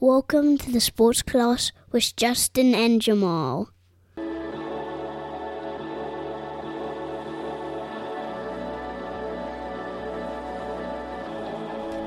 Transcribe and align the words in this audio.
Welcome 0.00 0.58
to 0.58 0.70
the 0.70 0.80
sports 0.80 1.22
gloss 1.22 1.72
with 1.90 2.14
Justin 2.14 2.72
and 2.72 3.00
Jamaal. 3.00 3.66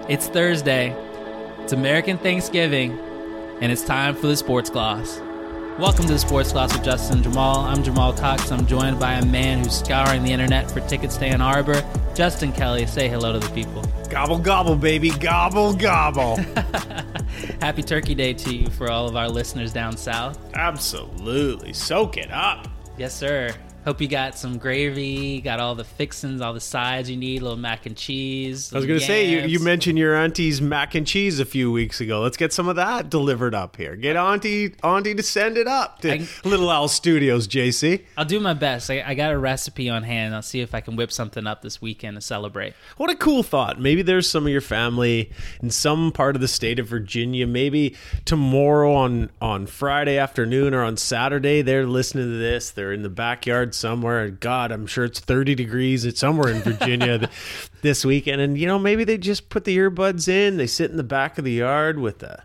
It's 0.07 0.29
Thursday. 0.29 0.95
It's 1.59 1.73
American 1.73 2.17
Thanksgiving, 2.17 2.97
and 3.59 3.73
it's 3.73 3.83
time 3.83 4.15
for 4.15 4.27
the 4.27 4.37
sports 4.37 4.69
gloss. 4.69 5.19
Welcome 5.77 6.05
to 6.05 6.13
the 6.13 6.19
Sports 6.19 6.53
Gloss 6.53 6.71
with 6.71 6.85
Justin 6.85 7.17
and 7.17 7.25
Jamaal. 7.25 7.65
I'm 7.65 7.83
Jamaal 7.83 8.17
Cox. 8.17 8.53
I'm 8.53 8.65
joined 8.67 9.01
by 9.01 9.15
a 9.15 9.25
man 9.25 9.65
who's 9.65 9.79
scouring 9.79 10.23
the 10.23 10.31
internet 10.31 10.71
for 10.71 10.79
tickets 10.81 11.17
to 11.17 11.25
Ann 11.25 11.41
Arbor. 11.41 11.83
Justin 12.15 12.53
Kelly, 12.53 12.85
say 12.87 13.09
hello 13.09 13.33
to 13.33 13.39
the 13.39 13.53
people. 13.53 13.83
Gobble 14.09 14.39
gobble, 14.39 14.77
baby, 14.77 15.09
gobble 15.09 15.73
gobble. 15.73 16.39
Happy 17.61 17.83
Turkey 17.83 18.15
Day 18.15 18.33
to 18.33 18.55
you 18.55 18.69
for 18.69 18.89
all 18.89 19.07
of 19.07 19.15
our 19.15 19.29
listeners 19.29 19.73
down 19.73 19.97
south. 19.97 20.39
Absolutely, 20.53 21.73
soak 21.73 22.17
it 22.17 22.31
up. 22.31 22.67
Yes, 22.97 23.15
sir. 23.15 23.53
Hope 23.83 23.99
you 23.99 24.07
got 24.07 24.37
some 24.37 24.59
gravy, 24.59 25.41
got 25.41 25.59
all 25.59 25.73
the 25.73 25.83
fixins, 25.83 26.39
all 26.39 26.53
the 26.53 26.59
sides 26.59 27.09
you 27.09 27.17
need, 27.17 27.41
a 27.41 27.43
little 27.45 27.57
mac 27.57 27.87
and 27.87 27.97
cheese. 27.97 28.71
I 28.71 28.77
was 28.77 28.85
going 28.85 28.99
to 28.99 29.05
say, 29.05 29.27
you, 29.27 29.39
you 29.39 29.59
mentioned 29.59 29.97
your 29.97 30.15
auntie's 30.15 30.61
mac 30.61 30.93
and 30.93 31.07
cheese 31.07 31.39
a 31.39 31.45
few 31.45 31.71
weeks 31.71 31.99
ago. 31.99 32.21
Let's 32.21 32.37
get 32.37 32.53
some 32.53 32.67
of 32.67 32.75
that 32.75 33.09
delivered 33.09 33.55
up 33.55 33.77
here. 33.77 33.95
Get 33.95 34.15
auntie 34.15 34.75
auntie 34.83 35.15
to 35.15 35.23
send 35.23 35.57
it 35.57 35.67
up 35.67 35.99
to 36.01 36.13
I- 36.13 36.27
Little 36.43 36.69
Owl 36.69 36.89
Studios, 36.89 37.47
JC. 37.47 38.03
I'll 38.17 38.25
do 38.25 38.39
my 38.39 38.53
best. 38.53 38.91
I, 38.91 39.01
I 39.05 39.15
got 39.15 39.31
a 39.31 39.37
recipe 39.37 39.89
on 39.89 40.03
hand. 40.03 40.35
I'll 40.35 40.43
see 40.43 40.61
if 40.61 40.75
I 40.75 40.81
can 40.81 40.95
whip 40.95 41.11
something 41.11 41.47
up 41.47 41.63
this 41.63 41.81
weekend 41.81 42.17
to 42.17 42.21
celebrate. 42.21 42.73
What 42.97 43.09
a 43.09 43.15
cool 43.15 43.41
thought. 43.41 43.79
Maybe 43.79 44.03
there's 44.03 44.29
some 44.29 44.45
of 44.45 44.51
your 44.51 44.61
family 44.61 45.31
in 45.59 45.71
some 45.71 46.11
part 46.11 46.35
of 46.35 46.41
the 46.41 46.47
state 46.47 46.77
of 46.77 46.87
Virginia. 46.87 47.47
Maybe 47.47 47.95
tomorrow 48.25 48.93
on, 48.93 49.31
on 49.41 49.65
Friday 49.65 50.19
afternoon 50.19 50.75
or 50.75 50.83
on 50.83 50.97
Saturday, 50.97 51.63
they're 51.63 51.87
listening 51.87 52.25
to 52.25 52.37
this. 52.37 52.69
They're 52.69 52.93
in 52.93 53.01
the 53.01 53.09
backyard 53.09 53.70
somewhere. 53.73 54.29
God, 54.29 54.71
I'm 54.71 54.87
sure 54.87 55.05
it's 55.05 55.19
30 55.19 55.55
degrees. 55.55 56.05
It's 56.05 56.19
somewhere 56.19 56.49
in 56.49 56.61
Virginia 56.61 57.29
this 57.81 58.05
weekend. 58.05 58.41
And, 58.41 58.57
you 58.57 58.67
know, 58.67 58.79
maybe 58.79 59.03
they 59.03 59.17
just 59.17 59.49
put 59.49 59.65
the 59.65 59.77
earbuds 59.77 60.27
in. 60.27 60.57
They 60.57 60.67
sit 60.67 60.91
in 60.91 60.97
the 60.97 61.03
back 61.03 61.37
of 61.37 61.43
the 61.45 61.53
yard 61.53 61.99
with 61.99 62.23
a 62.23 62.43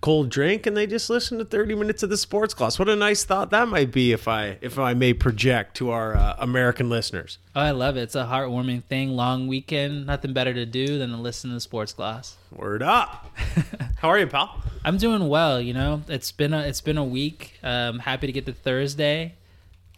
cold 0.00 0.28
drink 0.28 0.66
and 0.66 0.76
they 0.76 0.86
just 0.86 1.10
listen 1.10 1.38
to 1.38 1.44
30 1.44 1.74
minutes 1.74 2.02
of 2.02 2.10
the 2.10 2.16
sports 2.16 2.54
gloss. 2.54 2.78
What 2.78 2.88
a 2.88 2.96
nice 2.96 3.24
thought 3.24 3.50
that 3.50 3.68
might 3.68 3.90
be 3.90 4.12
if 4.12 4.28
I 4.28 4.58
if 4.60 4.78
I 4.78 4.94
may 4.94 5.12
project 5.14 5.76
to 5.78 5.90
our 5.90 6.14
uh, 6.14 6.36
American 6.38 6.88
listeners. 6.88 7.38
Oh, 7.54 7.60
I 7.60 7.70
love 7.72 7.96
it. 7.96 8.02
It's 8.02 8.14
a 8.14 8.24
heartwarming 8.24 8.84
thing. 8.84 9.10
Long 9.10 9.48
weekend. 9.48 10.06
Nothing 10.06 10.32
better 10.32 10.54
to 10.54 10.66
do 10.66 10.98
than 10.98 11.10
to 11.10 11.16
listen 11.16 11.50
to 11.50 11.54
the 11.54 11.60
sports 11.60 11.92
gloss. 11.92 12.36
Word 12.52 12.82
up. 12.82 13.36
How 13.96 14.08
are 14.10 14.18
you, 14.18 14.26
pal? 14.26 14.62
I'm 14.84 14.98
doing 14.98 15.28
well. 15.28 15.60
You 15.60 15.74
know, 15.74 16.02
it's 16.08 16.30
been 16.30 16.54
a 16.54 16.60
it's 16.60 16.80
been 16.80 16.98
a 16.98 17.04
week. 17.04 17.54
Um, 17.62 17.98
happy 17.98 18.26
to 18.26 18.32
get 18.32 18.46
to 18.46 18.52
Thursday. 18.52 19.34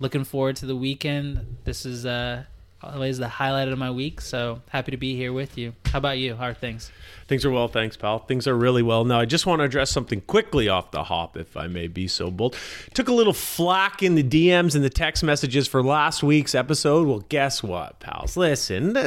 Looking 0.01 0.25
forward 0.25 0.57
to 0.57 0.67
the 0.67 0.77
weekend. 0.77 1.59
This 1.65 1.85
is 1.85 2.07
uh, 2.07 2.45
always 2.83 3.19
the 3.19 3.29
highlight 3.29 3.69
of 3.69 3.79
my 3.79 3.91
week. 3.91 4.21
So 4.21 4.63
happy 4.69 4.93
to 4.93 4.97
be 4.97 5.17
here 5.17 5.33
with 5.33 5.59
you. 5.59 5.75
How 5.87 5.99
about 5.99 6.19
you? 6.19 6.37
How 6.37 6.47
are 6.47 6.55
things? 6.55 6.93
Things 7.27 7.45
are 7.45 7.51
well, 7.51 7.69
thanks, 7.69 7.97
pal. 7.97 8.21
Things 8.21 8.47
are 8.47 8.55
really 8.55 8.83
well. 8.83 9.05
Now, 9.05 9.21
I 9.21 9.25
just 9.25 9.45
want 9.45 9.61
to 9.61 9.65
address 9.65 9.91
something 9.91 10.21
quickly 10.23 10.69
off 10.69 10.93
the 10.93 11.05
hop, 11.05 11.37
if 11.37 11.57
I 11.57 11.67
may 11.67 11.89
be 11.89 12.07
so 12.07 12.31
bold. 12.31 12.57
Took 12.95 13.09
a 13.09 13.13
little 13.13 13.33
flack 13.33 14.03
in 14.03 14.15
the 14.15 14.23
DMs 14.23 14.75
and 14.75 14.85
the 14.85 14.91
text 14.91 15.23
messages 15.25 15.67
for 15.67 15.83
last 15.83 16.23
week's 16.23 16.55
episode. 16.55 17.07
Well, 17.07 17.25
guess 17.29 17.62
what, 17.62 17.99
pals? 18.01 18.37
Listen, 18.37 18.97
uh, 18.97 19.01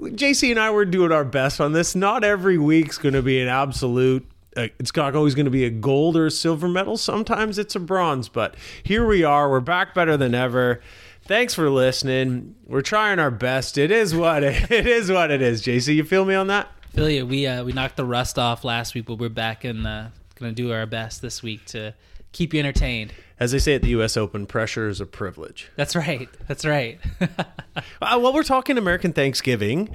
JC 0.00 0.50
and 0.50 0.58
I 0.58 0.70
were 0.70 0.84
doing 0.84 1.12
our 1.12 1.24
best 1.24 1.60
on 1.60 1.72
this. 1.72 1.94
Not 1.94 2.24
every 2.24 2.58
week's 2.58 2.98
going 2.98 3.14
to 3.14 3.22
be 3.22 3.40
an 3.40 3.48
absolute. 3.48 4.26
It's 4.56 4.94
not 4.94 5.16
always 5.16 5.34
going 5.34 5.46
to 5.46 5.50
be 5.50 5.64
a 5.64 5.70
gold 5.70 6.16
or 6.16 6.26
a 6.26 6.30
silver 6.30 6.68
medal. 6.68 6.96
Sometimes 6.96 7.58
it's 7.58 7.74
a 7.74 7.80
bronze, 7.80 8.28
but 8.28 8.54
here 8.82 9.06
we 9.06 9.24
are. 9.24 9.50
We're 9.50 9.60
back 9.60 9.94
better 9.94 10.16
than 10.16 10.34
ever. 10.34 10.80
Thanks 11.26 11.54
for 11.54 11.70
listening. 11.70 12.54
We're 12.66 12.82
trying 12.82 13.18
our 13.18 13.30
best. 13.30 13.78
It 13.78 13.90
is 13.90 14.14
what 14.14 14.42
it, 14.42 14.70
it 14.70 14.86
is. 14.86 15.10
What 15.10 15.30
it 15.30 15.40
is. 15.42 15.62
JC, 15.62 15.94
you 15.96 16.04
feel 16.04 16.24
me 16.24 16.34
on 16.34 16.48
that? 16.48 16.68
Feel 16.90 17.08
you. 17.10 17.26
We 17.26 17.46
uh, 17.46 17.64
we 17.64 17.72
knocked 17.72 17.96
the 17.96 18.04
rust 18.04 18.38
off 18.38 18.62
last 18.62 18.94
week, 18.94 19.06
but 19.06 19.18
we're 19.18 19.28
back 19.28 19.64
and 19.64 19.86
uh, 19.86 20.08
gonna 20.36 20.52
do 20.52 20.72
our 20.72 20.86
best 20.86 21.22
this 21.22 21.42
week 21.42 21.64
to 21.66 21.94
keep 22.32 22.52
you 22.52 22.60
entertained. 22.60 23.12
As 23.40 23.50
they 23.50 23.58
say 23.58 23.74
at 23.74 23.82
the 23.82 23.88
U.S. 23.88 24.16
Open, 24.16 24.46
pressure 24.46 24.88
is 24.88 25.00
a 25.00 25.06
privilege. 25.06 25.70
That's 25.74 25.96
right. 25.96 26.28
That's 26.46 26.64
right. 26.64 27.00
Uh, 28.00 28.20
while 28.20 28.32
we're 28.32 28.44
talking 28.44 28.78
American 28.78 29.12
Thanksgiving, 29.12 29.88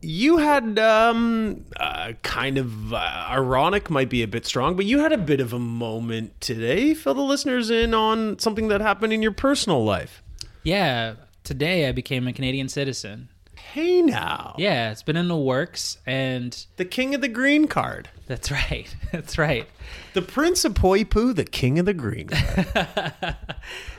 you 0.00 0.36
had 0.38 0.78
um, 0.78 1.64
uh, 1.78 2.12
kind 2.22 2.58
of 2.58 2.92
uh, 2.92 2.96
ironic, 3.30 3.90
might 3.90 4.08
be 4.08 4.22
a 4.22 4.28
bit 4.28 4.46
strong, 4.46 4.76
but 4.76 4.84
you 4.86 5.00
had 5.00 5.12
a 5.12 5.18
bit 5.18 5.40
of 5.40 5.52
a 5.52 5.58
moment 5.58 6.40
today. 6.40 6.94
Fill 6.94 7.14
the 7.14 7.22
listeners 7.22 7.70
in 7.70 7.94
on 7.94 8.38
something 8.38 8.68
that 8.68 8.80
happened 8.80 9.12
in 9.12 9.22
your 9.22 9.32
personal 9.32 9.84
life. 9.84 10.22
yeah. 10.62 11.14
Today 11.44 11.88
I 11.88 11.92
became 11.92 12.28
a 12.28 12.32
Canadian 12.34 12.68
citizen. 12.68 13.30
Hey 13.56 14.02
now, 14.02 14.54
Yeah, 14.58 14.90
it's 14.90 15.02
been 15.02 15.16
in 15.16 15.28
the 15.28 15.36
works, 15.36 15.96
and 16.06 16.54
the 16.76 16.84
king 16.84 17.14
of 17.14 17.22
the 17.22 17.28
green 17.28 17.66
card, 17.68 18.10
that's 18.26 18.50
right. 18.50 18.94
That's 19.12 19.38
right. 19.38 19.66
the 20.12 20.20
prince 20.20 20.66
of 20.66 20.74
Poipu, 20.74 21.34
the 21.34 21.44
king 21.46 21.78
of 21.78 21.86
the 21.86 21.94
green 21.94 22.28
card. 22.28 22.66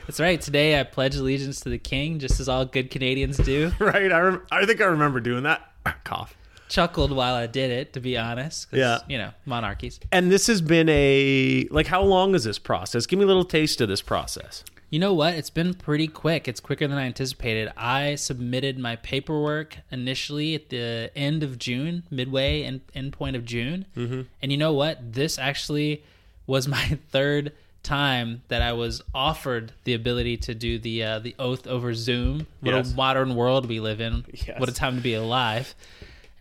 That's 0.06 0.20
right. 0.20 0.40
Today 0.40 0.78
I 0.78 0.84
pledge 0.84 1.16
allegiance 1.16 1.60
to 1.60 1.68
the 1.70 1.78
king, 1.78 2.20
just 2.20 2.38
as 2.40 2.48
all 2.48 2.64
good 2.64 2.90
Canadians 2.90 3.36
do. 3.38 3.72
right? 3.80 4.12
I 4.12 4.20
rem- 4.20 4.46
I 4.52 4.64
think 4.66 4.80
I 4.80 4.84
remember 4.86 5.18
doing 5.20 5.42
that. 5.44 5.69
Cough. 6.04 6.36
Chuckled 6.68 7.10
while 7.10 7.34
I 7.34 7.46
did 7.46 7.70
it, 7.70 7.92
to 7.94 8.00
be 8.00 8.16
honest. 8.16 8.68
Yeah. 8.70 9.00
You 9.08 9.18
know, 9.18 9.30
monarchies. 9.44 9.98
And 10.12 10.30
this 10.30 10.46
has 10.46 10.60
been 10.60 10.88
a 10.88 11.66
like 11.70 11.88
how 11.88 12.02
long 12.02 12.34
is 12.34 12.44
this 12.44 12.58
process? 12.58 13.06
Give 13.06 13.18
me 13.18 13.24
a 13.24 13.28
little 13.28 13.44
taste 13.44 13.80
of 13.80 13.88
this 13.88 14.02
process. 14.02 14.62
You 14.90 14.98
know 14.98 15.14
what? 15.14 15.34
It's 15.34 15.50
been 15.50 15.74
pretty 15.74 16.08
quick. 16.08 16.48
It's 16.48 16.58
quicker 16.58 16.86
than 16.88 16.98
I 16.98 17.04
anticipated. 17.06 17.72
I 17.76 18.16
submitted 18.16 18.76
my 18.76 18.96
paperwork 18.96 19.78
initially 19.92 20.56
at 20.56 20.68
the 20.68 21.12
end 21.14 21.44
of 21.44 21.58
June, 21.58 22.02
midway 22.10 22.62
and 22.64 22.80
end 22.92 23.12
point 23.12 23.36
of 23.36 23.44
June. 23.44 23.86
Mm-hmm. 23.96 24.22
And 24.42 24.52
you 24.52 24.58
know 24.58 24.72
what? 24.72 25.12
This 25.12 25.38
actually 25.38 26.02
was 26.46 26.66
my 26.66 26.98
third 27.10 27.52
time 27.82 28.42
that 28.48 28.62
I 28.62 28.72
was 28.72 29.02
offered 29.14 29.72
the 29.84 29.94
ability 29.94 30.36
to 30.38 30.54
do 30.54 30.78
the 30.78 31.02
uh, 31.04 31.18
the 31.18 31.34
oath 31.38 31.66
over 31.66 31.94
Zoom. 31.94 32.46
What 32.60 32.74
Yes. 32.74 32.92
a 32.92 32.96
modern 32.96 33.34
world 33.34 33.66
we 33.68 33.80
live 33.80 34.00
in. 34.00 34.24
Yes. 34.46 34.60
What 34.60 34.68
a 34.68 34.72
time 34.72 34.96
to 34.96 35.02
be 35.02 35.14
alive. 35.14 35.74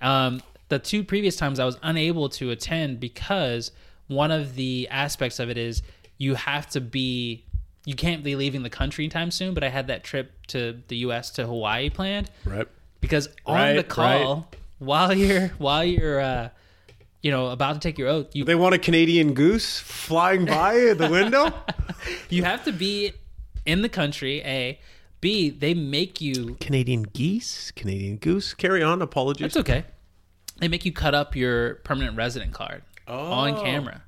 Um, 0.01 0.41
the 0.69 0.79
two 0.79 1.03
previous 1.03 1.35
times 1.35 1.59
I 1.59 1.66
was 1.66 1.77
unable 1.81 2.29
to 2.29 2.51
attend 2.51 3.00
because 3.00 3.72
one 4.07 4.31
of 4.31 4.55
the 4.55 4.88
aspects 4.91 5.39
of 5.39 5.50
it 5.50 5.57
is 5.57 5.81
you 6.17 6.35
have 6.35 6.69
to 6.72 6.81
be 6.81 7.44
you 7.85 7.95
can't 7.95 8.23
be 8.23 8.35
leaving 8.35 8.61
the 8.63 8.69
country 8.69 9.06
anytime 9.06 9.31
soon. 9.31 9.53
But 9.53 9.63
I 9.63 9.69
had 9.69 9.88
that 9.88 10.03
trip 10.03 10.31
to 10.47 10.79
the 10.89 10.97
U.S. 10.97 11.31
to 11.31 11.45
Hawaii 11.47 11.89
planned 11.89 12.29
Right. 12.45 12.67
because 13.01 13.27
on 13.45 13.56
Right, 13.56 13.73
the 13.77 13.83
call 13.83 14.47
while 14.79 15.13
you're 15.13 15.47
while 15.57 15.83
you're 15.83 16.19
uh, 16.19 16.50
you 17.22 17.31
know 17.31 17.47
about 17.47 17.74
to 17.74 17.80
take 17.80 17.97
your 17.97 18.07
oath, 18.07 18.28
you 18.35 18.44
They 18.46 18.56
want 18.56 18.75
a 18.75 18.80
Canadian 18.80 19.34
goose 19.34 19.80
flying 19.80 20.46
by 20.46 20.94
the 20.97 21.09
window. 21.09 21.53
you 22.30 22.44
have 22.44 22.63
to 22.66 22.72
be 22.72 23.13
in 23.66 23.81
the 23.81 23.90
country. 23.90 24.41
A, 24.44 24.80
B, 25.22 25.50
they 25.50 25.74
make 25.74 26.22
you 26.22 26.56
Canadian 26.59 27.03
geese, 27.03 27.72
Canadian 27.75 28.18
goose. 28.18 28.53
Carry 28.53 28.81
on. 28.81 29.02
Apologies. 29.02 29.47
It's 29.47 29.57
okay. 29.57 29.84
They 30.59 30.68
make 30.68 30.85
you 30.85 30.91
cut 30.94 31.13
up 31.16 31.35
your 31.35 31.75
permanent 31.75 32.18
resident 32.18 32.53
card 32.53 32.84
on 33.07 33.56
Oh. 33.56 33.63
camera. 33.63 34.03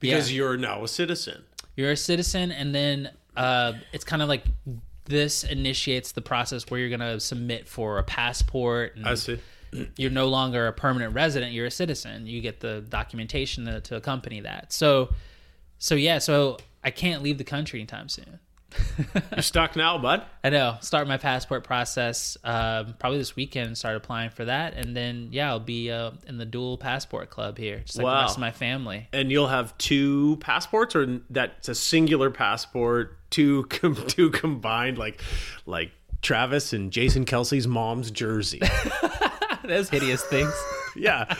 because 0.00 0.30
Yeah. 0.32 0.36
you're 0.38 0.56
now 0.56 0.82
a 0.84 0.88
citizen. 0.88 1.44
You're 1.76 1.92
a 1.92 1.96
citizen, 1.96 2.50
and 2.52 2.74
then 2.74 3.10
uh, 3.36 3.74
it's 3.92 4.04
kind 4.04 4.20
of 4.20 4.28
like 4.28 4.44
this 5.04 5.42
initiates 5.44 6.12
the 6.12 6.20
process 6.20 6.64
where 6.70 6.78
you're 6.80 6.88
going 6.88 7.00
to 7.00 7.18
submit 7.20 7.66
for 7.68 7.98
a 7.98 8.02
passport. 8.02 8.96
And 8.96 9.18
see. 9.18 9.38
You're 9.96 10.10
no 10.10 10.28
longer 10.28 10.66
a 10.66 10.72
permanent 10.72 11.14
resident; 11.14 11.52
you're 11.52 11.66
a 11.66 11.70
citizen. 11.70 12.26
You 12.26 12.40
get 12.40 12.60
the 12.60 12.82
documentation 12.82 13.64
to, 13.66 13.80
to 13.80 13.96
accompany 13.96 14.40
that. 14.40 14.72
So, 14.72 15.12
so 15.78 15.94
yeah. 15.94 16.18
So 16.18 16.58
I 16.84 16.90
can't 16.90 17.22
leave 17.22 17.38
the 17.38 17.44
country 17.44 17.80
anytime 17.80 18.08
soon. 18.08 18.38
You're 19.32 19.42
stuck 19.42 19.76
now, 19.76 19.98
bud. 19.98 20.22
I 20.42 20.48
know. 20.48 20.78
Start 20.80 21.06
my 21.06 21.18
passport 21.18 21.62
process 21.62 22.38
um, 22.42 22.94
probably 22.98 23.18
this 23.18 23.36
weekend. 23.36 23.76
Start 23.76 23.96
applying 23.96 24.30
for 24.30 24.46
that, 24.46 24.72
and 24.74 24.96
then 24.96 25.28
yeah, 25.30 25.50
I'll 25.50 25.60
be 25.60 25.90
uh, 25.90 26.12
in 26.26 26.38
the 26.38 26.46
dual 26.46 26.78
passport 26.78 27.28
club 27.28 27.58
here, 27.58 27.80
just 27.84 27.98
like 27.98 28.04
Wow. 28.06 28.14
the 28.14 28.22
rest 28.22 28.36
of 28.36 28.40
my 28.40 28.50
family. 28.50 29.08
And 29.12 29.30
you'll 29.30 29.48
have 29.48 29.76
two 29.76 30.38
passports, 30.40 30.96
or 30.96 31.20
that's 31.28 31.68
a 31.68 31.74
singular 31.74 32.30
passport, 32.30 33.18
two 33.30 33.64
com- 33.68 34.06
two 34.06 34.30
combined, 34.30 34.96
like 34.96 35.20
like 35.66 35.90
Travis 36.22 36.72
and 36.72 36.90
Jason 36.90 37.26
Kelce's 37.26 37.66
mom's 37.66 38.10
jersey. 38.10 38.60
Those 39.72 39.88
hideous 39.88 40.22
things. 40.24 40.52
yeah. 40.96 41.34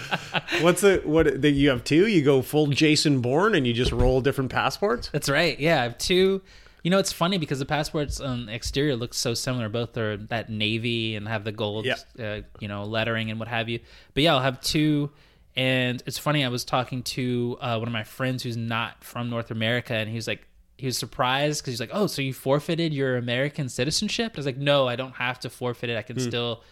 What's 0.60 0.80
the 0.80 1.02
what? 1.04 1.42
The, 1.42 1.50
you 1.50 1.68
have 1.70 1.84
two. 1.84 2.06
You 2.06 2.22
go 2.22 2.42
full 2.42 2.66
Jason 2.68 3.20
Bourne, 3.20 3.54
and 3.54 3.66
you 3.66 3.72
just 3.72 3.92
roll 3.92 4.20
different 4.20 4.50
passports. 4.50 5.08
That's 5.12 5.28
right. 5.28 5.58
Yeah, 5.60 5.80
I 5.80 5.82
have 5.84 5.98
two. 5.98 6.42
You 6.82 6.90
know, 6.90 6.98
it's 6.98 7.12
funny 7.12 7.38
because 7.38 7.58
the 7.60 7.66
passports 7.66 8.20
on 8.20 8.46
the 8.46 8.54
exterior 8.54 8.96
looks 8.96 9.16
so 9.16 9.34
similar. 9.34 9.68
Both 9.68 9.96
are 9.96 10.16
that 10.16 10.50
navy 10.50 11.14
and 11.14 11.28
have 11.28 11.44
the 11.44 11.52
gold, 11.52 11.84
Yeah. 11.84 11.94
uh, 12.18 12.40
you 12.58 12.66
know, 12.66 12.84
lettering 12.84 13.30
and 13.30 13.38
what 13.38 13.48
have 13.48 13.68
you. 13.68 13.78
But 14.14 14.24
yeah, 14.24 14.34
I'll 14.34 14.40
have 14.40 14.60
two 14.60 15.10
And 15.54 16.02
it's 16.06 16.18
funny, 16.18 16.44
I 16.44 16.48
was 16.48 16.64
talking 16.64 17.02
to 17.02 17.58
uh, 17.60 17.76
one 17.78 17.86
of 17.86 17.92
my 17.92 18.04
friends 18.04 18.42
who's 18.42 18.56
not 18.56 19.04
from 19.04 19.28
North 19.30 19.50
America, 19.50 19.92
and 19.94 20.08
he 20.08 20.16
was 20.16 20.26
like, 20.26 20.46
he 20.78 20.86
was 20.86 20.96
surprised 20.96 21.62
because 21.62 21.74
he's 21.74 21.80
like, 21.80 21.90
"Oh, 21.92 22.06
so 22.08 22.22
you 22.22 22.32
forfeited 22.32 22.92
your 22.94 23.16
American 23.18 23.68
citizenship?" 23.68 24.32
I 24.34 24.38
was 24.38 24.46
like, 24.46 24.56
"No, 24.56 24.88
I 24.88 24.96
don't 24.96 25.14
have 25.16 25.38
to 25.40 25.50
forfeit 25.50 25.90
it. 25.90 25.96
I 25.98 26.02
can 26.02 26.18
still 26.18 26.64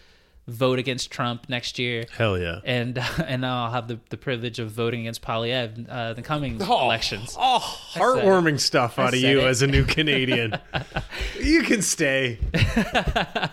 vote 0.51 0.79
against 0.79 1.11
Trump 1.11 1.49
next 1.49 1.79
year." 1.79 2.05
Hell 2.17 2.39
yeah. 2.39 2.61
and 2.65 2.99
and 3.27 3.43
now 3.43 3.65
I'll 3.65 3.73
have 3.73 3.89
the, 3.89 3.99
the 4.11 4.17
privilege 4.17 4.59
of 4.59 4.71
voting 4.71 5.01
against 5.01 5.23
Poilievre 5.23 5.87
uh, 5.89 6.13
the 6.15 6.23
coming 6.23 6.61
elections. 6.61 7.37
Oh, 7.39 7.59
heartwarming 7.93 8.61
stuff 8.61 8.99
out 8.99 9.15
of 9.15 9.21
you 9.21 9.41
it. 9.41 9.47
as 9.47 9.63
a 9.63 9.67
new 9.67 9.85
Canadian. 9.85 10.59
you 11.41 11.63
can 11.63 11.83
stay. 11.83 12.39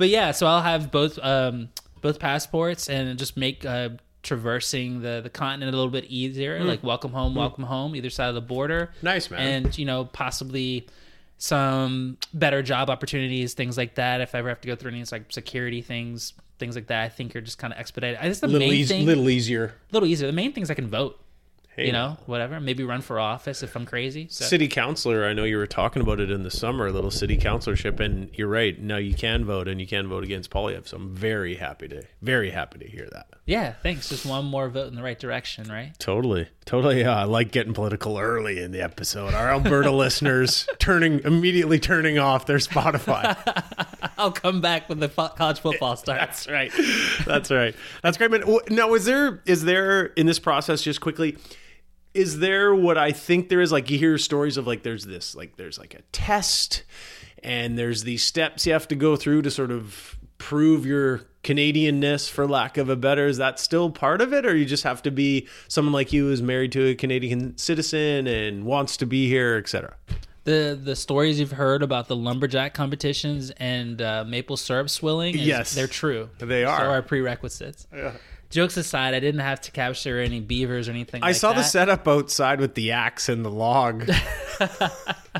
But 0.00 0.08
yeah, 0.08 0.30
so 0.30 0.46
I'll 0.46 0.62
have 0.62 0.90
both 0.90 1.18
um, 1.22 1.68
both 2.00 2.18
passports 2.18 2.88
and 2.88 3.18
just 3.18 3.36
make 3.36 3.66
uh, 3.66 3.90
traversing 4.22 5.02
the 5.02 5.20
the 5.22 5.28
continent 5.28 5.74
a 5.74 5.76
little 5.76 5.92
bit 5.92 6.06
easier. 6.06 6.64
Like 6.64 6.82
welcome 6.82 7.12
home, 7.12 7.34
welcome 7.34 7.64
home, 7.64 7.94
either 7.94 8.08
side 8.08 8.30
of 8.30 8.34
the 8.34 8.40
border. 8.40 8.92
Nice, 9.02 9.30
man. 9.30 9.64
And 9.64 9.78
you 9.78 9.84
know 9.84 10.06
possibly 10.06 10.86
some 11.40 12.18
better 12.34 12.62
job 12.62 12.90
opportunities, 12.90 13.54
things 13.54 13.76
like 13.76 13.94
that. 13.94 14.20
If 14.20 14.34
I 14.34 14.38
ever 14.38 14.50
have 14.50 14.60
to 14.60 14.68
go 14.68 14.76
through 14.76 14.92
any 14.92 15.02
like 15.10 15.32
security 15.32 15.80
things, 15.80 16.34
things 16.58 16.74
like 16.74 16.88
that, 16.88 17.02
I 17.02 17.08
think 17.08 17.32
you're 17.32 17.40
just 17.40 17.58
kind 17.58 17.72
of 17.72 17.80
expedited. 17.80 18.18
I 18.20 18.28
just 18.28 18.42
the 18.42 18.46
little, 18.46 18.68
main 18.68 18.86
thing, 18.86 19.06
little 19.06 19.28
easier. 19.28 19.74
little 19.90 20.08
easier. 20.08 20.26
The 20.26 20.34
main 20.34 20.52
thing 20.52 20.62
is 20.62 20.70
I 20.70 20.74
can 20.74 20.88
vote. 20.88 21.18
Hey, 21.76 21.86
you 21.86 21.92
know, 21.92 22.18
whatever. 22.26 22.58
Maybe 22.60 22.82
run 22.82 23.00
for 23.00 23.20
office 23.20 23.62
if 23.62 23.76
I'm 23.76 23.86
crazy. 23.86 24.26
So. 24.28 24.44
City 24.44 24.66
councilor, 24.66 25.24
I 25.24 25.32
know 25.32 25.44
you 25.44 25.56
were 25.56 25.68
talking 25.68 26.02
about 26.02 26.18
it 26.18 26.28
in 26.28 26.42
the 26.42 26.50
summer, 26.50 26.88
a 26.88 26.92
little 26.92 27.12
city 27.12 27.38
councilorship, 27.38 28.00
and 28.00 28.28
you're 28.34 28.48
right. 28.48 28.78
Now 28.78 28.96
you 28.96 29.14
can 29.14 29.44
vote, 29.44 29.68
and 29.68 29.80
you 29.80 29.86
can 29.86 30.08
vote 30.08 30.24
against 30.24 30.50
Poilievre. 30.50 30.88
So 30.88 30.96
I'm 30.96 31.14
very 31.14 31.54
happy 31.54 31.86
to, 31.88 32.02
very 32.22 32.50
happy 32.50 32.80
to 32.80 32.88
hear 32.88 33.08
that. 33.12 33.28
Yeah, 33.46 33.72
thanks. 33.84 34.08
Just 34.08 34.26
one 34.26 34.46
more 34.46 34.68
vote 34.68 34.88
in 34.88 34.96
the 34.96 35.02
right 35.02 35.18
direction, 35.18 35.68
right? 35.70 35.96
Totally, 36.00 36.48
totally. 36.64 37.00
Yeah, 37.00 37.16
I 37.16 37.24
like 37.24 37.50
getting 37.52 37.74
political 37.74 38.18
early 38.18 38.60
in 38.60 38.72
the 38.72 38.82
episode. 38.82 39.34
Our 39.34 39.50
Alberta 39.50 39.90
listeners 39.92 40.68
turning 40.78 41.20
immediately 41.20 41.78
turning 41.78 42.18
off 42.18 42.46
their 42.46 42.58
Spotify. 42.58 43.36
I'll 44.18 44.32
come 44.32 44.60
back 44.60 44.88
when 44.88 45.00
the 45.00 45.08
fo- 45.08 45.28
college 45.28 45.60
football 45.60 45.96
starts. 45.96 46.44
That's 46.44 46.48
right. 46.48 46.72
That's 47.26 47.50
right. 47.50 47.74
That's 48.02 48.18
great, 48.18 48.30
man. 48.30 48.44
Now, 48.70 48.94
is 48.94 49.04
there 49.04 49.42
is 49.46 49.64
there 49.64 50.06
in 50.06 50.26
this 50.26 50.38
process 50.38 50.82
just 50.82 51.00
quickly? 51.00 51.36
Is 52.12 52.40
there 52.40 52.74
what 52.74 52.98
I 52.98 53.12
think 53.12 53.48
there 53.48 53.60
is? 53.60 53.70
Like 53.72 53.90
you 53.90 53.98
hear 53.98 54.18
stories 54.18 54.56
of 54.56 54.66
like 54.66 54.82
there's 54.82 55.06
this 55.06 55.34
like 55.34 55.56
there's 55.56 55.78
like 55.78 55.94
a 55.94 56.02
test, 56.12 56.82
and 57.42 57.78
there's 57.78 58.02
these 58.02 58.22
steps 58.24 58.66
you 58.66 58.72
have 58.72 58.88
to 58.88 58.96
go 58.96 59.16
through 59.16 59.42
to 59.42 59.50
sort 59.50 59.70
of 59.70 60.18
prove 60.40 60.84
your 60.84 61.20
Canadianness, 61.44 62.28
for 62.28 62.46
lack 62.48 62.76
of 62.76 62.88
a 62.88 62.96
better. 62.96 63.26
Is 63.26 63.36
that 63.38 63.58
still 63.60 63.88
part 63.90 64.20
of 64.20 64.32
it, 64.32 64.44
or 64.44 64.56
you 64.56 64.64
just 64.66 64.82
have 64.82 65.00
to 65.02 65.10
be 65.12 65.46
someone 65.68 65.92
like 65.92 66.12
you 66.12 66.24
who's 66.24 66.42
married 66.42 66.72
to 66.72 66.88
a 66.88 66.94
Canadian 66.94 67.56
citizen 67.56 68.26
and 68.26 68.64
wants 68.64 68.96
to 68.98 69.06
be 69.06 69.28
here, 69.28 69.56
etc. 69.56 69.94
The 70.44 70.78
the 70.82 70.96
stories 70.96 71.38
you've 71.40 71.52
heard 71.52 71.82
about 71.82 72.08
the 72.08 72.16
lumberjack 72.16 72.74
competitions 72.74 73.50
and 73.52 74.02
uh, 74.02 74.24
maple 74.26 74.56
syrup 74.58 74.90
swilling, 74.90 75.34
is- 75.34 75.46
Yes. 75.46 75.74
they're 75.74 75.86
true. 75.86 76.28
They 76.38 76.64
are. 76.64 76.80
So 76.80 76.90
are 76.90 77.02
prerequisites. 77.02 77.86
Jokes 78.50 78.76
aside, 78.76 79.14
I 79.14 79.20
didn't 79.20 79.40
have 79.42 79.60
to 79.62 79.70
capture 79.70 80.18
any 80.20 80.40
beavers 80.40 80.88
or 80.88 80.90
anything. 80.90 81.22
I 81.22 81.28
like 81.28 81.36
saw 81.36 81.52
the 81.52 81.62
setup 81.62 82.08
outside 82.08 82.60
with 82.60 82.74
the 82.74 82.90
axe 82.92 83.28
and 83.28 83.44
the 83.44 83.50
log. 83.50 84.10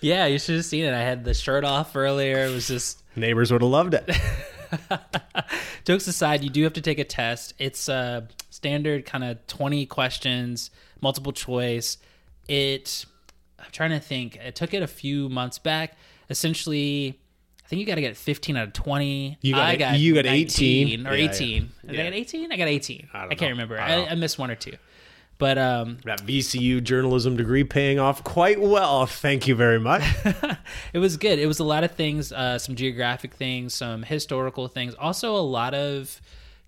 Yeah, 0.00 0.26
you 0.26 0.38
should 0.38 0.56
have 0.56 0.64
seen 0.66 0.84
it. 0.84 0.92
I 0.92 1.00
had 1.00 1.24
the 1.24 1.32
shirt 1.32 1.64
off 1.64 1.96
earlier. 1.96 2.44
It 2.44 2.52
was 2.52 2.68
just 2.68 3.02
Neighbors 3.16 3.52
would 3.52 3.62
have 3.62 3.70
loved 3.70 3.94
it. 3.94 4.10
jokes 5.84 6.06
aside, 6.06 6.42
you 6.42 6.50
do 6.50 6.62
have 6.64 6.72
to 6.74 6.80
take 6.80 6.98
a 6.98 7.04
test. 7.04 7.54
It's 7.58 7.88
a 7.88 8.28
standard 8.50 9.06
kind 9.06 9.24
of 9.24 9.46
20 9.46 9.86
questions, 9.86 10.70
multiple 11.00 11.32
choice. 11.32 11.98
It, 12.48 13.04
I'm 13.58 13.70
trying 13.72 13.90
to 13.90 14.00
think, 14.00 14.38
I 14.44 14.50
took 14.50 14.74
it 14.74 14.82
a 14.82 14.86
few 14.86 15.28
months 15.28 15.58
back. 15.58 15.96
Essentially, 16.30 17.20
I 17.64 17.68
think 17.68 17.80
you 17.80 17.86
got 17.86 17.94
to 17.96 18.00
get 18.00 18.16
15 18.16 18.56
out 18.56 18.66
of 18.68 18.72
20. 18.72 19.38
You 19.40 19.54
got 19.54 19.62
I 19.62 19.76
got 19.76 19.98
you 19.98 20.14
got 20.14 20.26
18. 20.26 21.06
or 21.06 21.14
Yeah, 21.14 21.30
18. 21.30 21.62
yeah. 21.62 21.90
Did 21.90 21.94
Yeah. 21.94 22.00
I 22.00 22.04
get 22.04 22.14
18? 22.14 22.52
I 22.52 22.56
got 22.56 22.68
18. 22.68 23.08
I, 23.12 23.20
don't 23.20 23.28
can't 23.30 23.40
know. 23.42 23.48
remember. 23.48 23.80
I 23.80 23.92
I. 24.04 24.10
I 24.10 24.14
missed 24.14 24.38
one 24.38 24.50
or 24.50 24.54
two. 24.54 24.72
But 25.44 25.58
um, 25.58 25.98
that 26.06 26.22
VCU 26.22 26.82
journalism 26.82 27.36
degree 27.36 27.64
paying 27.64 27.98
off 27.98 28.24
quite 28.24 28.62
well. 28.62 29.04
Thank 29.04 29.46
you 29.46 29.54
very 29.54 29.78
much. 29.78 30.02
it 30.94 31.00
was 31.00 31.18
good. 31.18 31.38
It 31.38 31.44
was 31.44 31.58
a 31.58 31.64
lot 31.64 31.84
of 31.84 31.90
things, 31.90 32.32
uh, 32.32 32.58
some 32.58 32.76
geographic 32.76 33.34
things, 33.34 33.74
some 33.74 34.04
historical 34.04 34.68
things, 34.68 34.94
also 34.94 35.36
a 35.36 35.44
lot 35.44 35.74
of 35.74 36.18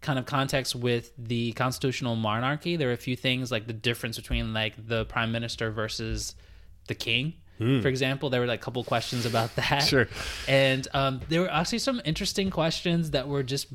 kind 0.03 0.19
of 0.19 0.27
context 0.27 0.75
with 0.75 1.11
the 1.17 1.53
constitutional 1.53 2.17
monarchy. 2.17 2.77
There 2.77 2.89
were 2.89 2.93
a 2.93 2.99
few 2.99 3.17
things 3.17 3.51
like 3.51 3.67
the 3.67 3.73
difference 3.73 4.19
between 4.19 4.53
like 4.53 4.75
the 4.77 5.07
prime 5.07 5.33
minister 5.33 5.71
versus 5.71 6.35
the 6.87 6.95
king. 6.95 7.33
For 7.57 7.89
example, 7.89 8.29
there 8.29 8.43
were 8.43 8.47
like 8.47 8.61
a 8.61 8.63
couple 8.63 8.85
questions 8.85 9.25
about 9.25 9.57
that. 9.57 9.85
Sure. 9.85 10.07
And 10.47 10.87
um, 10.93 11.23
there 11.31 11.41
were 11.41 11.51
actually 11.51 11.79
some 11.79 12.03
interesting 12.05 12.51
questions 12.51 13.13
that 13.13 13.27
were 13.27 13.43
just, 13.43 13.69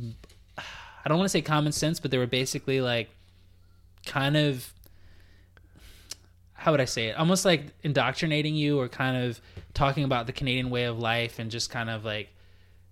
I 0.59 1.09
don't 1.09 1.18
want 1.18 1.25
to 1.25 1.31
say 1.31 1.42
common 1.42 1.71
sense, 1.71 2.00
but 2.00 2.12
they 2.12 2.19
were 2.19 2.27
basically 2.27 2.81
like 2.81 3.09
kind 4.06 4.38
of 4.38 4.71
how 6.61 6.71
would 6.71 6.79
I 6.81 6.85
say 6.85 7.07
it? 7.07 7.17
Almost 7.17 7.43
like 7.43 7.65
indoctrinating 7.81 8.53
you 8.55 8.79
or 8.79 8.87
kind 8.87 9.17
of 9.25 9.41
talking 9.73 10.03
about 10.03 10.27
the 10.27 10.31
Canadian 10.33 10.69
way 10.69 10.83
of 10.83 10.99
life 10.99 11.39
and 11.39 11.49
just 11.49 11.69
kind 11.71 11.89
of 11.89 12.05
like 12.05 12.29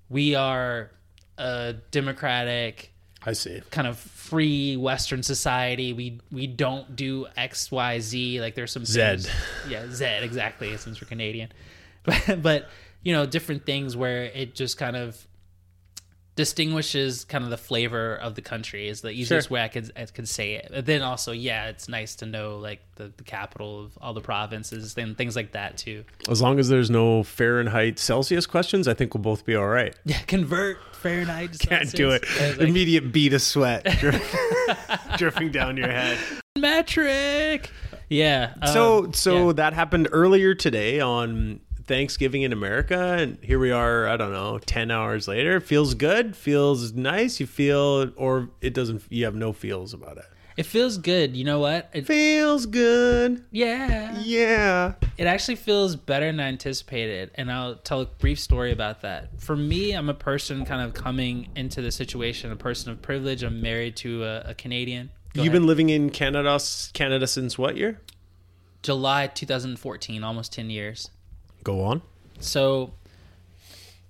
we 0.10 0.34
are 0.34 0.90
a 1.38 1.76
democratic 1.92 2.92
I 3.24 3.34
see. 3.34 3.62
kind 3.70 3.86
of 3.88 3.98
free 4.00 4.76
western 4.76 5.22
society. 5.22 5.94
We 5.94 6.20
we 6.32 6.48
don't 6.48 6.96
do 6.96 7.28
X, 7.38 7.72
Y, 7.72 8.00
Z. 8.00 8.42
Like 8.42 8.56
there's 8.56 8.72
some 8.72 8.86
things- 8.86 9.30
Yeah, 9.68 9.86
Z 9.92 10.04
exactly 10.24 10.76
since 10.78 11.00
we're 11.02 11.08
Canadian. 11.08 11.50
But 12.04 12.42
but 12.42 12.70
you 13.04 13.14
know, 13.14 13.26
different 13.26 13.66
things 13.66 13.96
where 13.96 14.24
it 14.24 14.56
just 14.56 14.78
kind 14.78 14.96
of 14.96 15.28
distinguishes 16.40 17.26
kind 17.26 17.44
of 17.44 17.50
the 17.50 17.58
flavor 17.58 18.16
of 18.16 18.36
the 18.36 18.42
country 18.42 18.88
is 18.88 19.02
the 19.02 19.10
easiest 19.12 19.50
Sure. 19.50 19.56
way 19.56 19.62
I 19.62 19.68
could 19.68 19.92
I 19.98 20.06
could 20.06 20.28
say 20.30 20.54
it. 20.54 20.70
But 20.72 20.86
then 20.86 21.02
also, 21.02 21.34
yeah, 21.34 21.68
it's 21.68 21.90
nice 21.90 22.16
to 22.16 22.26
know 22.26 22.58
like 22.60 22.80
the, 22.96 23.12
the 23.18 23.26
capital 23.26 23.84
of 23.84 23.98
all 24.02 24.14
the 24.14 24.22
provinces 24.22 24.96
and 24.98 25.18
things 25.18 25.36
like 25.36 25.52
that 25.52 25.78
too. 25.78 26.06
As 26.30 26.42
long 26.42 26.58
as 26.58 26.70
there's 26.70 26.90
no 26.90 27.24
Fahrenheit 27.24 28.00
Celsius 28.00 28.46
questions, 28.46 28.88
I 28.88 28.94
think 28.94 29.14
we'll 29.14 29.22
both 29.22 29.46
be 29.46 29.54
all 29.56 29.68
right. 29.68 29.94
Yeah, 30.06 30.20
convert 30.28 30.78
Fahrenheit. 30.96 31.52
to 31.54 31.68
Can't 31.68 31.92
do 31.92 32.12
it. 32.12 32.24
Like, 32.40 32.70
Immediate 32.70 33.12
bead 33.12 33.34
of 33.34 33.42
sweat 33.42 33.84
drip- 34.00 34.22
dripping 35.18 35.52
down 35.60 35.76
your 35.76 35.92
head. 35.92 36.18
metric. 36.58 37.70
Yeah. 38.10 38.54
So 38.74 39.06
um, 39.06 39.14
so 39.14 39.48
yeah. 39.48 39.54
that 39.54 39.74
happened 39.74 40.08
earlier 40.12 40.56
today 40.56 41.00
on 41.02 41.60
Thanksgiving 41.90 42.44
in 42.44 42.54
America, 42.54 42.98
and 43.20 43.38
here 43.44 43.60
we 43.60 43.72
are. 43.72 44.08
I 44.08 44.16
don't 44.16 44.32
know, 44.32 44.60
ten 44.60 44.92
hours 44.92 45.28
later. 45.28 45.58
It 45.58 45.64
Feels 45.64 45.94
good. 45.96 46.36
Feels 46.38 46.94
nice. 46.94 47.40
You 47.42 47.48
feel, 47.48 48.12
or 48.16 48.50
it 48.62 48.74
doesn't. 48.74 49.04
You 49.10 49.26
have 49.26 49.36
no 49.36 49.52
feels 49.52 49.94
about 49.94 50.18
it. 50.18 50.26
it 50.56 50.66
feels 50.68 50.98
good. 51.00 51.36
You 51.36 51.44
know 51.46 51.60
what? 51.60 51.90
It, 51.94 52.06
Feels 52.06 52.66
good. 52.68 53.44
yeah. 53.52 54.18
Yeah. 54.24 54.94
It 55.18 55.26
actually 55.26 55.56
feels 55.56 55.96
better 55.98 56.28
than 56.28 56.40
I 56.40 56.48
anticipated, 56.48 57.32
and 57.36 57.52
I'll 57.52 57.76
tell 57.76 58.02
a 58.02 58.06
brief 58.06 58.40
story 58.40 58.72
about 58.72 59.02
that. 59.02 59.42
For 59.42 59.56
me, 59.56 59.92
I'm 59.94 60.10
a 60.10 60.14
person 60.14 60.66
kind 60.66 60.82
of 60.82 60.94
coming 60.94 61.50
into 61.56 61.82
the 61.82 61.92
situation, 61.92 62.52
a 62.52 62.56
person 62.56 62.92
of 62.92 63.02
privilege. 63.02 63.42
I'm 63.44 63.62
married 63.62 63.96
to 63.98 64.24
a, 64.24 64.42
a 64.52 64.54
Canadian. 64.54 65.10
Go 65.34 65.42
You've 65.44 65.52
ahead. 65.52 65.62
been 65.62 65.68
living 65.68 65.90
in 65.90 66.10
Canada, 66.12 66.60
Canada 66.94 67.26
since 67.28 67.58
what 67.58 67.76
year? 67.78 68.00
July 68.84 69.28
2014, 69.28 70.24
almost 70.24 70.54
10 70.54 70.70
years. 70.70 71.10
Go 71.70 71.82
on. 71.82 72.02
So 72.40 72.94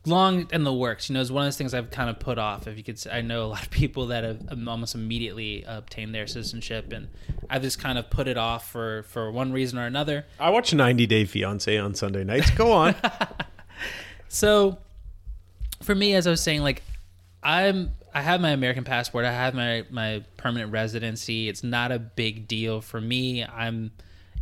long 0.06 0.48
in 0.52 0.64
the 0.64 0.74
works. 0.74 1.10
You 1.10 1.14
know, 1.14 1.22
it's 1.22 1.32
one 1.32 1.44
of 1.44 1.48
those 1.48 1.58
things 1.58 1.74
I've 1.74 1.92
kind 1.92 2.10
of 2.10 2.20
put 2.20 2.38
off. 2.38 2.68
If 2.68 2.78
you 2.78 2.84
could, 2.84 2.98
say, 2.98 3.12
I 3.12 3.22
know 3.22 3.44
a 3.44 3.48
lot 3.48 3.64
of 3.64 3.70
people 3.72 4.08
that 4.08 4.24
have 4.24 4.42
um, 4.50 4.68
almost 4.68 4.96
immediately 4.96 5.64
obtained 5.68 6.16
their 6.16 6.28
citizenship, 6.28 6.92
and 6.94 7.10
I've 7.50 7.62
just 7.62 7.80
kind 7.80 7.98
of 7.98 8.10
put 8.10 8.28
it 8.28 8.38
off 8.38 8.70
for 8.72 9.04
for 9.04 9.32
one 9.32 9.52
reason 9.52 9.78
or 9.78 9.86
another. 9.86 10.26
I 10.40 10.50
watch 10.50 10.74
90 10.74 11.06
Day 11.06 11.26
Fiance 11.26 11.78
on 11.78 11.96
Sunday 11.96 12.24
nights. 12.24 12.50
Go 12.52 12.72
on. 12.72 12.96
So 14.30 14.78
for 15.82 15.94
me, 15.94 16.14
as 16.14 16.28
I 16.28 16.30
was 16.30 16.42
saying, 16.42 16.62
like 16.62 16.84
I'm 17.44 17.92
I 18.14 18.22
have 18.22 18.40
my 18.40 18.52
American 18.52 18.84
passport, 18.86 19.26
I 19.26 19.32
have 19.32 19.54
my 19.54 19.84
my 19.90 20.24
permanent 20.38 20.72
residency. 20.72 21.50
It's 21.50 21.64
not 21.64 21.92
a 21.92 22.00
big 22.00 22.48
deal 22.48 22.80
for 22.80 23.02
me. 23.02 23.44
I'm 23.44 23.92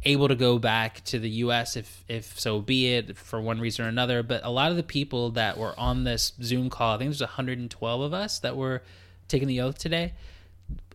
able 0.03 0.27
to 0.27 0.35
go 0.35 0.59
back 0.59 1.03
to 1.05 1.19
the 1.19 1.29
US 1.29 1.75
if 1.75 2.03
if 2.07 2.39
so 2.39 2.61
be 2.61 2.93
it 2.93 3.17
for 3.17 3.41
one 3.41 3.59
reason 3.59 3.85
or 3.85 3.87
another. 3.87 4.23
But 4.23 4.43
a 4.43 4.49
lot 4.49 4.71
of 4.71 4.77
the 4.77 4.83
people 4.83 5.31
that 5.31 5.57
were 5.57 5.77
on 5.79 6.03
this 6.03 6.33
Zoom 6.41 6.69
call, 6.69 6.95
I 6.95 6.97
think 6.97 7.09
there's 7.09 7.21
112 7.21 8.01
of 8.01 8.13
us 8.13 8.39
that 8.39 8.55
were 8.55 8.83
taking 9.27 9.47
the 9.47 9.61
oath 9.61 9.77
today. 9.77 10.13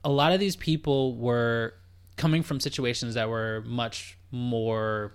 A 0.04 0.11
lot 0.11 0.32
of 0.32 0.40
these 0.40 0.56
people 0.56 1.16
were 1.16 1.75
coming 2.16 2.42
from 2.42 2.61
situations 2.61 3.14
that 3.14 3.28
were 3.28 3.62
much 3.66 4.16
more 4.30 5.12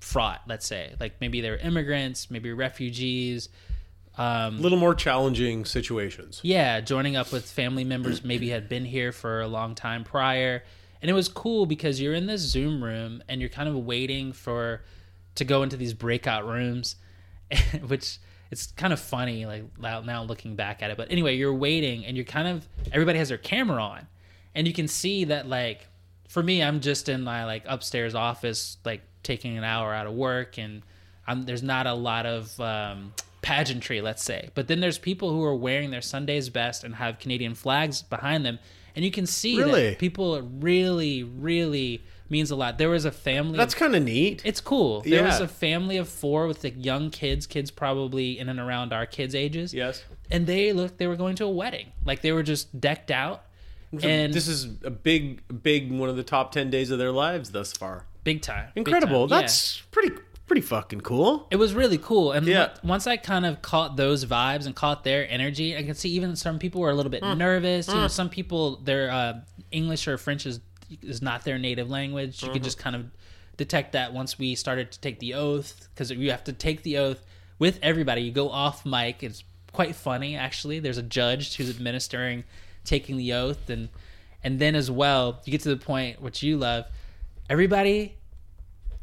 fraught, 0.00 0.42
let's 0.46 0.66
say. 0.66 0.94
Like 1.00 1.20
maybe 1.20 1.40
they 1.40 1.50
were 1.50 1.56
immigrants, 1.56 2.30
maybe 2.30 2.52
refugees, 2.52 3.48
um, 4.18 4.56
A 4.56 4.60
little 4.60 4.78
more 4.78 4.96
challenging 4.96 5.64
situations. 5.64 6.40
Yeah, 6.42 6.80
joining 6.80 7.14
up 7.14 7.30
with 7.30 7.48
family 7.48 7.84
members 7.84 8.24
maybe 8.24 8.48
had 8.48 8.68
been 8.68 8.84
here 8.84 9.12
for 9.12 9.40
a 9.40 9.46
long 9.46 9.76
time 9.76 10.02
prior. 10.02 10.64
And 11.00 11.10
it 11.10 11.14
was 11.14 11.28
cool 11.28 11.66
because 11.66 12.00
you're 12.00 12.14
in 12.14 12.26
this 12.26 12.40
Zoom 12.40 12.82
room 12.82 13.22
and 13.28 13.40
you're 13.40 13.50
kind 13.50 13.68
of 13.68 13.76
waiting 13.76 14.32
for 14.32 14.82
to 15.36 15.44
go 15.44 15.62
into 15.62 15.76
these 15.76 15.94
breakout 15.94 16.46
rooms, 16.46 16.96
which 17.86 18.18
it's 18.50 18.72
kind 18.72 18.92
of 18.92 19.00
funny 19.00 19.46
like 19.46 19.64
now 19.78 20.22
looking 20.22 20.56
back 20.56 20.82
at 20.82 20.90
it. 20.90 20.96
But 20.96 21.10
anyway, 21.10 21.36
you're 21.36 21.54
waiting 21.54 22.04
and 22.04 22.16
you're 22.16 22.24
kind 22.24 22.48
of 22.48 22.68
everybody 22.92 23.18
has 23.18 23.28
their 23.28 23.38
camera 23.38 23.82
on. 23.82 24.06
And 24.54 24.66
you 24.66 24.72
can 24.72 24.88
see 24.88 25.24
that 25.24 25.48
like 25.48 25.86
for 26.28 26.42
me, 26.42 26.62
I'm 26.62 26.80
just 26.80 27.08
in 27.08 27.22
my 27.22 27.44
like 27.44 27.64
upstairs 27.66 28.14
office 28.14 28.78
like 28.84 29.02
taking 29.22 29.56
an 29.56 29.64
hour 29.64 29.94
out 29.94 30.06
of 30.06 30.14
work 30.14 30.58
and 30.58 30.82
I'm, 31.26 31.42
there's 31.42 31.62
not 31.62 31.86
a 31.86 31.92
lot 31.92 32.24
of 32.24 32.58
um, 32.58 33.12
pageantry, 33.42 34.00
let's 34.00 34.24
say. 34.24 34.48
But 34.54 34.66
then 34.66 34.80
there's 34.80 34.98
people 34.98 35.30
who 35.30 35.44
are 35.44 35.54
wearing 35.54 35.90
their 35.90 36.00
Sunday's 36.00 36.48
best 36.48 36.84
and 36.84 36.94
have 36.94 37.18
Canadian 37.18 37.54
flags 37.54 38.02
behind 38.02 38.46
them, 38.46 38.58
and 38.98 39.04
you 39.04 39.12
can 39.12 39.26
see 39.26 39.56
Really? 39.56 39.90
that 39.90 39.98
people 40.00 40.42
really, 40.42 41.22
really 41.22 42.02
means 42.28 42.50
a 42.50 42.56
lot. 42.56 42.76
There 42.78 42.90
was 42.90 43.04
a 43.04 43.12
family. 43.12 43.56
That's 43.56 43.74
kind 43.76 43.94
of 43.94 44.02
neat. 44.02 44.42
it's 44.44 44.60
cool. 44.60 45.02
There 45.02 45.22
was 45.22 45.38
a 45.40 45.46
family 45.46 45.96
of 45.98 46.08
four 46.08 46.48
with 46.48 46.64
like 46.64 46.74
young 46.84 47.10
kids, 47.10 47.46
kids 47.46 47.70
probably 47.70 48.38
in 48.40 48.48
and 48.48 48.58
around 48.58 48.92
our 48.92 49.06
kids' 49.06 49.34
ages. 49.36 49.72
yes. 49.72 50.04
And 50.30 50.46
they 50.48 50.72
looked, 50.72 50.98
they 50.98 51.06
were 51.06 51.16
going 51.16 51.36
to 51.36 51.44
a 51.44 51.50
wedding. 51.50 51.86
Like 52.04 52.20
they 52.22 52.32
were 52.32 52.42
just 52.42 52.80
decked 52.80 53.10
out. 53.12 53.44
And 54.02 54.34
this 54.34 54.48
is 54.48 54.64
a 54.84 54.90
big, 54.90 55.42
big 55.62 55.90
one 55.90 56.10
of 56.10 56.16
the 56.16 56.22
top 56.24 56.50
ten 56.52 56.68
days 56.68 56.90
of 56.90 56.98
their 56.98 57.12
lives 57.12 57.52
thus 57.52 57.72
far. 57.72 58.04
big 58.24 58.42
time. 58.42 58.66
big 58.74 58.86
Incredible. 58.86 59.26
time, 59.28 59.36
yeah. 59.36 59.40
That's 59.42 59.80
pretty, 59.92 60.14
pretty 60.48 60.60
fucking 60.62 61.00
cool. 61.02 61.46
it 61.50 61.56
was 61.56 61.74
really 61.74 61.98
cool 61.98 62.32
and 62.32 62.46
Yeah. 62.46 62.64
on- 62.82 62.88
once 62.88 63.06
i 63.06 63.16
kind 63.16 63.46
of 63.46 63.62
caught 63.62 63.96
those 63.96 64.24
vibes 64.24 64.66
and 64.66 64.74
caught 64.74 65.04
their 65.04 65.30
energy 65.30 65.76
i 65.76 65.82
could 65.84 65.96
see 65.96 66.08
even 66.10 66.34
some 66.34 66.58
people 66.58 66.80
were 66.80 66.90
a 66.90 66.94
little 66.94 67.10
bit 67.10 67.22
Mm. 67.22 67.36
nervous 67.38 67.86
you 67.88 67.94
know 67.94 68.08
some 68.08 68.28
people 68.28 68.76
their 68.82 69.10
uh, 69.10 69.34
english 69.70 70.08
or 70.08 70.18
french 70.18 70.46
is 70.46 70.60
is 71.02 71.20
not 71.22 71.44
their 71.44 71.58
native 71.58 71.88
language 71.90 72.42
you 72.42 72.48
could 72.48 72.56
Mm-hmm. 72.56 72.64
just 72.64 72.78
kind 72.78 72.96
of 72.96 73.04
detect 73.58 73.92
that 73.92 74.12
once 74.12 74.38
we 74.38 74.54
started 74.54 74.90
to 74.92 75.00
take 75.00 75.18
the 75.20 75.34
oath 75.34 75.88
because 75.94 76.10
you 76.10 76.30
have 76.30 76.44
to 76.44 76.52
take 76.52 76.82
the 76.82 76.96
oath 76.98 77.24
with 77.58 77.78
everybody 77.82 78.22
you 78.22 78.32
go 78.32 78.48
off 78.50 78.86
mic 78.86 79.22
it's 79.22 79.44
quite 79.72 79.94
funny 79.94 80.34
actually 80.36 80.78
there's 80.80 80.96
a 80.98 81.02
judge 81.02 81.56
who's 81.56 81.68
administering 81.68 82.42
taking 82.84 83.16
the 83.16 83.32
oath 83.32 83.68
and 83.68 83.88
and 84.42 84.58
then 84.60 84.74
as 84.74 84.90
well 84.90 85.40
you 85.44 85.50
get 85.50 85.60
to 85.60 85.68
the 85.68 85.76
point 85.76 86.22
which 86.22 86.42
you 86.42 86.56
love 86.56 86.84
everybody 87.50 88.14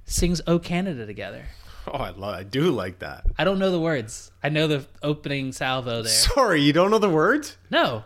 sings 0.05 0.41
"O 0.47 0.59
Canada" 0.59 1.05
together. 1.05 1.45
Oh, 1.87 1.97
I 1.97 2.09
love. 2.09 2.33
I 2.35 2.43
do 2.43 2.71
like 2.71 2.99
that. 2.99 3.25
I 3.37 3.43
don't 3.43 3.59
know 3.59 3.69
the 3.71 3.79
words. 3.79 4.31
I 4.41 4.49
know 4.49 4.65
the 4.67 4.85
opening 5.03 5.51
salvo 5.51 6.01
there. 6.01 6.11
Sorry, 6.11 6.61
you 6.61 6.73
don't 6.73 6.89
know 6.89 6.97
the 6.97 7.09
words 7.09 7.57
No, 7.69 8.03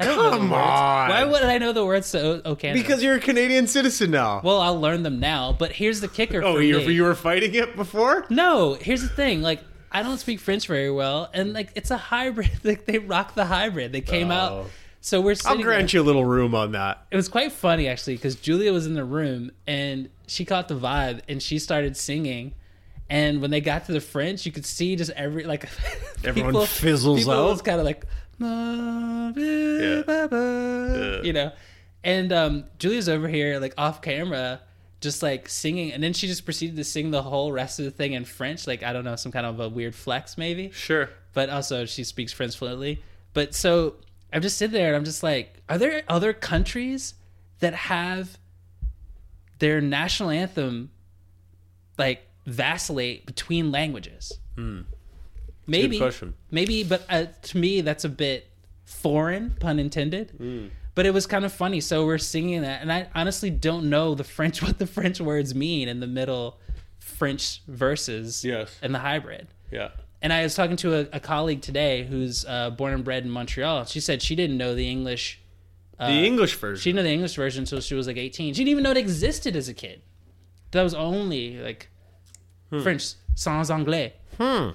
I 0.00 0.04
don't 0.04 0.16
know 0.16 0.30
the 0.30 0.36
Come 0.38 0.50
words. 0.50 0.62
on. 0.64 1.10
Why 1.10 1.24
would 1.24 1.42
I 1.42 1.58
know 1.58 1.72
the 1.72 1.84
words 1.86 2.10
to 2.12 2.20
O, 2.20 2.42
o 2.44 2.56
Canada? 2.56 2.82
because 2.82 3.02
you're 3.04 3.14
a 3.16 3.20
Canadian 3.20 3.66
citizen 3.68 4.10
now. 4.10 4.40
well, 4.42 4.60
I'll 4.60 4.80
learn 4.80 5.04
them 5.04 5.20
now. 5.20 5.52
But 5.56 5.70
here's 5.72 6.00
the 6.00 6.08
kicker. 6.08 6.42
oh, 6.42 6.54
for 6.54 6.62
you 6.62 6.78
me. 6.78 6.92
you 6.94 7.04
were 7.04 7.14
fighting 7.14 7.54
it 7.54 7.76
before. 7.76 8.26
No, 8.30 8.74
here's 8.74 9.02
the 9.02 9.08
thing. 9.08 9.42
Like, 9.42 9.62
I 9.92 10.02
don't 10.02 10.18
speak 10.18 10.40
French 10.40 10.66
very 10.66 10.90
well, 10.90 11.30
and 11.32 11.52
like, 11.52 11.70
it's 11.76 11.90
a 11.92 11.96
hybrid. 11.98 12.50
Like, 12.64 12.84
they 12.86 12.98
rock 12.98 13.34
the 13.36 13.44
hybrid. 13.44 13.92
They 13.92 14.00
came 14.00 14.30
Oh. 14.32 14.66
So 15.02 15.20
we're 15.20 15.34
I'll 15.46 15.60
grant 15.62 15.92
you 15.94 16.00
a 16.00 16.04
little 16.04 16.24
room 16.24 16.54
on 16.54 16.72
that. 16.72 17.06
It 17.10 17.16
was 17.16 17.28
quite 17.28 17.52
funny 17.52 17.88
actually 17.88 18.16
because 18.16 18.34
Julia 18.36 18.72
was 18.72 18.86
in 18.86 18.94
the 18.94 19.04
room 19.04 19.50
and 19.66 20.10
she 20.26 20.44
caught 20.44 20.68
the 20.68 20.74
vibe 20.78 21.20
and 21.28 21.42
she 21.42 21.58
started 21.58 21.96
singing. 21.96 22.54
And 23.08 23.40
when 23.40 23.50
they 23.50 23.60
got 23.60 23.86
to 23.86 23.92
the 23.92 24.00
French, 24.00 24.44
you 24.46 24.52
could 24.52 24.66
see 24.66 24.94
just 24.96 25.10
every 25.12 25.44
like 25.44 25.68
Everyone 26.24 26.66
fizzles 26.66 27.20
people 27.20 27.32
out. 27.32 27.46
was 27.50 27.62
kind 27.62 27.80
of 27.80 27.86
like, 27.86 28.04
you 31.24 31.32
know. 31.32 31.52
And 32.02 32.32
um, 32.32 32.64
Julia's 32.78 33.08
over 33.08 33.28
here 33.28 33.58
like 33.58 33.74
off 33.76 34.00
camera, 34.00 34.60
just 35.00 35.22
like 35.22 35.48
singing, 35.48 35.92
and 35.92 36.02
then 36.02 36.12
she 36.12 36.26
just 36.26 36.44
proceeded 36.44 36.76
to 36.76 36.84
sing 36.84 37.10
the 37.10 37.22
whole 37.22 37.52
rest 37.52 37.78
of 37.78 37.84
the 37.84 37.90
thing 37.90 38.12
in 38.14 38.24
French. 38.24 38.66
Like 38.66 38.82
I 38.82 38.92
don't 38.92 39.04
know, 39.04 39.16
some 39.16 39.32
kind 39.32 39.46
of 39.46 39.60
a 39.60 39.68
weird 39.68 39.94
flex 39.94 40.38
maybe 40.38 40.70
Sure. 40.70 41.10
but 41.34 41.50
also 41.50 41.84
she 41.86 42.04
speaks 42.04 42.32
French 42.32 42.56
fluently. 42.56 43.02
But 43.34 43.54
so 43.54 43.96
I'm 44.32 44.42
just 44.42 44.58
sitting 44.58 44.72
there 44.72 44.88
and 44.88 44.96
I'm 44.96 45.04
just 45.04 45.22
like, 45.22 45.62
are 45.68 45.78
there 45.78 46.02
other 46.08 46.32
countries 46.32 47.14
that 47.60 47.74
have 47.74 48.38
their 49.58 49.80
national 49.80 50.30
anthem 50.30 50.90
like 51.98 52.26
vacillate 52.46 53.26
between 53.26 53.70
languages? 53.70 54.32
Maybe, 55.66 55.98
question. 55.98 56.34
maybe, 56.50 56.82
but 56.84 57.04
uh, 57.08 57.26
to 57.42 57.58
me 57.58 57.80
that's 57.80 58.04
a 58.04 58.08
bit 58.08 58.48
foreign, 58.84 59.56
pun 59.60 59.78
intended. 59.78 60.70
But 60.94 61.06
it 61.06 61.14
was 61.14 61.26
kind 61.26 61.44
of 61.44 61.52
funny. 61.52 61.80
So 61.80 62.04
we're 62.04 62.18
singing 62.18 62.62
that, 62.62 62.82
and 62.82 62.92
I 62.92 63.08
honestly 63.14 63.48
don't 63.50 63.88
know 63.88 64.14
the 64.14 64.24
French 64.24 64.60
what 64.62 64.78
the 64.78 64.86
French 64.86 65.20
words 65.20 65.54
mean 65.54 65.88
in 65.88 66.00
the 66.00 66.06
middle 66.06 66.58
French 66.98 67.62
verses 67.68 68.44
Yes. 68.44 68.76
in 68.82 68.92
the 68.92 68.98
hybrid. 68.98 69.46
Yeah. 69.70 69.90
And 70.22 70.32
I 70.32 70.42
was 70.42 70.54
talking 70.54 70.76
to 70.78 71.00
a, 71.00 71.08
a 71.14 71.20
colleague 71.20 71.62
today 71.62 72.04
who's 72.04 72.44
uh, 72.44 72.70
born 72.70 72.92
and 72.92 73.04
bred 73.04 73.24
in 73.24 73.30
Montreal. 73.30 73.86
She 73.86 74.00
said 74.00 74.20
she 74.22 74.36
didn't 74.36 74.58
know 74.58 74.74
the 74.74 74.88
English. 74.88 75.40
The 75.98 76.24
English 76.24 76.54
version. 76.54 76.82
She 76.82 76.90
didn't 76.90 76.96
know 76.96 77.02
the 77.08 77.14
English 77.14 77.34
version 77.36 77.62
until 77.62 77.80
she 77.80 77.94
was 77.94 78.06
like 78.06 78.16
18. 78.16 78.54
She 78.54 78.60
didn't 78.60 78.70
even 78.70 78.82
know 78.84 78.90
it 78.90 78.96
existed 78.96 79.54
as 79.54 79.68
a 79.68 79.74
kid. 79.74 80.00
That 80.70 80.82
was 80.82 80.94
only 80.94 81.58
like 81.58 81.88
French 82.82 83.14
sans 83.34 83.70
anglais. 83.70 84.14
Hmm. 84.38 84.70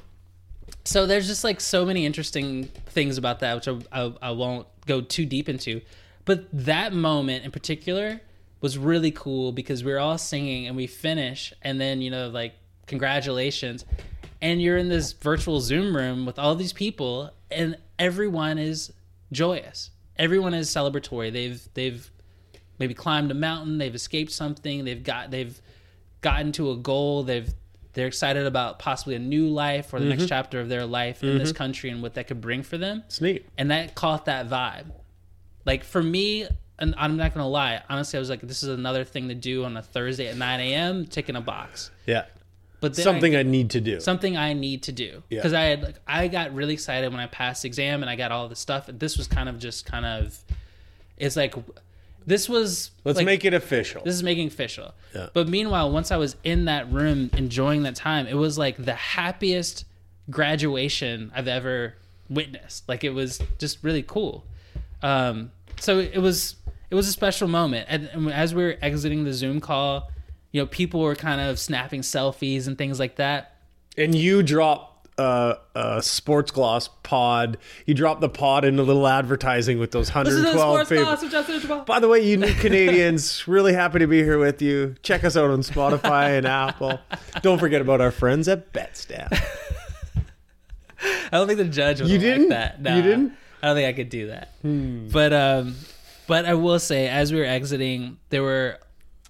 So 0.84 1.08
there's 1.08 1.28
just 1.28 1.44
like 1.44 1.62
so 1.62 1.86
many 1.86 2.06
interesting 2.06 2.66
things 2.88 3.18
about 3.18 3.40
that, 3.40 3.56
which 3.56 3.68
I, 3.68 4.04
I, 4.04 4.14
I 4.22 4.32
won't 4.32 4.68
go 4.86 5.02
too 5.02 5.26
deep 5.26 5.50
into. 5.50 5.82
But 6.26 6.48
that 6.52 6.94
moment 6.94 7.46
in 7.46 7.52
particular 7.52 8.22
was 8.62 8.78
really 8.78 9.12
cool 9.12 9.52
because 9.52 9.84
we 9.84 9.92
were 9.92 10.00
all 10.00 10.18
singing 10.18 10.68
and 10.68 10.76
we 10.76 10.88
finish, 10.88 11.54
and 11.62 11.80
then 11.80 12.02
you 12.02 12.10
know 12.12 12.30
like 12.30 12.54
congratulations, 12.88 13.86
and 14.42 14.62
you're 14.62 14.78
in 14.78 14.90
this 14.90 15.14
virtual 15.14 15.60
Zoom 15.60 15.96
room 15.96 16.26
with 16.26 16.40
all 16.40 16.56
these 16.56 16.74
people, 16.74 17.32
and 17.52 17.78
everyone 17.98 18.58
is 18.58 18.92
joyous. 19.32 19.92
Everyone 20.18 20.54
is 20.54 20.70
celebratory. 20.70 21.32
They've 21.32 21.68
they've 21.74 22.10
maybe 22.80 22.94
climbed 22.94 23.32
a 23.32 23.34
mountain, 23.34 23.78
they've 23.78 23.96
escaped 23.96 24.32
something, 24.32 24.86
they've 24.86 25.04
got 25.04 25.32
they've 25.32 25.60
gotten 26.22 26.52
to 26.54 26.72
a 26.72 26.78
goal, 26.78 27.24
they've 27.24 27.54
they're 27.94 28.08
excited 28.08 28.46
about 28.46 28.78
possibly 28.78 29.16
a 29.16 29.20
new 29.20 29.48
life 29.48 29.94
or 29.94 30.00
the 30.00 30.06
next 30.06 30.24
mm-hmm. 30.24 30.30
chapter 30.30 30.60
of 30.60 30.68
their 30.68 30.86
life 30.86 31.24
in 31.24 31.38
this 31.38 31.50
mm-hmm. 31.50 31.58
country 31.58 31.90
and 31.90 32.02
what 32.02 32.16
that 32.16 32.28
could 32.28 32.42
bring 32.42 32.62
for 32.62 32.78
them. 32.78 33.04
It's 33.06 33.22
neat. 33.22 33.46
And 33.58 33.72
that 33.72 33.96
caught 33.96 34.26
that 34.26 34.50
vibe. 34.50 34.88
Like 35.66 35.86
for 35.86 36.04
me, 36.04 36.46
and 36.78 36.94
I'm 36.98 37.16
not 37.16 37.34
gonna 37.34 37.48
lie, 37.48 37.82
honestly, 37.90 38.18
I 38.18 38.20
was 38.20 38.30
like, 38.30 38.42
this 38.42 38.64
is 38.64 38.70
another 38.70 39.06
thing 39.06 39.30
to 39.30 39.36
do 39.36 39.64
on 39.64 39.78
a 39.78 39.82
Thursday 39.82 40.28
at 40.28 40.36
9 40.36 40.60
a.m. 40.60 41.06
Ticking 41.06 41.38
a 41.38 41.42
box. 41.42 41.90
Yeah. 42.06 42.26
But 42.90 42.96
Something 42.96 43.36
I, 43.36 43.40
I 43.40 43.44
need 43.44 43.70
to 43.72 43.82
do. 43.82 44.00
something 44.00 44.38
I 44.38 44.54
need 44.54 44.84
to 44.84 44.92
do 44.92 45.24
Yeah. 45.30 45.40
because 45.40 45.54
I 45.54 45.62
had 45.64 45.82
like 45.84 45.96
I 46.08 46.28
got 46.28 46.54
really 46.54 46.74
excited 46.74 47.12
when 47.12 47.20
I 47.20 47.28
passed 47.28 47.64
the 47.64 47.68
exam 47.68 48.02
and 48.04 48.10
I 48.10 48.16
got 48.16 48.32
all 48.32 48.48
the 48.48 48.56
stuff. 48.56 48.88
And 48.90 49.00
this 49.00 49.18
was 49.18 49.28
kind 49.28 49.50
of 49.50 49.60
just 49.60 49.86
kind 49.86 50.06
of 50.06 50.38
it's 51.18 51.36
like 51.36 51.56
this 52.28 52.50
was 52.50 52.92
Let's 53.04 53.18
like, 53.18 53.26
make 53.26 53.46
it 53.46 53.54
official. 53.54 54.02
this 54.04 54.16
is 54.16 54.24
making 54.24 54.48
official. 54.48 54.94
Yeah. 55.14 55.30
But 55.34 55.48
meanwhile, 55.48 55.92
once 55.92 56.12
I 56.12 56.18
was 56.18 56.36
in 56.44 56.66
that 56.66 56.92
room 56.92 57.30
enjoying 57.34 57.84
that 57.84 57.96
time, 57.96 58.26
it 58.28 58.34
was 58.36 58.58
like 58.58 58.84
the 58.84 58.96
happiest 58.96 59.86
graduation 60.30 61.32
I've 61.36 61.48
ever 61.48 61.96
witnessed. 62.30 62.88
Like 62.90 63.04
it 63.04 63.12
was 63.12 63.40
just 63.60 63.84
really 63.84 64.04
cool. 64.04 64.44
Um, 65.02 65.52
so 65.80 66.00
it 66.00 66.18
was 66.20 66.56
it 66.90 66.96
was 66.96 67.08
a 67.08 67.12
special 67.12 67.48
moment. 67.48 67.88
And, 67.90 68.10
and 68.14 68.32
as 68.32 68.54
we 68.54 68.64
were 68.64 68.78
exiting 68.82 69.24
the 69.24 69.34
Zoom 69.34 69.60
call, 69.60 70.10
you 70.56 70.62
know, 70.62 70.68
people 70.68 71.02
were 71.02 71.16
kind 71.16 71.42
of 71.42 71.60
snapping 71.60 72.00
selfies 72.00 72.66
and 72.66 72.78
things 72.78 72.98
like 72.98 73.18
that. 73.18 73.58
and 73.98 74.16
you 74.16 74.42
drop 74.42 75.06
uh, 75.18 75.56
a 75.76 76.02
sports 76.02 76.50
gloss 76.50 76.88
pod. 77.04 77.58
You 77.86 77.94
drop 77.94 78.22
the 78.22 78.30
pod 78.30 78.64
in 78.64 78.80
a 78.80 78.82
little 78.82 79.06
advertising 79.06 79.80
with 79.80 79.92
those 79.92 80.10
This 80.10 80.28
is 80.30 80.44
the 80.44 80.56
112 80.56 81.20
sports 81.20 81.62
people. 81.62 81.82
By 81.82 82.00
the 82.00 82.08
way, 82.08 82.22
you 82.26 82.38
new 82.38 82.54
Canadians, 82.54 83.46
really 83.50 83.74
happy 83.74 84.00
to 84.00 84.08
be 84.08 84.24
here 84.24 84.38
with 84.38 84.62
you. 84.62 84.96
Check 85.04 85.26
us 85.26 85.36
out 85.36 85.50
on 85.52 85.60
Spotify 85.60 86.38
and 86.38 86.48
Apple. 86.48 87.02
Don't 87.42 87.60
forget 87.60 87.82
about 87.82 88.00
our 88.00 88.12
friends 88.12 88.48
at 88.48 88.72
Betstamp. 88.72 89.38
I 91.02 91.30
don't 91.32 91.48
think 91.48 91.58
the 91.58 91.66
judge 91.66 92.00
would 92.00 92.10
You 92.10 92.18
like 92.18 92.24
didn't? 92.24 92.50
that. 92.50 92.78
You 92.80 93.02
didn't? 93.02 93.28
Hmm. 93.30 93.36
I 93.62 93.68
don't 93.68 93.76
think 93.76 93.90
I 93.90 93.94
could 93.94 94.10
do 94.10 94.28
that. 94.28 94.54
But 95.12 95.34
um, 95.34 95.76
but 96.28 96.46
I 96.46 96.54
will 96.54 96.80
say, 96.80 97.10
as 97.10 97.34
we 97.34 97.40
were 97.40 97.46
exiting, 97.46 98.20
there 98.30 98.42
were 98.44 98.80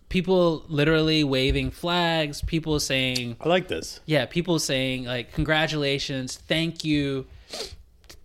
people 0.09 0.63
literally 0.67 1.23
waving 1.23 1.71
flags. 1.71 2.41
People 2.41 2.79
saying, 2.79 3.37
I 3.41 3.47
like 3.49 3.67
this. 3.67 3.99
yeah, 4.05 4.25
people 4.25 4.59
saying 4.59 5.05
like 5.05 5.33
congratulations, 5.33 6.35
thank 6.37 6.83
you, 6.85 7.25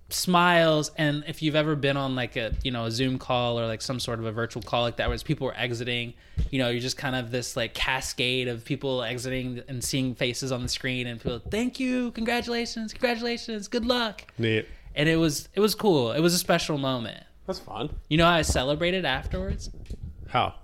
smiles. 0.09 0.91
And 0.97 1.25
if 1.29 1.43
you've 1.43 1.55
ever 1.55 1.77
been 1.77 1.97
on 1.97 2.15
like 2.17 2.37
a 2.37 2.53
you 2.65 2.71
know 2.71 2.87
a 2.87 2.91
Zoom 2.91 3.19
call 3.19 3.59
or 3.59 3.67
like 3.67 3.83
some 3.83 4.01
sort 4.01 4.19
of 4.19 4.25
a 4.27 4.33
virtual 4.33 4.63
call 4.63 4.83
like 4.83 4.97
that, 4.97 5.09
where 5.09 5.19
people 5.19 5.47
were 5.47 5.57
exiting 5.57 6.15
you 6.51 6.59
know 6.59 6.71
you're 6.71 6.81
just 6.81 6.97
kind 6.97 7.15
of 7.15 7.31
this 7.31 7.55
like 7.57 7.75
cascade 7.75 8.49
of 8.49 8.65
people 8.65 9.03
exiting 9.03 9.63
and 9.69 9.85
seeing 9.85 10.15
faces 10.15 10.51
on 10.51 10.63
the 10.63 10.69
screen 10.69 11.07
and 11.07 11.21
people 11.21 11.39
thank 11.51 11.79
you 11.79 12.11
congratulations 12.13 12.95
congratulations 12.95 13.69
good 13.69 13.85
luck 13.85 14.23
Neat. 14.39 14.67
and 14.95 15.07
it 15.07 15.17
was 15.17 15.51
it 15.55 15.61
was 15.61 15.75
cool 15.75 16.13
it 16.13 16.21
was 16.21 16.33
a 16.33 16.39
special 16.39 16.79
moment 16.79 17.23
That's 17.47 17.59
fun. 17.59 17.95
you 18.09 18.17
know 18.17 18.25
how 18.25 18.33
i 18.33 18.41
celebrated 18.43 19.05
afterwards 19.05 19.69
How? 20.29 20.55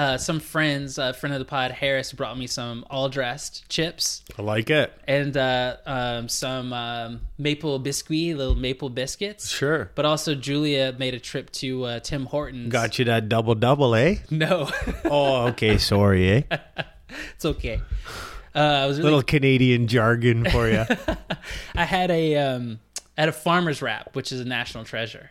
Uh, 0.00 0.16
some 0.18 0.40
friends 0.40 0.98
a 0.98 1.12
friend 1.12 1.32
of 1.34 1.38
the 1.38 1.44
pod 1.44 1.70
harris 1.72 2.12
brought 2.12 2.38
me 2.38 2.46
some 2.46 2.84
all 2.90 3.08
dressed 3.08 3.68
chips 3.68 4.22
I 4.38 4.42
like 4.42 4.70
it. 4.70 4.92
and 5.06 5.36
uh, 5.36 5.76
um, 5.86 6.28
some 6.28 6.72
um, 6.72 7.20
maple 7.38 7.78
biscuit 7.78 8.36
little 8.36 8.54
maple 8.54 8.88
biscuits 8.88 9.48
Sure. 9.48 9.90
but 9.94 10.04
also 10.04 10.34
julia 10.34 10.94
made 10.98 11.14
a 11.14 11.20
trip 11.20 11.50
to 11.60 11.84
uh, 11.84 12.00
tim 12.00 12.26
hortons 12.26 12.72
Got 12.72 12.98
you 12.98 13.04
that 13.06 13.28
double 13.28 13.54
double, 13.54 13.94
eh? 13.94 14.16
no 14.30 14.70
Oh, 15.04 15.46
okay. 15.48 15.76
Sorry, 15.78 16.30
eh? 16.30 16.42
it's 17.34 17.44
okay 17.44 17.80
uh, 18.54 18.58
I 18.58 18.86
was 18.86 18.98
really 18.98 19.10
Little 19.10 19.22
Canadian 19.22 19.86
jargon 19.86 20.44
for 20.50 20.68
you. 20.68 20.84
I 21.76 21.84
had 21.84 22.10
a 22.10 22.36
um 22.36 22.80
I 23.16 23.20
had 23.22 23.28
a 23.28 23.32
farmer's 23.32 23.80
wrap, 23.80 24.16
which 24.16 24.32
is 24.32 24.40
a 24.40 24.44
national 24.44 24.82
treasure. 24.84 25.30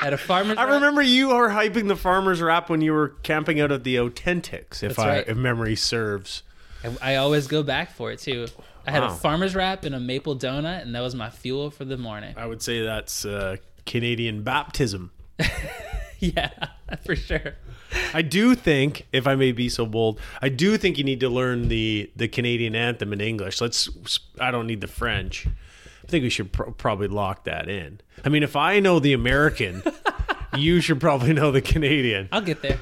I 0.00 0.04
had 0.04 0.12
a 0.12 0.18
farmer's 0.18 0.58
I 0.58 0.64
wrap. 0.64 0.74
remember 0.74 1.02
you 1.02 1.28
were 1.28 1.48
hyping 1.48 1.88
the 1.88 1.96
farmer's 1.96 2.40
wrap 2.40 2.70
when 2.70 2.80
you 2.80 2.92
were 2.92 3.08
camping 3.22 3.60
out 3.60 3.72
at 3.72 3.84
the 3.84 3.96
Authentics, 3.96 4.82
if 4.82 4.96
That's 4.96 4.98
I 4.98 5.08
right. 5.08 5.28
if 5.28 5.36
memory 5.36 5.74
serves. 5.76 6.42
I, 6.84 7.14
I 7.14 7.16
always 7.16 7.46
go 7.48 7.62
back 7.62 7.92
for 7.92 8.12
it 8.12 8.20
too. 8.20 8.46
I 8.86 8.90
had 8.92 9.02
Wow. 9.02 9.08
a 9.08 9.14
farmer's 9.14 9.54
wrap 9.54 9.84
and 9.84 9.94
a 9.94 10.00
maple 10.00 10.36
donut, 10.36 10.82
and 10.82 10.94
that 10.94 11.00
was 11.00 11.14
my 11.14 11.28
fuel 11.30 11.70
for 11.70 11.84
the 11.84 11.96
morning. 11.98 12.34
I 12.36 12.46
would 12.46 12.62
say 12.62 12.82
that's 12.82 13.24
uh, 13.24 13.56
Canadian 13.86 14.42
baptism. 14.44 15.10
yeah, 16.20 16.50
for 17.04 17.14
sure. 17.16 17.54
I 18.12 18.22
do 18.22 18.54
think, 18.54 19.06
if 19.12 19.26
I 19.26 19.34
may 19.34 19.52
be 19.52 19.68
so 19.68 19.86
bold, 19.86 20.20
I 20.42 20.48
do 20.48 20.76
think 20.76 20.98
you 20.98 21.04
need 21.04 21.20
to 21.20 21.28
learn 21.28 21.68
the 21.68 22.10
the 22.16 22.28
Canadian 22.28 22.74
anthem 22.74 23.12
in 23.12 23.20
English. 23.20 23.60
Let's. 23.60 23.88
I 24.40 24.50
don't 24.50 24.66
need 24.66 24.80
the 24.80 24.86
French. 24.88 25.46
I 26.08 26.10
think 26.10 26.22
we 26.22 26.30
should 26.30 26.52
pro- 26.52 26.70
probably 26.72 27.06
lock 27.08 27.44
that 27.44 27.68
in. 27.68 28.00
I 28.24 28.30
mean, 28.30 28.42
if 28.42 28.56
I 28.56 28.80
know 28.80 28.98
the 28.98 29.12
American, 29.12 29.82
you 30.56 30.80
should 30.80 31.00
probably 31.00 31.34
know 31.34 31.52
the 31.52 31.60
Canadian. 31.60 32.30
I'll 32.32 32.40
get 32.40 32.62
there. 32.62 32.78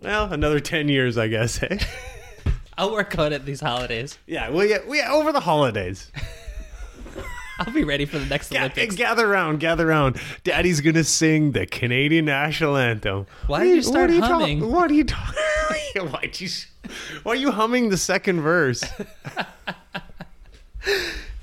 Well, 0.00 0.32
another 0.32 0.60
ten 0.60 0.88
years, 0.88 1.18
I 1.18 1.26
guess. 1.26 1.60
Eh? 1.64 1.78
I'll 2.78 2.92
work 2.92 3.18
on 3.18 3.32
it 3.32 3.44
these 3.44 3.60
holidays. 3.60 4.18
yeah, 4.26 4.50
well, 4.50 4.64
yeah, 4.64 4.78
we 4.86 5.02
over 5.02 5.32
the 5.32 5.40
holidays. 5.40 6.12
I'll 7.58 7.72
be 7.74 7.82
ready 7.82 8.06
for 8.06 8.18
the 8.20 8.24
next 8.26 8.50
Ga- 8.52 8.58
Olympics. 8.60 8.94
gather 8.94 9.26
around, 9.30 9.58
gather 9.58 9.88
around. 9.90 10.18
Daddy's 10.44 10.80
gonna 10.80 11.02
sing 11.04 11.50
the 11.50 11.66
Canadian 11.66 12.24
national 12.26 12.76
anthem. 12.76 13.26
Why 13.48 13.64
did 13.64 13.74
you 13.74 13.82
start 13.82 14.10
what 14.10 14.10
are 14.10 14.14
you 14.14 14.22
humming? 14.22 14.60
talk- 14.60 14.70
what 14.70 14.90
are 14.90 14.94
you 14.94 15.04
talking? 15.04 15.42
why 16.10 16.30
you? 16.38 16.48
Why 17.24 17.32
are 17.32 17.36
you 17.36 17.50
humming 17.50 17.88
the 17.90 17.98
second 17.98 18.40
verse? 18.42 18.84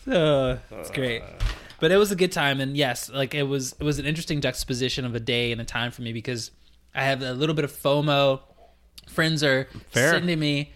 Uh, 0.07 0.57
it's 0.71 0.91
great. 0.91 1.23
But 1.79 1.91
it 1.91 1.97
was 1.97 2.11
a 2.11 2.15
good 2.15 2.31
time, 2.31 2.59
and 2.59 2.75
yes, 2.75 3.09
like 3.09 3.35
it 3.35 3.43
was 3.43 3.73
it 3.79 3.83
was 3.83 3.99
an 3.99 4.05
interesting 4.05 4.41
juxtaposition 4.41 5.05
of 5.05 5.13
a 5.15 5.19
day 5.19 5.51
and 5.51 5.61
a 5.61 5.65
time 5.65 5.91
for 5.91 6.01
me 6.01 6.13
because 6.13 6.51
I 6.95 7.03
have 7.03 7.21
a 7.21 7.33
little 7.33 7.55
bit 7.55 7.65
of 7.65 7.71
FOMO. 7.71 8.39
Friends 9.07 9.43
are 9.43 9.67
Fair. 9.89 10.11
sending 10.11 10.39
me 10.39 10.71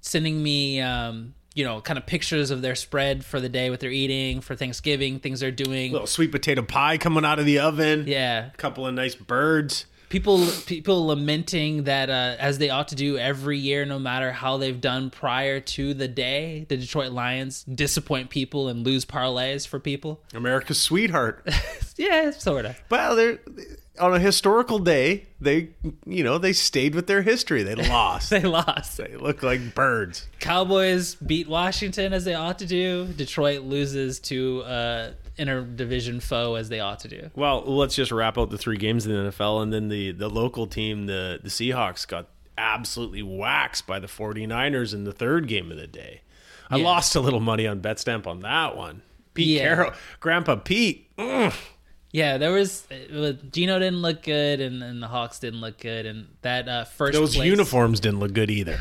sending 0.00 0.42
me 0.42 0.80
um, 0.80 1.34
you 1.56 1.64
know, 1.64 1.80
kind 1.80 1.98
of 1.98 2.04
pictures 2.06 2.50
of 2.50 2.60
their 2.60 2.74
spread 2.74 3.24
for 3.24 3.40
the 3.40 3.48
day, 3.48 3.70
what 3.70 3.80
they're 3.80 3.90
eating 3.90 4.42
for 4.42 4.54
Thanksgiving, 4.54 5.18
things 5.18 5.40
they're 5.40 5.50
doing. 5.50 5.90
little 5.90 6.06
sweet 6.06 6.30
potato 6.30 6.60
pie 6.60 6.98
coming 6.98 7.24
out 7.24 7.38
of 7.38 7.46
the 7.46 7.58
oven. 7.60 8.04
yeah. 8.06 8.50
A 8.52 8.56
couple 8.58 8.86
of 8.86 8.92
nice 8.94 9.14
birds. 9.14 9.86
People 10.08 10.46
people 10.66 11.06
lamenting 11.06 11.84
that 11.84 12.10
uh, 12.10 12.36
as 12.38 12.58
they 12.58 12.70
ought 12.70 12.88
to 12.88 12.94
do 12.94 13.18
every 13.18 13.58
year, 13.58 13.84
no 13.84 13.98
matter 13.98 14.30
how 14.30 14.56
they've 14.56 14.80
done 14.80 15.10
prior 15.10 15.58
to 15.60 15.94
the 15.94 16.08
day, 16.08 16.64
the 16.68 16.76
Detroit 16.76 17.12
Lions 17.12 17.64
disappoint 17.64 18.30
people 18.30 18.68
and 18.68 18.84
lose 18.86 19.04
parlays 19.04 19.66
for 19.66 19.80
people. 19.80 20.20
America's 20.32 20.80
sweetheart. 20.80 21.48
yeah, 21.96 22.30
sort 22.30 22.66
of. 22.66 22.76
well, 22.88 23.16
they're 23.16 23.40
on 24.00 24.14
a 24.14 24.18
historical 24.18 24.78
day. 24.78 25.26
They, 25.40 25.70
you 26.06 26.24
know, 26.24 26.38
they 26.38 26.52
stayed 26.52 26.94
with 26.94 27.06
their 27.06 27.22
history. 27.22 27.62
They 27.62 27.74
lost. 27.88 28.30
They 28.30 28.42
lost. 28.42 28.96
they 28.96 29.16
look 29.16 29.42
like 29.42 29.74
birds. 29.74 30.26
Cowboys 30.40 31.14
beat 31.16 31.48
Washington 31.48 32.12
as 32.12 32.24
they 32.24 32.34
ought 32.34 32.58
to 32.60 32.66
do. 32.66 33.06
Detroit 33.06 33.62
loses 33.62 34.18
to 34.20 34.62
uh, 34.62 35.10
interdivision 35.38 36.22
foe 36.22 36.54
as 36.54 36.68
they 36.68 36.80
ought 36.80 37.00
to 37.00 37.08
do. 37.08 37.30
Well, 37.34 37.62
let's 37.66 37.94
just 37.94 38.12
wrap 38.12 38.38
out 38.38 38.50
the 38.50 38.58
three 38.58 38.76
games 38.76 39.06
in 39.06 39.12
the 39.12 39.30
NFL, 39.30 39.62
and 39.62 39.72
then 39.72 39.88
the 39.88 40.12
the 40.12 40.28
local 40.28 40.66
team, 40.66 41.06
the 41.06 41.40
the 41.42 41.48
Seahawks, 41.50 42.06
got 42.06 42.28
absolutely 42.58 43.22
waxed 43.22 43.86
by 43.86 43.98
the 43.98 44.06
49ers 44.06 44.94
in 44.94 45.04
the 45.04 45.12
third 45.12 45.46
game 45.46 45.70
of 45.70 45.76
the 45.76 45.86
day. 45.86 46.22
I 46.70 46.78
Yeah. 46.78 46.84
lost 46.84 47.14
a 47.14 47.20
little 47.20 47.40
money 47.40 47.66
on 47.66 47.80
Betstamp 47.80 48.26
on 48.26 48.40
that 48.40 48.76
one. 48.76 49.02
Pete 49.34 49.48
Yeah. 49.48 49.62
Carroll, 49.62 49.92
Grandpa 50.20 50.56
Pete. 50.56 51.14
mm, 51.18 51.54
Yeah, 52.16 52.38
there 52.38 52.50
was 52.50 52.90
uh, 52.90 53.34
Geno 53.52 53.78
didn't 53.78 54.00
look 54.00 54.22
good, 54.22 54.62
and, 54.62 54.82
and 54.82 55.02
the 55.02 55.06
Hawks 55.06 55.38
didn't 55.38 55.60
look 55.60 55.76
good, 55.76 56.06
and 56.06 56.28
that 56.40 56.66
uh, 56.66 56.84
first 56.84 57.12
those 57.12 57.36
place, 57.36 57.46
uniforms 57.46 58.00
didn't 58.00 58.20
look 58.20 58.32
good 58.32 58.50
either. 58.50 58.80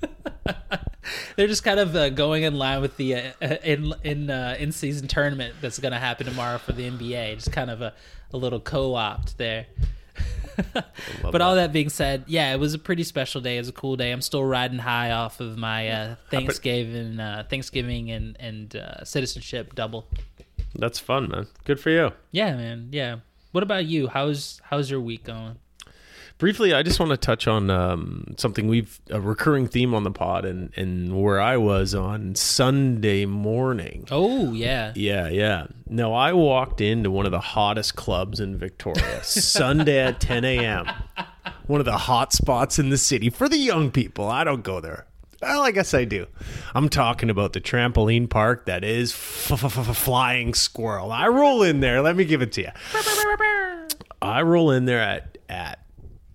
they're 1.36 1.48
just 1.48 1.62
kind 1.64 1.78
of 1.78 1.94
uh, 1.94 2.08
going 2.08 2.44
in 2.44 2.54
line 2.54 2.80
with 2.80 2.96
the 2.96 3.16
uh, 3.16 3.32
uh, 3.42 3.56
in 3.62 3.92
in 4.04 4.30
uh, 4.30 4.56
in 4.58 4.72
season 4.72 5.06
tournament 5.06 5.54
that's 5.60 5.78
going 5.78 5.92
to 5.92 5.98
happen 5.98 6.24
tomorrow 6.24 6.56
for 6.56 6.72
the 6.72 6.90
NBA. 6.90 7.34
Just 7.34 7.52
kind 7.52 7.70
of 7.70 7.82
a, 7.82 7.92
a 8.32 8.38
little 8.38 8.58
co-opt 8.58 9.36
there. 9.36 9.66
but 11.22 11.42
all 11.42 11.56
that 11.56 11.74
being 11.74 11.90
said, 11.90 12.24
yeah, 12.26 12.54
it 12.54 12.58
was 12.58 12.72
a 12.72 12.78
pretty 12.78 13.04
special 13.04 13.42
day. 13.42 13.56
It 13.56 13.60
was 13.60 13.68
a 13.68 13.72
cool 13.72 13.96
day. 13.96 14.12
I'm 14.12 14.22
still 14.22 14.44
riding 14.44 14.78
high 14.78 15.10
off 15.10 15.40
of 15.40 15.58
my 15.58 15.88
uh, 15.88 16.14
Thanksgiving, 16.30 17.20
uh, 17.20 17.44
Thanksgiving 17.50 18.10
and 18.10 18.34
and 18.40 18.76
uh, 18.76 19.04
citizenship 19.04 19.74
double. 19.74 20.08
That's 20.74 20.98
fun, 20.98 21.28
man. 21.28 21.46
Good 21.64 21.80
for 21.80 21.90
you. 21.90 22.12
Yeah, 22.30 22.54
man. 22.56 22.88
Yeah. 22.92 23.16
What 23.52 23.62
about 23.62 23.86
you? 23.86 24.08
How's 24.08 24.60
how's 24.64 24.90
your 24.90 25.00
week 25.00 25.24
going? 25.24 25.56
Briefly, 26.38 26.72
I 26.72 26.82
just 26.82 26.98
want 26.98 27.10
to 27.10 27.18
touch 27.18 27.46
on 27.46 27.68
um, 27.68 28.34
something 28.38 28.66
we've 28.66 28.98
a 29.10 29.20
recurring 29.20 29.68
theme 29.68 29.92
on 29.92 30.04
the 30.04 30.10
pod, 30.10 30.46
and 30.46 30.72
and 30.74 31.20
where 31.20 31.38
I 31.38 31.58
was 31.58 31.94
on 31.94 32.34
Sunday 32.34 33.26
morning. 33.26 34.06
Oh 34.10 34.52
yeah. 34.52 34.92
Yeah, 34.94 35.28
yeah. 35.28 35.66
No, 35.86 36.14
I 36.14 36.32
walked 36.32 36.80
into 36.80 37.10
one 37.10 37.26
of 37.26 37.32
the 37.32 37.40
hottest 37.40 37.96
clubs 37.96 38.40
in 38.40 38.56
Victoria 38.56 39.20
Sunday 39.22 39.98
at 39.98 40.20
10 40.20 40.44
a.m. 40.44 40.86
One 41.66 41.80
of 41.80 41.84
the 41.84 41.98
hot 41.98 42.32
spots 42.32 42.78
in 42.78 42.88
the 42.88 42.96
city 42.98 43.28
for 43.28 43.48
the 43.48 43.58
young 43.58 43.90
people. 43.90 44.26
I 44.28 44.44
don't 44.44 44.62
go 44.62 44.80
there. 44.80 45.06
Well, 45.40 45.62
I 45.62 45.70
guess 45.70 45.94
I 45.94 46.04
do. 46.04 46.26
I'm 46.74 46.90
talking 46.90 47.30
about 47.30 47.54
the 47.54 47.60
trampoline 47.60 48.28
park 48.28 48.66
that 48.66 48.84
is 48.84 49.12
Flying 49.12 50.52
Squirrel. 50.52 51.12
I 51.12 51.28
roll 51.28 51.62
in 51.62 51.80
there. 51.80 52.02
Let 52.02 52.16
me 52.16 52.24
give 52.26 52.42
it 52.42 52.52
to 52.52 52.62
you. 52.62 52.68
I 54.20 54.42
roll 54.42 54.70
in 54.70 54.84
there 54.84 55.00
at 55.00 55.38
at 55.48 55.78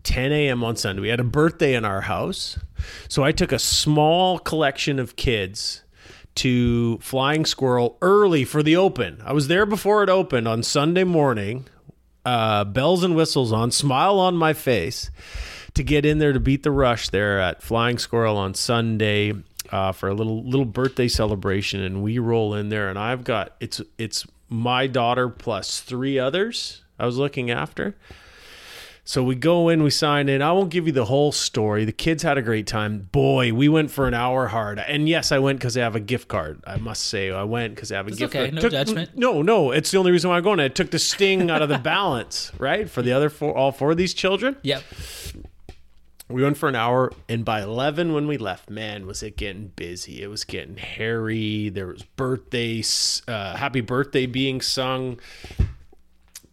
10 0.03 0.31
a.m. 0.31 0.63
on 0.63 0.75
Sunday. 0.75 1.01
We 1.01 1.09
had 1.09 1.19
a 1.19 1.23
birthday 1.25 1.75
in 1.75 1.85
our 1.85 2.01
house. 2.01 2.57
So 3.07 3.23
I 3.23 3.31
took 3.31 3.51
a 3.51 3.59
small 3.59 4.39
collection 4.39 4.99
of 4.99 5.15
kids 5.15 5.83
to 6.35 6.97
Flying 6.97 7.45
Squirrel 7.45 7.97
early 8.01 8.43
for 8.43 8.61
the 8.61 8.75
open. 8.75 9.21
I 9.23 9.33
was 9.33 9.47
there 9.47 9.65
before 9.65 10.03
it 10.03 10.09
opened 10.09 10.47
on 10.47 10.63
Sunday 10.63 11.03
morning, 11.03 11.65
uh, 12.25 12.65
bells 12.65 13.03
and 13.03 13.15
whistles 13.15 13.51
on, 13.51 13.71
smile 13.71 14.19
on 14.19 14.35
my 14.35 14.53
face 14.53 15.11
to 15.75 15.83
get 15.83 16.05
in 16.05 16.17
there 16.19 16.33
to 16.33 16.39
beat 16.39 16.63
the 16.63 16.71
rush 16.71 17.09
there 17.09 17.39
at 17.39 17.61
Flying 17.61 17.97
Squirrel 17.97 18.37
on 18.37 18.53
Sunday. 18.53 19.33
Uh, 19.71 19.91
for 19.91 20.07
a 20.07 20.13
little 20.13 20.43
little 20.43 20.63
birthday 20.65 21.07
celebration, 21.07 21.81
and 21.81 22.03
we 22.03 22.19
roll 22.19 22.53
in 22.53 22.69
there, 22.69 22.87
and 22.87 22.99
I've 22.99 23.23
got 23.23 23.55
it's 23.59 23.81
it's 23.97 24.23
my 24.47 24.85
daughter 24.85 25.27
plus 25.27 25.79
three 25.81 26.19
others 26.19 26.83
I 26.99 27.07
was 27.07 27.17
looking 27.17 27.49
after. 27.49 27.95
So 29.07 29.23
we 29.23 29.33
go 29.33 29.69
in, 29.69 29.81
we 29.81 29.89
sign 29.89 30.29
in. 30.29 30.43
I 30.43 30.51
won't 30.51 30.69
give 30.69 30.85
you 30.85 30.91
the 30.91 31.05
whole 31.05 31.31
story. 31.31 31.83
The 31.83 31.91
kids 31.91 32.21
had 32.21 32.37
a 32.37 32.43
great 32.43 32.67
time. 32.67 33.09
Boy, 33.11 33.53
we 33.53 33.67
went 33.67 33.89
for 33.89 34.07
an 34.07 34.13
hour 34.13 34.47
hard. 34.47 34.77
And 34.79 35.09
yes, 35.09 35.31
I 35.31 35.37
went 35.39 35.59
because 35.59 35.75
I 35.77 35.81
have 35.81 35.95
a 35.95 35.99
gift 35.99 36.27
card. 36.27 36.63
I 36.65 36.77
must 36.77 37.03
say, 37.05 37.31
I 37.31 37.43
went 37.43 37.73
because 37.75 37.91
I 37.91 37.97
have 37.97 38.07
a 38.07 38.09
It's 38.09 38.17
gift 38.19 38.35
okay, 38.35 38.51
card. 38.51 38.63
no 38.63 38.69
judgment. 38.69 39.11
No, 39.15 39.41
no, 39.43 39.69
it's 39.71 39.89
the 39.91 39.97
only 39.99 40.11
reason 40.11 40.29
why 40.31 40.37
I'm 40.37 40.43
going. 40.43 40.59
It 40.59 40.73
took 40.75 40.89
the 40.91 40.97
sting 40.99 41.49
out 41.51 41.61
of 41.63 41.69
the 41.69 41.77
balance, 41.93 42.51
right? 42.59 42.87
For 42.89 43.01
the 43.03 43.11
other 43.13 43.29
four, 43.29 43.55
all 43.55 43.71
four 43.71 43.91
of 43.91 43.97
these 43.97 44.13
children. 44.15 44.57
Yep. 44.63 44.83
We 46.27 46.41
went 46.41 46.57
for 46.57 46.67
an 46.67 46.75
hour, 46.75 47.11
and 47.29 47.45
by 47.45 47.61
eleven, 47.61 48.13
when 48.13 48.25
we 48.25 48.37
left, 48.37 48.69
man, 48.69 49.05
was 49.05 49.21
it 49.21 49.37
getting 49.37 49.67
busy? 49.75 50.23
It 50.23 50.27
was 50.27 50.43
getting 50.43 50.77
hairy. 50.77 51.69
There 51.69 51.87
was 51.87 52.01
birthdays, 52.01 53.21
uh, 53.27 53.55
happy 53.55 53.81
birthday 53.81 54.25
being 54.25 54.59
sung. 54.59 55.19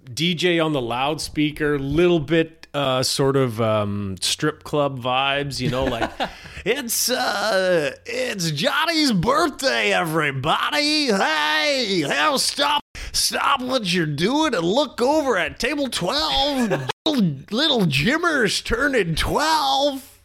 DJ 0.04 0.62
on 0.62 0.74
the 0.74 0.80
loudspeaker, 0.80 1.78
little 1.78 2.20
bit 2.20 2.62
uh, 2.74 3.02
sort 3.02 3.36
of 3.36 3.60
um, 3.60 4.16
strip 4.20 4.62
club 4.64 5.00
vibes, 5.00 5.60
you 5.60 5.70
know, 5.70 5.84
like 5.84 6.10
it's 6.64 7.10
uh, 7.10 7.94
it's 8.04 8.50
Johnny's 8.50 9.12
birthday, 9.12 9.92
everybody. 9.92 11.06
Hey, 11.06 12.04
now 12.06 12.36
stop, 12.36 12.82
stop 13.12 13.60
what 13.62 13.92
you're 13.92 14.06
doing 14.06 14.54
and 14.54 14.64
look 14.64 15.00
over 15.00 15.36
at 15.38 15.58
table 15.58 15.88
twelve. 15.88 16.90
Little, 17.06 17.34
little 17.50 17.86
Jimmer's 17.86 18.60
turning 18.60 19.16
12. 19.16 20.20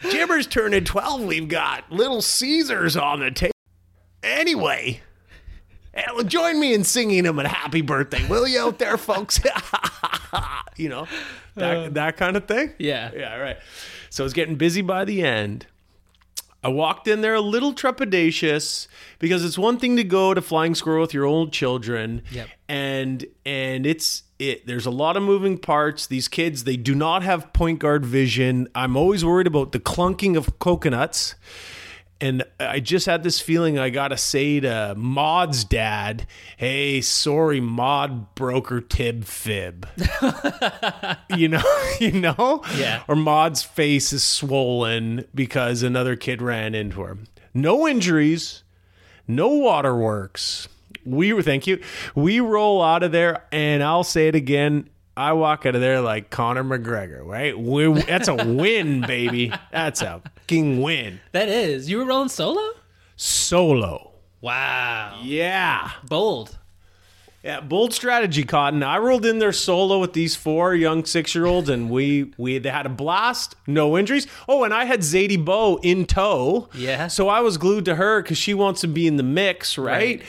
Jimmer's 0.00 0.46
turning 0.48 0.84
12. 0.84 1.22
We've 1.24 1.48
got 1.48 1.90
Little 1.92 2.22
Caesars 2.22 2.96
on 2.96 3.20
the 3.20 3.30
table. 3.30 3.52
Anyway, 4.22 5.00
join 6.26 6.58
me 6.58 6.74
in 6.74 6.82
singing 6.82 7.24
him 7.24 7.38
a 7.38 7.46
happy 7.46 7.82
birthday, 7.82 8.26
will 8.26 8.48
you, 8.48 8.60
out 8.60 8.80
there, 8.80 8.96
folks? 8.96 9.38
you 10.76 10.88
know, 10.88 11.06
that, 11.54 11.76
uh. 11.76 11.88
that 11.90 12.16
kind 12.16 12.36
of 12.36 12.46
thing. 12.46 12.72
Yeah. 12.78 13.10
Yeah, 13.14 13.36
right. 13.36 13.58
So 14.10 14.24
it's 14.24 14.34
getting 14.34 14.56
busy 14.56 14.82
by 14.82 15.04
the 15.04 15.22
end. 15.22 15.66
I 16.64 16.68
walked 16.68 17.06
in 17.06 17.20
there 17.20 17.34
a 17.34 17.40
little 17.40 17.72
trepidatious 17.72 18.88
because 19.20 19.44
it's 19.44 19.56
one 19.56 19.78
thing 19.78 19.94
to 19.96 20.02
go 20.02 20.34
to 20.34 20.42
Flying 20.42 20.74
Squirrel 20.74 21.02
with 21.02 21.14
your 21.14 21.24
old 21.24 21.52
children, 21.52 22.22
Yep. 22.32 22.48
and 22.68 23.24
and 23.46 23.86
it's 23.86 24.24
it. 24.38 24.66
There's 24.66 24.86
a 24.86 24.90
lot 24.90 25.16
of 25.16 25.22
moving 25.22 25.58
parts. 25.58 26.06
These 26.06 26.28
kids 26.28 26.64
they 26.64 26.76
do 26.76 26.94
not 26.94 27.22
have 27.22 27.52
point 27.52 27.78
guard 27.78 28.04
vision. 28.06 28.68
I'm 28.74 28.96
always 28.96 29.24
worried 29.24 29.46
about 29.46 29.72
the 29.72 29.80
clunking 29.80 30.36
of 30.36 30.58
coconuts. 30.58 31.34
And 32.20 32.42
I 32.58 32.80
just 32.80 33.06
had 33.06 33.22
this 33.22 33.38
feeling 33.40 33.78
I 33.78 33.90
gotta 33.90 34.16
say 34.16 34.58
to 34.58 34.94
Maud's 34.96 35.62
dad, 35.62 36.26
"Hey, 36.56 37.00
sorry, 37.00 37.60
Maud 37.60 38.34
broker 38.34 38.80
tib 38.80 39.24
fib." 39.24 39.86
you 41.36 41.46
know, 41.48 41.62
you 42.00 42.12
know, 42.12 42.64
Yeah. 42.76 43.04
Or 43.06 43.14
Maud's 43.14 43.62
face 43.62 44.12
is 44.12 44.24
swollen 44.24 45.26
because 45.32 45.84
another 45.84 46.16
kid 46.16 46.42
ran 46.42 46.74
into 46.74 47.02
her. 47.02 47.18
No 47.54 47.86
injuries, 47.86 48.64
no 49.28 49.48
waterworks. 49.48 50.66
We 51.08 51.32
were, 51.32 51.42
thank 51.42 51.66
you. 51.66 51.80
We 52.14 52.40
roll 52.40 52.82
out 52.82 53.02
of 53.02 53.12
there, 53.12 53.44
and 53.52 53.82
I'll 53.82 54.04
say 54.04 54.28
it 54.28 54.34
again. 54.34 54.90
I 55.16 55.32
walk 55.32 55.66
out 55.66 55.74
of 55.74 55.80
there 55.80 56.00
like 56.00 56.30
Conor 56.30 56.62
McGregor, 56.62 57.24
right? 57.24 57.58
We, 57.58 58.02
that's 58.02 58.28
a 58.28 58.34
win, 58.36 59.00
baby. 59.06 59.52
That's 59.72 60.00
a 60.00 60.22
fucking 60.36 60.80
win. 60.80 61.20
That 61.32 61.48
is. 61.48 61.90
You 61.90 61.98
were 61.98 62.04
rolling 62.04 62.28
solo? 62.28 62.62
Solo. 63.16 64.12
Wow. 64.40 65.20
Yeah. 65.24 65.90
Bold. 66.08 66.56
Yeah, 67.42 67.60
bold 67.60 67.94
strategy, 67.94 68.42
Cotton. 68.42 68.82
I 68.82 68.98
rolled 68.98 69.24
in 69.24 69.38
there 69.38 69.52
solo 69.52 70.00
with 70.00 70.12
these 70.12 70.34
four 70.34 70.74
young 70.74 71.04
six 71.04 71.34
year 71.36 71.46
olds, 71.46 71.68
and 71.68 71.88
we 71.88 72.32
we 72.36 72.58
they 72.58 72.68
had 72.68 72.84
a 72.84 72.88
blast, 72.90 73.54
no 73.66 73.96
injuries. 73.96 74.26
Oh, 74.48 74.64
and 74.64 74.74
I 74.74 74.84
had 74.84 75.00
Zadie 75.00 75.42
Bow 75.42 75.78
in 75.82 76.04
tow. 76.04 76.68
Yeah. 76.74 77.06
So 77.06 77.28
I 77.28 77.40
was 77.40 77.56
glued 77.56 77.84
to 77.84 77.94
her 77.94 78.22
because 78.22 78.38
she 78.38 78.54
wants 78.54 78.80
to 78.80 78.88
be 78.88 79.06
in 79.06 79.16
the 79.16 79.22
mix, 79.22 79.78
right? 79.78 80.18
Right. 80.18 80.22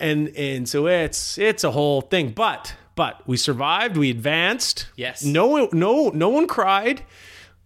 And 0.00 0.28
and 0.36 0.68
so 0.68 0.86
it's 0.86 1.38
it's 1.38 1.62
a 1.62 1.70
whole 1.70 2.00
thing. 2.00 2.30
But 2.30 2.74
but 2.96 3.26
we 3.26 3.36
survived. 3.36 3.96
We 3.96 4.10
advanced. 4.10 4.88
Yes. 4.96 5.24
No 5.24 5.68
no 5.72 6.08
no 6.10 6.28
one 6.28 6.46
cried. 6.46 7.02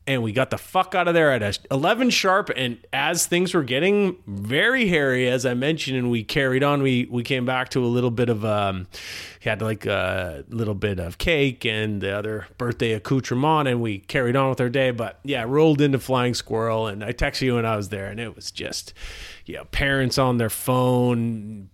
And 0.06 0.22
we 0.22 0.32
got 0.32 0.50
the 0.50 0.58
fuck 0.58 0.94
out 0.94 1.08
of 1.08 1.14
there 1.14 1.32
at 1.32 1.58
11 1.70 2.10
sharp. 2.10 2.50
And 2.54 2.76
as 2.92 3.26
things 3.26 3.54
were 3.54 3.62
getting 3.62 4.18
very 4.26 4.86
hairy, 4.86 5.30
as 5.30 5.46
I 5.46 5.54
mentioned, 5.54 5.96
and 5.96 6.10
we 6.10 6.22
carried 6.22 6.62
on, 6.62 6.82
we 6.82 7.08
we 7.10 7.22
came 7.22 7.46
back 7.46 7.70
to 7.70 7.82
a 7.82 7.86
little 7.88 8.10
bit 8.10 8.28
of 8.28 8.44
um, 8.44 8.86
had 9.40 9.62
like 9.62 9.86
a 9.86 10.44
little 10.50 10.74
bit 10.74 10.98
of 10.98 11.16
cake 11.16 11.64
and 11.64 12.02
the 12.02 12.14
other 12.14 12.46
birthday 12.58 12.92
accoutrement, 12.92 13.66
and 13.66 13.80
we 13.80 13.98
carried 13.98 14.36
on 14.36 14.50
with 14.50 14.60
our 14.60 14.68
day. 14.68 14.90
But 14.90 15.20
yeah, 15.24 15.44
rolled 15.48 15.80
into 15.80 15.98
Flying 15.98 16.34
Squirrel, 16.34 16.86
and 16.86 17.02
I 17.02 17.12
texted 17.12 17.42
you 17.42 17.54
when 17.54 17.64
I 17.64 17.76
was 17.76 17.88
there, 17.88 18.06
and 18.06 18.20
it 18.20 18.36
was 18.36 18.50
just, 18.50 18.92
you 19.46 19.54
know, 19.56 19.64
parents 19.64 20.18
on 20.18 20.36
their 20.36 20.50
phone, 20.50 21.70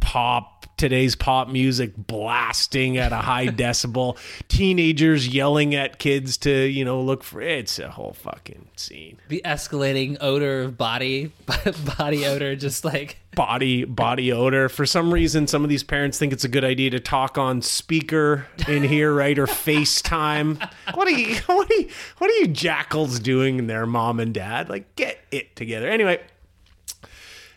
pop 0.00 0.56
today's 0.76 1.16
pop 1.16 1.48
music 1.48 1.92
blasting 1.96 2.98
at 2.98 3.12
a 3.12 3.16
high 3.16 3.46
decibel 3.46 4.18
teenagers 4.48 5.26
yelling 5.26 5.74
at 5.74 5.98
kids 5.98 6.36
to 6.36 6.50
you 6.66 6.84
know 6.84 7.00
look 7.00 7.22
for 7.22 7.40
it's 7.40 7.78
a 7.78 7.90
whole 7.90 8.12
fucking 8.12 8.68
scene. 8.76 9.18
The 9.28 9.40
escalating 9.44 10.16
odor 10.20 10.62
of 10.62 10.76
body, 10.76 11.32
body 11.98 12.26
odor, 12.26 12.56
just 12.56 12.84
like 12.84 13.18
body 13.34 13.84
body 13.84 14.32
odor. 14.32 14.68
For 14.68 14.86
some 14.86 15.12
reason 15.12 15.46
some 15.46 15.62
of 15.62 15.70
these 15.70 15.82
parents 15.82 16.18
think 16.18 16.32
it's 16.32 16.44
a 16.44 16.48
good 16.48 16.64
idea 16.64 16.90
to 16.90 17.00
talk 17.00 17.38
on 17.38 17.62
speaker 17.62 18.46
in 18.68 18.82
here 18.82 19.12
right 19.12 19.38
or 19.38 19.46
facetime. 19.46 20.58
What 20.94 21.08
are 21.08 21.12
you 21.12 21.36
what 21.46 21.70
are 21.70 21.74
you 21.74 21.88
what 22.18 22.30
are 22.30 22.34
you 22.34 22.48
jackals 22.48 23.18
doing 23.20 23.58
in 23.58 23.66
there 23.66 23.86
mom 23.86 24.20
and 24.20 24.34
dad? 24.34 24.68
Like 24.68 24.94
get 24.96 25.18
it 25.30 25.56
together. 25.56 25.88
Anyway 25.88 26.20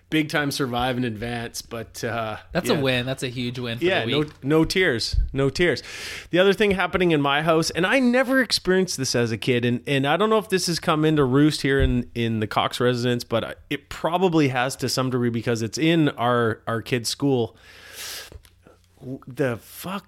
big 0.09 0.29
time 0.29 0.49
survive 0.49 0.97
in 0.97 1.03
advance 1.03 1.61
but 1.61 2.03
uh 2.03 2.37
that's 2.51 2.69
yeah. 2.69 2.77
a 2.77 2.81
win. 2.81 3.05
That's 3.05 3.23
a 3.23 3.27
huge 3.27 3.59
win 3.59 3.77
for 3.77 3.85
Yeah, 3.85 4.05
the 4.05 4.11
no, 4.11 4.25
no 4.43 4.65
tears, 4.65 5.15
no 5.33 5.49
tears. 5.49 5.83
The 6.31 6.39
other 6.39 6.53
thing 6.53 6.71
happening 6.71 7.11
in 7.11 7.21
my 7.21 7.41
house, 7.41 7.69
and 7.69 7.85
I 7.85 7.99
never 7.99 8.41
experienced 8.41 8.97
this 8.97 9.15
as 9.15 9.31
a 9.31 9.37
kid, 9.37 9.65
and, 9.65 9.81
and 9.87 10.05
I 10.07 10.17
don't 10.17 10.29
know 10.29 10.37
if 10.37 10.49
this 10.49 10.67
has 10.67 10.79
come 10.79 11.05
into 11.05 11.23
roost 11.23 11.61
here 11.61 11.79
in, 11.79 12.09
in 12.15 12.39
the 12.39 12.47
Cox 12.47 12.79
residence, 12.79 13.23
but 13.23 13.59
it 13.69 13.89
probably 13.89 14.49
has 14.49 14.75
to 14.77 14.89
some 14.89 15.09
degree 15.09 15.29
because 15.29 15.61
it's 15.61 15.77
in 15.77 16.09
our 16.09 16.61
our 16.67 16.81
kids' 16.81 17.09
school. 17.09 17.55
The 19.27 19.57
fuck, 19.57 20.05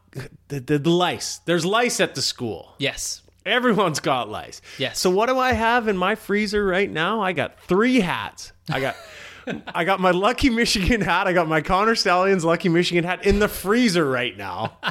the, 0.49 0.59
the, 0.59 0.77
the 0.77 0.89
lice. 0.89 1.37
There's 1.45 1.65
lice 1.65 2.01
at 2.01 2.13
the 2.13 2.21
school. 2.21 2.75
Yes. 2.77 3.21
Everyone's 3.45 4.01
got 4.01 4.29
lice. 4.29 4.61
Yes. 4.77 4.99
So 4.99 5.09
what 5.09 5.27
do 5.27 5.39
I 5.39 5.53
have 5.53 5.87
in 5.87 5.95
my 5.95 6.15
freezer 6.15 6.65
right 6.65 6.91
now? 6.91 7.21
I 7.21 7.31
got 7.31 7.59
three 7.61 8.01
hats. 8.01 8.51
I 8.69 8.81
got 8.81 8.95
I 9.67 9.83
got 9.83 9.99
my 9.99 10.11
Lucky 10.11 10.49
Michigan 10.49 11.01
hat. 11.01 11.27
I 11.27 11.33
got 11.33 11.47
my 11.47 11.61
Connor 11.61 11.95
Stalions 11.95 12.43
Lucky 12.45 12.69
Michigan 12.69 13.03
hat 13.03 13.25
in 13.25 13.39
the 13.39 13.47
freezer 13.47 14.09
right 14.09 14.35
now. 14.37 14.77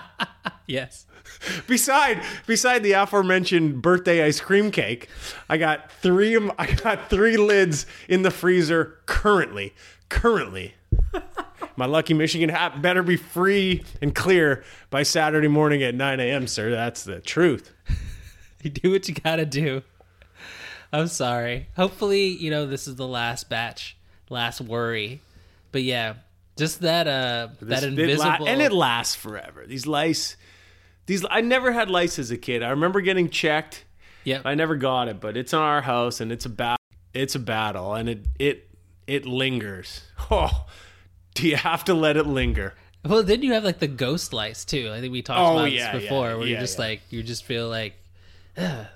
Yes. 0.67 1.05
beside 1.67 2.23
beside 2.47 2.85
the 2.85 2.93
aforementioned 2.93 3.83
birthday 3.83 4.23
ice 4.23 4.41
cream 4.41 4.71
cake, 4.71 5.09
I 5.49 5.57
got 5.57 5.91
three 5.91 6.37
I 6.57 6.73
got 6.75 7.11
three 7.11 7.37
lids 7.37 7.87
in 8.09 8.23
the 8.23 8.31
freezer 8.31 8.99
currently. 9.07 9.75
Currently. 10.11 10.75
My 11.75 11.87
Lucky 11.87 12.15
Michigan 12.15 12.51
hat 12.51 12.81
better 12.81 13.03
be 13.03 13.17
free 13.17 13.83
and 14.01 14.15
clear 14.15 14.63
by 14.91 15.03
Saturday 15.03 15.49
morning 15.49 15.83
at 15.83 15.95
9 15.97 16.21
a.m., 16.21 16.47
sir. 16.47 16.71
That's 16.71 17.03
the 17.03 17.21
truth. 17.21 17.73
You 18.63 18.69
do 18.71 18.91
what 18.91 19.09
you 19.09 19.15
gotta 19.15 19.47
do. 19.47 19.83
I'm 20.93 21.07
sorry. 21.07 21.69
Hopefully, 21.77 22.27
you 22.29 22.51
know, 22.51 22.67
this 22.67 22.87
is 22.87 22.97
the 22.97 23.07
last 23.09 23.49
batch, 23.49 23.97
last 24.31 24.61
worry. 24.63 25.21
But 25.73 25.83
yeah, 25.83 26.15
just 26.57 26.81
that 26.81 27.07
uh 27.07 27.49
This- 27.61 27.81
that 27.81 27.89
it 27.89 27.93
la- 27.97 28.03
invisible 28.03 28.49
and 28.49 28.63
it 28.63 28.73
lasts 28.73 29.15
forever. 29.15 29.65
These 29.67 29.87
lice, 29.87 30.37
these 31.07 31.25
I 31.31 31.41
never 31.43 31.73
had 31.73 31.91
lice 31.91 32.19
as 32.19 32.31
a 32.31 32.39
kid. 32.39 32.63
I 32.63 32.71
remember 32.71 33.01
getting 33.03 33.29
checked. 33.29 33.85
Yeah, 34.25 34.41
I 34.45 34.55
never 34.55 34.77
got 34.77 35.09
it, 35.09 35.21
but 35.21 35.37
it's 35.37 35.53
in 35.53 35.59
our 35.59 35.83
house 35.83 36.21
and 36.21 36.31
it's 36.33 36.47
a 36.47 36.51
bat. 36.51 36.79
It's 37.13 37.35
a 37.35 37.39
battle, 37.39 37.95
and 37.95 38.09
it 38.09 38.25
it 38.39 38.69
it 39.07 39.27
lingers. 39.27 40.03
Oh, 40.31 40.67
do 41.35 41.49
you 41.49 41.57
have 41.57 41.85
to 41.87 41.95
let 41.95 42.17
it 42.17 42.27
linger? 42.27 42.75
Well, 43.05 43.23
then 43.23 43.43
you 43.43 43.53
have 43.55 43.65
like 43.65 43.79
the 43.79 43.89
ghost 43.89 44.33
lice 44.33 44.65
too. 44.65 44.93
I 44.95 45.01
think 45.01 45.11
we 45.13 45.23
talked 45.23 45.41
Oh, 45.41 45.59
about 45.59 45.73
yeah, 45.73 45.93
this 45.95 46.03
before, 46.03 46.29
yeah, 46.29 46.35
where 46.37 46.47
you 46.47 46.55
yeah, 46.55 46.61
just 46.61 46.79
yeah. 46.79 46.85
like 46.85 47.01
you 47.11 47.23
just 47.23 47.45
feel 47.45 47.69
like 47.69 47.95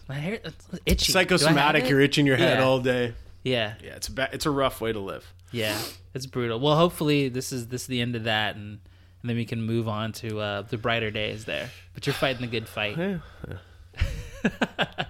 my 0.09 0.15
hair 0.15 0.39
it's 0.45 0.67
itchy. 0.85 1.13
Do 1.13 1.19
I 1.19 1.23
have 1.23 1.29
Psychosomatic. 1.31 1.85
it? 1.85 1.91
You're 1.91 2.01
itching 2.01 2.27
your 2.27 2.37
head 2.37 2.61
all 2.61 2.81
day. 2.81 3.15
Yeah, 3.45 3.75
Yeah, 3.83 3.95
it's 3.97 4.09
a 4.09 4.13
ba- 4.13 4.31
it's 4.33 4.47
a 4.47 4.51
rough 4.51 4.81
way 4.81 4.93
to 4.93 4.99
live. 5.01 5.33
yeah, 5.53 5.79
it's 6.15 6.27
brutal. 6.27 6.59
Well, 6.59 6.77
hopefully 6.77 7.29
this 7.29 7.53
is 7.53 7.69
this 7.69 7.83
is 7.83 7.87
the 7.87 8.01
end 8.01 8.17
of 8.17 8.25
that, 8.25 8.57
and 8.57 8.81
and 9.23 9.31
then 9.31 9.37
we 9.37 9.45
can 9.45 9.63
move 9.63 9.87
on 9.89 10.13
to 10.13 10.39
uh, 10.41 10.63
the 10.63 10.77
brighter 10.79 11.11
days 11.11 11.45
there. 11.45 11.71
But 11.95 12.07
you're 12.07 12.15
fighting 12.15 12.41
the 12.43 12.47
good 12.49 12.69
fight. 12.69 12.97
Yeah. 13.47 15.05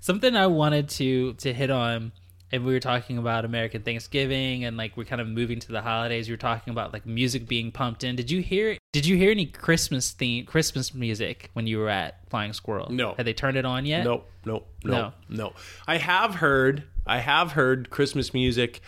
Something 0.00 0.36
I 0.36 0.48
wanted 0.48 0.90
to 0.90 1.32
to 1.34 1.54
hit 1.54 1.70
on, 1.70 2.12
and 2.52 2.64
we 2.66 2.74
were 2.74 2.80
talking 2.80 3.16
about 3.16 3.46
American 3.46 3.82
Thanksgiving, 3.82 4.64
and 4.64 4.76
like 4.76 4.96
we're 4.98 5.04
kind 5.06 5.20
of 5.22 5.26
moving 5.28 5.60
to 5.60 5.72
the 5.72 5.80
holidays. 5.80 6.28
You 6.28 6.34
were 6.34 6.38
talking 6.38 6.72
about 6.72 6.92
like 6.92 7.06
music 7.06 7.48
being 7.48 7.72
pumped 7.72 8.04
in. 8.04 8.14
Did 8.14 8.30
you 8.30 8.42
hear? 8.42 8.76
Did 8.92 9.06
you 9.06 9.16
hear 9.16 9.30
any 9.30 9.46
Christmas 9.46 10.10
theme 10.12 10.44
Christmas 10.44 10.92
music 10.94 11.48
when 11.54 11.66
you 11.66 11.78
were 11.78 11.88
at 11.88 12.18
Flying 12.28 12.52
Squirrel? 12.52 12.90
No. 12.92 13.14
Had 13.14 13.24
they 13.26 13.32
turned 13.32 13.56
it 13.56 13.64
on 13.64 13.86
yet? 13.86 14.04
Nope, 14.04 14.28
nope, 14.44 14.68
No. 14.84 14.92
nope, 15.04 15.14
no. 15.30 15.52
I 15.86 15.96
have 15.96 16.34
heard, 16.34 16.84
I 17.06 17.18
have 17.18 17.52
heard 17.52 17.90
Christmas 17.90 18.32
music 18.32 18.80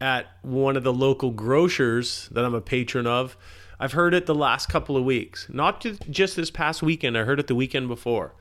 at 0.00 0.26
one 0.42 0.76
of 0.76 0.82
the 0.82 0.92
local 0.92 1.30
grocers 1.30 2.28
that 2.32 2.44
I'm 2.44 2.54
a 2.54 2.60
patron 2.60 3.06
of. 3.06 3.36
I've 3.78 3.92
heard 3.92 4.14
it 4.14 4.26
the 4.26 4.34
last 4.34 4.68
couple 4.68 4.96
of 4.96 5.04
weeks, 5.04 5.46
not 5.50 5.84
just 6.10 6.36
this 6.36 6.50
past 6.50 6.82
weekend. 6.82 7.16
I 7.18 7.24
heard 7.24 7.40
it 7.40 7.46
the 7.46 7.54
weekend 7.54 7.88
before. 7.88 8.34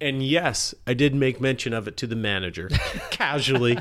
And 0.00 0.22
yes, 0.22 0.74
I 0.86 0.94
did 0.94 1.14
make 1.14 1.40
mention 1.40 1.72
of 1.72 1.88
it 1.88 1.96
to 1.98 2.06
the 2.06 2.16
manager, 2.16 2.68
casually, 3.10 3.78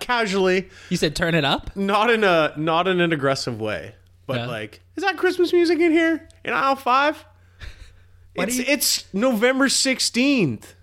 casually, 0.00 0.68
You 0.88 0.96
said 0.96 1.14
turn 1.14 1.34
it 1.34 1.44
up. 1.44 1.74
not 1.76 2.10
in 2.10 2.24
a 2.24 2.54
not 2.56 2.88
in 2.88 3.00
an 3.00 3.12
aggressive 3.12 3.60
way, 3.60 3.94
but 4.26 4.36
Yeah. 4.38 4.46
like, 4.46 4.80
is 4.96 5.02
that 5.04 5.16
Christmas 5.18 5.52
music 5.52 5.78
in 5.78 5.92
here 5.92 6.26
in 6.44 6.52
aisle 6.54 6.76
five? 6.76 7.24
It's 8.34 8.56
you- 8.58 8.64
it's 8.66 9.12
November 9.12 9.68
sixteenth. 9.68 10.74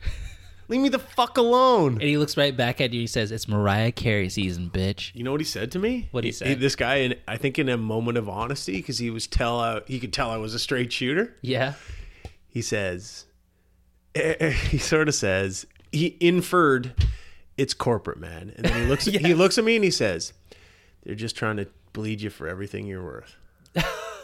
Leave 0.70 0.82
me 0.82 0.90
the 0.90 1.00
fuck 1.00 1.38
alone. 1.38 1.94
And 1.94 2.04
he 2.04 2.18
looks 2.18 2.36
right 2.36 2.56
back 2.56 2.82
at 2.82 2.94
you. 2.94 3.02
He 3.02 3.08
says, 3.08 3.32
"It's 3.32 3.48
Mariah 3.48 3.92
Carey 3.92 4.30
season, 4.30 4.70
bitch." 4.70 5.16
You 5.16 5.24
know 5.24 5.32
what 5.32 5.40
he 5.42 5.46
said 5.46 5.72
to 5.74 5.80
me? 5.80 6.10
What'd 6.12 6.26
he 6.26 6.32
say? 6.32 6.56
This 6.56 6.76
guy, 6.76 6.96
in, 6.96 7.16
I 7.28 7.38
think, 7.38 7.58
in 7.58 7.70
a 7.70 7.78
moment 7.78 8.18
of 8.18 8.28
honesty, 8.28 8.78
because 8.78 8.98
he 8.98 9.10
was 9.10 9.28
tell 9.28 9.60
uh, 9.60 9.82
he 9.88 10.00
could 10.00 10.12
tell 10.12 10.30
I 10.30 10.38
was 10.38 10.54
a 10.54 10.60
straight 10.60 10.92
shooter. 10.92 11.36
Yeah. 11.42 11.74
he 12.50 12.62
says, 12.62 13.26
eh, 14.16 14.22
eh, 14.22 14.36
eh, 14.40 14.50
he 14.52 14.78
sort 14.78 15.08
of 15.08 15.16
says, 15.16 15.66
he 15.92 16.18
inferred 16.20 16.94
it's 17.58 17.74
corporate, 17.74 18.20
man. 18.20 18.54
And 18.56 18.66
then 18.66 18.84
he 18.84 18.86
looks, 18.88 19.06
he 19.06 19.34
looks 19.34 19.58
at 19.58 19.64
me 19.64 19.76
and 19.76 19.84
he 19.84 19.92
says, 19.92 20.34
they're 21.04 21.16
just 21.16 21.36
trying 21.36 21.58
to 21.58 21.68
bleed 21.94 22.22
you 22.22 22.30
for 22.30 22.48
everything 22.48 22.86
you're 22.86 23.04
worth. 23.04 23.36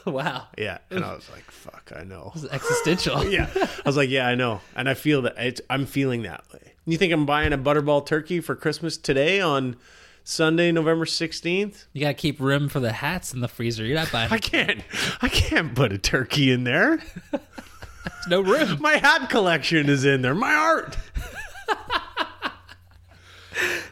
wow. 0.12 0.48
Yeah. 0.58 0.80
And 0.90 1.04
I 1.04 1.14
was 1.14 1.30
like, 1.32 1.50
fuck, 1.50 1.92
I 1.96 2.04
know. 2.04 2.32
It's 2.36 2.46
existential. 2.46 3.24
yeah. 3.30 3.50
I 3.56 3.82
was 3.86 3.98
like, 3.98 4.10
yeah, 4.10 4.28
I 4.28 4.36
know. 4.36 4.62
And 4.76 4.90
I 4.90 4.94
feel 4.94 5.22
that 5.24 5.36
it's, 5.38 5.62
I'm 5.70 5.86
feeling 5.86 6.24
that 6.24 6.44
way. 6.54 6.74
You 6.86 6.98
think 6.98 7.14
I'm 7.14 7.26
buying 7.26 7.54
a 7.54 7.58
butterball 7.58 8.06
turkey 8.06 8.42
for 8.42 8.56
Christmas 8.56 8.98
today 8.98 9.40
on 9.40 9.78
Sunday, 10.24 10.72
November 10.72 11.06
16th? 11.06 11.86
You 11.94 12.02
gotta 12.02 12.14
keep 12.14 12.40
room 12.40 12.70
for 12.70 12.80
the 12.80 12.92
hats 12.92 13.34
in 13.34 13.42
the 13.42 13.48
freezer. 13.48 13.86
You're 13.86 13.96
not 13.96 14.12
buying 14.12 14.28
I 14.32 14.38
can't, 14.38 14.82
I 15.22 15.30
can't 15.30 15.74
put 15.76 15.94
a 15.94 15.98
turkey 15.98 16.52
in 16.52 16.64
there. 16.66 17.02
There's 17.32 18.28
no 18.28 18.42
room. 18.42 18.82
My 18.82 18.98
hat 18.98 19.30
collection 19.30 19.90
is 19.90 20.04
in 20.04 20.22
there. 20.22 20.36
My 20.36 20.54
art. 20.54 20.98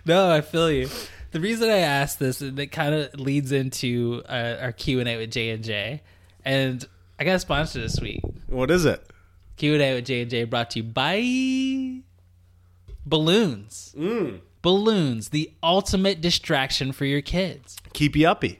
No, 0.05 0.31
I 0.31 0.41
feel 0.41 0.71
you. 0.71 0.89
The 1.31 1.39
reason 1.39 1.69
I 1.69 1.77
asked 1.77 2.19
this, 2.19 2.41
and 2.41 2.59
it 2.59 2.67
kind 2.67 2.93
of 2.93 3.19
leads 3.19 3.51
into 3.53 4.21
uh, 4.27 4.57
our 4.61 4.71
Q 4.73 4.99
and 4.99 5.07
A 5.07 5.17
with 5.17 5.31
J 5.31 5.51
and 5.51 5.63
J, 5.63 6.01
and 6.43 6.85
I 7.17 7.23
got 7.23 7.35
a 7.35 7.39
sponsor 7.39 7.79
this 7.79 7.99
week. 8.01 8.21
What 8.47 8.69
is 8.69 8.83
it? 8.83 9.01
Q 9.55 9.73
and 9.73 9.81
A 9.81 9.95
with 9.95 10.05
J 10.05 10.21
and 10.23 10.29
J 10.29 10.43
brought 10.43 10.71
to 10.71 10.79
you 10.79 10.83
by 10.83 12.03
balloons. 13.05 13.95
Balloons, 14.61 15.29
the 15.29 15.51
ultimate 15.63 16.19
distraction 16.19 16.91
for 16.91 17.05
your 17.05 17.21
kids. 17.21 17.77
Keep 17.93 18.15
you 18.17 18.27
uppy. 18.27 18.59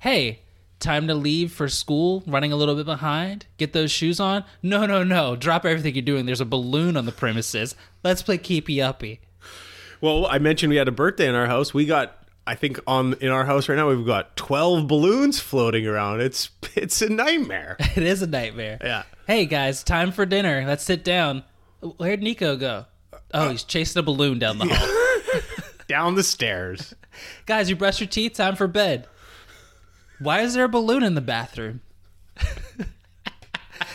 Hey, 0.00 0.40
time 0.78 1.08
to 1.08 1.14
leave 1.14 1.52
for 1.52 1.68
school, 1.68 2.22
running 2.26 2.52
a 2.52 2.56
little 2.56 2.76
bit 2.76 2.86
behind. 2.86 3.46
Get 3.56 3.72
those 3.72 3.90
shoes 3.90 4.20
on. 4.20 4.44
No, 4.62 4.86
no, 4.86 5.02
no. 5.04 5.36
Drop 5.36 5.64
everything 5.64 5.94
you're 5.94 6.02
doing. 6.02 6.26
There's 6.26 6.40
a 6.40 6.44
balloon 6.46 6.96
on 6.96 7.06
the 7.06 7.12
premises. 7.12 7.74
Let's 8.04 8.22
play 8.22 8.38
keepy 8.38 8.80
uppy. 8.82 9.20
Well, 10.00 10.26
I 10.26 10.38
mentioned 10.38 10.70
we 10.70 10.76
had 10.76 10.88
a 10.88 10.92
birthday 10.92 11.28
in 11.28 11.34
our 11.34 11.46
house. 11.46 11.74
We 11.74 11.84
got 11.86 12.16
I 12.46 12.54
think 12.54 12.80
on 12.86 13.14
in 13.20 13.28
our 13.28 13.44
house 13.44 13.68
right 13.68 13.76
now 13.76 13.88
we've 13.88 14.06
got 14.06 14.36
12 14.36 14.86
balloons 14.88 15.38
floating 15.40 15.86
around. 15.86 16.20
It's 16.20 16.50
it's 16.74 17.02
a 17.02 17.08
nightmare. 17.08 17.76
It 17.96 18.02
is 18.02 18.22
a 18.22 18.26
nightmare. 18.26 18.78
Yeah. 18.82 19.02
Hey 19.26 19.46
guys, 19.46 19.82
time 19.84 20.10
for 20.12 20.24
dinner. 20.26 20.64
Let's 20.66 20.84
sit 20.84 21.04
down. 21.04 21.44
Where'd 21.80 22.22
Nico 22.22 22.56
go? 22.56 22.86
Oh, 23.32 23.50
he's 23.50 23.62
chasing 23.62 24.00
a 24.00 24.02
balloon 24.02 24.38
down 24.38 24.58
the 24.58 24.66
hall. 24.66 24.96
Down 25.88 26.14
the 26.14 26.22
stairs. 26.22 26.94
guys, 27.46 27.68
you 27.68 27.74
brush 27.76 28.00
your 28.00 28.08
teeth. 28.08 28.34
Time 28.34 28.54
for 28.56 28.66
bed. 28.68 29.08
Why 30.20 30.40
is 30.42 30.54
there 30.54 30.64
a 30.64 30.68
balloon 30.68 31.02
in 31.02 31.14
the 31.14 31.20
bathroom? 31.20 31.80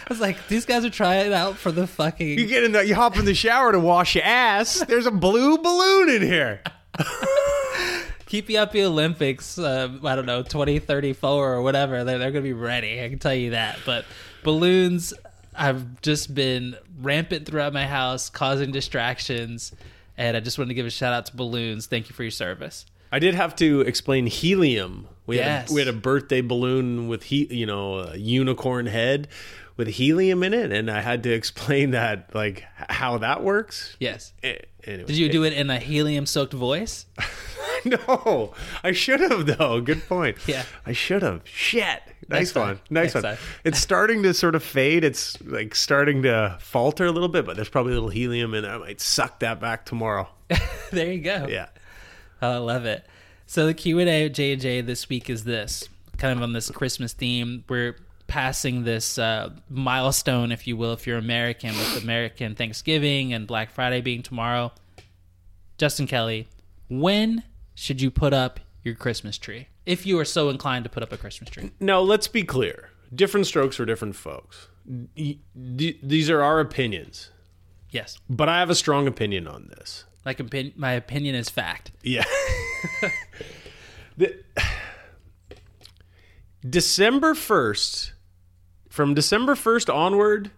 I 0.08 0.14
was 0.14 0.20
like, 0.22 0.48
these 0.48 0.66
guys 0.66 0.86
are 0.86 0.90
trying 0.92 1.26
it 1.28 1.34
out 1.34 1.56
for 1.58 1.72
the 1.72 1.88
fucking. 1.88 2.38
You 2.38 2.46
get 2.46 2.64
in 2.64 2.74
the 2.74 2.86
you 2.86 2.94
hop 2.94 3.18
in 3.18 3.26
the 3.26 3.34
shower 3.34 3.72
to 3.72 3.80
wash 3.80 4.14
your 4.16 4.24
ass. 4.24 4.84
There's 4.88 5.08
a 5.08 5.12
blue 5.12 5.58
balloon 5.58 6.10
in 6.10 6.22
here. 6.22 6.62
Keep 8.28 8.50
you 8.50 8.58
up 8.60 8.72
the 8.72 8.84
Olympics, 8.84 9.58
uh, 9.58 9.90
I 10.04 10.16
don't 10.16 10.26
know, 10.26 10.42
2034 10.44 11.54
or 11.54 11.62
whatever. 11.62 12.04
They're, 12.04 12.18
they're 12.18 12.32
going 12.32 12.44
to 12.44 12.48
be 12.50 12.54
ready. 12.54 13.02
I 13.04 13.10
can 13.10 13.20
tell 13.20 13.34
you 13.36 13.52
that. 13.52 13.80
But 13.86 14.06
balloons 14.44 15.14
I've 15.56 16.02
just 16.02 16.34
been 16.34 16.76
rampant 17.00 17.46
throughout 17.46 17.72
my 17.74 17.86
house, 17.86 18.30
causing 18.30 18.72
distractions. 18.72 19.72
And 20.18 20.36
I 20.36 20.40
just 20.40 20.58
wanted 20.58 20.70
to 20.70 20.74
give 20.76 20.86
a 20.86 20.90
shout 20.90 21.14
out 21.14 21.28
to 21.28 21.36
balloons. 21.36 21.86
Thank 21.88 22.10
you 22.10 22.16
for 22.16 22.24
your 22.24 22.32
service. 22.32 22.86
I 23.12 23.20
did 23.20 23.36
have 23.36 23.56
to 23.58 23.82
explain 23.82 24.26
helium. 24.28 25.08
We 25.26 25.38
Yes. 25.38 25.62
had 25.64 25.72
a, 25.72 25.74
we 25.74 25.82
had 25.82 25.88
a 25.88 25.94
birthday 25.98 26.42
balloon 26.42 27.08
with 27.08 27.24
he, 27.24 27.46
you 27.54 27.66
know, 27.66 28.00
a 28.00 28.18
unicorn 28.18 28.88
head 28.88 29.28
with 29.78 29.88
helium 29.88 30.44
in 30.44 30.54
it, 30.54 30.72
and 30.72 30.90
I 30.90 31.02
had 31.02 31.24
to 31.24 31.32
explain 31.34 31.92
that 31.92 32.34
like 32.34 32.64
how 32.76 33.18
that 33.20 33.44
works. 33.44 33.96
Yes. 34.00 34.34
Eh, 34.44 34.58
Anyway. 34.88 35.08
Did 35.08 35.18
you 35.18 35.30
do 35.30 35.44
it 35.44 35.54
in 35.54 35.70
a 35.72 35.80
helium 35.80 36.26
soaked 36.26 36.54
voice? 36.54 37.06
No, 37.86 38.52
I 38.84 38.94
should 38.94 39.20
have 39.20 39.46
though. 39.46 39.80
Good 39.80 40.08
point. 40.08 40.38
Yeah. 40.48 40.64
I 40.88 40.92
should 40.94 41.22
have. 41.22 41.42
Shit. 41.44 42.02
Nice 42.28 42.56
one. 42.56 42.80
Nice 42.90 43.14
Next 43.14 43.24
one. 43.24 43.38
It's 43.64 43.78
starting 43.80 44.24
to 44.24 44.34
sort 44.34 44.56
of 44.56 44.64
fade. 44.64 45.04
It's 45.04 45.40
like 45.44 45.76
starting 45.76 46.24
to 46.24 46.58
falter 46.60 47.06
a 47.06 47.12
little 47.12 47.30
bit, 47.30 47.46
but 47.46 47.56
there's 47.56 47.70
probably 47.70 47.92
a 47.92 47.96
little 47.96 48.10
helium 48.10 48.56
in 48.56 48.64
there. 48.64 48.74
I 48.74 48.78
might 48.80 49.02
suck 49.02 49.40
that 49.42 49.60
back 49.60 49.86
tomorrow. 49.86 50.28
there 50.92 51.12
you 51.14 51.22
go. 51.22 51.46
Yeah. 51.48 51.68
Oh, 52.42 52.54
I 52.54 52.58
love 52.58 52.86
it. 52.86 53.06
So 53.46 53.68
the 53.68 53.76
Q 53.76 54.00
and 54.00 54.10
A 54.10 54.30
J 54.30 54.54
and 54.54 54.62
J 54.62 54.82
this 54.82 55.08
week 55.08 55.30
is 55.30 55.44
this 55.44 55.88
kind 56.18 56.36
of 56.36 56.42
on 56.42 56.54
this 56.54 56.72
Christmas 56.72 57.14
theme. 57.14 57.66
We're 57.70 57.98
passing 58.28 58.84
this 58.84 59.18
uh, 59.18 59.52
milestone, 59.70 60.52
if 60.52 60.66
you 60.68 60.76
will, 60.78 60.94
if 60.94 61.06
you're 61.08 61.18
American, 61.18 61.70
with 61.70 62.02
American 62.04 62.56
Thanksgiving 62.56 63.34
and 63.34 63.46
Black 63.48 63.72
Friday 63.72 64.02
being 64.02 64.24
tomorrow. 64.24 64.72
Justin 65.78 66.08
Kelly, 66.08 66.48
when 66.90 67.44
should 67.76 68.02
you 68.02 68.10
put 68.12 68.34
up 68.34 68.60
your 68.84 68.96
Christmas 68.96 69.38
tree? 69.38 69.68
If 69.86 70.06
you 70.06 70.18
are 70.20 70.26
so 70.26 70.50
inclined 70.50 70.84
to 70.86 70.90
put 70.90 71.04
up 71.04 71.12
a 71.12 71.18
Christmas 71.18 71.50
tree. 71.50 71.72
Now, 71.80 72.00
let's 72.00 72.28
be 72.28 72.44
clear. 72.44 72.90
Different 73.14 73.46
strokes 73.46 73.76
for 73.76 73.86
different 73.86 74.16
folks. 74.16 74.68
These 75.16 76.30
are 76.30 76.42
our 76.42 76.60
opinions, 76.60 77.32
Yes. 77.92 78.18
but 78.30 78.50
I 78.50 78.60
have 78.60 78.70
a 78.70 78.76
strong 78.76 79.08
opinion 79.08 79.48
on 79.48 79.68
this. 79.78 80.06
Like 80.26 80.42
my 80.78 80.92
opinion 80.94 81.36
is 81.36 81.50
fact. 81.50 81.92
Yeah. 82.04 82.26
The- 84.18 84.38
December 86.68 87.34
1st, 87.34 88.12
from 88.96 89.14
December 89.14 89.56
1st 89.56 89.94
onward, 89.94 90.52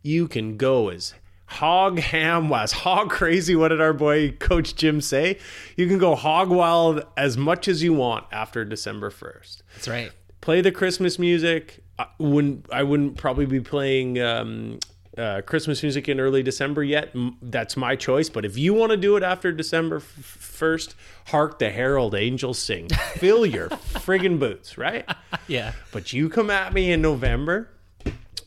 you 0.00 0.26
can 0.26 0.56
go 0.56 0.88
as 0.88 1.12
hog 1.44 1.98
ham, 1.98 2.50
as 2.50 2.72
hog 2.72 3.10
crazy. 3.10 3.54
What 3.54 3.68
did 3.68 3.82
our 3.82 3.92
boy 3.92 4.30
Coach 4.30 4.74
Jim 4.76 5.02
say? 5.02 5.38
You 5.76 5.86
can 5.86 5.98
go 5.98 6.14
hog 6.14 6.48
wild 6.48 7.04
as 7.18 7.36
much 7.36 7.68
as 7.68 7.82
you 7.82 7.92
want 7.92 8.24
after 8.32 8.64
December 8.64 9.10
1st 9.10 9.62
That's 9.74 9.88
right. 9.88 10.10
play 10.40 10.62
the 10.62 10.72
Christmas 10.72 11.18
music. 11.18 11.84
I 11.98 12.06
wouldn't 12.18 12.66
I 12.72 12.82
wouldn't 12.82 13.18
probably 13.18 13.44
be 13.44 13.60
playing 13.60 14.18
um, 14.22 14.78
uh, 15.18 15.42
Christmas 15.42 15.82
music 15.82 16.08
in 16.08 16.18
early 16.18 16.42
December 16.42 16.82
yet. 16.82 17.14
That's 17.42 17.76
my 17.76 17.94
choice. 17.94 18.30
But 18.30 18.46
if 18.46 18.56
you 18.56 18.72
want 18.72 18.92
to 18.92 18.96
do 18.96 19.18
it 19.18 19.22
after 19.22 19.52
December 19.52 20.00
first, 20.00 20.94
hark 21.26 21.58
the 21.58 21.68
herald 21.68 22.14
angels 22.14 22.58
sing. 22.58 22.88
Fill 23.16 23.44
your 23.44 23.68
friggin' 23.68 24.38
boots, 24.38 24.78
right? 24.78 25.06
Yeah. 25.46 25.72
But 25.92 26.14
you 26.14 26.30
come 26.30 26.48
at 26.48 26.72
me 26.72 26.90
in 26.90 27.02
November 27.02 27.68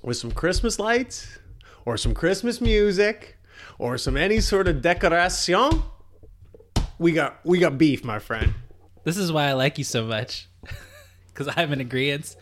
with 0.05 0.17
some 0.17 0.31
Christmas 0.31 0.77
lights 0.77 1.39
or 1.83 1.97
some 1.97 2.13
Christmas 2.13 2.61
music 2.61 3.37
or 3.79 3.97
some 3.97 4.15
any 4.15 4.39
sort 4.39 4.67
of 4.67 4.81
decoration. 4.81 5.83
We 6.99 7.11
got 7.11 7.39
we 7.43 7.59
got 7.59 7.77
beef, 7.77 8.03
my 8.03 8.19
friend. 8.19 8.53
This 9.03 9.17
is 9.17 9.31
why 9.31 9.47
I 9.47 9.53
like 9.53 9.77
you 9.77 9.83
so 9.83 10.05
much. 10.05 10.47
Because 11.27 11.53
I'm 11.57 11.73
in 11.73 11.81
agreement. 11.81 12.33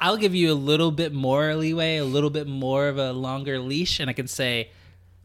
I'll 0.00 0.16
give 0.16 0.34
you 0.34 0.52
a 0.52 0.54
little 0.54 0.90
bit 0.90 1.12
more 1.12 1.54
leeway, 1.54 1.98
a 1.98 2.04
little 2.04 2.28
bit 2.28 2.48
more 2.48 2.88
of 2.88 2.98
a 2.98 3.12
longer 3.12 3.60
leash, 3.60 4.00
and 4.00 4.10
I 4.10 4.14
can 4.14 4.26
say, 4.26 4.72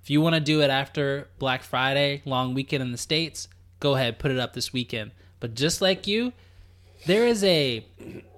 if 0.04 0.12
you 0.12 0.22
want 0.22 0.36
to 0.36 0.40
do 0.40 0.62
it 0.62 0.70
after 0.70 1.28
Black 1.40 1.64
Friday, 1.64 2.22
long 2.26 2.54
weekend 2.54 2.84
in 2.84 2.92
the 2.92 3.00
States, 3.00 3.48
go 3.80 3.96
ahead, 3.96 4.20
put 4.20 4.30
it 4.30 4.38
up 4.38 4.54
this 4.54 4.72
weekend. 4.72 5.14
But 5.40 5.56
just 5.56 5.82
like 5.82 6.06
you, 6.06 6.32
there 7.08 7.26
is 7.26 7.44
a, 7.44 7.80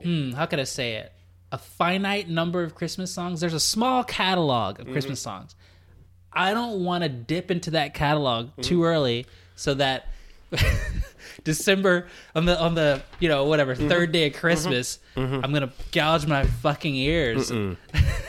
hmm, 0.01 0.31
how 0.31 0.45
could 0.45 0.61
I 0.61 0.63
say 0.63 0.93
it? 0.93 1.11
A 1.53 1.57
finite 1.57 2.27
number 2.27 2.63
of 2.63 2.73
Christmas 2.73 3.13
songs. 3.13 3.39
There's 3.39 3.53
a 3.53 3.59
small 3.59 4.03
catalog 4.03 4.79
of 4.79 4.87
Christmas 4.87 5.19
mm-hmm. 5.19 5.41
songs. 5.41 5.55
I 6.33 6.53
don't 6.53 6.83
want 6.83 7.03
to 7.03 7.09
dip 7.09 7.51
into 7.51 7.71
that 7.71 7.93
catalog 7.93 8.47
mm-hmm. 8.47 8.61
too 8.61 8.83
early 8.83 9.27
so 9.55 9.75
that 9.75 10.07
December 11.43 12.07
on 12.33 12.45
the 12.45 12.59
on 12.59 12.73
the 12.73 13.03
you 13.19 13.29
know 13.29 13.45
whatever 13.45 13.75
mm-hmm. 13.75 13.87
third 13.87 14.11
day 14.11 14.27
of 14.27 14.33
Christmas, 14.33 14.97
I'm 15.15 15.53
gonna 15.53 15.71
gouge 15.91 16.25
my 16.25 16.43
fucking 16.45 16.95
ears 16.95 17.51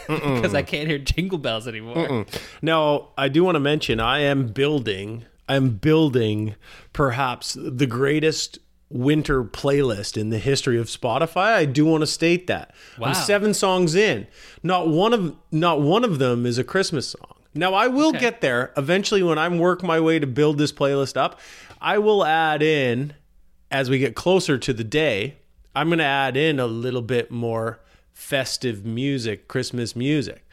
because 0.07 0.55
I 0.55 0.63
can't 0.63 0.87
hear 0.87 0.99
jingle 0.99 1.39
bells 1.39 1.67
anymore. 1.67 2.27
Now, 2.61 3.09
I 3.17 3.29
do 3.29 3.43
want 3.43 3.57
to 3.57 3.61
mention 3.61 4.01
I 4.01 4.21
am 4.21 4.49
building 4.49 5.25
I'm 5.49 5.71
building 5.71 6.55
perhaps 6.93 7.57
the 7.61 7.87
greatest 7.87 8.59
winter 8.91 9.43
playlist 9.43 10.17
in 10.17 10.31
the 10.31 10.39
history 10.39 10.79
of 10.79 10.87
Spotify. 10.87 11.55
I 11.55 11.65
do 11.65 11.85
want 11.85 12.03
to 12.03 12.07
state 12.07 12.47
that. 12.47 12.75
Wow. 12.99 13.09
I'm 13.09 13.15
7 13.15 13.55
songs 13.55 13.95
in. 13.95 14.27
Not 14.63 14.89
one 14.89 15.13
of 15.13 15.35
not 15.51 15.81
one 15.81 16.05
of 16.05 16.19
them 16.19 16.47
is 16.47 16.59
a 16.59 16.65
Christmas 16.65 17.09
song. 17.09 17.35
Now, 17.55 17.73
I 17.75 17.87
will 17.87 18.09
Okay. 18.11 18.19
get 18.19 18.41
there 18.41 18.73
eventually 18.77 19.23
when 19.23 19.39
I'm 19.39 19.59
work 19.59 19.83
my 19.83 20.01
way 20.01 20.19
to 20.19 20.27
build 20.27 20.59
this 20.59 20.73
playlist 20.73 21.17
up. 21.17 21.39
I 21.81 21.99
will 21.99 22.25
add 22.25 22.63
in 22.63 23.15
as 23.71 23.89
we 23.91 23.99
get 23.99 24.15
closer 24.15 24.59
to 24.59 24.73
the 24.73 24.85
day, 24.85 25.37
I'm 25.75 25.89
going 25.89 25.99
to 25.99 26.05
add 26.05 26.37
in 26.37 26.59
a 26.61 26.67
little 26.67 27.03
bit 27.03 27.31
more 27.31 27.81
festive 28.13 28.85
music, 28.85 29.49
Christmas 29.49 29.97
music. 29.97 30.47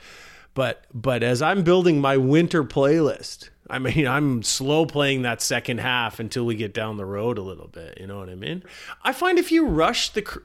But 0.54 0.86
but 0.94 1.24
as 1.24 1.42
I'm 1.42 1.64
building 1.64 2.02
my 2.02 2.18
winter 2.18 2.64
playlist, 2.64 3.50
I 3.70 3.80
mean, 3.80 4.08
I'm 4.08 4.44
slow 4.44 4.86
playing 4.86 5.22
that 5.22 5.42
second 5.42 5.80
half 5.80 6.20
until 6.20 6.46
we 6.46 6.56
get 6.56 6.74
down 6.74 6.98
the 6.98 7.06
road 7.06 7.38
a 7.38 7.42
little 7.42 7.68
bit. 7.68 7.98
You 8.00 8.08
know 8.08 8.20
what 8.20 8.30
I 8.30 8.36
mean? 8.36 8.64
I 9.04 9.14
find 9.14 9.38
if 9.38 9.52
you 9.52 9.66
rush 9.66 10.10
the, 10.10 10.42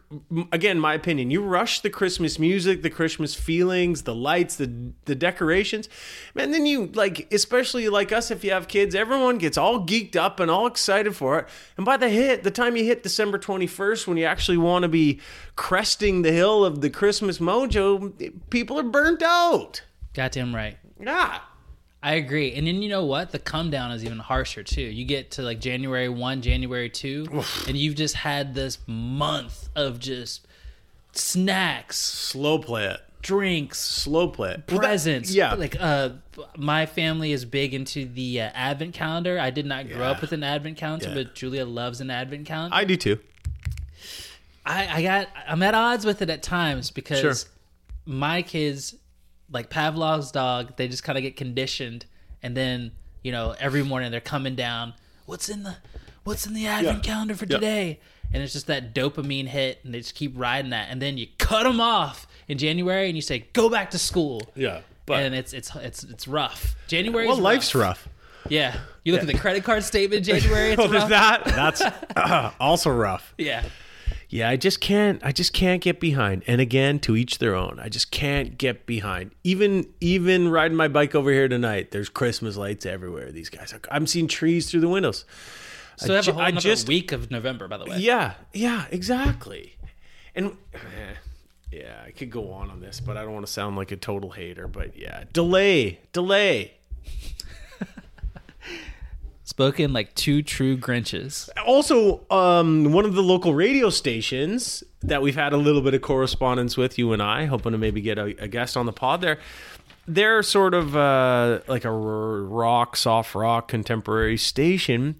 again, 0.52 0.78
my 0.78 0.94
opinion, 0.94 1.30
you 1.30 1.42
rush 1.42 1.80
the 1.80 1.90
Christmas 1.90 2.38
music, 2.38 2.82
the 2.82 2.90
Christmas 2.90 3.34
feelings, 3.34 4.02
the 4.02 4.14
lights, 4.14 4.56
the 4.56 4.92
the 5.04 5.14
decorations, 5.14 5.88
man. 6.34 6.50
Then 6.50 6.66
you 6.66 6.86
like, 6.94 7.32
especially 7.32 7.88
like 7.88 8.12
us, 8.12 8.30
if 8.30 8.44
you 8.44 8.50
have 8.52 8.68
kids, 8.68 8.94
everyone 8.94 9.38
gets 9.38 9.56
all 9.56 9.86
geeked 9.86 10.16
up 10.16 10.40
and 10.40 10.50
all 10.50 10.66
excited 10.66 11.16
for 11.16 11.38
it. 11.38 11.48
And 11.76 11.84
by 11.84 11.96
the 11.96 12.08
hit, 12.08 12.42
the 12.42 12.50
time 12.50 12.76
you 12.76 12.84
hit 12.84 13.02
December 13.02 13.38
21st, 13.38 14.06
when 14.06 14.16
you 14.16 14.24
actually 14.24 14.58
want 14.58 14.82
to 14.82 14.88
be 14.88 15.20
cresting 15.56 16.22
the 16.22 16.32
hill 16.32 16.64
of 16.64 16.80
the 16.80 16.90
Christmas 16.90 17.38
mojo, 17.38 18.12
people 18.50 18.78
are 18.78 18.82
burnt 18.82 19.22
out. 19.22 19.82
Goddamn 20.14 20.54
right. 20.54 20.78
Yeah. 21.00 21.40
I 22.02 22.14
agree. 22.14 22.54
And 22.54 22.66
then 22.66 22.82
you 22.82 22.88
know 22.88 23.04
what? 23.04 23.32
The 23.32 23.38
come 23.38 23.70
down 23.70 23.90
is 23.90 24.04
even 24.04 24.18
harsher 24.18 24.62
too. 24.62 24.82
You 24.82 25.04
get 25.04 25.32
to 25.32 25.42
like 25.42 25.60
January 25.60 26.08
1, 26.08 26.42
January 26.42 26.88
2, 26.90 27.26
and 27.66 27.76
you've 27.76 27.96
just 27.96 28.14
had 28.14 28.54
this 28.54 28.78
month 28.86 29.68
of 29.74 29.98
just 29.98 30.46
snacks, 31.12 31.96
Slow 31.96 32.58
play 32.58 32.84
it. 32.86 33.00
drinks, 33.22 33.80
Slow 33.80 34.28
play 34.28 34.50
it. 34.52 34.64
Well, 34.68 34.78
that- 34.80 34.86
presents. 34.86 35.32
yeah. 35.34 35.54
Like 35.54 35.76
uh 35.80 36.10
my 36.56 36.86
family 36.86 37.32
is 37.32 37.44
big 37.44 37.72
into 37.74 38.04
the 38.04 38.42
uh, 38.42 38.50
advent 38.54 38.94
calendar. 38.94 39.38
I 39.40 39.50
did 39.50 39.64
not 39.66 39.88
grow 39.88 40.00
Yeah. 40.00 40.10
up 40.10 40.20
with 40.20 40.32
an 40.32 40.44
advent 40.44 40.76
calendar, 40.76 41.08
Yeah. 41.08 41.14
but 41.14 41.34
Julia 41.34 41.64
loves 41.64 42.00
an 42.00 42.10
advent 42.10 42.46
calendar. 42.46 42.76
I 42.76 42.84
do 42.84 42.96
too. 42.96 43.18
I, 44.64 44.98
I 44.98 45.02
got 45.02 45.28
I'm 45.48 45.62
at 45.62 45.74
odds 45.74 46.04
with 46.04 46.22
it 46.22 46.28
at 46.30 46.42
times 46.42 46.90
because 46.90 47.20
Sure. 47.20 47.34
my 48.04 48.42
kids, 48.42 48.94
like 49.50 49.70
Pavlov's 49.70 50.30
dog, 50.32 50.76
they 50.76 50.88
just 50.88 51.04
kind 51.04 51.16
of 51.18 51.22
get 51.22 51.36
conditioned, 51.36 52.06
and 52.42 52.56
then 52.56 52.92
you 53.22 53.32
know 53.32 53.54
every 53.58 53.82
morning 53.82 54.10
they're 54.10 54.20
coming 54.20 54.54
down. 54.54 54.94
What's 55.26 55.48
in 55.48 55.62
the 55.62 55.76
What's 56.24 56.44
in 56.46 56.54
the 56.54 56.66
advent 56.66 57.04
Yeah. 57.06 57.12
calendar 57.12 57.34
for 57.36 57.44
Yeah. 57.44 57.56
today? 57.58 58.00
And 58.32 58.42
it's 58.42 58.52
just 58.52 58.66
that 58.66 58.92
dopamine 58.92 59.46
hit, 59.46 59.78
and 59.84 59.94
they 59.94 59.98
just 60.00 60.16
keep 60.16 60.32
riding 60.36 60.70
that, 60.72 60.88
and 60.90 61.00
then 61.00 61.16
you 61.16 61.28
cut 61.38 61.62
them 61.62 61.80
off 61.80 62.26
in 62.48 62.58
January, 62.58 63.06
and 63.06 63.14
you 63.16 63.22
say 63.22 63.46
go 63.52 63.68
back 63.70 63.90
to 63.92 63.98
school. 63.98 64.42
Yeah. 64.56 64.80
But 65.06 65.22
and 65.22 65.34
it's 65.36 65.52
it's 65.52 65.72
it's 65.76 66.02
it's 66.02 66.26
rough. 66.26 66.74
January. 66.88 67.28
well, 67.28 67.36
life's 67.36 67.72
rough. 67.76 68.08
Yeah, 68.48 68.76
you 69.04 69.12
look 69.12 69.22
at 69.22 69.28
the 69.28 69.34
credit 69.38 69.62
card 69.64 69.84
statement. 69.84 70.26
in 70.28 70.40
January. 70.40 70.70
It's 70.72 70.82
Oh, 70.82 70.88
there's 70.88 71.08
that. 71.08 71.44
That's 71.46 71.80
uh, 71.80 72.50
also 72.60 72.90
rough. 72.90 73.32
Yeah. 73.38 73.64
Yeah, 74.28 74.48
I 74.50 74.56
just 74.56 74.80
can't. 74.80 75.20
I 75.24 75.30
just 75.32 75.52
can't 75.52 75.80
get 75.80 76.00
behind. 76.00 76.42
And 76.46 76.60
again, 76.60 76.98
to 77.00 77.16
each 77.16 77.38
their 77.38 77.54
own. 77.54 77.78
I 77.80 77.88
just 77.88 78.10
can't 78.10 78.58
get 78.58 78.84
behind. 78.86 79.30
Even 79.44 79.86
even 80.00 80.48
riding 80.48 80.76
my 80.76 80.88
bike 80.88 81.14
over 81.14 81.30
here 81.30 81.48
tonight, 81.48 81.92
there's 81.92 82.08
Christmas 82.08 82.56
lights 82.56 82.84
everywhere. 82.86 83.30
These 83.30 83.50
guys, 83.50 83.72
I'm 83.90 84.06
seeing 84.06 84.26
trees 84.26 84.70
through 84.70 84.80
the 84.80 84.88
windows. 84.88 85.24
So 85.96 86.12
I 86.12 86.16
have 86.16 86.28
a 86.28 86.32
whole 86.32 86.42
I 86.42 86.48
another 86.48 86.60
just- 86.60 86.88
week 86.88 87.12
of 87.12 87.30
November, 87.30 87.68
by 87.68 87.78
the 87.78 87.84
way. 87.86 87.98
Yeah, 87.98 88.34
yeah, 88.52 88.84
exactly. 88.90 89.76
And 90.34 90.56
yeah, 91.72 92.02
I 92.06 92.10
could 92.10 92.30
go 92.30 92.52
on 92.52 92.70
on 92.70 92.80
this, 92.80 93.00
but 93.00 93.16
I 93.16 93.22
don't 93.22 93.32
want 93.32 93.46
to 93.46 93.52
sound 93.52 93.76
like 93.76 93.92
a 93.92 93.96
total 93.96 94.30
hater. 94.30 94.66
But 94.68 94.96
yeah, 94.96 95.24
delay, 95.32 96.00
delay. 96.12 96.74
Spoken 99.48 99.92
like 99.92 100.12
two 100.16 100.42
true 100.42 100.76
Grinches. 100.76 101.48
also 101.64 102.26
um, 102.30 102.92
one 102.92 103.04
of 103.04 103.14
the 103.14 103.22
local 103.22 103.54
radio 103.54 103.90
stations 103.90 104.82
that 105.02 105.22
we've 105.22 105.36
had 105.36 105.52
a 105.52 105.56
little 105.56 105.82
bit 105.82 105.94
of 105.94 106.02
correspondence 106.02 106.76
with 106.76 106.98
you 106.98 107.12
and 107.12 107.22
i 107.22 107.44
hoping 107.44 107.70
to 107.70 107.78
maybe 107.78 108.00
get 108.00 108.18
a, 108.18 108.34
a 108.42 108.48
guest 108.48 108.76
on 108.76 108.86
the 108.86 108.92
pod 108.92 109.20
there 109.20 109.38
they're 110.08 110.42
sort 110.42 110.74
of 110.74 110.96
uh, 110.96 111.60
like 111.68 111.84
a 111.84 111.90
rock 111.92 112.96
soft 112.96 113.36
rock 113.36 113.68
contemporary 113.68 114.36
station 114.36 115.14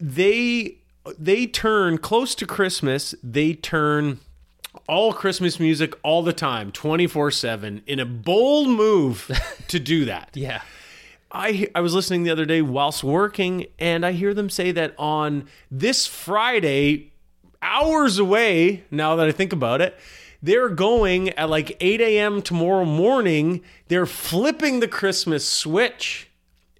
they 0.00 0.78
they 1.18 1.46
turn 1.46 1.98
close 1.98 2.34
to 2.34 2.46
christmas 2.46 3.14
they 3.22 3.52
turn 3.52 4.18
all 4.88 5.12
christmas 5.12 5.60
music 5.60 5.92
all 6.02 6.22
the 6.22 6.32
time 6.32 6.72
24-7 6.72 7.82
in 7.86 8.00
a 8.00 8.06
bold 8.06 8.68
move 8.70 9.30
to 9.68 9.78
do 9.78 10.06
that 10.06 10.30
Yeah. 10.32 10.62
I 11.32 11.68
I 11.74 11.80
was 11.80 11.94
listening 11.94 12.24
the 12.24 12.30
other 12.30 12.44
day 12.44 12.62
whilst 12.62 13.02
working, 13.02 13.66
and 13.78 14.04
I 14.04 14.12
hear 14.12 14.34
them 14.34 14.50
say 14.50 14.70
that 14.72 14.94
on 14.98 15.48
this 15.70 16.06
Friday, 16.06 17.12
hours 17.62 18.18
away. 18.18 18.84
Now 18.90 19.16
that 19.16 19.26
I 19.26 19.32
think 19.32 19.52
about 19.52 19.80
it, 19.80 19.98
they're 20.42 20.68
going 20.68 21.30
at 21.30 21.48
like 21.48 21.76
8 21.80 22.00
a.m. 22.00 22.42
tomorrow 22.42 22.84
morning. 22.84 23.62
They're 23.88 24.06
flipping 24.06 24.80
the 24.80 24.88
Christmas 24.88 25.48
switch, 25.48 26.28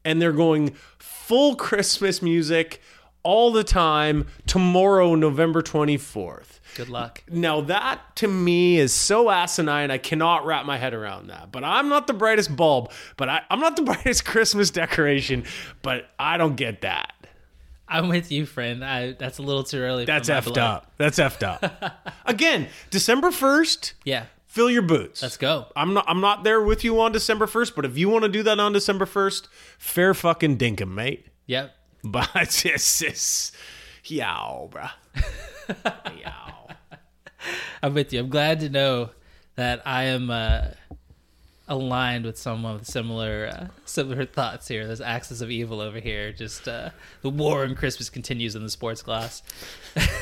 and 0.05 0.21
they're 0.21 0.33
going 0.33 0.75
full 0.99 1.55
Christmas 1.57 2.21
music 2.21 2.81
all 3.23 3.53
the 3.53 3.65
time 3.65 4.27
tomorrow, 4.47 5.15
November 5.15 5.63
24th. 5.63 6.59
Good 6.77 6.89
luck. 6.89 7.23
Now 7.29 7.61
that 7.63 8.17
to 8.17 8.29
me 8.29 8.79
is 8.79 8.93
so 8.93 9.31
asinine. 9.31 9.91
I 9.91 9.99
cannot 9.99 10.47
wrap 10.47 10.65
my 10.67 10.79
head 10.79 10.95
around 10.95 11.29
that. 11.29 11.53
But 11.53 11.65
I'm 11.65 11.89
not 11.89 12.07
the 12.07 12.13
brightest 12.13 12.55
bulb. 12.55 12.91
But 13.17 13.29
I, 13.29 13.43
I'm 13.51 13.61
not 13.61 13.77
the 13.77 13.83
brightest 13.91 14.25
Christmas 14.25 14.71
decoration. 14.71 15.45
But 15.83 16.09
I 16.19 16.37
don't 16.37 16.57
get 16.57 16.83
that. 16.83 17.13
I'm 17.89 18.09
with 18.09 18.33
you, 18.33 18.47
friend. 18.47 18.83
I 18.85 19.13
that's 19.13 19.39
a 19.39 19.43
little 19.43 19.65
too 19.65 19.79
early. 19.79 20.07
That's 20.07 20.31
effed 20.31 20.45
blood. 20.55 20.59
up. 20.59 20.93
That's 20.97 21.19
effed 21.19 21.43
up. 21.43 22.15
Again, 22.27 22.69
December 22.91 23.31
first. 23.31 23.93
Yeah. 24.05 24.27
Fill 24.47 24.71
your 24.71 24.83
boots. 24.83 25.23
Let's 25.23 25.37
go. 25.37 25.67
I'm 25.77 25.95
not. 25.95 26.05
I'm 26.09 26.21
not 26.21 26.45
there 26.45 26.61
with 26.61 26.85
you 26.85 27.01
on 27.01 27.13
December 27.13 27.47
first. 27.47 27.75
But 27.75 27.85
if 27.85 27.97
you 27.97 28.09
want 28.09 28.25
to 28.25 28.29
do 28.29 28.43
that 28.43 28.61
on 28.61 28.73
December 28.73 29.07
first, 29.07 29.49
fair 29.79 30.13
fucking 30.15 30.59
dinkum, 30.59 30.93
mate. 30.93 31.27
Yep. 31.47 31.75
But 32.05 32.31
it's 32.35 32.65
it's, 32.65 33.01
it's 33.03 33.53
yow, 34.05 34.69
bruh. 34.73 34.91
yow. 36.21 36.62
I'm 37.83 37.95
with 37.95 38.13
you. 38.13 38.21
I'm 38.21 38.29
glad 38.29 38.61
to 38.61 38.69
know 38.69 39.11
that 39.57 39.83
I 39.85 40.05
am 40.05 40.31
uh, 40.31 40.69
aligned 41.69 42.25
with 42.25 42.37
someone 42.37 42.75
with 42.75 42.87
similar 42.87 43.51
uh, 43.53 43.67
similar 43.85 44.25
thoughts 44.25 44.69
here. 44.69 44.87
There's 44.87 45.01
axis 45.01 45.41
of 45.41 45.51
evil 45.51 45.81
over 45.81 45.99
here. 46.01 46.33
Just 46.33 46.69
uh, 46.69 46.91
the 47.23 47.31
war 47.31 47.65
on 47.65 47.75
Christmas 47.75 48.11
continues 48.11 48.55
in 48.55 48.63
the 48.63 48.71
Sports 48.71 49.03
Gloss. 49.03 49.43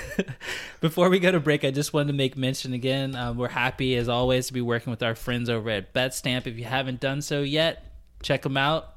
Before 0.80 1.08
we 1.10 1.18
go 1.18 1.30
to 1.30 1.40
break, 1.40 1.64
I 1.64 1.70
just 1.70 1.92
wanted 1.92 2.08
to 2.08 2.12
make 2.14 2.36
mention 2.36 2.72
again. 2.72 3.14
Um, 3.14 3.36
we're 3.36 3.48
happy 3.48 3.96
as 3.96 4.08
always 4.08 4.46
to 4.48 4.52
be 4.52 4.60
working 4.60 4.90
with 4.90 5.02
our 5.02 5.14
friends 5.14 5.48
over 5.48 5.70
at 5.70 5.92
BetStamp. 5.92 6.46
If 6.46 6.58
you 6.58 6.64
haven't 6.64 7.00
done 7.00 7.22
so 7.22 7.42
yet, 7.42 7.84
check 8.22 8.42
them 8.42 8.56
out 8.56 8.94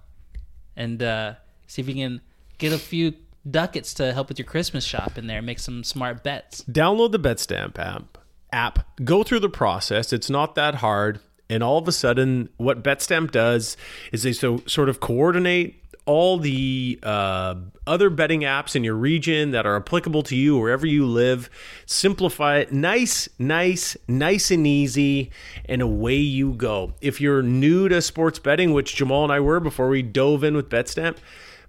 and 0.76 1.02
uh, 1.02 1.34
see 1.68 1.82
if 1.82 1.88
you 1.88 1.96
can 1.96 2.22
get 2.58 2.74
a 2.74 2.78
few 2.78 3.14
ducats 3.50 3.94
to 3.96 4.14
help 4.14 4.30
with 4.30 4.40
your 4.40 4.46
Christmas 4.46 4.84
shop 4.84 5.18
in 5.18 5.28
there. 5.28 5.42
Make 5.42 5.60
some 5.60 5.84
smart 5.84 6.24
bets. 6.24 6.64
download 6.64 7.12
the 7.12 7.20
BetStamp 7.20 7.78
app. 7.78 8.18
App. 8.52 8.86
Go 9.04 9.24
through 9.24 9.40
the 9.40 9.50
process. 9.50 10.14
It's 10.14 10.30
not 10.30 10.56
that 10.56 10.76
hard. 10.76 11.20
And 11.50 11.62
all 11.62 11.78
of 11.78 11.88
a 11.88 11.92
sudden, 11.92 12.50
what 12.58 12.84
BetStamp 12.84 13.32
does 13.32 13.78
is 14.12 14.24
they 14.24 14.34
so 14.34 14.62
sort 14.66 14.90
of 14.90 15.00
coordinate 15.00 15.84
all 16.06 16.38
the 16.38 17.00
uh, 17.02 17.56
other 17.88 18.10
betting 18.10 18.42
apps 18.42 18.76
in 18.76 18.84
your 18.84 18.96
region 18.96 19.52
that 19.52 19.66
are 19.66 19.76
applicable 19.76 20.24
to 20.24 20.36
you 20.36 20.58
wherever 20.58 20.86
you 20.86 21.06
live. 21.06 21.50
Simplify 21.86 22.58
it. 22.58 22.72
Nice, 22.74 23.30
nice, 23.40 23.96
nice 24.08 24.52
and 24.52 24.68
easy, 24.68 25.32
and 25.66 25.82
away 25.82 26.18
you 26.18 26.54
go. 26.54 26.94
If 27.02 27.22
you're 27.22 27.42
new 27.42 27.88
to 27.90 28.02
sports 28.02 28.40
betting, 28.40 28.74
which 28.74 28.96
Jamaal 28.96 29.24
and 29.24 29.32
I 29.32 29.40
were 29.40 29.60
before 29.60 29.88
we 29.88 30.02
dove 30.02 30.44
in 30.44 30.56
with 30.56 30.70
BetStamp, 30.70 31.18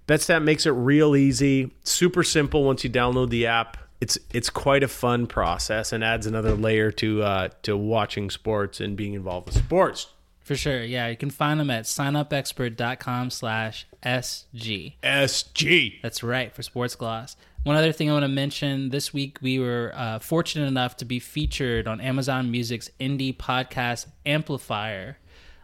BetStamp 0.07 0.43
makes 0.43 0.65
it 0.65 0.71
real 0.71 1.15
easy, 1.15 1.71
super 1.83 2.23
simple 2.23 2.63
once 2.63 2.83
you 2.83 2.89
download 2.89 3.29
the 3.29 3.47
app. 3.47 3.77
It's 4.01 4.17
it's 4.31 4.49
quite 4.49 4.83
a 4.83 4.87
fun 4.87 5.25
process 5.25 5.91
and 5.91 6.03
adds 6.03 6.27
another 6.27 6.55
layer 6.55 6.91
to 6.91 7.23
uh, 7.23 7.49
to 7.63 7.75
watching 7.77 8.29
sports 8.29 8.79
and 8.79 8.95
being 8.95 9.13
involved 9.13 9.47
with 9.47 9.55
sports. 9.55 10.07
For 10.45 10.55
sure. 10.55 10.83
Yeah, 10.83 11.07
you 11.07 11.17
can 11.17 11.31
find 11.31 11.59
them 11.59 11.71
at 11.71 11.85
signupexpert.com 11.85 13.31
slash 13.31 13.87
SG. 14.05 14.93
SG. 15.01 16.01
That's 16.03 16.21
right, 16.21 16.53
for 16.53 16.61
Sports 16.61 16.93
Gloss. 16.93 17.35
One 17.63 17.75
other 17.75 17.91
thing 17.91 18.11
I 18.11 18.13
want 18.13 18.25
to 18.25 18.29
mention 18.29 18.89
this 18.89 19.11
week, 19.11 19.39
we 19.41 19.57
were 19.57 19.91
uh, 19.95 20.19
fortunate 20.19 20.67
enough 20.67 20.97
to 20.97 21.05
be 21.05 21.17
featured 21.17 21.87
on 21.87 21.99
Amazon 21.99 22.51
Music's 22.51 22.91
indie 22.99 23.35
podcast 23.35 24.05
Amplifier. 24.23 25.17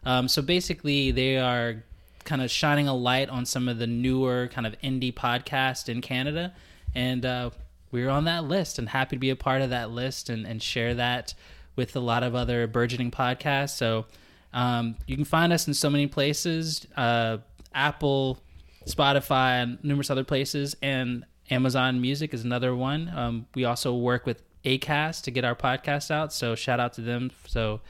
Um, 0.03 0.27
so 0.27 0.41
basically, 0.41 1.11
they 1.11 1.37
are 1.37 1.83
kind 2.23 2.41
of 2.41 2.51
shining 2.51 2.87
a 2.87 2.95
light 2.95 3.29
on 3.29 3.45
some 3.45 3.67
of 3.67 3.77
the 3.77 3.87
newer 3.87 4.47
kind 4.47 4.67
of 4.67 4.79
indie 4.81 5.13
podcasts 5.13 5.89
in 5.89 6.01
Canada. 6.01 6.53
And 6.93 7.25
uh, 7.25 7.51
we 7.91 8.03
were 8.03 8.09
on 8.09 8.25
that 8.25 8.45
list 8.45 8.79
and 8.79 8.89
happy 8.89 9.15
to 9.15 9.19
be 9.19 9.29
a 9.29 9.35
part 9.35 9.61
of 9.61 9.69
that 9.69 9.91
list 9.91 10.29
and, 10.29 10.45
and 10.45 10.61
share 10.61 10.93
that 10.95 11.33
with 11.75 11.95
a 11.95 11.99
lot 11.99 12.23
of 12.23 12.35
other 12.35 12.67
burgeoning 12.67 13.11
podcasts. 13.11 13.75
So 13.77 14.05
um, 14.53 14.95
you 15.07 15.15
can 15.15 15.25
find 15.25 15.53
us 15.53 15.67
in 15.67 15.73
so 15.73 15.89
many 15.89 16.07
places 16.07 16.85
uh, 16.97 17.37
Apple, 17.73 18.37
Spotify, 18.85 19.63
and 19.63 19.83
numerous 19.83 20.09
other 20.09 20.23
places. 20.23 20.75
And 20.81 21.25
Amazon 21.49 22.01
Music 22.01 22.33
is 22.33 22.43
another 22.43 22.75
one. 22.75 23.11
Um, 23.15 23.47
we 23.55 23.65
also 23.65 23.95
work 23.95 24.25
with 24.25 24.43
Acast 24.65 25.23
to 25.23 25.31
get 25.31 25.43
our 25.45 25.55
podcast 25.55 26.11
out. 26.11 26.33
So 26.33 26.55
shout 26.55 26.79
out 26.79 26.93
to 26.93 27.01
them. 27.01 27.31
So 27.47 27.81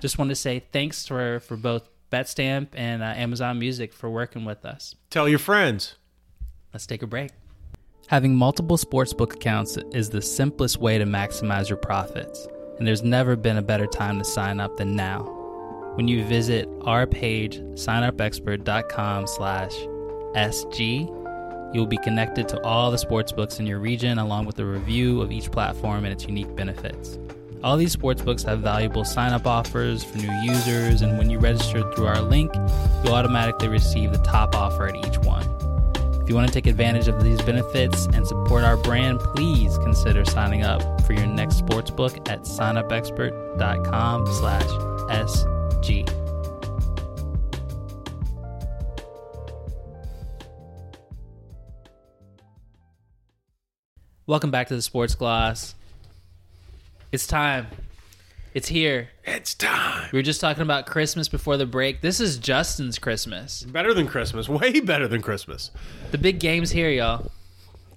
just 0.00 0.18
wanted 0.18 0.30
to 0.30 0.36
say 0.36 0.64
thanks 0.72 1.06
for 1.06 1.40
for 1.40 1.56
both 1.56 1.88
Betstamp 2.10 2.68
and 2.74 3.02
uh, 3.02 3.06
Amazon 3.06 3.58
Music 3.58 3.92
for 3.92 4.08
working 4.10 4.44
with 4.44 4.64
us. 4.64 4.94
Tell 5.10 5.28
your 5.28 5.38
friends. 5.38 5.96
Let's 6.72 6.86
take 6.86 7.02
a 7.02 7.06
break. 7.06 7.30
Having 8.08 8.36
multiple 8.36 8.78
sportsbook 8.78 9.34
accounts 9.34 9.76
is 9.92 10.08
the 10.08 10.22
simplest 10.22 10.78
way 10.78 10.96
to 10.96 11.04
maximize 11.04 11.68
your 11.68 11.76
profits, 11.76 12.48
and 12.78 12.86
there's 12.86 13.02
never 13.02 13.36
been 13.36 13.58
a 13.58 13.62
better 13.62 13.86
time 13.86 14.18
to 14.18 14.24
sign 14.24 14.60
up 14.60 14.76
than 14.78 14.96
now. 14.96 15.34
When 15.94 16.08
you 16.08 16.24
visit 16.24 16.68
our 16.82 17.06
page, 17.06 17.58
signupexpert.com 17.58 19.26
slash 19.26 19.72
SG, 20.34 21.74
you'll 21.74 21.86
be 21.86 21.98
connected 21.98 22.48
to 22.48 22.62
all 22.62 22.90
the 22.90 22.96
sportsbooks 22.96 23.60
in 23.60 23.66
your 23.66 23.78
region 23.78 24.18
along 24.18 24.46
with 24.46 24.58
a 24.58 24.64
review 24.64 25.20
of 25.20 25.32
each 25.32 25.50
platform 25.50 26.04
and 26.04 26.12
its 26.12 26.24
unique 26.24 26.54
benefits. 26.54 27.18
All 27.64 27.76
these 27.76 27.94
sportsbooks 27.94 28.44
have 28.44 28.60
valuable 28.60 29.04
sign 29.04 29.32
up 29.32 29.46
offers 29.46 30.04
for 30.04 30.18
new 30.18 30.32
users, 30.42 31.02
and 31.02 31.18
when 31.18 31.28
you 31.28 31.40
register 31.40 31.90
through 31.92 32.06
our 32.06 32.22
link, 32.22 32.52
you'll 33.02 33.14
automatically 33.14 33.68
receive 33.68 34.12
the 34.12 34.18
top 34.18 34.54
offer 34.54 34.86
at 34.86 34.94
each 34.94 35.18
one. 35.18 35.42
If 36.22 36.28
you 36.28 36.36
want 36.36 36.46
to 36.46 36.54
take 36.54 36.66
advantage 36.66 37.08
of 37.08 37.24
these 37.24 37.40
benefits 37.42 38.06
and 38.12 38.26
support 38.26 38.62
our 38.62 38.76
brand, 38.76 39.18
please 39.18 39.76
consider 39.78 40.24
signing 40.24 40.62
up 40.62 41.00
for 41.04 41.14
your 41.14 41.26
next 41.26 41.62
sportsbook 41.62 42.28
at 42.28 42.42
signupexpert.com 42.42 44.26
slash 44.26 44.62
SG. 45.10 46.08
Welcome 54.26 54.50
back 54.50 54.68
to 54.68 54.76
the 54.76 54.82
Sports 54.82 55.14
Gloss. 55.14 55.74
It's 57.10 57.26
time. 57.26 57.68
It's 58.52 58.68
here. 58.68 59.08
It's 59.24 59.54
time. 59.54 60.10
We 60.12 60.18
were 60.18 60.22
just 60.22 60.42
talking 60.42 60.62
about 60.62 60.84
Christmas 60.84 61.26
before 61.26 61.56
the 61.56 61.64
break. 61.64 62.02
This 62.02 62.20
is 62.20 62.36
Justin's 62.36 62.98
Christmas. 62.98 63.62
Better 63.62 63.94
than 63.94 64.06
Christmas. 64.06 64.46
Way 64.48 64.80
better 64.80 65.08
than 65.08 65.22
Christmas. 65.22 65.70
The 66.10 66.18
big 66.18 66.38
game's 66.38 66.70
here, 66.72 66.90
y'all. 66.90 67.30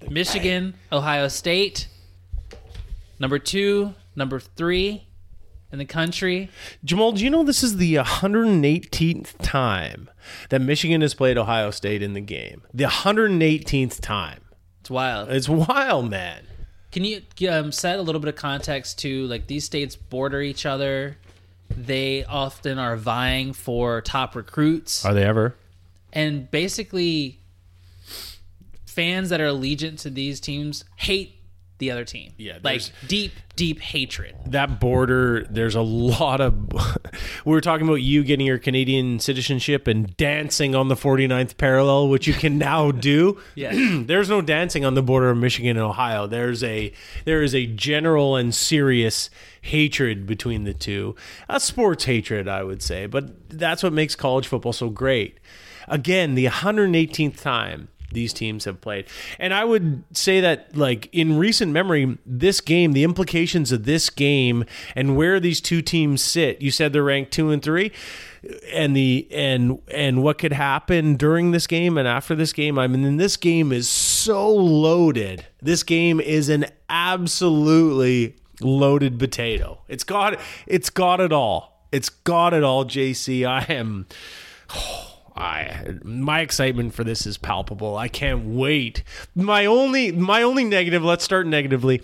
Michigan, 0.08 0.74
Ohio 0.90 1.28
State. 1.28 1.88
Number 3.18 3.38
two, 3.38 3.94
number 4.16 4.40
three 4.40 5.06
in 5.70 5.78
the 5.78 5.84
country. 5.84 6.48
Jamaal, 6.84 7.14
do 7.14 7.22
you 7.22 7.28
know 7.28 7.42
this 7.42 7.62
is 7.62 7.76
the 7.76 7.96
118th 7.96 9.34
time 9.42 10.08
that 10.48 10.60
Michigan 10.62 11.02
has 11.02 11.12
played 11.12 11.36
Ohio 11.36 11.70
State 11.70 12.02
in 12.02 12.14
the 12.14 12.20
game? 12.22 12.62
The 12.72 12.84
118th 12.84 14.00
time. 14.00 14.40
It's 14.80 14.90
wild. 14.90 15.28
It's 15.28 15.50
wild, 15.50 16.08
man. 16.08 16.46
Can 16.92 17.04
you 17.04 17.22
um, 17.48 17.72
set 17.72 17.98
a 17.98 18.02
little 18.02 18.20
bit 18.20 18.28
of 18.28 18.36
context 18.36 18.98
to 19.00 19.26
like 19.26 19.46
these 19.46 19.64
states 19.64 19.96
border 19.96 20.40
each 20.42 20.66
other? 20.66 21.16
They 21.74 22.24
often 22.24 22.78
are 22.78 22.96
vying 22.96 23.54
for 23.54 24.02
top 24.02 24.36
recruits, 24.36 25.04
Are 25.04 25.14
they 25.14 25.24
ever? 25.24 25.56
and 26.12 26.50
basically, 26.50 27.40
fans 28.84 29.30
that 29.30 29.40
are 29.40 29.46
allegiant 29.48 30.00
to 30.00 30.10
these 30.10 30.38
teams 30.38 30.84
hate 30.96 31.36
the 31.82 31.90
other 31.90 32.04
team. 32.04 32.32
Yeah, 32.38 32.58
like 32.62 32.80
deep, 33.08 33.32
deep 33.56 33.80
hatred. 33.80 34.36
That 34.46 34.78
border, 34.78 35.44
there's 35.50 35.74
a 35.74 35.82
lot 35.82 36.40
of. 36.40 36.72
we 37.44 37.52
were 37.52 37.60
talking 37.60 37.86
about 37.88 37.96
you 37.96 38.22
getting 38.22 38.46
your 38.46 38.58
Canadian 38.58 39.18
citizenship 39.18 39.88
and 39.88 40.16
dancing 40.16 40.76
on 40.76 40.86
the 40.86 40.94
49th 40.94 41.56
parallel, 41.56 42.08
which 42.08 42.28
you 42.28 42.34
can 42.34 42.56
now 42.56 42.90
do. 43.10 43.40
Yeah. 43.54 44.02
there's 44.06 44.28
no 44.30 44.40
dancing 44.40 44.84
on 44.84 44.94
the 44.94 45.02
border 45.02 45.30
of 45.30 45.36
Michigan 45.36 45.76
and 45.76 45.80
Ohio. 45.80 46.26
There's 46.26 46.62
a 46.64 46.92
there 47.24 47.42
is 47.42 47.54
a 47.54 47.66
general 47.66 48.36
and 48.36 48.54
serious 48.54 49.28
hatred 49.60 50.26
between 50.26 50.64
the 50.64 50.72
two. 50.72 51.14
A 51.48 51.60
sports 51.60 52.04
hatred, 52.04 52.48
I 52.48 52.62
would 52.62 52.82
say, 52.82 53.06
but 53.06 53.50
that's 53.50 53.82
what 53.82 53.92
makes 53.92 54.14
college 54.14 54.46
football 54.46 54.72
so 54.72 54.88
great. 54.88 55.38
Again, 55.88 56.34
the 56.34 56.46
118th 56.46 57.40
time 57.40 57.88
these 58.12 58.32
teams 58.32 58.64
have 58.64 58.80
played. 58.80 59.06
And 59.38 59.52
I 59.52 59.64
would 59.64 60.04
say 60.12 60.40
that 60.40 60.76
like 60.76 61.08
in 61.12 61.38
recent 61.38 61.72
memory, 61.72 62.18
this 62.26 62.60
game, 62.60 62.92
the 62.92 63.04
implications 63.04 63.72
of 63.72 63.84
this 63.84 64.10
game 64.10 64.64
and 64.94 65.16
where 65.16 65.40
these 65.40 65.60
two 65.60 65.82
teams 65.82 66.22
sit, 66.22 66.60
you 66.60 66.70
said 66.70 66.92
they're 66.92 67.02
ranked 67.02 67.32
2 67.32 67.50
and 67.50 67.62
3 67.62 67.92
and 68.72 68.96
the 68.96 69.28
and 69.30 69.80
and 69.88 70.22
what 70.22 70.38
could 70.38 70.52
happen 70.52 71.14
during 71.14 71.52
this 71.52 71.66
game 71.66 71.96
and 71.96 72.08
after 72.08 72.34
this 72.34 72.52
game. 72.52 72.78
I 72.78 72.86
mean, 72.86 73.16
this 73.16 73.36
game 73.36 73.72
is 73.72 73.88
so 73.88 74.52
loaded. 74.52 75.46
This 75.60 75.82
game 75.82 76.20
is 76.20 76.48
an 76.48 76.66
absolutely 76.88 78.36
loaded 78.60 79.18
potato. 79.18 79.80
It's 79.88 80.04
got 80.04 80.38
it's 80.66 80.90
got 80.90 81.20
it 81.20 81.32
all. 81.32 81.86
It's 81.92 82.08
got 82.08 82.54
it 82.54 82.64
all, 82.64 82.84
JC. 82.84 83.46
I 83.46 83.72
am 83.72 84.06
oh, 84.74 85.11
I 85.36 85.94
my 86.02 86.40
excitement 86.40 86.94
for 86.94 87.04
this 87.04 87.26
is 87.26 87.38
palpable. 87.38 87.96
I 87.96 88.08
can't 88.08 88.44
wait. 88.46 89.02
My 89.34 89.66
only 89.66 90.12
my 90.12 90.42
only 90.42 90.64
negative. 90.64 91.02
Let's 91.02 91.24
start 91.24 91.46
negatively. 91.46 92.02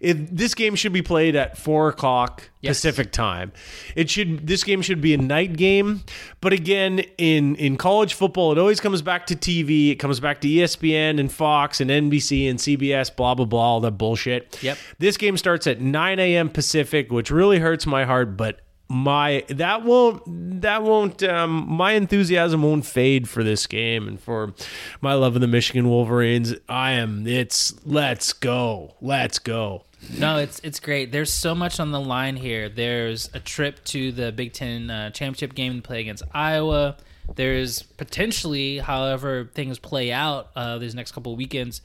If 0.00 0.30
this 0.30 0.54
game 0.54 0.74
should 0.74 0.92
be 0.92 1.02
played 1.02 1.36
at 1.36 1.56
four 1.56 1.88
o'clock 1.88 2.50
Yes. 2.66 2.78
Pacific 2.78 3.12
time, 3.12 3.52
it 3.94 4.10
should. 4.10 4.46
This 4.46 4.64
game 4.64 4.82
should 4.82 5.00
be 5.00 5.14
a 5.14 5.18
night 5.18 5.56
game. 5.56 6.02
But 6.40 6.52
again, 6.52 7.00
in 7.18 7.54
in 7.56 7.76
college 7.76 8.14
football, 8.14 8.50
it 8.50 8.58
always 8.58 8.80
comes 8.80 9.02
back 9.02 9.26
to 9.26 9.36
TV. 9.36 9.90
It 9.92 9.96
comes 9.96 10.20
back 10.20 10.40
to 10.40 10.48
ESPN 10.48 11.20
and 11.20 11.30
Fox 11.30 11.80
and 11.80 11.90
NBC 11.90 12.48
and 12.50 12.58
CBS. 12.58 13.14
Blah 13.14 13.34
blah 13.34 13.44
blah. 13.44 13.60
All 13.60 13.80
that 13.80 13.92
bullshit. 13.92 14.62
Yep. 14.62 14.78
This 14.98 15.16
game 15.16 15.36
starts 15.36 15.66
at 15.66 15.80
9 15.80 16.18
a.m. 16.18 16.48
Pacific, 16.48 17.12
which 17.12 17.30
really 17.30 17.58
hurts 17.58 17.86
my 17.86 18.04
heart, 18.04 18.36
but 18.36 18.60
my 18.88 19.44
that 19.48 19.82
won't 19.82 20.60
that 20.60 20.82
won't 20.82 21.22
um, 21.22 21.66
my 21.68 21.92
enthusiasm 21.92 22.62
won't 22.62 22.86
fade 22.86 23.28
for 23.28 23.42
this 23.42 23.66
game 23.66 24.06
and 24.06 24.20
for 24.20 24.54
my 25.00 25.14
love 25.14 25.34
of 25.34 25.40
the 25.40 25.48
Michigan 25.48 25.88
Wolverines. 25.88 26.54
I 26.68 26.92
am 26.92 27.26
it's 27.26 27.74
let's 27.84 28.32
go. 28.32 28.94
Let's 29.00 29.38
go. 29.38 29.84
No, 30.18 30.38
it's 30.38 30.60
it's 30.60 30.78
great. 30.78 31.10
There's 31.10 31.32
so 31.32 31.54
much 31.54 31.80
on 31.80 31.90
the 31.90 32.00
line 32.00 32.36
here. 32.36 32.68
There's 32.68 33.28
a 33.34 33.40
trip 33.40 33.82
to 33.86 34.12
the 34.12 34.30
Big 34.30 34.52
Ten 34.52 34.90
uh, 34.90 35.10
championship 35.10 35.54
game 35.54 35.76
to 35.76 35.82
play 35.82 36.00
against 36.00 36.22
Iowa. 36.32 36.96
There's 37.34 37.82
potentially, 37.82 38.78
however 38.78 39.50
things 39.52 39.80
play 39.80 40.12
out, 40.12 40.50
uh, 40.54 40.78
these 40.78 40.94
next 40.94 41.10
couple 41.12 41.34
weekends, 41.34 41.80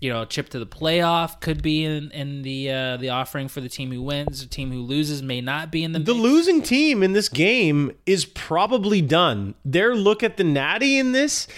you 0.00 0.12
know, 0.12 0.22
a 0.22 0.26
trip 0.26 0.48
to 0.50 0.58
the 0.58 0.66
playoff 0.66 1.40
could 1.40 1.62
be 1.62 1.84
in, 1.84 2.10
in 2.10 2.42
the 2.42 2.70
uh, 2.70 2.96
the 2.98 3.08
offering 3.08 3.48
for 3.48 3.60
the 3.60 3.68
team 3.68 3.90
who 3.90 4.02
wins. 4.02 4.42
The 4.42 4.46
team 4.46 4.70
who 4.70 4.80
loses 4.80 5.22
may 5.22 5.40
not 5.40 5.70
be 5.70 5.84
in 5.84 5.92
the. 5.92 5.98
The 5.98 6.12
mix. 6.12 6.22
losing 6.22 6.62
team 6.62 7.02
in 7.02 7.12
this 7.14 7.28
game 7.28 7.92
is 8.04 8.26
probably 8.26 9.00
done. 9.00 9.54
Their 9.64 9.94
look 9.94 10.22
at 10.22 10.36
the 10.36 10.44
natty 10.44 10.98
in 10.98 11.12
this, 11.12 11.48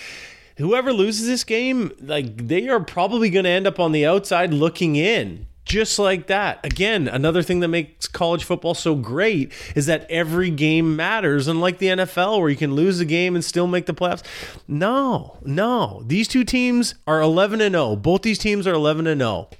whoever 0.56 0.92
loses 0.92 1.26
this 1.26 1.42
game, 1.42 1.90
like 2.00 2.46
they 2.46 2.68
are 2.68 2.80
probably 2.80 3.28
going 3.28 3.44
to 3.44 3.50
end 3.50 3.66
up 3.66 3.80
on 3.80 3.90
the 3.90 4.06
outside 4.06 4.54
looking 4.54 4.94
in. 4.94 5.47
Just 5.68 5.98
like 5.98 6.28
that. 6.28 6.64
Again, 6.64 7.08
another 7.08 7.42
thing 7.42 7.60
that 7.60 7.68
makes 7.68 8.08
college 8.08 8.42
football 8.42 8.72
so 8.72 8.94
great 8.94 9.52
is 9.74 9.84
that 9.84 10.10
every 10.10 10.50
game 10.50 10.96
matters. 10.96 11.46
Unlike 11.46 11.76
the 11.76 11.86
NFL, 11.88 12.40
where 12.40 12.48
you 12.48 12.56
can 12.56 12.74
lose 12.74 13.00
a 13.00 13.04
game 13.04 13.34
and 13.34 13.44
still 13.44 13.66
make 13.66 13.84
the 13.84 13.92
playoffs. 13.92 14.22
No, 14.66 15.36
no. 15.44 16.02
These 16.06 16.26
two 16.26 16.42
teams 16.42 16.94
are 17.06 17.20
11 17.20 17.60
and 17.60 17.74
0. 17.74 17.96
Both 17.96 18.22
these 18.22 18.38
teams 18.38 18.66
are 18.66 18.72
11 18.72 19.06
and 19.06 19.20
0. 19.20 19.50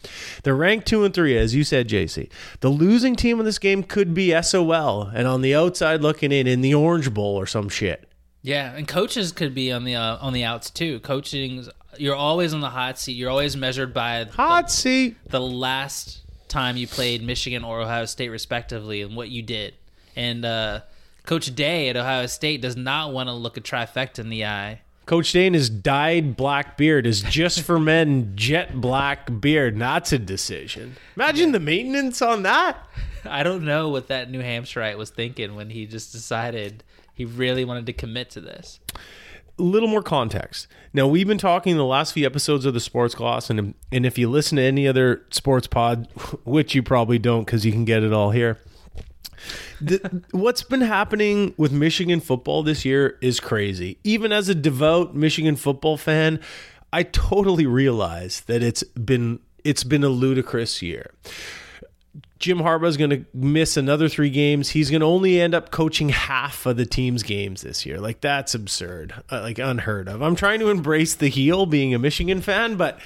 They're 0.45 0.57
ranked 0.57 0.89
2 0.89 1.05
and 1.05 1.13
3, 1.13 1.37
as 1.37 1.55
you 1.55 1.63
said, 1.63 1.89
JC. 1.89 2.31
The 2.61 2.71
losing 2.71 3.15
team 3.15 3.39
in 3.39 3.45
this 3.45 3.59
game 3.59 3.83
could 3.83 4.15
be 4.15 4.35
SOL 4.41 5.03
and 5.03 5.29
on 5.29 5.43
the 5.43 5.55
outside 5.55 6.01
looking 6.01 6.33
in 6.33 6.47
in 6.47 6.63
the 6.63 6.73
Orange 6.73 7.13
Bowl 7.13 7.37
or 7.37 7.45
some 7.45 7.69
shit. 7.69 8.11
Yeah, 8.41 8.73
and 8.75 8.89
coaches 8.89 9.31
could 9.33 9.55
be 9.55 9.71
on 9.73 9.85
the 9.85 9.97
uh, 9.97 10.17
on 10.23 10.33
the 10.33 10.45
outs 10.45 10.71
too. 10.71 11.01
Coaching, 11.01 11.67
you're 12.01 12.17
always 12.17 12.55
on 12.55 12.61
the 12.61 12.71
hot 12.71 12.99
seat. 12.99 13.13
You're 13.13 13.31
always 13.31 13.57
measured 13.57 13.93
by 13.95 14.25
Hot 14.25 14.71
seat. 14.71 15.17
the 15.29 15.41
last 15.41 16.21
time 16.49 16.77
you 16.77 16.87
played 16.87 17.23
Michigan 17.23 17.65
or 17.65 17.81
Ohio 17.81 18.05
State, 18.07 18.31
respectively, 18.31 19.03
and 19.03 19.15
what 19.17 19.29
you 19.29 19.43
did. 19.43 19.75
And 20.17 20.45
uh, 20.45 20.81
Coach 21.27 21.55
Day 21.55 21.89
at 21.89 21.97
Ohio 21.97 22.27
State 22.27 22.61
does 22.63 22.77
not 22.77 23.13
want 23.13 23.29
to 23.29 23.33
look 23.33 23.57
a 23.57 23.61
trifecta 23.61 24.21
in 24.21 24.31
the 24.31 24.47
eye. 24.47 24.81
Coach 25.07 25.33
Dane 25.33 25.55
his 25.55 25.71
dyed 25.71 26.37
black 26.37 26.77
beard 26.77 27.07
is 27.07 27.23
just 27.23 27.63
for 27.63 27.81
men 27.81 28.33
jet 28.35 28.79
black 28.79 29.41
beard. 29.41 29.79
That's 29.79 30.13
a 30.13 30.19
decision. 30.19 30.97
Imagine 31.17 31.53
the 31.53 31.61
maintenance 31.61 32.21
on 32.21 32.43
that. 32.43 32.87
I 33.25 33.43
don't 33.43 33.65
know 33.65 33.89
what 33.89 34.09
that 34.09 34.31
New 34.31 34.43
Hampshireite 34.43 34.99
was 34.99 35.09
thinking 35.09 35.55
when 35.55 35.71
he 35.71 35.87
just 35.87 36.13
decided 36.13 36.85
he 37.15 37.25
really 37.25 37.65
wanted 37.65 37.87
to 37.87 37.95
commit 37.95 38.29
to 38.33 38.43
this. 38.43 38.81
A 39.59 39.63
little 39.63 39.89
more 39.89 40.03
context. 40.03 40.67
Now 40.93 41.07
we've 41.07 41.27
been 41.27 41.39
talking 41.39 41.77
the 41.77 41.85
last 41.85 42.13
few 42.13 42.25
episodes 42.27 42.65
of 42.65 42.75
the 42.75 42.81
Sports 42.81 43.15
Gloss, 43.15 43.51
and 43.51 43.75
and 43.93 44.07
if 44.07 44.19
you 44.19 44.29
listen 44.29 44.57
to 44.57 44.63
any 44.63 44.87
other 44.87 45.25
sports 45.31 45.67
pod, 45.67 46.09
which 46.45 46.75
you 46.75 46.83
probably 46.83 47.19
don't 47.19 47.45
because 47.45 47.65
you 47.65 47.73
can 47.73 47.85
get 47.85 48.03
it 48.03 48.13
all 48.13 48.31
here. 48.31 48.59
The, 49.81 50.23
what's 50.33 50.63
been 50.63 50.81
happening 50.81 51.55
with 51.57 51.73
Michigan 51.73 52.21
football 52.21 52.63
this 52.63 52.85
year 52.85 53.19
is 53.21 53.41
crazy. 53.41 53.99
Even 54.05 54.33
as 54.33 54.49
a 54.49 54.55
devout 54.55 55.15
Michigan 55.15 55.57
football 55.57 55.97
fan, 55.97 56.41
I 56.93 57.03
totally 57.03 57.67
realize 57.67 58.41
that 58.43 58.63
it's 58.63 58.83
been 58.83 59.41
it's 59.65 59.85
been 59.85 60.05
a 60.05 60.09
ludicrous 60.09 60.83
year 60.83 61.13
Jim 62.39 62.59
Harbaugh 62.59 62.87
is 62.87 62.97
going 62.97 63.11
to 63.11 63.25
miss 63.35 63.77
another 63.77 64.09
three 64.09 64.31
games. 64.31 64.71
He's 64.71 64.91
going 64.91 65.01
to 65.01 65.07
only 65.07 65.41
end 65.41 65.55
up 65.55 65.71
coaching 65.71 66.11
half 66.11 66.67
of 66.67 66.77
the 66.77 66.87
team's 66.87 67.23
games 67.23 67.63
this 67.63 67.85
year. 67.85 67.99
Like 68.01 68.21
that's 68.21 68.55
absurd, 68.55 69.13
uh, 69.31 69.41
like 69.41 69.59
unheard 69.59 70.09
of. 70.09 70.23
I'm 70.23 70.37
trying 70.37 70.61
to 70.61 70.71
embrace 70.71 71.15
the 71.15 71.29
heel, 71.29 71.67
being 71.67 71.95
a 71.95 71.99
Michigan 71.99 72.41
fan, 72.41 72.77
but 72.77 73.01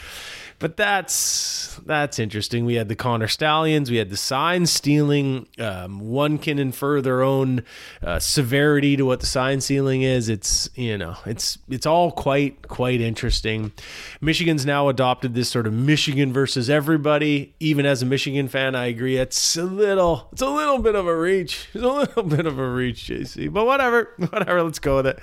but 0.62 0.76
that's 0.76 1.76
that's 1.86 2.20
interesting. 2.20 2.64
We 2.64 2.76
had 2.76 2.88
the 2.88 2.94
Connor 2.94 3.26
Stalions, 3.26 3.90
we 3.90 3.96
had 3.96 4.10
the 4.10 4.16
sign 4.16 4.66
stealing. 4.66 5.48
Um, 5.58 5.98
one 5.98 6.38
can 6.38 6.60
infer 6.60 7.00
their 7.00 7.20
own 7.20 7.64
uh, 8.00 8.20
severity 8.20 8.96
to 8.96 9.02
what 9.04 9.18
the 9.18 9.26
sign 9.26 9.60
stealing 9.60 10.02
is. 10.02 10.28
It's 10.28 10.70
you 10.76 10.96
know 10.96 11.16
it's 11.26 11.58
it's 11.68 11.84
all 11.84 12.12
quite 12.12 12.68
quite 12.68 13.00
interesting. 13.00 13.72
Michigan's 14.20 14.64
now 14.64 14.88
adopted 14.88 15.34
this 15.34 15.48
sort 15.48 15.66
of 15.66 15.72
Michigan 15.72 16.32
versus 16.32 16.70
everybody. 16.70 17.54
Even 17.58 17.84
as 17.84 18.00
a 18.00 18.06
Michigan 18.06 18.46
fan, 18.46 18.76
I 18.76 18.86
agree 18.86 19.16
it's 19.16 19.56
a 19.56 19.64
little 19.64 20.28
it's 20.30 20.42
a 20.42 20.48
little 20.48 20.78
bit 20.78 20.94
of 20.94 21.08
a 21.08 21.16
reach. 21.16 21.68
It's 21.74 21.82
a 21.82 21.88
little 21.88 22.22
bit 22.22 22.46
of 22.46 22.60
a 22.60 22.68
reach, 22.68 23.06
JC. 23.08 23.52
But 23.52 23.66
whatever, 23.66 24.10
whatever. 24.30 24.62
Let's 24.62 24.78
go 24.78 24.96
with 24.96 25.08
it. 25.08 25.18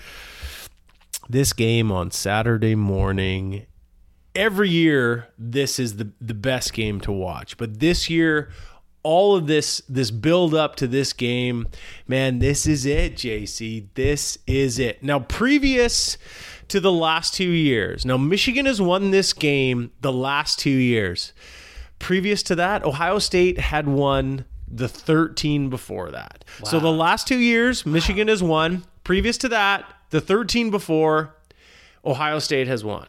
This 1.29 1.53
game 1.53 1.91
on 1.91 2.11
Saturday 2.11 2.75
morning 2.75 3.67
every 4.35 4.69
year 4.69 5.27
this 5.37 5.79
is 5.79 5.97
the 5.97 6.09
the 6.21 6.33
best 6.33 6.73
game 6.73 6.99
to 7.01 7.11
watch. 7.11 7.57
But 7.57 7.79
this 7.79 8.09
year 8.09 8.51
all 9.01 9.35
of 9.35 9.47
this 9.47 9.81
this 9.87 10.11
build 10.11 10.53
up 10.53 10.75
to 10.75 10.87
this 10.87 11.13
game 11.13 11.67
man 12.07 12.39
this 12.39 12.67
is 12.67 12.85
it 12.85 13.15
JC 13.15 13.87
this 13.95 14.37
is 14.45 14.79
it. 14.79 15.01
Now 15.03 15.19
previous 15.19 16.17
to 16.67 16.79
the 16.79 16.91
last 16.91 17.33
2 17.33 17.43
years 17.43 18.05
now 18.05 18.17
Michigan 18.17 18.65
has 18.65 18.81
won 18.81 19.11
this 19.11 19.33
game 19.33 19.91
the 20.01 20.11
last 20.11 20.59
2 20.59 20.69
years. 20.69 21.33
Previous 21.97 22.43
to 22.43 22.55
that 22.55 22.83
Ohio 22.83 23.19
State 23.19 23.59
had 23.59 23.87
won 23.87 24.45
the 24.67 24.87
13 24.87 25.69
before 25.69 26.11
that. 26.11 26.45
So 26.63 26.79
the 26.79 26.91
last 26.91 27.27
2 27.27 27.37
years 27.37 27.85
Michigan 27.85 28.27
has 28.27 28.43
won. 28.43 28.83
Previous 29.03 29.37
to 29.39 29.49
that 29.49 29.85
the 30.09 30.21
13 30.21 30.69
before 30.69 31.35
Ohio 32.05 32.39
State 32.39 32.67
has 32.67 32.83
won 32.83 33.07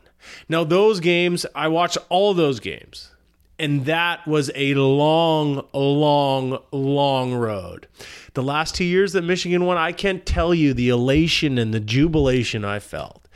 now, 0.49 0.65
those 0.65 1.01
games, 1.01 1.47
I 1.55 1.69
watched 1.69 1.99
all 2.09 2.35
those 2.35 2.61
games, 2.61 3.11
and 3.59 3.85
that 3.87 4.27
was 4.27 4.51
a 4.55 4.75
long, 4.75 5.67
long, 5.73 6.59
long 6.73 7.35
road. 7.35 7.87
The 8.35 8.43
last 8.43 8.75
two 8.75 8.85
years 8.85 9.13
that 9.13 9.23
Michigan 9.23 9.65
won, 9.65 9.77
I 9.77 9.93
can't 9.93 10.25
tell 10.25 10.55
you 10.55 10.73
the 10.73 10.89
elation 10.89 11.59
and 11.59 11.75
the 11.75 11.81
jubilation 11.81 12.65
I 12.65 12.79
felt 12.79 13.27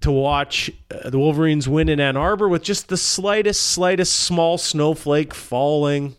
to 0.00 0.10
watch 0.10 0.70
uh, 0.90 1.10
the 1.10 1.18
Wolverines 1.18 1.68
win 1.68 1.88
in 1.88 2.00
Ann 2.00 2.16
Arbor 2.16 2.48
with 2.48 2.62
just 2.62 2.88
the 2.88 2.96
slightest, 2.96 3.60
slightest 3.62 4.14
small 4.14 4.56
snowflake 4.56 5.34
falling 5.34 6.16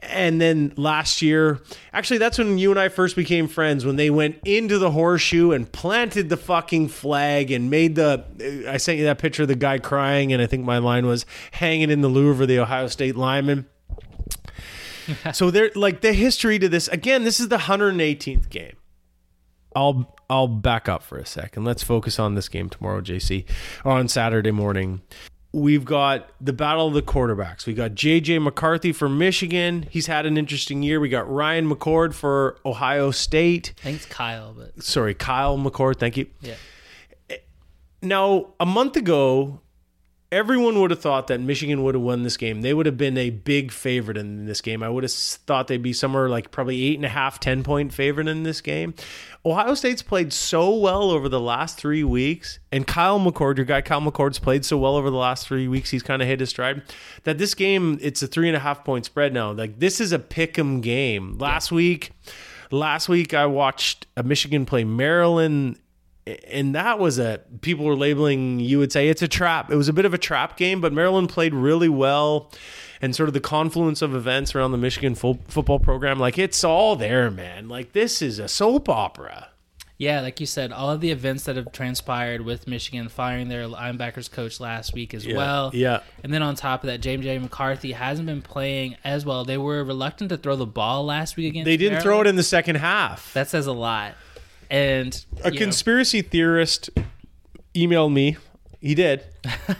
and 0.00 0.40
then 0.40 0.72
last 0.76 1.22
year, 1.22 1.60
actually, 1.92 2.18
that's 2.18 2.38
when 2.38 2.58
you 2.58 2.70
and 2.70 2.78
I 2.78 2.88
first 2.88 3.16
became 3.16 3.48
friends. 3.48 3.84
When 3.84 3.96
they 3.96 4.10
went 4.10 4.38
into 4.44 4.78
the 4.78 4.90
horseshoe 4.90 5.52
and 5.52 5.70
planted 5.70 6.28
the 6.28 6.36
fucking 6.36 6.88
flag 6.88 7.50
and 7.50 7.70
made 7.70 7.94
the. 7.96 8.24
I 8.68 8.76
sent 8.76 8.98
you 8.98 9.04
that 9.04 9.18
picture 9.18 9.42
of 9.42 9.48
the 9.48 9.56
guy 9.56 9.78
crying, 9.78 10.32
and 10.32 10.40
I 10.40 10.46
think 10.46 10.64
my 10.64 10.78
line 10.78 11.06
was 11.06 11.26
hanging 11.52 11.90
in 11.90 12.00
the 12.00 12.08
Louvre, 12.08 12.46
the 12.46 12.58
Ohio 12.58 12.86
State 12.86 13.16
lineman. 13.16 13.66
so 15.32 15.50
they're 15.50 15.70
like 15.74 16.00
the 16.00 16.12
history 16.12 16.58
to 16.58 16.68
this. 16.68 16.88
Again, 16.88 17.24
this 17.24 17.40
is 17.40 17.48
the 17.48 17.58
118th 17.58 18.48
game. 18.50 18.76
I'll 19.74 20.16
I'll 20.30 20.48
back 20.48 20.88
up 20.88 21.02
for 21.02 21.18
a 21.18 21.26
second. 21.26 21.64
Let's 21.64 21.82
focus 21.82 22.18
on 22.18 22.34
this 22.34 22.48
game 22.48 22.68
tomorrow, 22.68 23.00
JC, 23.00 23.46
on 23.84 24.08
Saturday 24.08 24.50
morning 24.50 25.02
we've 25.52 25.84
got 25.84 26.30
the 26.40 26.52
battle 26.52 26.88
of 26.88 26.94
the 26.94 27.02
quarterbacks. 27.02 27.66
We 27.66 27.74
got 27.74 27.92
JJ 27.92 28.42
McCarthy 28.42 28.92
for 28.92 29.08
Michigan. 29.08 29.86
He's 29.90 30.06
had 30.06 30.26
an 30.26 30.36
interesting 30.36 30.82
year. 30.82 31.00
We 31.00 31.08
got 31.08 31.30
Ryan 31.30 31.68
McCord 31.68 32.14
for 32.14 32.58
Ohio 32.64 33.10
State. 33.10 33.74
I 33.80 33.82
think 33.84 33.96
it's 33.96 34.06
Kyle, 34.06 34.54
but 34.56 34.82
sorry, 34.82 35.14
Kyle 35.14 35.56
McCord. 35.56 35.96
Thank 35.96 36.16
you. 36.16 36.26
Yeah. 36.40 36.54
Now, 38.00 38.54
a 38.60 38.66
month 38.66 38.96
ago, 38.96 39.60
everyone 40.30 40.80
would 40.80 40.90
have 40.90 41.00
thought 41.00 41.26
that 41.28 41.40
Michigan 41.40 41.82
would 41.82 41.94
have 41.94 42.02
won 42.02 42.22
this 42.22 42.36
game. 42.36 42.60
They 42.60 42.74
would 42.74 42.86
have 42.86 42.98
been 42.98 43.16
a 43.16 43.30
big 43.30 43.72
favorite 43.72 44.16
in 44.18 44.44
this 44.44 44.60
game. 44.60 44.82
I 44.82 44.88
would 44.88 45.02
have 45.04 45.12
thought 45.12 45.68
they'd 45.68 45.82
be 45.82 45.92
somewhere 45.92 46.28
like 46.28 46.50
probably 46.50 46.82
eight 46.84 46.96
and 46.96 47.04
a 47.04 47.10
half, 47.10 47.40
10 47.40 47.62
point 47.62 47.92
favorite 47.92 48.28
in 48.28 48.42
this 48.42 48.60
game. 48.60 48.94
Ohio 49.46 49.74
State's 49.74 50.02
played 50.02 50.32
so 50.32 50.74
well 50.74 51.10
over 51.10 51.28
the 51.28 51.40
last 51.40 51.78
three 51.78 52.04
weeks, 52.04 52.58
and 52.70 52.86
Kyle 52.86 53.18
McCord, 53.18 53.56
your 53.56 53.64
guy 53.64 53.80
Kyle 53.80 54.00
McCord's 54.00 54.38
played 54.38 54.64
so 54.64 54.76
well 54.76 54.96
over 54.96 55.10
the 55.10 55.16
last 55.16 55.46
three 55.48 55.68
weeks, 55.68 55.90
he's 55.90 56.02
kind 56.02 56.20
of 56.20 56.28
hit 56.28 56.40
his 56.40 56.50
stride. 56.50 56.82
That 57.24 57.38
this 57.38 57.54
game, 57.54 57.98
it's 58.02 58.22
a 58.22 58.26
three 58.26 58.48
and 58.48 58.56
a 58.56 58.60
half 58.60 58.84
point 58.84 59.06
spread 59.06 59.32
now. 59.32 59.52
Like 59.52 59.78
this 59.78 60.00
is 60.00 60.12
a 60.12 60.18
pick 60.18 60.58
'em 60.58 60.80
game. 60.80 61.38
Last 61.38 61.72
week, 61.72 62.10
last 62.70 63.08
week 63.08 63.32
I 63.32 63.46
watched 63.46 64.06
a 64.16 64.22
Michigan 64.22 64.66
play 64.66 64.84
Maryland 64.84 65.78
and 66.48 66.74
that 66.74 66.98
was 66.98 67.18
a 67.18 67.40
people 67.60 67.84
were 67.84 67.96
labeling 67.96 68.60
you 68.60 68.78
would 68.78 68.92
say 68.92 69.08
it's 69.08 69.22
a 69.22 69.28
trap. 69.28 69.70
It 69.70 69.76
was 69.76 69.88
a 69.88 69.92
bit 69.92 70.04
of 70.04 70.14
a 70.14 70.18
trap 70.18 70.56
game, 70.56 70.80
but 70.80 70.92
Maryland 70.92 71.28
played 71.28 71.54
really 71.54 71.88
well 71.88 72.50
and 73.00 73.14
sort 73.14 73.28
of 73.28 73.32
the 73.32 73.40
confluence 73.40 74.02
of 74.02 74.14
events 74.14 74.54
around 74.54 74.72
the 74.72 74.78
Michigan 74.78 75.14
fo- 75.14 75.38
football 75.48 75.78
program, 75.78 76.18
like 76.18 76.38
it's 76.38 76.64
all 76.64 76.96
there, 76.96 77.30
man. 77.30 77.68
Like 77.68 77.92
this 77.92 78.20
is 78.22 78.38
a 78.38 78.48
soap 78.48 78.88
opera. 78.88 79.48
Yeah, 80.00 80.20
like 80.20 80.38
you 80.38 80.46
said, 80.46 80.70
all 80.70 80.92
of 80.92 81.00
the 81.00 81.10
events 81.10 81.42
that 81.44 81.56
have 81.56 81.72
transpired 81.72 82.42
with 82.42 82.68
Michigan 82.68 83.08
firing 83.08 83.48
their 83.48 83.64
linebackers 83.64 84.30
coach 84.30 84.60
last 84.60 84.94
week 84.94 85.12
as 85.12 85.26
yeah, 85.26 85.36
well. 85.36 85.70
Yeah. 85.74 86.02
And 86.22 86.32
then 86.32 86.40
on 86.40 86.54
top 86.54 86.84
of 86.84 86.86
that, 86.86 87.00
James 87.00 87.24
J. 87.24 87.36
McCarthy 87.40 87.90
hasn't 87.90 88.26
been 88.26 88.40
playing 88.40 88.96
as 89.02 89.26
well. 89.26 89.44
They 89.44 89.58
were 89.58 89.82
reluctant 89.82 90.30
to 90.30 90.36
throw 90.36 90.54
the 90.54 90.66
ball 90.66 91.04
last 91.04 91.36
week 91.36 91.48
against 91.48 91.64
They 91.64 91.76
didn't 91.76 91.94
Maryland. 91.94 92.04
throw 92.04 92.20
it 92.20 92.26
in 92.28 92.36
the 92.36 92.44
second 92.44 92.76
half. 92.76 93.34
That 93.34 93.48
says 93.48 93.66
a 93.66 93.72
lot. 93.72 94.14
And 94.70 95.24
a 95.44 95.50
conspiracy 95.50 96.22
know. 96.22 96.28
theorist 96.28 96.90
emailed 97.74 98.12
me 98.12 98.36
he 98.80 98.94
did. 98.94 99.24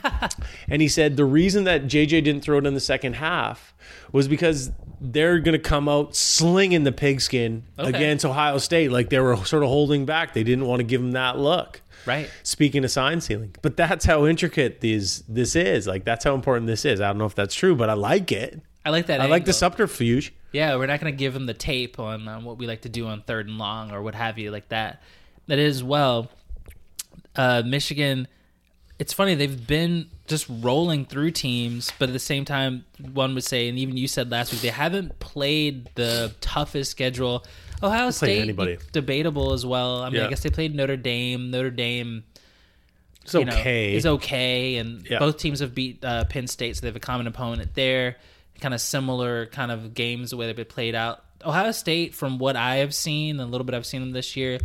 and 0.67 0.81
he 0.81 0.87
said 0.87 1.15
the 1.15 1.25
reason 1.25 1.63
that 1.63 1.83
JJ 1.83 2.23
didn't 2.23 2.41
throw 2.41 2.57
it 2.57 2.65
in 2.65 2.73
the 2.73 2.79
second 2.79 3.13
half 3.13 3.73
was 4.11 4.27
because 4.27 4.71
they're 4.99 5.39
going 5.39 5.53
to 5.53 5.59
come 5.59 5.87
out 5.87 6.15
slinging 6.15 6.83
the 6.83 6.91
pigskin 6.91 7.63
okay. 7.77 7.89
against 7.89 8.25
Ohio 8.25 8.57
State. 8.57 8.91
Like 8.91 9.09
they 9.09 9.19
were 9.19 9.37
sort 9.45 9.63
of 9.63 9.69
holding 9.69 10.05
back. 10.05 10.33
They 10.33 10.43
didn't 10.43 10.65
want 10.65 10.81
to 10.81 10.83
give 10.83 11.01
him 11.01 11.11
that 11.11 11.37
look. 11.37 11.81
Right. 12.05 12.29
Speaking 12.43 12.83
of 12.83 12.91
sign 12.91 13.21
stealing, 13.21 13.55
but 13.61 13.77
that's 13.77 14.05
how 14.05 14.25
intricate 14.25 14.81
these 14.81 15.23
this 15.27 15.55
is. 15.55 15.85
Like 15.85 16.05
that's 16.05 16.23
how 16.23 16.33
important 16.33 16.67
this 16.67 16.85
is. 16.85 17.01
I 17.01 17.07
don't 17.07 17.17
know 17.17 17.25
if 17.25 17.35
that's 17.35 17.53
true, 17.53 17.75
but 17.75 17.89
I 17.89 17.93
like 17.93 18.31
it. 18.31 18.61
I 18.85 18.89
like 18.89 19.07
that. 19.07 19.19
I 19.19 19.23
angle. 19.25 19.31
like 19.31 19.45
the 19.45 19.53
subterfuge. 19.53 20.33
Yeah, 20.51 20.75
we're 20.75 20.87
not 20.87 20.99
going 20.99 21.13
to 21.13 21.17
give 21.17 21.35
him 21.35 21.45
the 21.45 21.53
tape 21.53 21.99
on 21.99 22.27
um, 22.27 22.43
what 22.43 22.57
we 22.57 22.65
like 22.67 22.81
to 22.81 22.89
do 22.89 23.07
on 23.07 23.21
third 23.21 23.47
and 23.47 23.57
long 23.57 23.91
or 23.91 24.01
what 24.01 24.15
have 24.15 24.39
you, 24.39 24.51
like 24.51 24.69
that. 24.69 25.01
That 25.47 25.59
is 25.59 25.83
well. 25.83 26.29
Uh, 27.35 27.61
Michigan 27.65 28.27
it's 28.99 29.13
funny 29.13 29.33
they've 29.33 29.65
been 29.65 30.09
just 30.27 30.45
rolling 30.49 31.05
through 31.05 31.31
teams, 31.31 31.91
but 31.97 32.09
at 32.09 32.13
the 32.13 32.19
same 32.19 32.43
time, 32.43 32.83
one 33.13 33.33
would 33.33 33.45
say, 33.45 33.69
and 33.69 33.79
even 33.79 33.95
you 33.95 34.07
said 34.09 34.29
last 34.29 34.51
week, 34.51 34.61
they 34.61 34.67
haven't 34.67 35.17
played 35.19 35.89
the 35.95 36.35
toughest 36.41 36.91
schedule. 36.91 37.45
Ohio 37.81 38.11
State 38.11 38.41
anybody. 38.41 38.77
debatable 38.91 39.53
as 39.53 39.65
well. 39.65 40.01
I 40.03 40.09
mean, 40.09 40.19
Yeah. 40.19 40.27
I 40.27 40.29
guess 40.29 40.43
they 40.43 40.49
played 40.49 40.75
Notre 40.75 40.97
Dame. 40.97 41.49
Notre 41.49 41.71
Dame 41.71 42.25
know, 43.33 43.39
okay. 43.41 43.95
is 43.95 44.05
okay, 44.05 44.75
and 44.75 45.07
Yeah. 45.09 45.19
both 45.19 45.37
teams 45.37 45.61
have 45.61 45.73
beat 45.73 46.03
uh, 46.03 46.25
Penn 46.25 46.47
State, 46.47 46.75
so 46.75 46.81
they 46.81 46.87
have 46.87 46.95
a 46.97 46.99
common 46.99 47.25
opponent 47.25 47.73
there. 47.75 48.17
Kind 48.59 48.73
of 48.73 48.81
similar 48.81 49.45
kind 49.47 49.71
of 49.71 49.93
games 49.93 50.31
the 50.31 50.37
way 50.37 50.47
they've 50.47 50.55
been 50.55 50.65
played 50.65 50.95
out. 50.95 51.23
Ohio 51.45 51.71
State, 51.71 52.13
from 52.13 52.37
what 52.37 52.55
I 52.55 52.77
have 52.77 52.93
seen, 52.93 53.39
a 53.39 53.45
little 53.45 53.63
bit 53.63 53.73
I've 53.73 53.85
seen 53.85 54.01
them 54.01 54.11
this 54.11 54.35
year, 54.35 54.59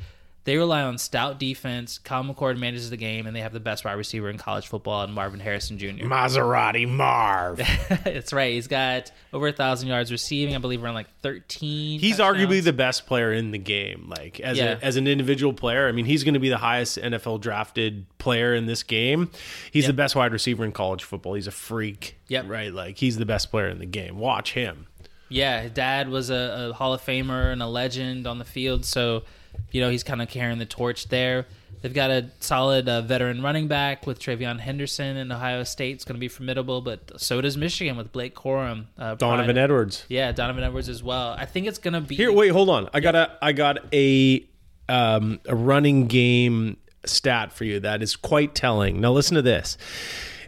they 0.45 0.57
rely 0.57 0.83
on 0.83 0.99
stout 0.99 1.39
defense. 1.41 1.99
Kyle 1.99 2.23
McCord 2.23 2.59
manages 2.59 2.91
the 2.91 2.97
game, 2.97 3.27
and 3.27 3.35
they 3.35 3.41
have 3.41 3.53
the 3.53 3.61
best 3.61 3.85
wide 3.85 3.95
receiver 3.95 4.29
in 4.29 4.37
college 4.39 4.67
football, 4.69 5.03
and 5.03 5.15
Marvin 5.15 5.41
Harrison 5.41 5.79
Jr. 5.79 5.87
Maserati 6.05 6.87
Marv. 6.89 7.57
That's 8.05 8.33
right. 8.33 8.53
He's 8.53 8.67
got 8.69 9.11
over 9.33 9.49
a 9.49 9.53
thousand 9.53 9.89
yards 9.89 10.13
receiving. 10.13 10.55
I 10.55 10.59
believe 10.59 10.85
around 10.85 10.95
like 10.95 11.09
thirteen. 11.23 11.99
He's 12.01 12.19
touchdowns. 12.19 12.39
arguably 12.51 12.63
the 12.63 12.73
best 12.73 13.07
player 13.07 13.33
in 13.33 13.51
the 13.53 13.59
game. 13.59 14.09
Like 14.09 14.39
as 14.41 14.59
Yeah. 14.59 14.73
a, 14.81 14.85
as 14.85 14.97
an 14.97 15.07
individual 15.07 15.53
player, 15.53 15.89
I 15.89 15.93
mean, 15.93 16.05
he's 16.05 16.25
going 16.25 16.35
to 16.35 16.41
be 16.41 16.49
the 16.51 16.59
highest 16.59 16.99
NFL 16.99 17.41
drafted 17.41 18.07
player 18.19 18.55
in 18.55 18.67
this 18.67 18.83
game. 18.83 19.31
He's 19.73 19.85
Yep. 19.85 19.89
the 19.89 19.95
best 19.95 20.15
wide 20.17 20.33
receiver 20.33 20.65
in 20.65 20.73
college 20.73 21.05
football. 21.05 21.35
He's 21.35 21.47
a 21.47 21.51
freak. 21.53 22.17
Yep. 22.29 22.49
Right. 22.49 22.73
Like 22.73 22.99
he's 22.99 23.17
the 23.17 23.27
best 23.27 23.51
player 23.51 23.69
in 23.69 23.79
the 23.79 23.87
game. 23.87 24.19
Watch 24.19 24.53
him. 24.53 24.87
Yeah, 25.31 25.63
his 25.63 25.73
dad 25.73 26.11
was 26.11 26.29
a, 26.31 26.69
a 26.71 26.73
Hall 26.75 26.93
of 26.93 27.01
Famer 27.01 27.51
and 27.51 27.63
a 27.63 27.67
legend 27.67 28.27
on 28.27 28.39
the 28.39 28.45
field, 28.45 28.85
so 28.85 29.25
you 29.71 29.81
know 29.81 29.91
he's 29.91 30.03
kind 30.03 30.23
of 30.23 30.29
carrying 30.29 30.59
the 30.59 30.67
torch 30.67 31.09
there. 31.09 31.47
They've 31.83 31.93
got 31.93 32.11
a 32.11 32.31
solid 32.41 32.89
uh, 32.89 33.03
veteran 33.03 33.43
running 33.43 33.69
back 33.69 34.07
with 34.07 34.19
TreVeyon 34.19 34.59
Henderson, 34.59 35.19
in 35.19 35.31
Ohio 35.31 35.65
State. 35.65 35.97
It's 35.97 36.05
going 36.07 36.17
to 36.17 36.21
be 36.21 36.29
formidable. 36.29 36.81
But 36.81 37.21
so 37.21 37.43
does 37.43 37.59
Michigan 37.59 37.99
with 37.99 38.11
Blake 38.11 38.35
Corum, 38.35 38.87
uh, 38.97 39.17
Donovan 39.17 39.57
pride- 39.57 39.59
Edwards. 39.59 40.07
Yeah, 40.09 40.33
Donovan 40.33 40.65
Edwards 40.65 40.89
as 40.89 41.03
well. 41.03 41.35
I 41.39 41.45
think 41.45 41.67
it's 41.67 41.77
going 41.79 41.93
to 41.93 42.01
be 42.01 42.15
Here, 42.15 42.33
wait, 42.33 42.49
hold 42.49 42.71
on. 42.71 42.89
I 42.95 43.01
got 43.01 43.15
a 43.15 43.37
I 43.43 43.53
got 43.53 43.93
a 43.93 44.47
um, 44.89 45.41
a 45.47 45.55
running 45.55 46.07
game 46.07 46.79
stat 47.05 47.53
for 47.53 47.65
you 47.65 47.81
that 47.81 48.03
is 48.03 48.17
quite 48.17 48.55
telling. 48.55 49.01
Now 49.01 49.13
listen 49.13 49.35
to 49.35 49.43
this. 49.43 49.77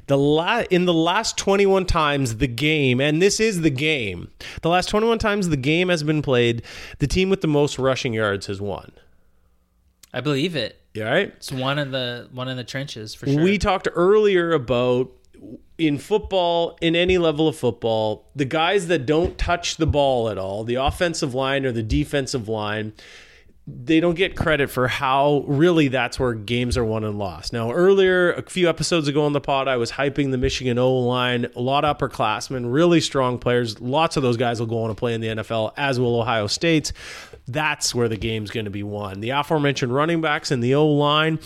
The 0.07 0.17
la- 0.17 0.65
in 0.71 0.85
the 0.85 0.95
last 0.95 1.37
21 1.37 1.87
times 1.87 2.37
the 2.37 2.47
game, 2.47 3.01
and 3.01 3.21
this 3.21 3.41
is 3.41 3.63
the 3.63 3.71
game, 3.71 4.31
the 4.63 4.69
last 4.69 4.89
21 4.89 5.19
times 5.19 5.49
the 5.49 5.57
game 5.57 5.89
has 5.89 6.03
been 6.03 6.23
played, 6.23 6.63
the 6.99 7.07
team 7.07 7.29
with 7.29 7.41
the 7.41 7.49
most 7.49 7.79
rushing 7.79 8.13
yards 8.13 8.47
has 8.47 8.61
won. 8.61 8.93
I 10.13 10.21
believe 10.21 10.55
it. 10.57 10.81
Yeah, 10.95 11.13
right? 11.13 11.29
It's 11.37 11.53
one 11.53 11.79
of 11.79 11.91
the 11.91 12.29
one 12.33 12.49
in 12.49 12.57
the 12.57 12.65
trenches 12.65 13.15
for 13.15 13.27
sure. 13.27 13.43
We 13.43 13.59
talked 13.59 13.87
earlier 13.95 14.53
about 14.53 15.11
in 15.77 15.99
football, 15.99 16.79
in 16.81 16.97
any 16.97 17.19
level 17.19 17.49
of 17.49 17.57
football, 17.57 18.27
the 18.35 18.47
guys 18.47 18.87
that 18.87 19.05
don't 19.05 19.37
touch 19.37 19.77
the 19.77 19.87
ball 19.87 20.31
at 20.31 20.39
all, 20.39 20.65
the 20.65 20.77
offensive 20.77 21.35
line 21.35 21.67
or 21.67 21.73
the 21.73 21.83
defensive 21.83 22.49
line, 22.49 22.95
they 23.69 23.99
don't 23.99 24.15
get 24.15 24.37
credit 24.37 24.71
for 24.71 24.87
how 24.87 25.45
really 25.49 25.89
that's 25.89 26.21
where 26.21 26.35
games 26.35 26.77
are 26.77 26.85
won 26.85 27.03
and 27.03 27.19
lost. 27.19 27.53
Now, 27.53 27.73
earlier, 27.73 28.33
a 28.33 28.43
few 28.49 28.69
episodes 28.69 29.09
ago 29.09 29.25
on 29.25 29.33
the 29.33 29.41
pod, 29.41 29.67
I 29.67 29.77
was 29.77 29.91
hyping 29.91 30.31
the 30.31 30.39
Michigan 30.39 30.79
O 30.79 30.93
line, 31.01 31.49
a 31.57 31.61
lot 31.61 31.85
of 31.85 31.99
upperclassmen, 31.99 32.73
really 32.73 33.01
strong 33.01 33.39
players. 33.39 33.81
Lots 33.81 34.17
of 34.17 34.23
those 34.23 34.37
guys 34.37 34.61
will 34.61 34.69
go 34.69 34.83
on 34.83 34.91
to 34.91 34.95
play 34.95 35.15
in 35.15 35.21
the 35.21 35.29
NFL, 35.29 35.73
as 35.77 35.99
will 35.99 36.21
Ohio 36.21 36.47
State's. 36.47 36.93
That's 37.49 37.93
where 37.93 38.09
the 38.09 38.17
game's 38.17 38.53
going 38.53 38.67
to 38.67 38.71
be 38.71 38.85
won. 38.85 39.21
The 39.21 39.31
aforementioned 39.31 39.93
running 39.93 40.21
backs 40.21 40.53
and 40.53 40.63
the 40.63 40.77
O 40.77 40.87
line, 40.87 41.41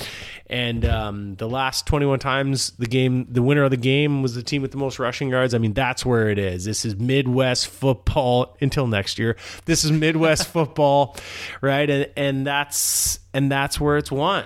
and 0.51 0.85
um, 0.85 1.37
the 1.37 1.49
last 1.49 1.87
21 1.87 2.19
times 2.19 2.73
the 2.73 2.87
game, 2.87 3.25
the 3.31 3.41
winner 3.41 3.63
of 3.63 3.71
the 3.71 3.77
game 3.77 4.21
was 4.21 4.35
the 4.35 4.43
team 4.43 4.63
with 4.63 4.73
the 4.73 4.79
most 4.79 4.99
rushing 4.99 5.29
yards. 5.29 5.55
I 5.55 5.59
mean, 5.59 5.75
that's 5.75 6.05
where 6.05 6.29
it 6.29 6.41
is. 6.41 6.65
This 6.65 6.85
is 6.85 6.97
Midwest 6.97 7.69
football 7.69 8.57
until 8.61 8.89
next 8.89 9.17
year. 9.17 9.37
This 9.67 9.85
is 9.85 9.93
Midwest 9.93 10.49
football, 10.53 11.17
right? 11.61 11.89
And 11.89 12.11
and 12.17 12.47
that's 12.47 13.21
and 13.33 13.51
that's 13.51 13.81
where 13.81 13.97
it's 13.97 14.11
won. 14.11 14.45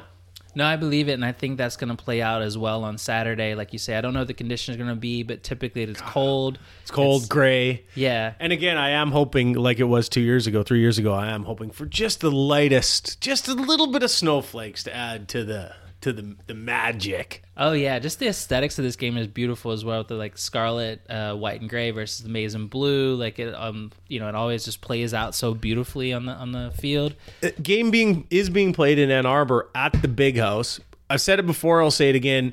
No, 0.57 0.67
I 0.67 0.77
believe 0.77 1.09
it, 1.09 1.13
and 1.15 1.25
I 1.25 1.33
think 1.33 1.57
that's 1.59 1.77
going 1.77 1.89
to 1.97 2.01
play 2.01 2.23
out 2.23 2.43
as 2.43 2.57
well 2.57 2.85
on 2.85 2.99
Saturday. 2.99 3.55
Like 3.55 3.73
you 3.73 3.79
say, 3.79 3.97
I 3.97 4.01
don't 4.03 4.13
know 4.13 4.21
what 4.21 4.29
the 4.29 4.35
conditions 4.35 4.77
are 4.77 4.79
going 4.79 4.91
to 4.91 4.95
be, 4.95 5.23
but 5.23 5.43
typically 5.43 5.83
it's 5.83 6.01
cold. 6.03 6.59
It's 6.83 6.93
cold, 6.93 7.29
gray. 7.29 7.85
Yeah, 7.97 8.35
And 8.39 8.53
again, 8.53 8.77
I 8.77 8.91
am 8.91 9.11
hoping, 9.11 9.55
like 9.55 9.81
it 9.81 9.85
was 9.85 10.09
two 10.09 10.21
years 10.21 10.47
ago, 10.47 10.63
three 10.63 10.79
years 10.79 10.97
ago, 10.97 11.13
I 11.13 11.33
am 11.33 11.43
hoping 11.43 11.71
for 11.71 11.87
just 11.87 12.21
the 12.21 12.31
lightest, 12.31 13.21
just 13.21 13.49
a 13.49 13.55
little 13.55 13.89
bit 13.89 14.05
of 14.05 14.13
snowflakes 14.13 14.85
to 14.85 14.95
add 14.95 15.27
to 15.31 15.43
the 15.43 15.73
to 16.05 16.13
the 16.13 16.37
the 16.47 16.55
magic. 16.55 17.43
Oh 17.57 17.73
yeah, 17.73 17.99
just 17.99 18.19
the 18.19 18.29
aesthetics 18.29 18.79
of 18.79 18.85
this 18.85 18.95
game 18.95 19.17
is 19.17 19.27
beautiful 19.27 19.73
as 19.73 19.85
well. 19.85 20.01
With 20.01 20.09
the 20.09 20.15
like 20.17 20.37
scarlet, 20.37 21.01
uh, 21.09 21.35
white, 21.35 21.63
and 21.63 21.71
gray 21.71 21.91
versus 21.93 22.23
the 22.23 22.29
maize 22.29 22.55
and 22.55 22.69
blue. 22.69 23.15
Like 23.17 23.39
it, 23.39 23.55
um, 23.55 23.91
you 24.07 24.21
know, 24.21 24.29
it 24.29 24.35
always 24.35 24.67
just 24.67 24.83
plays 24.83 25.15
out 25.15 25.35
so 25.35 25.55
beautifully 25.55 26.13
on 26.13 26.27
the 26.27 26.33
on 26.33 26.53
the 26.53 26.73
field. 26.77 27.15
Uh, 27.43 27.49
Game 27.63 27.91
being 27.91 28.27
is 28.31 28.51
being 28.51 28.75
played 28.75 28.99
in 28.99 29.11
Ann 29.11 29.25
Arbor 29.25 29.71
at 29.75 30.01
the 30.03 30.09
Big 30.09 30.37
House. 30.37 30.79
I've 31.09 31.23
said 31.23 31.39
it 31.39 31.47
before. 31.47 31.83
I'll 31.83 31.91
say 31.91 32.11
it 32.11 32.17
again. 32.17 32.53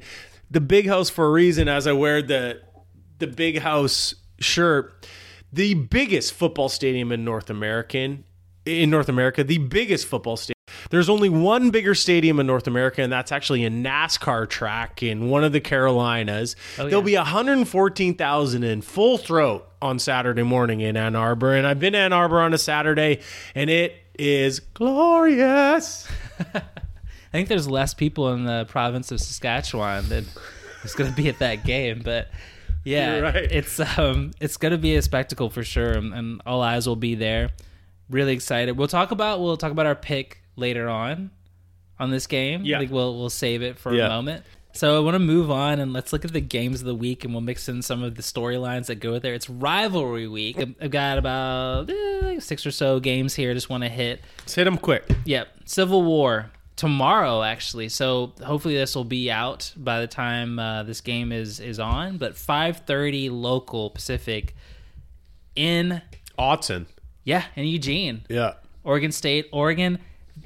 The 0.50 0.62
Big 0.62 0.88
House 0.88 1.10
for 1.10 1.26
a 1.26 1.32
reason. 1.32 1.68
As 1.68 1.88
I 1.88 1.92
wear 1.92 2.22
the 2.22 2.62
the 3.20 3.28
Big 3.28 3.60
House 3.60 4.16
shirt, 4.40 5.06
the 5.52 5.74
biggest 5.74 6.34
football 6.34 6.70
stadium 6.70 7.12
in 7.12 7.26
North 7.26 7.50
American 7.50 8.24
in 8.66 8.90
North 8.90 9.10
America, 9.10 9.44
the 9.44 9.58
biggest 9.58 10.06
football 10.06 10.38
stadium. 10.38 10.56
There's 10.90 11.10
only 11.10 11.30
one 11.30 11.70
bigger 11.70 11.96
stadium 11.96 12.40
in 12.40 12.48
North 12.48 12.68
America, 12.68 13.02
and 13.02 13.12
that's 13.12 13.32
actually 13.32 13.66
a 13.66 13.70
NASCAR 13.70 14.50
track 14.50 15.04
in 15.04 15.30
one 15.30 15.44
of 15.44 15.52
the 15.52 15.62
Carolinas. 15.62 16.56
There'll 16.78 17.02
be 17.02 17.16
114,000 17.16 18.64
in 18.64 18.82
full 18.82 19.18
throat 19.18 19.68
on 19.82 20.00
Saturday 20.00 20.44
morning 20.44 20.82
in 20.82 20.98
Ann 20.98 21.16
Arbor, 21.16 21.56
and 21.56 21.66
I've 21.66 21.80
been 21.80 21.94
to 21.94 22.00
Ann 22.00 22.14
Arbor 22.14 22.42
on 22.42 22.54
a 22.54 22.58
Saturday, 22.58 23.22
and 23.56 23.70
it 23.70 23.96
is 24.18 24.60
glorious. 24.60 26.08
I 26.54 26.62
think 27.32 27.48
there's 27.48 27.70
less 27.70 27.94
people 27.94 28.34
in 28.34 28.46
the 28.46 28.66
province 28.66 29.12
of 29.12 29.22
Saskatchewan 29.22 30.10
than 30.10 30.26
is 30.84 30.94
going 30.94 31.10
to 31.10 31.16
be 31.16 31.30
at 31.30 31.40
that 31.40 31.64
game, 31.64 32.02
but 32.04 32.30
yeah, 32.84 33.20
right. 33.20 33.36
it's 33.36 33.80
um 33.80 34.32
it's 34.40 34.58
going 34.58 34.72
to 34.72 34.78
be 34.78 34.96
a 34.96 35.02
spectacle 35.02 35.50
for 35.50 35.64
sure, 35.64 35.94
and, 35.94 36.14
and 36.14 36.42
all 36.46 36.62
eyes 36.62 36.88
will 36.88 36.96
be 36.96 37.16
there. 37.16 37.52
Really 38.10 38.34
excited. 38.34 38.78
We'll 38.78 38.88
talk 38.88 39.12
about 39.12 39.40
we'll 39.40 39.58
talk 39.58 39.72
about 39.72 39.86
our 39.86 39.96
pick 39.96 40.41
later 40.56 40.90
on 40.90 41.32
on 42.00 42.10
this 42.12 42.28
game. 42.28 42.64
Yeah. 42.64 42.78
I 42.78 42.80
think 42.80 42.92
we'll 42.92 43.18
we'll 43.18 43.30
save 43.30 43.62
it 43.62 43.78
for 43.80 43.94
Yeah. 43.94 44.06
a 44.08 44.10
moment. 44.10 44.44
So 44.74 44.96
I 44.96 45.00
want 45.00 45.16
to 45.16 45.20
move 45.20 45.52
on 45.52 45.80
and 45.80 45.92
let's 45.92 46.14
look 46.14 46.24
at 46.24 46.32
the 46.32 46.40
games 46.40 46.80
of 46.80 46.88
the 46.88 46.96
week, 46.96 47.26
and 47.26 47.34
we'll 47.34 47.42
mix 47.42 47.68
in 47.68 47.82
some 47.82 48.04
of 48.04 48.16
the 48.16 48.22
storylines 48.22 48.86
that 48.86 48.96
go 49.02 49.12
with 49.12 49.22
there. 49.22 49.34
It's 49.34 49.50
rivalry 49.50 50.30
week. 50.30 50.58
I've- 50.60 50.76
I've 50.82 50.92
got 50.92 51.18
about 51.18 51.90
eh, 51.90 52.40
six 52.40 52.66
or 52.66 52.72
so 52.72 53.02
games 53.02 53.36
here. 53.36 53.52
I 53.52 53.54
just 53.54 53.70
want 53.70 53.84
to 53.84 53.90
hit. 53.90 54.22
Let's 54.40 54.56
hit 54.56 54.64
them 54.64 54.78
quick. 54.78 55.04
Yep, 55.26 55.48
Civil 55.66 56.04
War 56.04 56.52
tomorrow 56.78 57.44
actually. 57.44 57.90
So 57.90 58.32
hopefully 58.44 58.76
this 58.76 58.96
will 58.96 59.04
be 59.04 59.30
out 59.30 59.74
by 59.76 60.00
the 60.00 60.08
time 60.08 60.58
uh, 60.58 60.84
this 60.84 61.02
game 61.02 61.34
is 61.34 61.60
is 61.60 61.78
on. 61.78 62.16
But 62.18 62.36
5:30 62.36 63.30
local 63.30 63.90
Pacific 63.90 64.56
in 65.56 66.02
Autzen. 66.40 66.86
yeah 67.26 67.44
in 67.58 67.66
Eugene, 67.66 68.22
Yeah. 68.30 68.54
Oregon 68.86 69.12
State, 69.12 69.48
Oregon. 69.52 70.00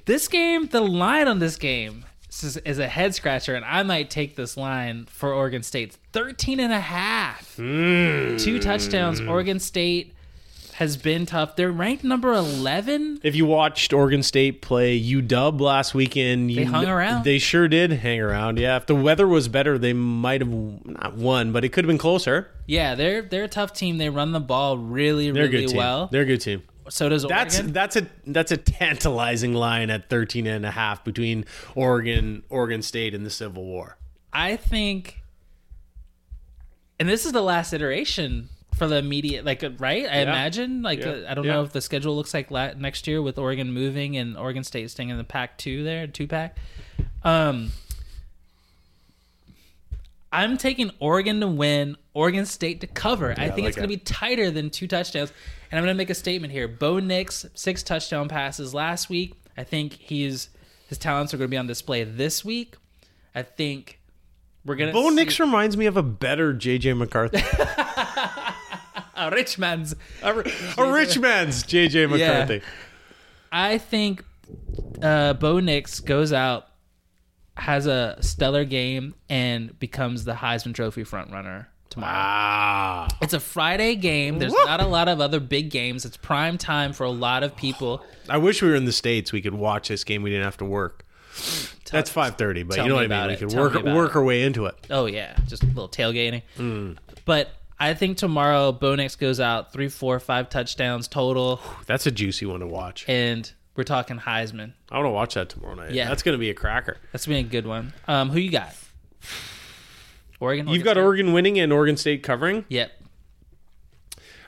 This 0.05 0.27
game, 0.27 0.67
the 0.67 0.81
line 0.81 1.27
on 1.27 1.39
this 1.39 1.55
game 1.55 2.05
is, 2.29 2.57
is 2.57 2.79
a 2.79 2.87
head 2.87 3.15
scratcher, 3.15 3.55
and 3.55 3.65
I 3.65 3.83
might 3.83 4.09
take 4.09 4.35
this 4.35 4.57
line 4.57 5.05
for 5.09 5.33
Oregon 5.33 5.63
State. 5.63 5.97
13 6.11 6.59
and 6.59 6.73
a 6.73 6.79
half. 6.79 7.55
Hmm. 7.55 8.37
Two 8.37 8.59
touchdowns. 8.59 9.21
Oregon 9.21 9.59
State 9.59 10.15
has 10.75 10.97
been 10.97 11.25
tough. 11.25 11.55
They're 11.55 11.71
ranked 11.71 12.03
number 12.03 12.33
11 12.33 13.21
If 13.23 13.33
you 13.33 13.45
watched 13.45 13.93
Oregon 13.93 14.21
State 14.21 14.61
play 14.61 15.01
UW 15.01 15.59
last 15.61 15.93
weekend, 15.93 16.51
you 16.51 16.57
They 16.57 16.63
hung 16.65 16.85
around. 16.85 17.23
They 17.23 17.39
sure 17.39 17.69
did 17.69 17.91
hang 17.93 18.19
around. 18.19 18.59
Yeah, 18.59 18.75
if 18.75 18.85
the 18.85 18.95
weather 18.95 19.25
was 19.25 19.47
better, 19.47 19.77
they 19.77 19.93
might 19.93 20.41
have 20.41 20.51
not 20.85 21.15
won, 21.15 21.53
but 21.53 21.63
it 21.63 21.69
could 21.69 21.85
have 21.85 21.87
been 21.87 21.97
closer. 21.97 22.49
Yeah, 22.67 22.95
they're 22.95 23.21
they're 23.21 23.45
a 23.45 23.47
tough 23.47 23.73
team. 23.73 23.97
They 23.99 24.09
run 24.09 24.33
the 24.33 24.39
ball 24.41 24.77
really 24.77 25.31
They're 25.31 25.47
really 25.47 25.75
well. 25.75 26.09
They're 26.11 26.23
a 26.23 26.25
good 26.25 26.41
team. 26.41 26.63
So 26.89 27.09
does 27.09 27.23
That's 27.23 27.55
Oregon. 27.57 27.73
that's 27.73 27.95
a 27.95 28.07
that's 28.27 28.51
a 28.51 28.57
tantalizing 28.57 29.53
line 29.53 29.89
at 29.89 30.09
13 30.09 30.45
and 30.47 30.65
a 30.65 30.71
half 30.71 31.03
between 31.03 31.45
Oregon, 31.75 32.43
Oregon 32.49 32.81
State 32.81 33.13
and 33.13 33.25
the 33.25 33.29
Civil 33.29 33.63
War. 33.65 33.97
I 34.33 34.55
think, 34.57 35.21
and 36.99 37.07
this 37.09 37.25
is 37.25 37.31
the 37.31 37.41
last 37.41 37.73
iteration 37.73 38.49
for 38.77 38.87
the 38.87 38.97
immediate, 38.97 39.45
like 39.45 39.63
uh, 39.63 39.69
right? 39.79 40.05
I 40.05 40.17
imagine. 40.19 40.81
Like 40.81 40.99
Yeah. 40.99 41.09
uh, 41.09 41.25
I 41.29 41.33
don't 41.33 41.45
Yeah. 41.45 41.53
know 41.53 41.63
if 41.63 41.71
the 41.71 41.81
schedule 41.81 42.15
looks 42.15 42.33
like 42.33 42.51
la- 42.51 42.73
next 42.73 43.07
year 43.07 43.21
with 43.21 43.37
Oregon 43.37 43.71
moving 43.71 44.17
and 44.17 44.37
Oregon 44.37 44.63
State 44.63 44.89
staying 44.91 45.09
in 45.09 45.17
the 45.17 45.23
pack 45.23 45.57
two 45.57 45.83
there, 45.83 46.07
two 46.07 46.27
pack. 46.27 46.57
Um, 47.23 47.71
I'm 50.35 50.57
taking 50.57 50.91
Oregon 50.99 51.39
to 51.39 51.47
win, 51.47 51.95
Oregon 52.13 52.45
State 52.45 52.81
to 52.81 52.87
cover. 52.87 53.31
I 53.31 53.49
think 53.49 53.59
like 53.59 53.67
it's 53.67 53.77
going 53.77 53.89
to 53.89 53.95
be 53.95 54.01
tighter 54.03 54.51
than 54.51 54.69
two 54.69 54.85
touchdowns. 54.85 55.31
And 55.71 55.79
I'm 55.79 55.85
going 55.85 55.95
to 55.95 55.97
make 55.97 56.09
a 56.09 56.15
statement 56.15 56.51
here. 56.51 56.67
Bo 56.67 56.99
Nix, 56.99 57.45
six 57.53 57.83
touchdown 57.83 58.27
passes 58.27 58.73
last 58.73 59.09
week. 59.09 59.35
I 59.57 59.63
think 59.63 59.93
he's 59.93 60.49
his 60.89 60.97
talents 60.97 61.33
are 61.33 61.37
going 61.37 61.47
to 61.47 61.51
be 61.51 61.57
on 61.57 61.67
display 61.67 62.03
this 62.03 62.43
week. 62.43 62.75
I 63.33 63.43
think 63.43 63.99
we're 64.65 64.75
going 64.75 64.89
to 64.89 64.93
Bo 64.93 65.09
Nix 65.09 65.39
reminds 65.39 65.77
me 65.77 65.85
of 65.85 65.95
a 65.95 66.03
better 66.03 66.53
JJ 66.53 66.97
McCarthy. 66.97 67.37
a 69.15 69.31
rich 69.31 69.57
man's. 69.57 69.95
a, 70.21 70.37
a 70.77 70.91
rich 70.91 71.17
man's 71.17 71.63
JJ 71.63 72.09
McCarthy. 72.09 72.61
I 73.51 73.77
think 73.77 74.23
uh, 75.01 75.33
Bo 75.33 75.61
Nix 75.61 76.01
goes 76.01 76.33
out, 76.33 76.67
has 77.57 77.87
a 77.87 78.17
stellar 78.21 78.65
game, 78.65 79.15
and 79.29 79.77
becomes 79.79 80.25
the 80.25 80.33
Heisman 80.33 80.73
Trophy 80.73 81.03
frontrunner 81.03 81.67
tomorrow. 81.89 82.13
Ah. 82.13 83.07
It's 83.21 83.33
a 83.33 83.39
Friday 83.39 83.95
game. 83.95 84.39
There's 84.39 84.53
not 84.53 84.81
a 84.81 84.85
lot 84.87 85.07
of 85.07 85.21
other 85.21 85.39
big 85.39 85.69
games. 85.69 86.05
It's 86.05 86.17
prime 86.17 86.57
time 86.57 86.93
for 86.93 87.03
a 87.05 87.11
lot 87.11 87.43
of 87.43 87.55
people. 87.55 88.03
I 88.29 88.37
wish 88.37 88.61
we 88.61 88.69
were 88.69 88.75
in 88.75 88.85
the 88.85 88.91
states. 88.91 89.31
We 89.31 89.41
could 89.41 89.53
watch 89.53 89.87
this 89.87 90.03
game. 90.03 90.21
We 90.23 90.29
didn't 90.31 90.45
have 90.45 90.57
to 90.57 90.65
work. 90.65 91.05
That's 91.91 92.09
five 92.09 92.35
thirty, 92.37 92.63
but 92.63 92.77
you 92.77 92.87
know 92.87 92.95
what 92.95 93.11
I 93.11 93.27
mean. 93.27 93.27
We 93.29 93.35
could 93.37 93.49
Tell 93.49 93.61
work 93.63 93.83
work 93.83 94.15
our 94.15 94.23
way 94.23 94.43
into 94.43 94.65
it. 94.65 94.75
Oh 94.89 95.05
yeah, 95.05 95.35
just 95.47 95.63
a 95.63 95.67
little 95.67 95.89
tailgating. 95.89 96.43
But 97.25 97.49
I 97.79 97.93
think 97.93 98.17
tomorrow 98.17 98.71
Bo 98.71 98.95
Nix 98.95 99.15
goes 99.15 99.39
out 99.39 99.73
three, 99.73 99.89
four, 99.89 100.19
five 100.19 100.49
touchdowns 100.49 101.07
total, 101.09 101.59
That's 101.85 102.05
a 102.05 102.11
juicy 102.11 102.45
one 102.45 102.61
to 102.61 102.67
watch. 102.67 103.03
and 103.09 103.51
we're 103.75 103.83
talking 103.83 104.17
Heisman. 104.19 104.73
I 104.91 104.97
want 104.97 105.05
to 105.07 105.11
watch 105.11 105.33
that 105.35 105.49
tomorrow 105.49 105.75
night. 105.75 105.91
Yeah. 105.91 106.07
that's 106.07 106.23
going 106.23 106.33
to 106.33 106.39
be 106.39 106.49
a 106.49 106.53
cracker. 106.53 106.97
That's 107.11 107.25
been 107.25 107.45
a 107.45 107.47
good 107.47 107.65
one. 107.67 107.93
Um, 108.07 108.29
who 108.29 108.39
you 108.39 108.51
got? 108.51 108.73
Oregon. 110.39 110.67
You've 110.67 110.83
got 110.83 110.91
State? 110.93 111.03
Oregon 111.03 111.33
winning 111.33 111.59
and 111.59 111.71
Oregon 111.71 111.97
State 111.97 112.23
covering. 112.23 112.65
Yep. 112.69 112.91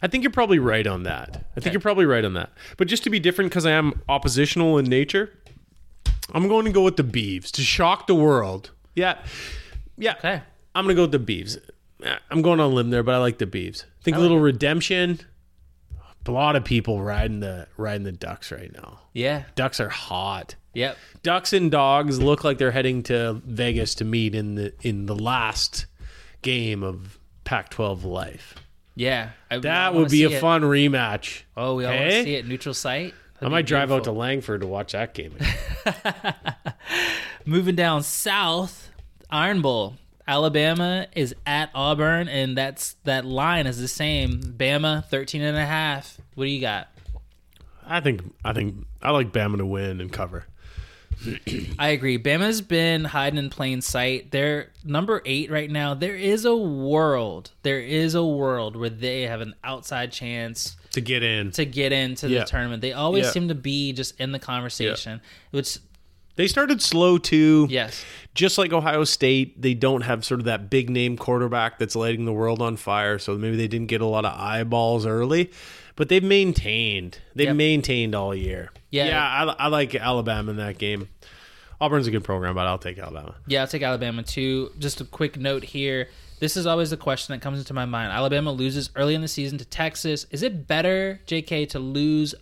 I 0.01 0.07
think 0.07 0.23
you're 0.23 0.32
probably 0.32 0.59
right 0.59 0.86
on 0.86 1.03
that. 1.03 1.30
I 1.30 1.32
think 1.55 1.57
Okay. 1.67 1.71
you're 1.71 1.82
probably 1.82 2.05
right 2.05 2.23
on 2.23 2.34
that. 2.34 2.51
But 2.78 2.88
just 2.88 3.03
to 3.05 3.09
be 3.09 3.19
different, 3.19 3.49
because 3.49 3.65
I 3.65 3.71
am 3.71 4.01
oppositional 4.07 4.78
in 4.78 4.86
nature, 4.86 5.32
I'm 6.34 6.47
going 6.47 6.65
to 6.65 6.71
go 6.71 6.84
with 6.84 6.97
the 6.97 7.03
Beavs 7.03 7.49
to 7.51 7.61
shock 7.61 8.05
the 8.05 8.13
world. 8.15 8.71
Yeah, 8.95 9.17
yeah. 9.97 10.15
Okay. 10.17 10.41
I'm 10.75 10.86
going 10.86 10.95
to 10.95 10.99
go 10.99 11.07
with 11.09 11.25
the 11.25 11.34
Beavs. 11.43 11.57
Eh, 12.03 12.15
I'm 12.30 12.41
going 12.43 12.59
on 12.59 12.71
a 12.71 12.73
limb 12.73 12.91
there, 12.91 13.01
but 13.01 13.15
I 13.15 13.17
like 13.17 13.39
the 13.39 13.47
Beavs. 13.47 13.86
I 13.86 14.03
think 14.03 14.17
a 14.17 14.19
little 14.19 14.39
redemption. 14.39 15.19
A 16.28 16.32
lot 16.32 16.55
of 16.55 16.63
people 16.63 17.01
riding 17.01 17.39
the 17.39 17.67
riding 17.78 18.03
the 18.03 18.11
Ducks 18.11 18.51
right 18.51 18.71
now. 18.73 18.99
Yeah. 19.13 19.43
Ducks 19.55 19.80
are 19.80 19.89
hot. 19.89 20.55
Yep. 20.73 20.97
Ducks 21.23 21.53
and 21.53 21.71
dogs 21.71 22.19
look 22.21 22.43
like 22.43 22.57
they're 22.57 22.71
heading 22.71 23.03
to 23.03 23.41
Vegas 23.45 23.95
to 23.95 24.05
meet 24.05 24.36
in 24.36 24.55
the 24.55 24.73
in 24.82 25.05
the 25.07 25.15
last 25.15 25.86
game 26.41 26.84
of 26.84 27.17
Pac-12 27.45 28.03
life. 28.03 28.55
Yeah, 28.95 29.30
I, 29.51 29.55
I 29.55 29.59
That 29.59 29.93
would 29.93 30.09
be 30.09 30.23
a 30.23 30.30
it. 30.30 30.39
fun 30.41 30.61
rematch. 30.63 31.43
Oh, 31.55 31.75
we 31.75 31.86
all 31.86 31.93
want 31.93 32.09
to 32.11 32.23
see 32.23 32.36
it 32.36 32.47
neutral 32.47 32.73
site. 32.73 33.13
I 33.13 33.39
That'd 33.41 33.51
might 33.51 33.65
drive 33.67 33.91
out 33.91 34.05
to. 34.05 34.11
Langford 34.11 34.61
to 34.61 34.67
watch 34.67 34.93
that 34.93 35.13
game. 35.13 35.34
again. 35.86 36.34
Moving 37.45 37.75
down 37.75 38.03
south, 38.03 38.89
Iron 39.30 39.61
Bowl. 39.61 39.95
Alabama 40.28 41.07
is 41.15 41.34
at 41.45 41.69
Auburn, 41.73 42.28
and 42.28 42.57
that's 42.57 42.93
that 43.05 43.25
line 43.25 43.65
is 43.67 43.80
the 43.80 43.88
same. 43.88 44.41
Bama 44.41 45.05
13 45.05 45.41
and 45.41 45.57
a 45.57 45.65
half. 45.65 46.19
What 46.36 46.45
do 46.45 46.51
you 46.51 46.61
got? 46.61 46.89
I 47.86 48.01
think 48.01 48.21
I 48.43 48.53
think 48.53 48.86
I 49.01 49.11
like 49.11 49.32
Bama 49.32 49.57
to 49.57 49.65
win 49.65 50.01
and 50.01 50.11
cover. 50.11 50.45
I 51.80 51.89
agree. 51.89 52.19
Bama's 52.19 52.61
been 52.61 53.03
hiding 53.05 53.39
in 53.39 53.49
plain 53.49 53.82
sight. 53.82 54.30
They're 54.32 54.71
number 54.84 55.21
eight 55.25 55.49
right 55.49 55.71
now. 55.71 55.93
There 55.95 56.15
is 56.15 56.45
a 56.45 56.55
world. 56.55 57.51
There 57.63 57.80
is 57.80 58.13
a 58.13 58.23
world 58.23 58.75
where 58.75 58.89
they 58.89 59.23
have 59.23 59.41
an 59.41 59.55
outside 59.63 60.11
chance 60.11 60.75
To 60.91 61.01
get 61.01 61.23
in. 61.23 61.51
to 61.51 61.65
get 61.65 61.91
into 61.91 62.30
Yeah. 62.30 62.41
the 62.41 62.45
tournament. 62.45 62.82
They 62.82 62.93
always 62.93 63.25
Yeah. 63.25 63.32
seem 63.32 63.47
to 63.47 63.55
be 63.55 63.93
just 63.93 64.19
in 64.19 64.32
the 64.32 64.38
conversation. 64.39 65.21
Which 65.49 65.80
They 66.38 66.47
started 66.47 66.81
slow 66.81 67.17
too. 67.17 67.67
yes, 67.69 68.05
Just 68.33 68.57
like 68.57 68.71
Ohio 68.71 69.03
State, 69.03 69.61
they 69.61 69.73
don't 69.73 70.01
have 70.01 70.23
sort 70.23 70.39
of 70.39 70.45
that 70.45 70.69
big 70.69 70.89
name 70.89 71.17
quarterback 71.17 71.77
that's 71.79 71.95
lighting 71.95 72.23
the 72.25 72.31
world 72.33 72.61
on 72.61 72.77
fire. 72.77 73.19
So 73.19 73.38
maybe 73.38 73.57
they 73.57 73.67
didn't 73.67 73.88
get 73.88 73.99
a 74.01 74.05
lot 74.05 74.23
of 74.23 74.39
eyeballs 74.39 75.05
early, 75.05 75.51
but 75.95 76.07
they've 76.09 76.23
maintained. 76.23 77.19
They've 77.35 77.47
Yep. 77.47 77.55
maintained 77.55 78.15
all 78.15 78.33
year. 78.33 78.71
Yeah. 78.91 79.07
yeah. 79.07 79.53
I, 79.57 79.65
I 79.65 79.67
like 79.67 79.93
Alabama 79.95 80.51
in 80.51 80.57
that 80.57 80.77
game. 80.77 81.09
Auburn's 81.81 82.07
a 82.07 82.11
good 82.11 82.23
program, 82.23 82.55
but 82.55 82.65
I'll 82.65 82.79
take 82.79 82.97
Alabama. 82.97 83.35
Yeah, 83.45 83.61
I'll 83.61 83.67
take 83.67 83.83
Alabama 83.83 84.23
too. 84.23 84.71
Just 84.79 85.01
a 85.01 85.05
quick 85.05 85.38
note 85.38 85.63
here. 85.63 86.07
This 86.39 86.55
is 86.55 86.65
always 86.67 86.91
the 86.91 86.97
question 86.97 87.33
that 87.33 87.41
comes 87.41 87.57
into 87.59 87.73
my 87.73 87.85
mind. 87.85 88.11
Alabama 88.11 88.51
loses 88.51 88.91
early 88.95 89.15
in 89.15 89.21
the 89.21 89.27
season 89.27 89.57
to 89.57 89.65
Texas. 89.65 90.25
Is 90.31 90.43
it 90.43 90.67
better, 90.67 91.19
JK, 91.27 91.69
to 91.69 91.79
lose 91.79 92.33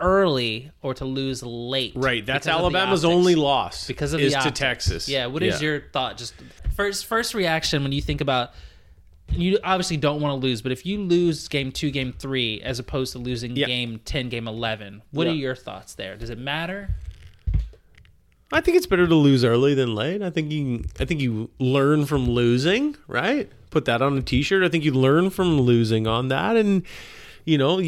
early 0.00 0.70
or 0.82 0.94
to 0.94 1.04
lose 1.04 1.42
late? 1.42 1.92
Right, 1.94 2.24
that's 2.24 2.46
Because 2.46 2.56
of 2.56 2.72
the 2.72 2.78
Alabama's 2.78 3.04
only 3.04 3.34
loss 3.34 3.86
because 3.86 4.12
of 4.12 4.20
is 4.20 4.32
the 4.32 4.40
to. 4.40 4.50
Texas. 4.50 5.08
Yeah, 5.08 5.26
What 5.26 5.42
is 5.42 5.60
your 5.62 5.80
thought? 5.92 6.16
Just 6.18 6.34
first 6.76 7.06
first 7.06 7.34
reaction 7.34 7.82
when 7.82 7.92
you 7.92 8.00
think 8.02 8.20
about 8.20 8.50
you 9.32 9.58
obviously 9.62 9.96
don't 9.96 10.20
want 10.20 10.32
to 10.40 10.44
lose, 10.44 10.60
but 10.60 10.72
if 10.72 10.84
you 10.84 10.98
lose 10.98 11.46
game 11.46 11.70
two, 11.70 11.92
game 11.92 12.12
three, 12.18 12.60
as 12.62 12.80
opposed 12.80 13.12
to 13.12 13.18
losing 13.18 13.54
Yeah. 13.54 13.66
game 13.66 14.00
ten, 14.04 14.28
game 14.28 14.48
eleven, 14.48 15.02
what 15.12 15.26
Yeah. 15.28 15.32
are 15.32 15.36
your 15.36 15.54
thoughts 15.54 15.94
there? 15.94 16.16
Does 16.16 16.30
it 16.30 16.38
matter? 16.38 16.94
I 18.52 18.60
think 18.60 18.76
it's 18.76 18.86
better 18.86 19.06
to 19.06 19.14
lose 19.14 19.44
early 19.44 19.74
than 19.74 19.94
late. 19.94 20.22
I 20.22 20.30
think 20.30 20.50
you 20.50 20.84
I 20.98 21.04
think 21.04 21.20
you 21.20 21.50
learn 21.60 22.06
from 22.06 22.28
losing, 22.28 22.96
right? 23.06 23.48
Put 23.70 23.84
that 23.84 24.02
on 24.02 24.18
a 24.18 24.22
t-shirt. 24.22 24.64
I 24.64 24.68
think 24.68 24.84
you 24.84 24.92
learn 24.92 25.30
from 25.30 25.60
losing 25.60 26.08
on 26.08 26.26
that 26.28 26.56
and 26.56 26.82
you 27.44 27.58
know, 27.58 27.80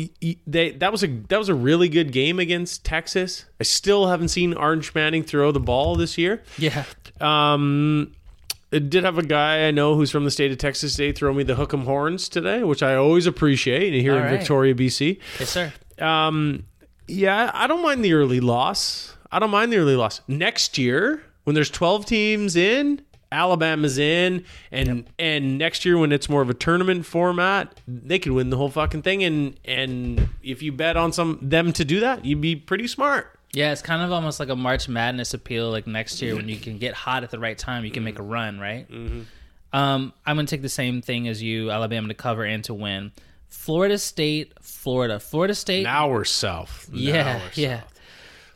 they 0.47 0.71
that 0.73 0.91
was 0.93 1.03
a 1.03 1.07
that 1.29 1.39
was 1.39 1.49
a 1.49 1.55
really 1.55 1.89
good 1.89 2.13
game 2.13 2.39
against 2.39 2.85
Texas. 2.85 3.45
I 3.61 3.65
still 3.65 4.09
haven't 4.09 4.29
seen 4.29 4.55
Orange 4.55 4.95
Manning 4.95 5.23
throw 5.23 5.53
the 5.53 5.61
ball 5.61 5.95
this 5.97 6.17
year. 6.19 6.43
Yeah. 6.59 6.85
Um 7.21 8.13
I 8.75 8.79
did 8.79 9.05
have 9.05 9.19
a 9.19 9.23
guy 9.23 9.67
I 9.69 9.71
know 9.71 9.95
who's 9.97 10.11
from 10.11 10.25
the 10.25 10.31
state 10.31 10.51
of 10.51 10.59
Texas 10.59 10.95
State 10.95 11.17
throw 11.19 11.33
me 11.35 11.43
the 11.43 11.55
hook 11.57 11.75
'em 11.75 11.85
horns 11.85 12.29
today, 12.29 12.63
which 12.63 12.83
I 12.83 12.95
always 12.95 13.27
appreciate 13.27 13.93
here 13.93 14.13
All 14.13 14.19
in 14.19 14.25
right. 14.25 14.39
Victoria, 14.39 14.75
BC. 14.75 15.19
Yes, 15.39 15.51
sir. 15.51 15.73
Um, 15.99 16.65
yeah, 17.07 17.51
I 17.53 17.67
don't 17.67 17.83
mind 17.83 18.03
the 18.03 18.15
early 18.15 18.41
loss. 18.41 19.15
I 19.31 19.39
don't 19.39 19.51
mind 19.51 19.73
the 19.73 19.77
early 19.77 19.95
loss. 19.97 20.23
Next 20.27 20.79
year, 20.79 21.23
when 21.45 21.55
there's 21.55 21.69
12 21.71 22.07
teams 22.07 22.57
in, 22.57 23.03
Alabama's 23.33 23.99
in, 23.99 24.45
and 24.71 25.09
and 25.19 25.59
next 25.59 25.85
year 25.85 25.99
when 25.99 26.13
it's 26.13 26.29
more 26.29 26.43
of 26.43 26.51
a 26.51 26.55
tournament 26.55 27.07
format, 27.07 27.81
they 27.89 28.19
could 28.19 28.33
win 28.33 28.51
the 28.51 28.57
whole 28.57 28.71
fucking 28.71 29.03
thing. 29.03 29.25
And 29.25 29.59
and 29.65 30.29
if 30.43 30.63
you 30.63 30.73
bet 30.73 30.97
on 30.97 31.13
some 31.13 31.39
them 31.43 31.73
to 31.73 31.85
do 31.85 32.01
that, 32.01 32.25
you'd 32.25 32.41
be 32.41 32.55
pretty 32.55 32.87
smart. 32.87 33.39
Yeah, 33.53 33.73
it's 33.73 33.83
kind 33.83 34.03
of 34.03 34.13
almost 34.13 34.41
like 34.41 34.49
a 34.49 34.57
March 34.57 34.89
Madness 34.89 35.35
appeal. 35.35 35.71
Like 35.71 35.87
next 35.87 36.23
year, 36.23 36.35
when 36.35 36.49
you 36.49 36.57
can 36.57 36.79
get 36.79 36.95
hot 36.95 37.23
at 37.23 37.31
the 37.31 37.39
right 37.39 37.57
time, 37.57 37.85
you 37.85 37.91
can 37.91 38.03
make 38.03 38.19
a 38.19 38.23
run, 38.23 38.59
right? 38.59 38.91
Mm-hmm. 38.91 39.23
Um, 39.75 40.13
I'm 40.25 40.37
going 40.37 40.47
to 40.47 40.51
take 40.51 40.63
the 40.63 40.69
same 40.69 41.03
thing 41.03 41.29
as 41.29 41.43
you, 41.43 41.71
Alabama 41.71 42.09
to 42.09 42.15
cover 42.15 42.45
and 42.45 42.63
to 42.65 42.75
win. 42.75 43.13
Florida 43.49 43.99
State, 43.99 44.55
Florida, 44.63 45.21
Florida 45.21 45.55
State. 45.55 45.83
Now 45.83 46.09
we're 46.09 46.25
south. 46.25 46.89
Now 46.91 46.99
yeah, 46.99 47.37
we're 47.37 47.51
yeah. 47.55 47.81
south. 47.81 47.92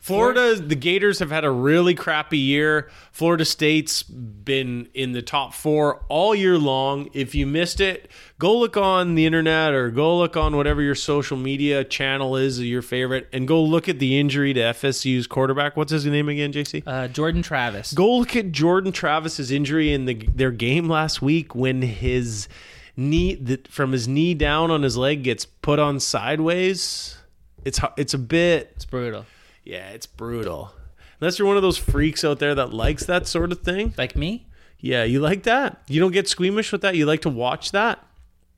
Florida, 0.07 0.55
the 0.55 0.75
Gators 0.75 1.19
have 1.19 1.31
had 1.31 1.43
a 1.43 1.51
really 1.51 1.93
crappy 1.93 2.37
year. 2.37 2.89
Florida 3.11 3.43
State's 3.43 4.03
been 4.03 4.87
in 4.93 5.11
the 5.11 5.21
top 5.21 5.53
four 5.53 6.05
all 6.07 6.33
year 6.33 6.57
long. 6.57 7.09
If 7.13 7.35
you 7.35 7.45
missed 7.45 7.81
it, 7.81 8.09
go 8.39 8.57
look 8.57 8.77
on 8.77 9.15
the 9.15 9.25
internet 9.25 9.73
or 9.73 9.89
go 9.89 10.17
look 10.17 10.37
on 10.37 10.55
whatever 10.55 10.81
your 10.81 10.95
social 10.95 11.35
media 11.35 11.83
channel 11.83 12.37
is, 12.37 12.61
your 12.61 12.81
favorite, 12.81 13.27
and 13.33 13.47
go 13.47 13.61
look 13.61 13.89
at 13.89 13.99
the 13.99 14.17
injury 14.17 14.53
to 14.53 14.59
FSU's 14.61 15.27
quarterback. 15.27 15.75
What's 15.75 15.91
his 15.91 16.05
name 16.05 16.29
again, 16.29 16.53
JC? 16.53 16.83
Uh, 16.87 17.07
Jordan 17.09 17.41
Travis. 17.41 17.93
Go 17.93 18.17
look 18.17 18.35
at 18.35 18.51
Jordan 18.51 18.91
Travis's 18.91 19.51
injury 19.51 19.91
in 19.91 20.05
the 20.05 20.13
their 20.33 20.51
game 20.51 20.87
last 20.87 21.21
week 21.21 21.53
when 21.53 21.81
his 21.81 22.47
knee 22.95 23.35
the, 23.35 23.59
from 23.69 23.91
his 23.91 24.07
knee 24.07 24.33
down 24.33 24.71
on 24.71 24.83
his 24.83 24.95
leg 24.97 25.23
gets 25.23 25.45
put 25.45 25.79
on 25.79 25.99
sideways. 25.99 27.17
It's 27.65 27.79
it's 27.97 28.13
a 28.13 28.17
bit 28.17 28.71
It's 28.75 28.85
brutal. 28.85 29.25
Yeah, 29.69 29.89
it's 29.89 30.05
brutal. 30.05 30.71
Unless 31.19 31.39
you're 31.39 31.47
one 31.47 31.57
of 31.57 31.63
those 31.63 31.77
freaks 31.77 32.23
out 32.23 32.39
there 32.39 32.55
that 32.55 32.73
likes 32.73 33.05
that 33.05 33.27
sort 33.27 33.51
of 33.51 33.61
thing. 33.61 33.93
Like 33.97 34.15
me, 34.15 34.45
Yeah, 34.79 35.03
you 35.03 35.19
like 35.19 35.43
that. 35.43 35.81
You 35.87 35.99
don't 35.99 36.11
get 36.11 36.27
squeamish 36.27 36.71
with 36.71 36.81
that. 36.81 36.95
You 36.95 37.05
like 37.05 37.21
to 37.21 37.29
watch 37.29 37.71
that. 37.71 38.03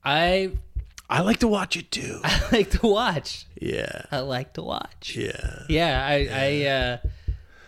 I 0.04 0.52
I 1.10 1.22
like 1.22 1.40
to 1.40 1.48
watch 1.48 1.76
it 1.78 1.90
too. 1.92 2.20
I 2.24 2.42
like 2.52 2.70
to 2.72 2.88
watch. 2.88 3.46
Yeah, 3.60 4.04
I 4.12 4.20
like 4.20 4.54
to 4.54 4.62
watch. 4.62 5.16
yeah. 5.18 5.64
Yeah, 5.70 6.06
I 6.06 6.28
I 6.32 6.66
uh, 6.68 6.98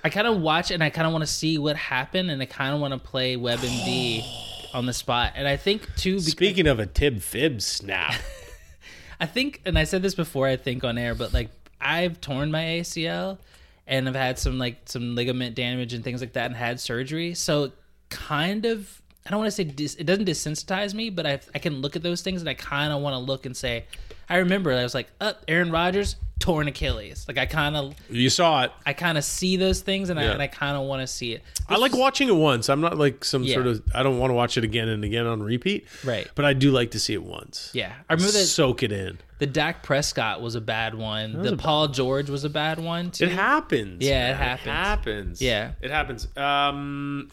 I 0.03 0.09
kind 0.09 0.27
of 0.27 0.39
watch 0.41 0.71
and 0.71 0.83
I 0.83 0.89
kind 0.89 1.07
of 1.07 1.13
want 1.13 1.23
to 1.23 1.31
see 1.31 1.57
what 1.57 1.75
happened, 1.77 2.29
and 2.31 2.41
I 2.41 2.45
kind 2.45 2.75
of 2.75 2.81
want 2.81 2.93
to 2.93 2.99
play 2.99 3.37
WebMD 3.37 4.23
on 4.73 4.85
the 4.85 4.93
spot. 4.93 5.33
And 5.35 5.47
I 5.47 5.57
think 5.57 5.87
too, 5.95 6.15
because 6.15 6.27
Speaking 6.31 6.67
of 6.67 6.79
a 6.79 6.85
Tib 6.85 7.21
Fib 7.21 7.61
snap, 7.61 8.13
I 9.19 9.25
think, 9.25 9.61
and 9.65 9.77
I 9.79 9.85
said 9.85 10.01
this 10.01 10.15
before, 10.15 10.47
I 10.47 10.57
think 10.57 10.83
on 10.83 10.97
air, 10.97 11.15
but 11.15 11.33
like 11.33 11.49
I've 11.81 12.21
torn 12.21 12.51
my 12.51 12.63
ACL 12.63 13.37
and 13.87 14.07
I've 14.07 14.15
had 14.15 14.39
some 14.39 14.57
like 14.57 14.77
some 14.85 15.15
ligament 15.15 15.55
damage 15.55 15.93
and 15.93 16.03
things 16.03 16.21
like 16.21 16.33
that, 16.33 16.45
and 16.45 16.55
had 16.55 16.79
surgery. 16.79 17.33
So 17.33 17.71
kind 18.09 18.65
of, 18.65 19.01
I 19.25 19.31
don't 19.31 19.39
want 19.39 19.47
to 19.47 19.55
say 19.55 19.63
dis, 19.65 19.95
it 19.95 20.05
doesn't 20.05 20.25
desensitize 20.25 20.93
me, 20.93 21.09
but 21.09 21.25
I 21.25 21.39
I 21.53 21.59
can 21.59 21.81
look 21.81 21.95
at 21.95 22.03
those 22.03 22.21
things 22.21 22.41
and 22.41 22.49
I 22.49 22.53
kind 22.53 22.93
of 22.93 23.01
want 23.01 23.15
to 23.15 23.19
look 23.19 23.45
and 23.45 23.55
say, 23.55 23.85
I 24.31 24.37
remember 24.37 24.71
I 24.71 24.83
was 24.83 24.93
like, 24.95 25.07
up 25.19 25.43
Aaron 25.47 25.71
Rodgers 25.71 26.15
torn 26.39 26.67
Achilles. 26.67 27.25
Like 27.27 27.37
I 27.37 27.45
kind 27.45 27.75
of 27.77 27.93
you 28.09 28.29
saw 28.31 28.63
it. 28.63 28.71
I 28.83 28.93
kind 28.93 29.15
of 29.17 29.23
see 29.23 29.57
those 29.57 29.81
things 29.81 30.09
and 30.09 30.19
I 30.19 30.23
Yeah. 30.23 30.31
and 30.31 30.41
I 30.41 30.47
kind 30.47 30.75
of 30.75 30.83
want 30.87 31.01
to 31.01 31.07
see 31.07 31.33
it. 31.33 31.43
I 31.69 31.77
like 31.77 31.93
watching 31.95 32.29
it 32.29 32.35
once. 32.35 32.67
I'm 32.69 32.81
not 32.81 32.97
like 32.97 33.23
some 33.23 33.43
Yeah. 33.43 33.53
sort 33.53 33.67
of. 33.67 33.83
I 33.93 34.01
don't 34.01 34.17
want 34.17 34.31
to 34.31 34.33
watch 34.33 34.57
it 34.57 34.63
again 34.63 34.89
and 34.89 35.03
again 35.03 35.27
on 35.27 35.43
repeat. 35.43 35.85
Right. 36.03 36.27
But 36.33 36.45
I 36.45 36.53
do 36.53 36.71
like 36.71 36.91
to 36.91 36.99
see 36.99 37.13
it 37.13 37.21
once. 37.23 37.69
Yeah, 37.75 37.93
I 38.09 38.13
remember 38.13 38.31
that 38.31 38.45
Soak 38.45 38.81
it 38.81 38.91
in. 38.91 39.19
the 39.37 39.45
Dak 39.45 39.83
Prescott 39.83 40.41
was 40.41 40.55
a 40.55 40.61
bad 40.61 40.95
one. 40.95 41.43
The 41.43 41.55
Paul 41.57 41.89
George 41.89 42.29
was 42.29 42.43
a 42.43 42.49
bad 42.49 42.79
one 42.79 43.11
too. 43.11 43.25
It 43.25 43.31
happens. 43.33 44.03
Yeah, 44.03 44.29
it 44.29 44.31
man. 44.31 44.37
happens. 44.41 44.65
happens. 44.71 45.41
Yeah. 45.43 45.71
it 45.81 45.91
happens. 45.91 46.27
Um, 46.37 47.29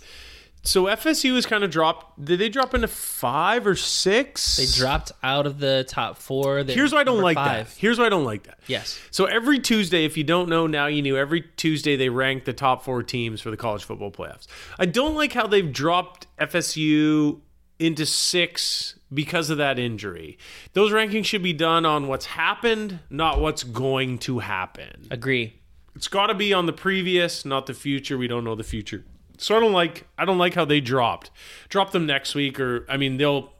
so 0.63 0.85
FSU 0.85 1.35
has 1.35 1.47
kind 1.47 1.65
of 1.65 1.71
dropped. 1.71 2.23
Did 2.23 2.39
they 2.41 2.49
drop 2.49 2.75
into 2.75 2.89
five 2.89 3.67
or 3.67 3.75
six? 3.75 4.57
They 4.57 4.67
dropped 4.67 5.13
out 5.23 5.47
of 5.47 5.59
the 5.59 5.85
top 5.89 6.19
four. 6.19 6.63
They're 6.63 6.75
Here's 6.77 6.93
why 6.93 7.01
I 7.01 7.05
don't 7.05 7.23
like 7.23 7.37
five. 7.37 7.69
that. 7.69 7.79
Here's 7.81 7.99
why 7.99 8.07
I 8.07 8.09
don't 8.09 8.25
like 8.25 8.45
that. 8.45 8.59
Yes. 8.67 8.99
So 9.11 9.25
every 9.27 9.59
Tuesday, 9.59 10.05
if 10.05 10.17
you 10.17 10.25
don't 10.25 10.49
know 10.49 10.67
now, 10.67 10.87
you 10.87 11.01
knew. 11.03 11.17
Every 11.17 11.43
Tuesday 11.57 11.97
they 11.97 12.09
rank 12.09 12.45
the 12.45 12.53
top 12.53 12.85
four 12.85 13.03
teams 13.03 13.41
for 13.41 13.51
the 13.51 13.57
college 13.57 13.85
football 13.85 14.11
playoffs. 14.11 14.47
I 14.79 14.87
don't 14.87 15.15
like 15.15 15.33
how 15.33 15.47
they've 15.47 15.73
dropped 15.73 16.27
FSU 16.39 17.41
into 17.79 18.05
six 18.05 18.99
because 19.13 19.51
of 19.51 19.59
that 19.59 19.79
injury. 19.79 20.39
Those 20.73 20.93
rankings 20.93 21.25
should 21.25 21.43
be 21.43 21.53
done 21.53 21.87
on 21.87 22.09
what's 22.09 22.27
happened, 22.27 22.99
not 23.09 23.41
what's 23.41 23.63
going 23.65 24.19
to 24.19 24.41
happen. 24.41 25.07
Agree. 25.11 25.55
It's 25.95 26.09
got 26.09 26.27
to 26.27 26.35
be 26.35 26.53
on 26.53 26.67
the 26.67 26.73
previous, 26.73 27.45
not 27.45 27.67
the 27.67 27.75
future. 27.75 28.19
We 28.19 28.29
don't 28.29 28.45
know 28.45 28.55
the 28.55 28.65
future. 28.65 29.05
So 29.39 29.57
I 29.57 29.61
don't 29.61 29.73
like 29.73 30.07
I 30.19 30.25
don't 30.25 30.39
like 30.39 30.55
how 30.55 30.65
they 30.65 30.81
dropped. 30.81 31.31
Drop 31.69 31.93
them 31.93 32.07
next 32.07 32.35
week 32.35 32.59
or 32.61 32.85
I 32.89 32.97
mean 32.97 33.17
they'll 33.17 33.53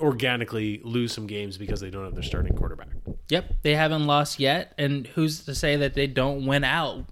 organically 0.00 0.80
lose 0.84 1.12
some 1.12 1.26
games 1.26 1.56
because 1.56 1.80
they 1.80 1.90
don't 1.90 2.04
have 2.04 2.14
their 2.14 2.22
starting 2.22 2.56
quarterback. 2.56 2.88
Yep. 3.28 3.54
They 3.62 3.74
haven't 3.74 4.06
lost 4.06 4.40
yet, 4.40 4.72
and 4.76 5.06
who's 5.08 5.44
to 5.44 5.54
say 5.54 5.76
that 5.76 5.94
they 5.94 6.06
don't 6.06 6.44
win 6.44 6.64
out? 6.64 7.04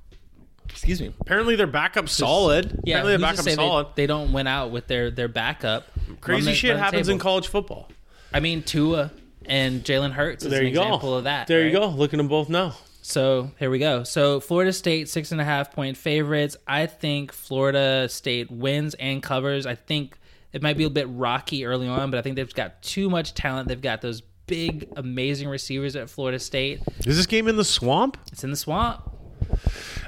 Excuse 0.68 1.00
me. 1.00 1.12
Apparently 1.20 1.56
their 1.56 1.66
backup 1.66 2.08
solid. 2.08 2.80
Yeah. 2.84 2.98
Apparently 2.98 3.12
their 3.12 3.18
to 3.18 3.42
backup 3.42 3.54
solid. 3.54 3.86
They, 3.94 4.02
they 4.02 4.06
don't 4.06 4.32
win 4.32 4.46
out 4.46 4.70
with 4.70 4.86
their 4.86 5.10
their 5.10 5.28
backup. 5.28 5.86
Crazy 6.20 6.46
the- 6.50 6.54
shit 6.54 6.70
run 6.70 6.78
the 6.78 6.84
happens 6.84 7.08
in 7.08 7.18
college 7.18 7.48
football. 7.48 7.88
I 8.32 8.40
mean, 8.40 8.62
Tua 8.62 9.10
and 9.46 9.82
Jalen 9.82 10.12
Hurts 10.12 10.44
is 10.44 10.50
There 10.50 10.60
an 10.60 10.68
you 10.68 10.74
go. 10.74 10.82
example 10.82 11.16
of 11.16 11.24
that. 11.24 11.46
There 11.48 11.64
you 11.66 11.72
go. 11.72 11.88
Look 11.88 12.12
at 12.12 12.16
them 12.18 12.28
both 12.28 12.48
now. 12.48 12.74
So 13.02 13.50
here 13.58 13.70
we 13.70 13.78
go. 13.78 14.04
So 14.04 14.40
Florida 14.40 14.72
State 14.72 15.08
six 15.08 15.32
and 15.32 15.40
a 15.40 15.44
half 15.44 15.72
point 15.72 15.96
favorites. 15.96 16.56
I 16.66 16.86
think 16.86 17.32
Florida 17.32 18.08
State 18.08 18.50
wins 18.50 18.94
and 18.94 19.22
covers. 19.22 19.66
I 19.66 19.74
think 19.74 20.16
It 20.52 20.62
might 20.62 20.76
be 20.76 20.84
a 20.84 20.90
bit 20.90 21.06
rocky 21.08 21.64
early 21.64 21.86
on, 21.88 22.10
but 22.10 22.18
I 22.18 22.22
think 22.22 22.36
they've 22.36 22.52
got 22.54 22.82
too 22.82 23.08
much 23.08 23.34
talent. 23.34 23.68
They've 23.68 23.80
got 23.80 24.00
those 24.00 24.20
big, 24.46 24.88
amazing 24.96 25.48
receivers 25.48 25.94
at 25.94 26.10
Florida 26.10 26.40
State. 26.40 26.80
Is 27.06 27.16
this 27.16 27.26
game 27.26 27.46
in 27.46 27.56
the 27.56 27.64
swamp? 27.64 28.16
It's 28.32 28.42
in 28.42 28.50
the 28.50 28.56
swamp. 28.56 29.08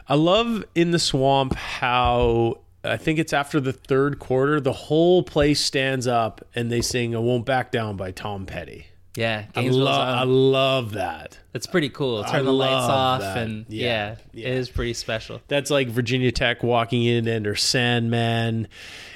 I 0.09 0.17
love 0.17 0.65
in 0.75 0.91
the 0.91 0.99
swamp 0.99 1.55
how 1.55 2.59
I 2.83 2.97
think 2.97 3.21
it's 3.21 3.33
after 3.33 3.61
the 3.61 3.73
third 3.73 4.19
quarter, 4.19 4.61
the 4.61 4.73
whole 4.73 5.23
place 5.23 5.61
stands 5.61 6.09
up 6.09 6.45
and 6.57 6.73
they 6.73 6.81
sing 6.81 7.15
"I 7.15 7.21
Won't 7.21 7.47
Back 7.47 7.71
Down" 7.71 7.97
by 7.97 8.11
Tom 8.11 8.45
Petty. 8.45 8.87
Yeah, 9.15 9.45
I, 9.55 9.61
lo-. 9.69 9.91
I 9.91 10.25
love 10.25 10.93
that. 10.93 11.39
It's 11.55 11.67
pretty 11.67 11.91
cool. 11.91 12.23
I 12.27 12.31
Turn 12.31 12.47
the 12.47 12.53
lights 12.53 12.73
off, 12.89 13.21
that. 13.21 13.37
and 13.39 13.67
Yeah, 13.69 13.87
yeah, 13.87 14.17
yeah. 14.33 14.49
it 14.49 14.55
is 14.57 14.71
pretty 14.71 14.95
special. 14.95 15.41
That's 15.49 15.71
like 15.71 15.89
Virginia 15.89 16.33
Tech 16.33 16.63
walking 16.63 17.05
in 17.05 17.29
and 17.29 17.47
or 17.47 17.55
Sandman. 17.55 18.69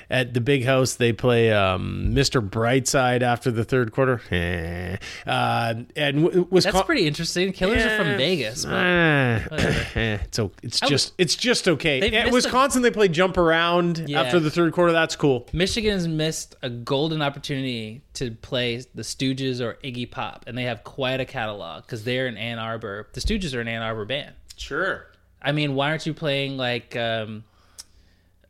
At 0.08 0.34
the 0.34 0.40
big 0.40 0.64
house, 0.64 0.94
they 0.94 1.12
play 1.12 1.52
um, 1.52 2.10
Mr. 2.14 2.40
Brightside 2.46 3.22
after 3.22 3.50
the 3.50 3.64
third 3.64 3.92
quarter. 3.92 4.20
Uh, 5.26 5.74
and 5.96 6.24
w- 6.24 6.46
was 6.50 6.64
That's 6.64 6.82
pretty 6.82 7.06
interesting. 7.06 7.52
Killers 7.52 7.84
are 7.84 7.96
from 7.96 8.16
Vegas. 8.16 8.64
But 8.64 8.72
it's 9.96 10.38
it's 10.62 10.80
just 10.80 11.12
it's 11.18 11.34
just 11.34 11.68
okay. 11.68 12.00
At 12.00 12.12
missed 12.12 12.28
a- 12.28 12.32
Wisconsin, 12.32 12.82
they 12.82 12.90
play 12.90 13.08
jump 13.08 13.36
around 13.36 14.04
Yeah. 14.06 14.22
after 14.22 14.38
the 14.40 14.50
third 14.50 14.72
quarter. 14.72 14.92
That's 14.92 15.16
cool. 15.16 15.46
Michigan's 15.52 16.06
missed 16.08 16.54
a 16.62 16.70
golden 16.70 17.22
opportunity 17.22 18.02
to 18.14 18.30
play 18.30 18.76
the 18.94 19.02
Stooges 19.02 19.60
or 19.60 19.74
Iggy 19.84 20.10
Pop, 20.10 20.44
and 20.46 20.56
they 20.56 20.64
have 20.64 20.84
quite 20.84 21.20
a 21.20 21.24
catalog 21.24 21.82
because 21.82 22.04
they're 22.04 22.26
in 22.28 22.36
Ann 22.36 22.58
Arbor. 22.58 23.08
The 23.12 23.20
Stooges 23.20 23.54
are 23.54 23.60
an 23.60 23.68
Ann 23.68 23.82
Arbor 23.82 24.04
band. 24.04 24.34
Sure. 24.56 25.06
I 25.42 25.52
mean, 25.52 25.74
why 25.74 25.90
aren't 25.90 26.06
you 26.06 26.14
playing 26.14 26.56
like? 26.56 26.96
Um, 26.96 27.44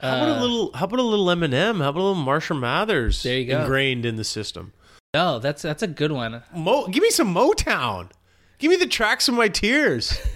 How 0.01 0.17
about 0.17 0.39
a 0.39 0.41
little? 0.41 0.73
How 0.75 0.85
about 0.85 0.99
a 0.99 1.03
little 1.03 1.27
Eminem? 1.27 1.79
How 1.83 1.89
about 1.89 2.01
a 2.01 2.03
little 2.03 2.15
Marshall 2.15 2.57
Mathers? 2.59 3.23
There 3.23 3.39
you 3.39 3.47
go. 3.47 3.61
Ingrained 3.63 4.05
in 4.05 4.17
the 4.17 4.25
system. 4.25 4.73
no, 5.15 5.39
that's 5.39 5.63
that's 5.63 5.83
a 5.83 5.87
good 5.87 6.13
one. 6.13 6.43
Mo, 6.55 6.87
give 6.89 7.03
me 7.03 7.11
some 7.11 7.35
Motown. 7.35 8.11
Give 8.59 8.71
me 8.71 8.77
the 8.77 8.87
tracks 8.87 9.29
of 9.29 9.35
my 9.35 9.49
tears. 9.49 10.19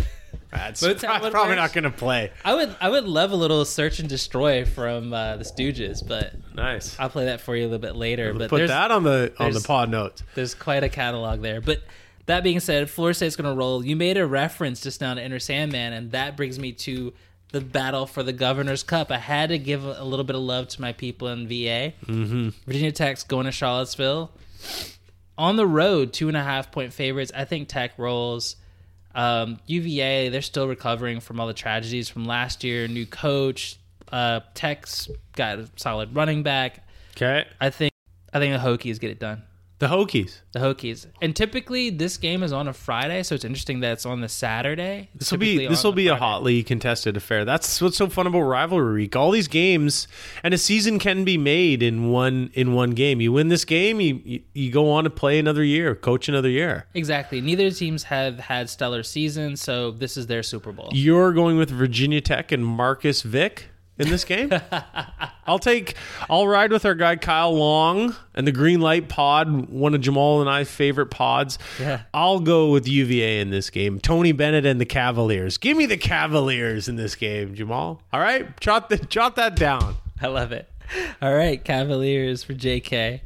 That's 0.51 0.83
Motown 0.83 1.31
probably 1.31 1.55
not 1.55 1.73
going 1.73 1.85
to 1.85 1.93
play. 1.93 2.33
I 2.45 2.55
would 2.55 2.75
I 2.81 2.89
would 2.89 3.05
love 3.05 3.31
a 3.31 3.37
little 3.37 3.65
Search 3.65 4.01
and 4.01 4.09
Destroy 4.09 4.65
from 4.65 5.13
uh, 5.13 5.37
the 5.37 5.45
Stooges, 5.45 6.05
but 6.07 6.33
Nice. 6.57 6.99
I'll 6.99 7.09
play 7.09 7.27
that 7.27 7.41
for 7.41 7.55
you 7.55 7.63
a 7.63 7.69
little 7.69 7.79
bit 7.79 7.95
later. 7.95 8.35
But 8.35 8.51
Put 8.51 8.67
that 8.67 8.91
on 8.91 9.05
the 9.05 9.33
on 9.39 9.53
the 9.53 9.53
there's- 9.53 9.67
pod 9.67 9.91
notes. 9.91 10.25
there's 10.35 10.57
quite 10.57 10.83
a 10.83 10.89
catalog 10.89 11.41
there. 11.41 11.61
But 11.61 11.85
that 12.27 12.43
being 12.43 12.59
said, 12.59 12.91
Florida 12.91 13.15
State's 13.15 13.37
going 13.37 13.49
to 13.49 13.57
roll. 13.57 13.85
You 13.87 13.95
made 13.95 14.17
a 14.17 14.27
reference 14.27 14.81
just 14.81 15.01
now 15.01 15.15
to 15.15 15.23
Enter 15.23 15.39
Sandman, 15.39 15.93
and 15.93 16.11
that 16.11 16.37
brings 16.37 16.59
me 16.59 16.73
to 16.73 17.13
the 17.53 17.61
battle 17.61 18.07
for 18.07 18.23
the 18.23 18.33
Governor's 18.33 18.83
Cup. 18.83 19.11
I 19.11 19.19
had 19.19 19.49
to 19.49 19.59
give 19.59 19.85
a 19.85 20.05
little 20.05 20.25
bit 20.25 20.37
of 20.37 20.43
love 20.43 20.69
to 20.69 20.81
my 20.81 20.93
people 20.93 21.29
in 21.29 21.49
VA. 21.49 21.93
Mm-hmm. 22.07 22.51
Virginia 22.67 22.93
Tech's 22.93 23.23
going 23.25 23.47
to 23.47 23.53
Charlottesville 23.53 24.31
on 25.37 25.57
the 25.57 25.67
road, 25.67 26.13
two 26.13 26.29
and 26.29 26.37
a 26.37 26.43
half 26.43 26.71
point 26.71 26.93
favorites. 26.93 27.33
I 27.35 27.45
think 27.45 27.69
Tech 27.69 27.93
rolls. 27.99 28.57
Um, 29.13 29.59
UVA, 29.67 30.29
they're 30.29 30.43
still 30.43 30.69
recovering 30.69 31.19
from 31.19 31.41
all 31.41 31.49
the 31.49 31.55
tragedies 31.55 32.09
from 32.09 32.27
last 32.27 32.63
year. 32.63 32.87
New 32.87 33.07
coach, 33.07 33.77
uh, 34.13 34.41
Tech's 34.55 35.09
got 35.35 35.59
a 35.59 35.69
solid 35.77 36.15
running 36.15 36.45
back. 36.45 36.87
Okay. 37.17 37.45
I 37.61 37.71
think 37.71 37.93
I 38.33 38.39
think 38.39 38.55
the 38.55 38.61
Hokies 38.61 39.01
get 39.01 39.11
it 39.11 39.19
done. 39.19 39.43
The 39.81 39.89
Hokies. 39.89 40.41
The 40.53 40.59
Hokies. 40.59 41.07
And 41.23 41.35
typically 41.35 41.89
this 41.89 42.19
game 42.19 42.43
is 42.43 42.53
on 42.53 42.69
a 42.69 42.73
Friday, 42.75 43.23
so 43.23 43.35
it's 43.35 43.47
interesting 43.47 43.81
that 43.81 43.93
it's 43.93 44.05
on 44.05 44.21
the 44.21 44.29
Saturday. 44.29 45.09
This 45.15 45.31
will 45.33 45.39
be 45.39 45.67
this 45.67 45.83
will 45.83 45.93
be 45.93 46.09
a 46.09 46.17
hotly 46.17 46.63
contested 46.63 47.17
affair. 47.17 47.47
That's 47.47 47.81
what's 47.81 47.97
so 47.97 48.07
fun 48.09 48.27
about 48.27 48.43
rivalry 48.43 48.95
week. 48.95 49.17
All 49.17 49.31
these 49.31 49.49
games 49.49 50.07
and 50.45 50.53
a 50.53 50.59
season 50.59 50.99
can 50.99 51.25
be 51.25 51.39
made 51.39 51.83
in 51.83 52.11
one 52.11 52.51
in 52.53 52.75
one 52.75 52.91
game. 52.91 53.23
You 53.23 53.33
win 53.33 53.49
this 53.49 53.65
game, 53.65 54.03
you 54.03 54.21
you, 54.23 54.43
you 54.53 54.71
go 54.71 54.91
on 54.91 55.05
to 55.05 55.11
play 55.11 55.39
another 55.39 55.65
year, 55.65 55.95
coach 55.95 56.29
another 56.29 56.51
year. 56.51 56.87
Exactly. 56.93 57.41
Neither 57.41 57.71
teams 57.71 58.03
have 58.05 58.39
had 58.39 58.69
stellar 58.69 59.03
seasons, 59.03 59.63
so 59.63 59.93
this 59.93 60.19
is 60.19 60.27
their 60.27 60.43
Super 60.43 60.73
Bowl. 60.73 60.91
You're 60.93 61.33
going 61.33 61.57
with 61.57 61.71
Virginia 61.71 62.21
Tech 62.21 62.53
and 62.53 62.67
Marcus 62.67 63.23
Vick 63.23 63.71
in 64.01 64.09
this 64.09 64.25
game. 64.25 64.51
I'll 65.47 65.59
take. 65.59 65.95
I'll 66.29 66.49
ride 66.49 66.73
with 66.73 66.85
our 66.85 66.95
guy 66.95 67.17
Kyle 67.17 67.55
Long 67.55 68.17
and 68.35 68.47
the 68.47 68.53
Green 68.53 68.81
Light 68.81 69.09
Pod, 69.09 69.69
one 69.69 69.95
of 69.95 70.01
Jamaal 70.01 70.41
and 70.41 70.51
I's 70.51 70.71
favorite 70.71 71.11
pods. 71.11 71.59
Yeah. 71.79 72.03
I'll 72.15 72.41
go 72.41 72.71
with 72.71 72.89
UVA 72.89 73.41
in 73.41 73.51
this 73.51 73.71
game. 73.71 74.01
Tony 74.01 74.33
Bennett 74.33 74.67
and 74.67 74.81
the 74.81 74.87
Cavaliers. 74.87 75.59
Give 75.59 75.77
me 75.77 75.87
the 75.87 75.97
Cavaliers 75.97 76.89
in 76.89 76.97
this 76.97 77.15
game, 77.15 77.55
Jamaal. 77.55 78.01
All 78.13 78.21
right, 78.21 78.59
jot 78.61 78.89
the, 78.89 78.97
jot 78.97 79.37
that 79.37 79.57
down. 79.57 79.97
I 80.21 80.29
love 80.29 80.53
it. 80.53 80.69
All 81.23 81.35
right, 81.35 81.63
Cavaliers 81.63 82.43
for 82.43 82.55
JK. 82.55 83.21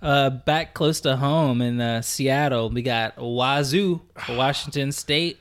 Uh, 0.00 0.30
back 0.30 0.74
close 0.74 1.00
to 1.00 1.16
home 1.16 1.62
in 1.62 1.80
uh, 1.80 2.02
Seattle, 2.02 2.70
we 2.70 2.82
got 2.82 3.16
Wazoo, 3.16 4.00
Washington 4.30 4.90
State, 4.90 5.38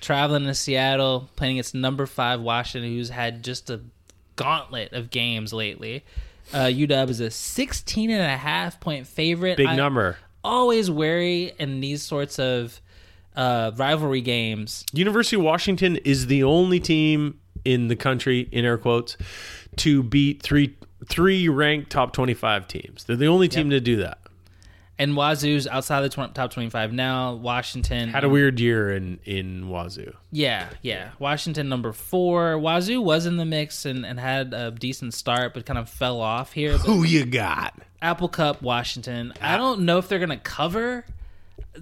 traveling 0.00 0.44
to 0.44 0.54
Seattle, 0.54 1.28
playing 1.36 1.58
its 1.58 1.74
number 1.74 2.06
five 2.06 2.40
Washington, 2.40 2.90
who's 2.90 3.10
had 3.10 3.42
just 3.42 3.70
a 3.70 3.80
gauntlet 4.36 4.92
of 4.92 5.10
games 5.10 5.52
lately. 5.52 6.04
Uh, 6.52 6.64
UW 6.66 7.08
is 7.10 7.20
a 7.20 7.30
16 7.30 8.10
and 8.10 8.22
a 8.22 8.36
half 8.36 8.80
point 8.80 9.06
favorite. 9.06 9.56
Big 9.56 9.66
I- 9.66 9.76
number. 9.76 10.16
always 10.42 10.90
wary 10.90 11.52
in 11.58 11.80
these 11.80 12.02
sorts 12.02 12.38
of 12.38 12.80
uh, 13.36 13.70
rivalry 13.76 14.20
games. 14.22 14.84
University 14.92 15.36
of 15.36 15.42
Washington 15.42 15.96
is 15.98 16.26
the 16.26 16.42
only 16.42 16.80
team 16.80 17.38
in 17.64 17.88
the 17.88 17.96
country, 17.96 18.48
in 18.50 18.64
air 18.64 18.78
quotes, 18.78 19.16
to 19.76 20.02
beat 20.02 20.42
three 20.42 20.76
three 21.08 21.48
ranked 21.48 21.90
top 21.90 22.12
twenty 22.12 22.34
five 22.34 22.66
teams. 22.66 23.04
They're 23.04 23.16
the 23.16 23.26
only 23.28 23.48
team 23.48 23.70
to 23.70 23.80
do 23.80 23.96
that. 23.96 24.18
And 25.00 25.16
Wazoo's 25.16 25.66
outside 25.66 26.02
the 26.02 26.10
tw- 26.10 26.34
top 26.34 26.50
25 26.50 26.92
now. 26.92 27.32
Washington. 27.32 28.10
Had 28.10 28.22
a 28.22 28.28
weird 28.28 28.60
year 28.60 28.94
in 28.94 29.18
in 29.24 29.70
Wazoo. 29.70 30.12
Yeah, 30.30 30.68
yeah. 30.82 31.12
Washington 31.18 31.70
number 31.70 31.94
four. 31.94 32.58
Wazoo 32.58 33.00
was 33.00 33.24
in 33.24 33.38
the 33.38 33.46
mix 33.46 33.86
and, 33.86 34.04
and 34.04 34.20
had 34.20 34.52
a 34.52 34.70
decent 34.70 35.14
start, 35.14 35.54
but 35.54 35.64
kind 35.64 35.78
of 35.78 35.88
fell 35.88 36.20
off 36.20 36.52
here. 36.52 36.72
But 36.72 36.80
Who 36.80 37.04
you 37.04 37.24
got? 37.24 37.74
Apple 38.02 38.28
Cup, 38.28 38.60
Washington. 38.60 39.32
I 39.40 39.56
don't 39.56 39.86
know 39.86 39.96
if 39.96 40.08
they're 40.08 40.18
going 40.18 40.28
to 40.28 40.36
cover. 40.36 41.06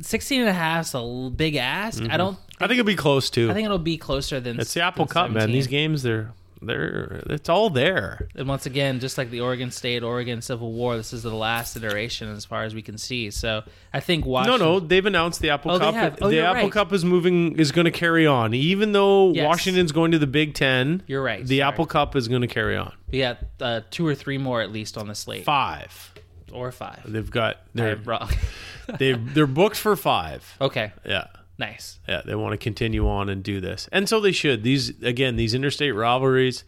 16 0.00 0.42
and 0.42 0.48
a 0.48 0.52
half 0.52 0.86
is 0.86 0.94
a 0.94 1.30
big 1.34 1.56
ask. 1.56 2.00
I 2.00 2.06
mm-hmm. 2.06 2.16
don't. 2.16 2.38
I 2.60 2.68
think 2.68 2.78
it'll 2.78 2.86
be 2.86 2.94
close 2.94 3.30
too. 3.30 3.50
I 3.50 3.54
think 3.54 3.64
it'll 3.64 3.78
be 3.78 3.98
closer 3.98 4.38
than. 4.38 4.60
it's 4.60 4.74
the 4.74 4.82
Apple 4.82 5.06
Cup, 5.06 5.32
man. 5.32 5.50
These 5.50 5.66
games, 5.66 6.04
they're 6.04 6.30
they're 6.62 7.22
it's 7.26 7.48
all 7.48 7.70
there. 7.70 8.28
And 8.34 8.48
once 8.48 8.66
again, 8.66 9.00
just 9.00 9.16
like 9.18 9.30
the 9.30 9.40
Oregon 9.40 9.70
State, 9.70 10.02
Oregon 10.02 10.42
Civil 10.42 10.72
War, 10.72 10.96
this 10.96 11.12
is 11.12 11.22
the 11.22 11.30
last 11.34 11.76
iteration 11.76 12.28
as 12.30 12.44
far 12.44 12.64
as 12.64 12.74
we 12.74 12.82
can 12.82 12.98
see. 12.98 13.30
So 13.30 13.62
I 13.92 14.00
think 14.00 14.26
Washington. 14.26 14.60
no, 14.60 14.72
no, 14.74 14.80
they've 14.80 15.04
announced 15.06 15.40
the 15.40 15.50
Apple 15.50 15.70
Oh, 15.72 15.78
they 15.78 15.84
Cup. 15.84 15.94
have. 15.94 16.18
Oh, 16.22 16.28
the 16.30 16.40
Apple 16.40 16.62
right. 16.64 16.72
Cup 16.72 16.92
is 16.92 17.04
moving 17.04 17.58
is 17.58 17.72
going 17.72 17.84
to 17.86 17.90
carry 17.90 18.26
on, 18.26 18.54
even 18.54 18.92
though 18.92 19.32
Yes. 19.32 19.46
Washington's 19.46 19.92
going 19.92 20.10
to 20.12 20.18
the 20.18 20.26
Big 20.26 20.54
Ten. 20.54 21.02
You're 21.06 21.22
right, 21.22 21.46
The 21.46 21.58
sorry. 21.58 21.68
Apple 21.72 21.86
Cup 21.86 22.16
is 22.16 22.28
going 22.28 22.42
to 22.42 22.48
carry 22.48 22.76
on. 22.76 22.92
We 23.10 23.20
got 23.20 23.38
uh, 23.60 23.80
two 23.90 24.06
or 24.06 24.14
three 24.14 24.38
more 24.38 24.60
at 24.60 24.70
least 24.72 24.98
on 24.98 25.06
the 25.08 25.14
slate, 25.14 25.44
Five. 25.44 26.12
or 26.52 26.72
five. 26.72 27.00
They've 27.06 27.30
got 27.30 27.58
they're 27.74 27.96
they 28.98 29.12
they're 29.12 29.46
booked 29.46 29.76
for 29.76 29.96
five. 29.96 30.56
okay, 30.60 30.92
Yeah. 31.04 31.26
Nice. 31.58 31.98
Yeah, 32.08 32.22
they 32.24 32.34
want 32.34 32.52
to 32.52 32.56
continue 32.56 33.08
on 33.08 33.28
and 33.28 33.42
do 33.42 33.60
this. 33.60 33.88
And 33.92 34.08
so 34.08 34.20
they 34.20 34.32
should. 34.32 34.62
These 34.62 35.02
again, 35.02 35.36
these 35.36 35.54
interstate 35.54 35.94
rivalries 35.94 36.64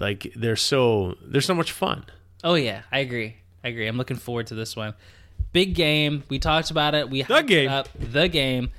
like 0.00 0.32
they're 0.36 0.56
so 0.56 1.16
they're 1.22 1.40
so 1.40 1.54
much 1.54 1.72
fun. 1.72 2.04
Oh 2.44 2.54
yeah, 2.54 2.82
I 2.92 3.00
agree. 3.00 3.36
I 3.64 3.68
agree. 3.68 3.86
I'm 3.86 3.96
looking 3.96 4.16
forward 4.16 4.46
to 4.48 4.54
this 4.54 4.76
one. 4.76 4.94
Big 5.52 5.74
game. 5.74 6.24
We 6.28 6.38
talked 6.38 6.70
about 6.70 6.94
it. 6.94 7.10
We 7.10 7.22
The 7.22 7.42
game. 7.42 7.70
Up. 7.70 7.88
The 7.98 8.28
game. 8.28 8.70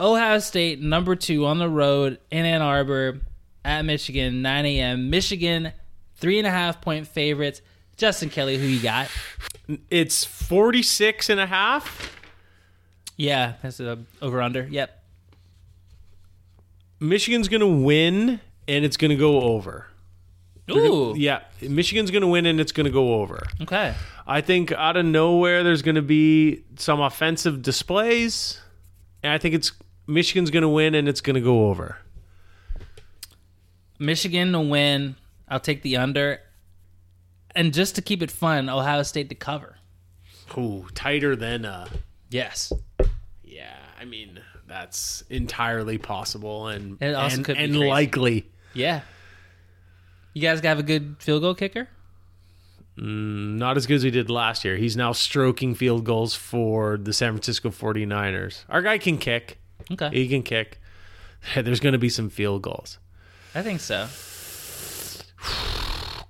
Ohio 0.00 0.38
State 0.40 0.80
number 0.80 1.14
two 1.14 1.46
on 1.46 1.58
the 1.58 1.68
road 1.68 2.18
in 2.30 2.44
Ann 2.44 2.62
Arbor 2.62 3.20
at 3.64 3.84
Michigan, 3.84 4.42
9 4.42 4.66
a.m. 4.66 5.10
Michigan 5.10 5.72
three 6.16 6.38
and 6.38 6.46
a 6.46 6.50
half 6.50 6.80
point 6.80 7.06
favorites. 7.06 7.60
Justin 7.96 8.30
Kelly, 8.30 8.56
who 8.56 8.66
you 8.66 8.82
got? 8.82 9.08
It's 9.90 10.24
46 10.24 11.28
and 11.28 11.38
a 11.38 11.46
half. 11.46 12.20
Yeah, 13.16 13.54
that's 13.62 13.78
a 13.80 13.98
over 14.20 14.40
under. 14.42 14.66
Yep. 14.70 14.98
Michigan's 17.00 17.48
going 17.48 17.60
to 17.60 17.66
win 17.66 18.40
and 18.68 18.84
it's 18.84 18.96
going 18.96 19.10
to 19.10 19.16
go 19.16 19.40
over. 19.40 19.88
They're 20.66 20.76
gonna- 20.76 20.88
Ooh. 20.92 21.14
yeah, 21.16 21.40
Michigan's 21.60 22.10
going 22.10 22.22
to 22.22 22.28
win 22.28 22.46
and 22.46 22.60
it's 22.60 22.72
going 22.72 22.84
to 22.86 22.92
go 22.92 23.14
over. 23.20 23.42
Okay. 23.60 23.94
I 24.26 24.40
think 24.40 24.70
out 24.72 24.96
of 24.96 25.04
nowhere 25.04 25.64
there's 25.64 25.82
going 25.82 25.96
to 25.96 26.02
be 26.02 26.62
some 26.76 27.00
offensive 27.00 27.60
displays. 27.62 28.60
And 29.22 29.32
I 29.32 29.38
think 29.38 29.54
it's 29.54 29.72
Michigan's 30.06 30.50
going 30.50 30.62
to 30.62 30.68
win 30.68 30.94
and 30.94 31.08
it's 31.08 31.20
going 31.20 31.34
to 31.34 31.40
go 31.40 31.68
over. 31.68 31.98
Michigan 33.98 34.52
to 34.52 34.60
win. 34.60 35.16
I'll 35.48 35.60
take 35.60 35.82
the 35.82 35.96
under. 35.96 36.40
And 37.54 37.74
just 37.74 37.96
to 37.96 38.02
keep 38.02 38.22
it 38.22 38.30
fun, 38.30 38.68
Ohio 38.70 39.02
State 39.02 39.28
to 39.28 39.34
cover. 39.34 39.76
Ooh, 40.56 40.86
tighter 40.94 41.34
than 41.36 41.64
uh 41.64 41.88
Yes. 42.32 42.72
yeah, 43.44 43.76
I 44.00 44.04
mean, 44.04 44.40
that's 44.66 45.22
entirely 45.28 45.98
possible 45.98 46.68
and 46.68 46.96
and, 47.00 47.44
could 47.44 47.56
and 47.58 47.78
likely. 47.78 48.50
Yeah. 48.74 49.02
You 50.32 50.40
guys 50.40 50.60
have 50.60 50.78
a 50.78 50.82
good 50.82 51.16
field 51.18 51.42
goal 51.42 51.54
kicker? 51.54 51.88
Mm, 52.98 53.56
not 53.56 53.76
as 53.76 53.86
good 53.86 53.96
as 53.96 54.04
we 54.04 54.10
did 54.10 54.30
last 54.30 54.64
year. 54.64 54.76
He's 54.76 54.96
now 54.96 55.12
stroking 55.12 55.74
field 55.74 56.04
goals 56.04 56.34
for 56.34 56.96
the 56.96 57.12
San 57.12 57.32
Francisco 57.32 57.70
49ers. 57.70 58.64
Our 58.68 58.82
guy 58.82 58.98
can 58.98 59.18
kick. 59.18 59.58
Okay. 59.90 60.10
He 60.12 60.28
can 60.28 60.42
kick. 60.42 60.80
There's 61.54 61.80
going 61.80 61.92
to 61.92 61.98
be 61.98 62.08
some 62.08 62.30
field 62.30 62.62
goals. 62.62 62.98
I 63.54 63.62
think 63.62 63.80
so. 63.80 64.06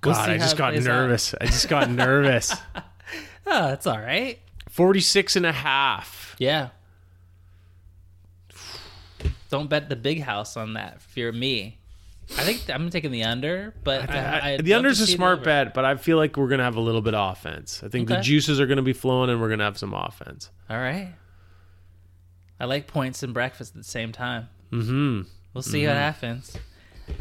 God, 0.01 0.13
see 0.13 0.31
I 0.31 0.37
how 0.37 0.43
just 0.43 0.57
got 0.57 0.73
nervous. 0.75 1.33
I 1.39 1.45
just 1.45 1.69
got 1.69 1.89
nervous. 1.91 2.53
Oh, 2.75 3.67
that's 3.67 3.87
all 3.87 3.99
right. 3.99 4.39
46 4.73 5.35
and 5.35 5.45
a 5.45 5.51
half. 5.51 6.35
Yeah. 6.39 6.69
Don't 9.51 9.69
bet 9.69 9.87
the 9.87 9.95
big 9.95 10.21
house 10.21 10.57
on 10.57 10.73
that 10.73 10.95
if 11.07 11.15
you're 11.15 11.31
me. 11.31 11.77
I 12.37 12.41
think 12.43 12.63
I'm 12.69 12.89
taking 12.89 13.11
the 13.11 13.23
under, 13.23 13.75
but 13.83 14.09
I, 14.09 14.15
I- 14.17 14.49
I'd 14.53 14.65
the 14.65 14.73
under's 14.73 14.99
a 14.99 15.05
smart 15.05 15.43
bet, 15.43 15.75
but 15.75 15.85
I 15.85 15.95
feel 15.95 16.17
like 16.17 16.37
we're 16.37 16.47
going 16.47 16.57
to 16.57 16.63
have 16.63 16.75
a 16.75 16.81
little 16.81 17.01
bit 17.03 17.13
of 17.13 17.31
offense. 17.33 17.83
I 17.83 17.87
think 17.89 18.07
the 18.07 18.19
juices 18.21 18.59
are 18.59 18.65
going 18.65 18.77
to 18.77 18.81
be 18.83 18.93
flowing 18.93 19.29
and 19.29 19.39
we're 19.39 19.49
going 19.49 19.59
to 19.59 19.65
have 19.65 19.77
some 19.77 19.93
offense. 19.93 20.49
All 20.71 20.77
right. 20.77 21.13
I 22.59 22.65
like 22.65 22.87
points 22.87 23.21
and 23.21 23.31
breakfast 23.31 23.73
at 23.75 23.77
the 23.77 23.87
same 23.87 24.11
time. 24.11 24.49
Mm-hmm. 24.71 25.21
We'll 25.53 25.61
see 25.61 25.85
what 25.85 25.95
happens. 25.97 26.57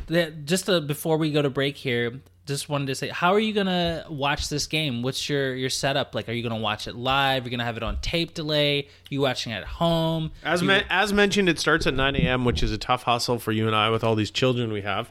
The- 0.06 0.30
Just 0.30 0.70
uh, 0.70 0.80
before 0.80 1.18
we 1.18 1.30
go 1.32 1.42
to 1.42 1.50
break 1.50 1.76
here, 1.76 2.22
just 2.46 2.68
wanted 2.68 2.86
to 2.88 2.94
say, 2.96 3.08
how 3.08 3.32
are 3.34 3.38
you 3.38 3.52
gonna 3.52 4.04
watch 4.08 4.48
this 4.48 4.66
game? 4.66 5.02
What's 5.02 5.28
your 5.28 5.54
your 5.54 5.70
setup? 5.70 6.14
Like, 6.14 6.28
are 6.28 6.32
you 6.32 6.42
gonna 6.42 6.56
watch 6.60 6.86
it 6.88 6.96
live? 6.96 7.44
You're 7.44 7.50
gonna 7.52 7.64
have 7.64 7.76
it 7.76 7.82
on 7.82 7.98
tape 8.00 8.34
delay? 8.34 8.88
you 9.10 9.20
watching 9.20 9.52
at 9.52 9.64
home? 9.64 10.32
As 10.42 10.60
You- 10.62 10.68
men- 10.68 10.84
as 10.90 11.12
mentioned, 11.12 11.48
it 11.48 11.58
starts 11.58 11.86
at 11.86 11.94
9 11.94 12.16
a.m., 12.16 12.44
which 12.44 12.62
is 12.62 12.72
a 12.72 12.78
tough 12.78 13.02
hustle 13.04 13.38
for 13.38 13.52
you 13.52 13.66
and 13.66 13.76
I 13.76 13.90
with 13.90 14.02
all 14.02 14.14
these 14.14 14.30
children 14.30 14.72
we 14.72 14.80
have. 14.82 15.08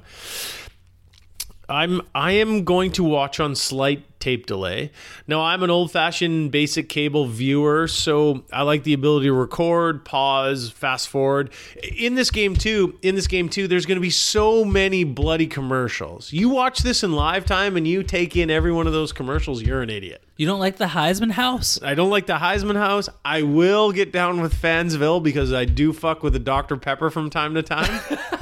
I'm 1.72 2.02
I 2.14 2.34
am 2.34 2.66
going 2.66 2.92
to 2.94 3.04
watch 3.04 3.40
on 3.40 3.56
slight 3.56 4.04
tape 4.20 4.46
delay. 4.46 4.92
Now 5.26 5.42
I'm 5.42 5.64
an 5.64 5.70
old-fashioned 5.70 6.52
basic 6.52 6.90
cable 6.90 7.26
viewer, 7.26 7.88
so 7.88 8.44
I 8.54 8.62
like 8.62 8.84
the 8.84 8.94
ability 8.94 9.28
to 9.28 9.34
record, 9.34 10.06
pause, 10.06 10.70
fast 10.70 11.10
forward. 11.10 11.52
In 11.98 12.16
this 12.16 12.30
game 12.30 12.56
too, 12.56 13.00
in 13.02 13.16
this 13.16 13.26
game 13.28 13.50
too, 13.50 13.68
there's 13.68 13.86
going 13.86 13.96
to 13.96 14.02
be 14.02 14.12
so 14.12 14.64
many 14.64 15.04
bloody 15.04 15.48
commercials. 15.48 16.32
You 16.32 16.50
watch 16.50 16.80
this 16.80 17.04
in 17.04 17.14
live 17.14 17.46
time 17.46 17.76
and 17.78 17.88
you 17.88 18.04
take 18.04 18.36
in 18.36 18.52
every 18.52 18.72
one 18.72 18.86
of 18.86 18.94
those 18.94 19.12
commercials, 19.12 19.62
you're 19.62 19.82
an 19.82 19.90
idiot. 19.90 20.24
you 20.38 20.46
don't 20.46 20.60
like 20.60 20.78
the 20.78 20.86
Heisman 20.86 21.32
House? 21.32 21.82
I 21.82 21.96
don't 21.96 22.10
like 22.12 22.28
the 22.28 22.38
Heisman 22.38 22.76
House. 22.76 23.10
I 23.26 23.42
will 23.42 23.92
get 23.92 24.12
down 24.12 24.42
with 24.42 24.54
Fansville 24.54 25.24
because 25.24 25.52
I 25.52 25.66
do 25.66 25.94
fuck 25.94 26.22
with 26.22 26.34
the 26.34 26.40
Dr. 26.40 26.78
Pepper 26.78 27.10
from 27.10 27.30
time 27.30 27.56
to 27.56 27.64
time. 27.64 28.02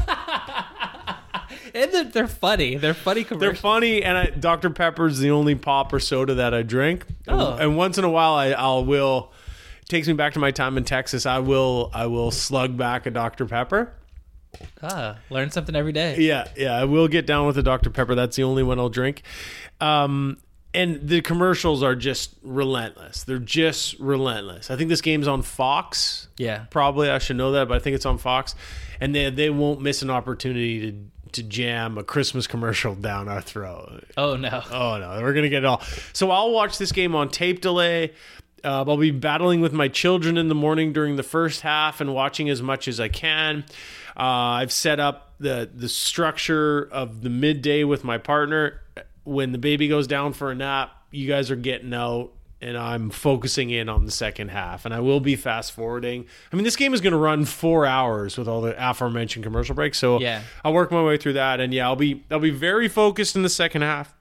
And 1.73 1.91
they're, 1.91 2.03
they're 2.03 2.27
funny. 2.27 2.75
They're 2.75 2.93
funny 2.93 3.23
commercials. 3.23 3.39
They're 3.39 3.61
funny, 3.61 4.03
and 4.03 4.17
I, 4.17 4.25
Dr. 4.27 4.69
Pepper's 4.69 5.19
the 5.19 5.31
only 5.31 5.55
pop 5.55 5.93
or 5.93 5.99
soda 5.99 6.35
that 6.35 6.53
I 6.53 6.63
drink. 6.63 7.05
Oh. 7.27 7.55
And 7.55 7.77
once 7.77 7.97
in 7.97 8.03
a 8.03 8.09
while, 8.09 8.33
I 8.33 8.49
I'll 8.49 8.85
will 8.85 9.31
takes 9.87 10.07
me 10.07 10.13
back 10.13 10.33
to 10.33 10.39
my 10.39 10.51
time 10.51 10.77
in 10.77 10.83
Texas. 10.85 11.25
I 11.25 11.39
will 11.39 11.89
I 11.93 12.05
will 12.07 12.31
slug 12.31 12.77
back 12.77 13.05
a 13.05 13.11
Dr. 13.11 13.45
Pepper. 13.45 13.93
ah, 14.81 15.17
learn 15.29 15.51
something 15.51 15.75
every 15.75 15.91
day. 15.91 16.17
Yeah, 16.19 16.47
yeah, 16.55 16.73
I 16.75 16.85
will 16.85 17.07
get 17.07 17.25
down 17.27 17.47
with 17.47 17.57
a 17.57 17.63
Dr. 17.63 17.89
Pepper. 17.89 18.15
That's 18.15 18.35
the 18.35 18.43
only 18.43 18.63
one 18.63 18.79
I'll 18.79 18.89
drink. 18.89 19.23
Um, 19.81 20.37
and 20.73 21.07
the 21.07 21.21
commercials 21.21 21.81
are 21.81 21.95
just 21.95 22.35
relentless. 22.43 23.23
They're 23.23 23.39
just 23.39 23.99
relentless. 23.99 24.69
I 24.69 24.75
think 24.75 24.89
this 24.89 25.01
game's 25.01 25.27
on 25.27 25.41
Fox. 25.41 26.27
Yeah. 26.37 26.65
Probably 26.69 27.09
I 27.09 27.17
should 27.17 27.37
know 27.37 27.51
that, 27.53 27.67
but 27.67 27.75
I 27.75 27.79
think 27.79 27.95
it's 27.95 28.05
on 28.05 28.17
Fox, 28.17 28.55
and 29.01 29.15
they 29.15 29.29
they 29.29 29.49
won't 29.49 29.81
miss 29.81 30.01
an 30.01 30.09
opportunity 30.09 30.91
to 30.91 30.97
to 31.33 31.43
jam 31.43 31.97
a 31.97 32.03
Christmas 32.03 32.47
commercial 32.47 32.95
down 32.95 33.27
our 33.27 33.41
throat. 33.41 34.03
Oh 34.17 34.35
no. 34.35 34.61
Oh 34.71 34.97
no, 34.97 35.19
we're 35.21 35.33
gonna 35.33 35.49
get 35.49 35.63
it 35.63 35.65
all. 35.65 35.81
So 36.13 36.31
I'll 36.31 36.51
watch 36.51 36.77
this 36.77 36.91
game 36.91 37.15
on 37.15 37.29
tape 37.29 37.61
delay. 37.61 38.13
Uh, 38.63 38.83
I'll 38.87 38.97
be 38.97 39.11
battling 39.11 39.61
with 39.61 39.71
my 39.71 39.87
children 39.87 40.37
in 40.37 40.49
the 40.49 40.55
morning 40.55 40.91
during 40.91 41.15
the 41.15 41.23
first 41.23 41.61
half 41.61 42.01
and 42.01 42.13
watching 42.13 42.49
as 42.49 42.61
much 42.61 42.87
as 42.87 42.99
I 42.99 43.07
can. 43.07 43.63
Uh, 44.17 44.59
I've 44.59 44.71
set 44.71 44.99
up 44.99 45.33
the 45.39 45.69
the 45.73 45.87
structure 45.89 46.89
of 46.91 47.21
the 47.21 47.29
midday 47.29 47.83
with 47.83 48.03
my 48.03 48.17
partner. 48.17 48.81
When 49.23 49.51
the 49.51 49.57
baby 49.57 49.87
goes 49.87 50.07
down 50.07 50.33
for 50.33 50.51
a 50.51 50.55
nap, 50.55 50.91
you 51.11 51.27
guys 51.27 51.51
are 51.51 51.55
getting 51.55 51.93
out, 51.93 52.31
and 52.61 52.77
I'm 52.77 53.09
focusing 53.09 53.69
in 53.69 53.87
on 53.89 54.05
the 54.05 54.11
second 54.11 54.49
half. 54.49 54.85
And 54.85 54.93
I 54.93 54.99
will 54.99 55.19
be 55.19 55.35
fast 55.35 55.71
forwarding. 55.71 56.25
I 56.51 56.55
mean, 56.55 56.65
this 56.65 56.75
game 56.75 56.93
is 56.93 57.01
going 57.01 57.13
to 57.13 57.17
run 57.19 57.45
four 57.45 57.85
hours 57.85 58.37
with 58.37 58.47
all 58.47 58.61
the 58.61 58.75
aforementioned 58.77 59.43
commercial 59.45 59.75
breaks. 59.75 59.97
So 59.97 60.19
Yeah. 60.19 60.41
I'll 60.63 60.73
work 60.73 60.91
my 60.91 61.01
way 61.01 61.17
through 61.17 61.33
that, 61.33 61.59
and 61.59 61.73
yeah, 61.73 61.87
I'll 61.87 61.95
be 61.95 62.23
I'll 62.29 62.39
be 62.39 62.49
very 62.49 62.87
focused 62.87 63.35
in 63.35 63.43
the 63.43 63.49
second 63.49 63.81
half 63.83 64.13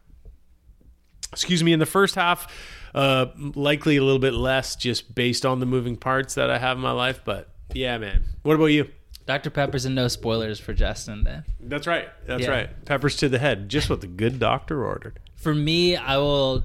excuse 1.32 1.62
me, 1.62 1.72
in 1.74 1.78
the 1.78 1.86
first 1.86 2.14
half, 2.14 2.50
uh, 2.94 3.26
likely 3.54 3.96
a 3.98 4.02
little 4.02 4.18
bit 4.18 4.32
less 4.32 4.74
just 4.76 5.14
based 5.14 5.44
on 5.44 5.60
the 5.60 5.66
moving 5.66 5.94
parts 5.96 6.34
that 6.34 6.50
I 6.50 6.58
have 6.58 6.78
in 6.78 6.82
my 6.82 6.90
life. 6.92 7.20
But 7.24 7.48
yeah, 7.74 7.98
man. 7.98 8.24
What 8.42 8.54
about 8.54 8.66
you? 8.66 8.88
Dr. 9.26 9.50
Pepper's 9.50 9.84
and 9.84 9.94
no 9.94 10.08
spoilers 10.08 10.58
for 10.58 10.72
Justin 10.72 11.24
then. 11.24 11.44
That's 11.60 11.86
right. 11.86 12.08
That's 12.26 12.44
Yeah. 12.44 12.50
right. 12.50 12.84
Peppers 12.86 13.14
to 13.16 13.28
the 13.28 13.38
head, 13.38 13.68
just 13.68 13.90
what 13.90 14.00
the 14.00 14.06
good 14.06 14.38
doctor 14.38 14.84
ordered. 14.86 15.20
For 15.36 15.54
me, 15.54 15.96
I 15.96 16.16
will. 16.16 16.64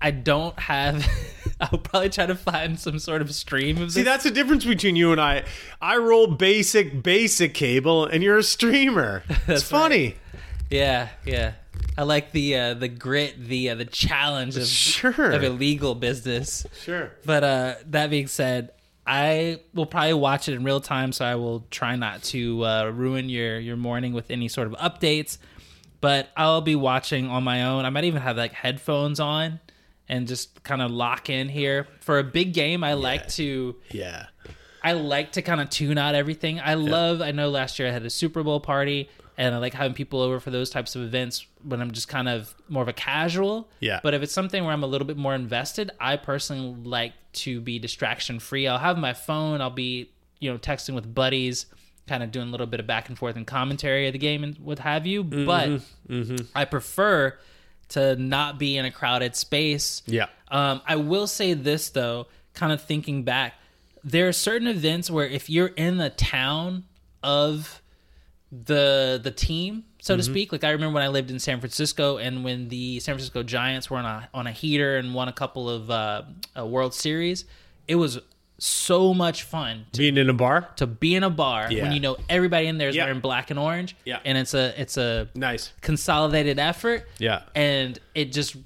I 0.00 0.10
don't 0.12 0.58
have. 0.58 1.06
I'll 1.60 1.78
probably 1.78 2.08
try 2.08 2.26
to 2.26 2.34
find 2.34 2.78
some 2.80 2.98
sort 2.98 3.20
of 3.20 3.34
stream 3.34 3.76
of 3.78 3.88
this. 3.88 3.94
See, 3.94 4.02
that's 4.02 4.24
the 4.24 4.30
difference 4.30 4.64
between 4.64 4.96
you 4.96 5.12
and 5.12 5.20
I. 5.20 5.44
I 5.80 5.96
roll 5.98 6.26
basic, 6.26 7.02
basic 7.02 7.52
cable, 7.54 8.06
and 8.06 8.22
you're 8.22 8.38
a 8.38 8.42
streamer. 8.42 9.22
It's 9.30 9.46
That's 9.46 9.62
funny. 9.64 10.14
yeah, 10.70 11.08
yeah. 11.26 11.52
I 11.98 12.04
like 12.04 12.32
the 12.32 12.56
uh, 12.56 12.74
the 12.74 12.88
grit, 12.88 13.34
the 13.38 13.70
uh, 13.70 13.74
the 13.74 13.84
challenge 13.84 14.56
of, 14.56 14.66
Sure. 14.66 15.32
of 15.32 15.42
illegal 15.42 15.94
business. 15.94 16.66
Sure. 16.82 17.12
But 17.26 17.44
uh, 17.44 17.74
that 17.86 18.08
being 18.10 18.26
said, 18.26 18.70
I 19.06 19.60
will 19.74 19.86
probably 19.86 20.14
watch 20.14 20.48
it 20.48 20.54
in 20.54 20.64
real 20.64 20.80
time, 20.80 21.12
so 21.12 21.24
I 21.24 21.34
will 21.34 21.66
try 21.70 21.96
not 21.96 22.22
to 22.24 22.64
uh, 22.64 22.84
ruin 22.94 23.28
your 23.28 23.58
your 23.58 23.76
morning 23.76 24.12
with 24.14 24.30
any 24.30 24.48
sort 24.48 24.66
of 24.66 24.74
updates. 24.74 25.36
But 26.00 26.30
I'll 26.36 26.62
be 26.62 26.76
watching 26.76 27.26
on 27.26 27.44
my 27.44 27.64
own. 27.64 27.84
I 27.84 27.90
might 27.90 28.04
even 28.04 28.22
have 28.22 28.38
like 28.38 28.52
headphones 28.52 29.20
on 29.20 29.60
and 30.10 30.26
just 30.26 30.62
kind 30.64 30.82
of 30.82 30.90
lock 30.90 31.30
in 31.30 31.48
here 31.48 31.86
for 32.00 32.18
a 32.18 32.24
big 32.24 32.52
game. 32.52 32.82
I 32.82 32.94
like 32.94 33.28
to 33.30 33.76
Yeah. 33.92 34.26
I 34.82 34.92
like 34.92 35.32
to 35.32 35.42
kind 35.42 35.60
of 35.60 35.70
tune 35.70 35.98
out 35.98 36.14
everything. 36.14 36.58
I 36.58 36.74
love. 36.74 37.22
I 37.22 37.30
know 37.30 37.48
last 37.48 37.78
year 37.78 37.88
I 37.88 37.92
had 37.92 38.04
a 38.04 38.10
Super 38.10 38.42
Bowl 38.42 38.60
party, 38.60 39.08
and 39.36 39.54
I 39.54 39.58
like 39.58 39.74
having 39.74 39.94
people 39.94 40.20
over 40.20 40.40
for 40.40 40.50
those 40.50 40.70
types 40.70 40.96
of 40.96 41.02
events 41.02 41.46
when 41.62 41.80
I'm 41.80 41.92
just 41.92 42.08
kind 42.08 42.28
of 42.28 42.54
more 42.68 42.82
of 42.82 42.88
a 42.88 42.94
casual. 42.94 43.68
Yeah. 43.78 44.00
But 44.02 44.14
if 44.14 44.22
it's 44.22 44.32
something 44.32 44.64
where 44.64 44.72
I'm 44.72 44.82
a 44.82 44.86
little 44.86 45.06
bit 45.06 45.18
more 45.18 45.34
invested, 45.34 45.90
I 46.00 46.16
personally 46.16 46.74
like 46.82 47.12
to 47.32 47.60
be 47.60 47.78
distraction 47.78 48.40
free. 48.40 48.66
I'll 48.66 48.78
have 48.78 48.98
my 48.98 49.12
phone. 49.12 49.60
I'll 49.60 49.70
be 49.70 50.10
you 50.40 50.50
know 50.50 50.58
texting 50.58 50.94
with 50.94 51.14
buddies, 51.14 51.66
kind 52.08 52.22
of 52.22 52.32
doing 52.32 52.48
a 52.48 52.50
little 52.50 52.66
bit 52.66 52.80
of 52.80 52.86
back 52.86 53.08
and 53.10 53.16
forth 53.16 53.36
and 53.36 53.46
commentary 53.46 54.08
of 54.08 54.14
the 54.14 54.18
game 54.18 54.42
and 54.42 54.58
what 54.58 54.80
have 54.80 55.06
you. 55.06 55.22
But 55.22 55.68
mm-hmm. 55.68 56.12
Mm-hmm. 56.12 56.46
I 56.54 56.64
prefer 56.64 57.38
to 57.90 58.16
not 58.16 58.58
be 58.58 58.76
in 58.76 58.84
a 58.84 58.90
crowded 58.90 59.36
space. 59.36 60.02
Yeah. 60.06 60.26
Um, 60.48 60.80
I 60.86 60.96
will 60.96 61.26
say 61.26 61.54
this 61.54 61.90
though, 61.90 62.26
kind 62.54 62.72
of 62.72 62.82
thinking 62.82 63.22
back, 63.22 63.54
there 64.02 64.28
are 64.28 64.32
certain 64.32 64.68
events 64.68 65.10
where 65.10 65.26
if 65.26 65.50
you're 65.50 65.68
in 65.68 65.98
the 65.98 66.10
town 66.10 66.84
of 67.22 67.82
the 68.50 69.20
the 69.22 69.30
team, 69.30 69.84
so 70.00 70.16
to 70.16 70.22
speak, 70.22 70.50
like 70.50 70.64
I 70.64 70.70
remember 70.70 70.94
when 70.94 71.02
I 71.02 71.08
lived 71.08 71.30
in 71.30 71.38
San 71.38 71.60
Francisco 71.60 72.16
and 72.16 72.42
when 72.42 72.68
the 72.68 72.98
San 73.00 73.14
Francisco 73.14 73.42
Giants 73.42 73.90
were 73.90 73.98
on 73.98 74.04
a 74.04 74.28
on 74.32 74.46
a 74.46 74.52
heater 74.52 74.96
and 74.96 75.14
won 75.14 75.28
a 75.28 75.32
couple 75.32 75.68
of 75.68 75.90
uh, 75.90 76.22
uh, 76.58 76.66
World 76.66 76.94
Series, 76.94 77.44
it 77.86 77.96
was 77.96 78.18
so 78.62 79.12
much 79.14 79.42
fun 79.42 79.86
to 79.92 79.98
Being 79.98 80.16
in 80.16 80.28
a 80.30 80.34
bar? 80.34 80.68
to 80.76 80.86
be 80.86 81.14
in 81.14 81.24
a 81.24 81.30
bar 81.30 81.66
Yeah. 81.72 81.82
when 81.84 81.92
you 81.92 82.00
know 82.00 82.16
everybody 82.28 82.66
in 82.66 82.78
there 82.78 82.88
is 82.90 82.96
Yeah. 82.96 83.04
wearing 83.06 83.20
black 83.20 83.50
and 83.50 83.58
orange, 83.58 83.96
Yeah. 84.04 84.20
and 84.24 84.36
it's 84.38 84.54
a 84.54 84.78
it's 84.80 84.96
a 84.96 85.28
Nice. 85.34 85.72
consolidated 85.80 86.58
effort, 86.58 87.08
Yeah. 87.18 87.42
and 87.54 87.98
it 88.14 88.32
just 88.32 88.56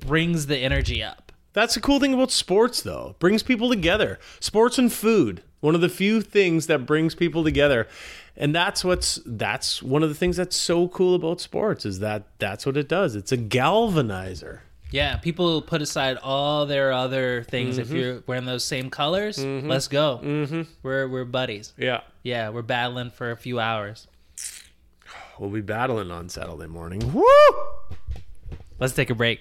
brings 0.00 0.46
the 0.46 0.56
energy 0.58 1.02
up. 1.02 1.32
That's 1.52 1.74
the 1.74 1.80
cool 1.80 1.98
thing 2.00 2.14
about 2.14 2.30
sports, 2.30 2.80
though. 2.82 3.16
Brings 3.18 3.42
people 3.42 3.68
together. 3.68 4.18
Sports 4.38 4.78
and 4.78 4.90
food. 4.92 5.42
One 5.60 5.74
of 5.74 5.80
the 5.80 5.88
few 5.88 6.22
things 6.22 6.66
that 6.68 6.86
brings 6.86 7.14
people 7.14 7.42
together. 7.44 7.88
And 8.36 8.54
that's 8.54 8.84
what's 8.84 9.20
that's 9.26 9.82
one 9.82 10.02
of 10.04 10.08
the 10.08 10.14
things 10.14 10.36
that's 10.36 10.56
so 10.56 10.88
cool 10.88 11.14
about 11.16 11.40
sports 11.40 11.84
is 11.84 11.98
that 11.98 12.22
that's 12.38 12.64
what 12.64 12.76
it 12.76 12.88
does. 12.88 13.14
It's 13.16 13.32
a 13.32 13.36
galvanizer. 13.36 14.60
Yeah, 14.90 15.16
people 15.16 15.62
put 15.62 15.82
aside 15.82 16.16
all 16.22 16.66
their 16.66 16.92
other 16.92 17.44
things. 17.44 17.78
Mm-hmm. 17.78 17.82
If 17.82 17.90
you're 17.90 18.22
wearing 18.26 18.44
those 18.44 18.64
same 18.64 18.90
colors, 18.90 19.38
let's 19.38 19.88
go. 19.88 20.20
Mm-hmm. 20.22 20.62
We're 20.82 21.08
we're 21.08 21.24
buddies. 21.24 21.72
Yeah. 21.76 22.00
Yeah, 22.22 22.50
we're 22.50 22.62
battling 22.62 23.10
for 23.10 23.30
a 23.30 23.36
few 23.36 23.60
hours. 23.60 24.06
We'll 25.38 25.50
be 25.50 25.62
battling 25.62 26.10
on 26.10 26.28
Saturday 26.28 26.66
morning. 26.66 27.12
Woo! 27.14 27.24
Let's 28.78 28.94
take 28.94 29.10
a 29.10 29.14
break. 29.14 29.40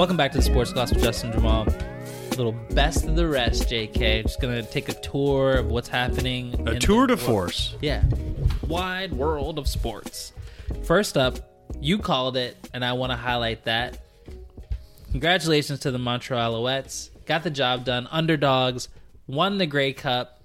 Welcome 0.00 0.16
back 0.16 0.32
to 0.32 0.38
the 0.38 0.42
Sports 0.42 0.72
Gloss 0.72 0.94
with 0.94 1.02
Justin 1.02 1.30
Jamaal. 1.30 1.66
Little 2.30 2.52
best 2.70 3.04
of 3.04 3.16
the 3.16 3.28
rest, 3.28 3.68
JK. 3.68 4.22
Just 4.22 4.40
gonna 4.40 4.62
take 4.62 4.88
a 4.88 4.94
tour 4.94 5.56
of 5.56 5.66
what's 5.66 5.90
happening. 5.90 6.66
A 6.66 6.78
tour 6.78 7.06
de 7.06 7.18
force. 7.18 7.76
Yeah. 7.82 8.02
Wide 8.66 9.12
world 9.12 9.58
of 9.58 9.68
sports. 9.68 10.32
First 10.84 11.18
up, 11.18 11.38
you 11.82 11.98
called 11.98 12.38
it, 12.38 12.56
and 12.72 12.82
I 12.82 12.94
want 12.94 13.12
to 13.12 13.16
highlight 13.16 13.64
that. 13.64 13.98
Congratulations 15.10 15.80
to 15.80 15.90
the 15.90 15.98
Montreal 15.98 16.54
Alouettes. 16.54 17.10
Got 17.26 17.42
the 17.42 17.50
job 17.50 17.84
done. 17.84 18.08
Underdogs 18.10 18.88
won 19.26 19.58
the 19.58 19.66
Grey 19.66 19.92
Cup. 19.92 20.40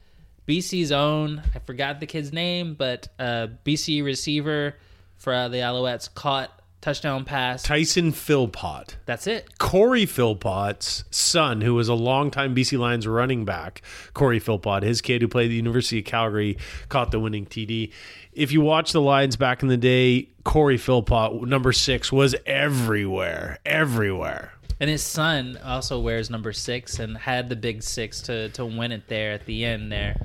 BC's 0.50 0.92
own, 0.92 1.42
I 1.56 1.60
forgot 1.60 2.02
the 2.02 2.08
kid's 2.08 2.34
name, 2.34 2.74
but 2.74 3.08
uh, 3.18 3.48
BC 3.64 4.04
receiver 4.04 4.76
for 5.16 5.32
uh, 5.32 5.48
the 5.48 5.60
Alouettes 5.60 6.14
caught 6.14 6.52
touchdown 6.86 7.26
pass. 7.26 7.64
Tyson 7.64 8.12
Philpot. 8.12 8.98
That's 9.08 9.26
it. 9.26 9.58
Cory 9.58 10.06
Philpot's 10.06 11.04
son, 11.10 11.62
who 11.62 11.74
was 11.74 11.88
a 11.88 11.96
longtime 11.96 12.56
BC 12.56 12.78
Lions 12.78 13.08
running 13.08 13.44
back, 13.44 13.82
Cory 14.14 14.40
Philpot, 14.40 14.84
his 14.84 15.02
kid 15.02 15.24
who 15.24 15.28
played 15.28 15.46
at 15.46 15.50
the 15.50 15.56
University 15.56 15.98
of 15.98 16.06
Calgary, 16.06 16.60
caught 16.88 17.10
the 17.10 17.20
winning 17.20 17.48
TD. 17.48 17.92
If 18.34 18.52
you 18.52 18.62
watch 18.62 18.92
the 18.92 19.02
Lions 19.02 19.36
back 19.36 19.64
in 19.64 19.68
the 19.68 19.78
day, 19.78 20.30
Cory 20.44 20.78
Philpot, 20.78 21.48
number 21.48 21.72
six, 21.72 22.12
was 22.12 22.36
everywhere, 22.46 23.58
everywhere. 23.66 24.54
And 24.80 24.88
his 24.88 25.02
son 25.02 25.58
also 25.66 26.00
wears 26.00 26.30
number 26.30 26.54
six 26.54 27.00
and 27.00 27.18
had 27.18 27.50
the 27.50 27.56
big 27.56 27.82
six 27.82 28.22
to, 28.24 28.50
to 28.50 28.64
win 28.64 28.92
it 28.92 29.08
there 29.08 29.32
at 29.32 29.48
the 29.48 29.66
end 29.66 29.92
there. 29.92 30.18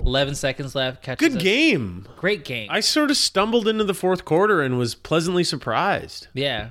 11 0.00 0.34
seconds 0.34 0.74
left. 0.74 1.02
Catches 1.02 1.28
Good 1.34 1.40
game. 1.42 2.06
Great 2.16 2.44
game. 2.44 2.68
I 2.70 2.80
sort 2.80 3.10
of 3.10 3.16
stumbled 3.16 3.66
into 3.68 3.84
the 3.84 3.94
fourth 3.94 4.24
quarter 4.24 4.62
and 4.62 4.78
was 4.78 4.94
pleasantly 4.94 5.44
surprised. 5.44 6.28
yeah. 6.34 6.70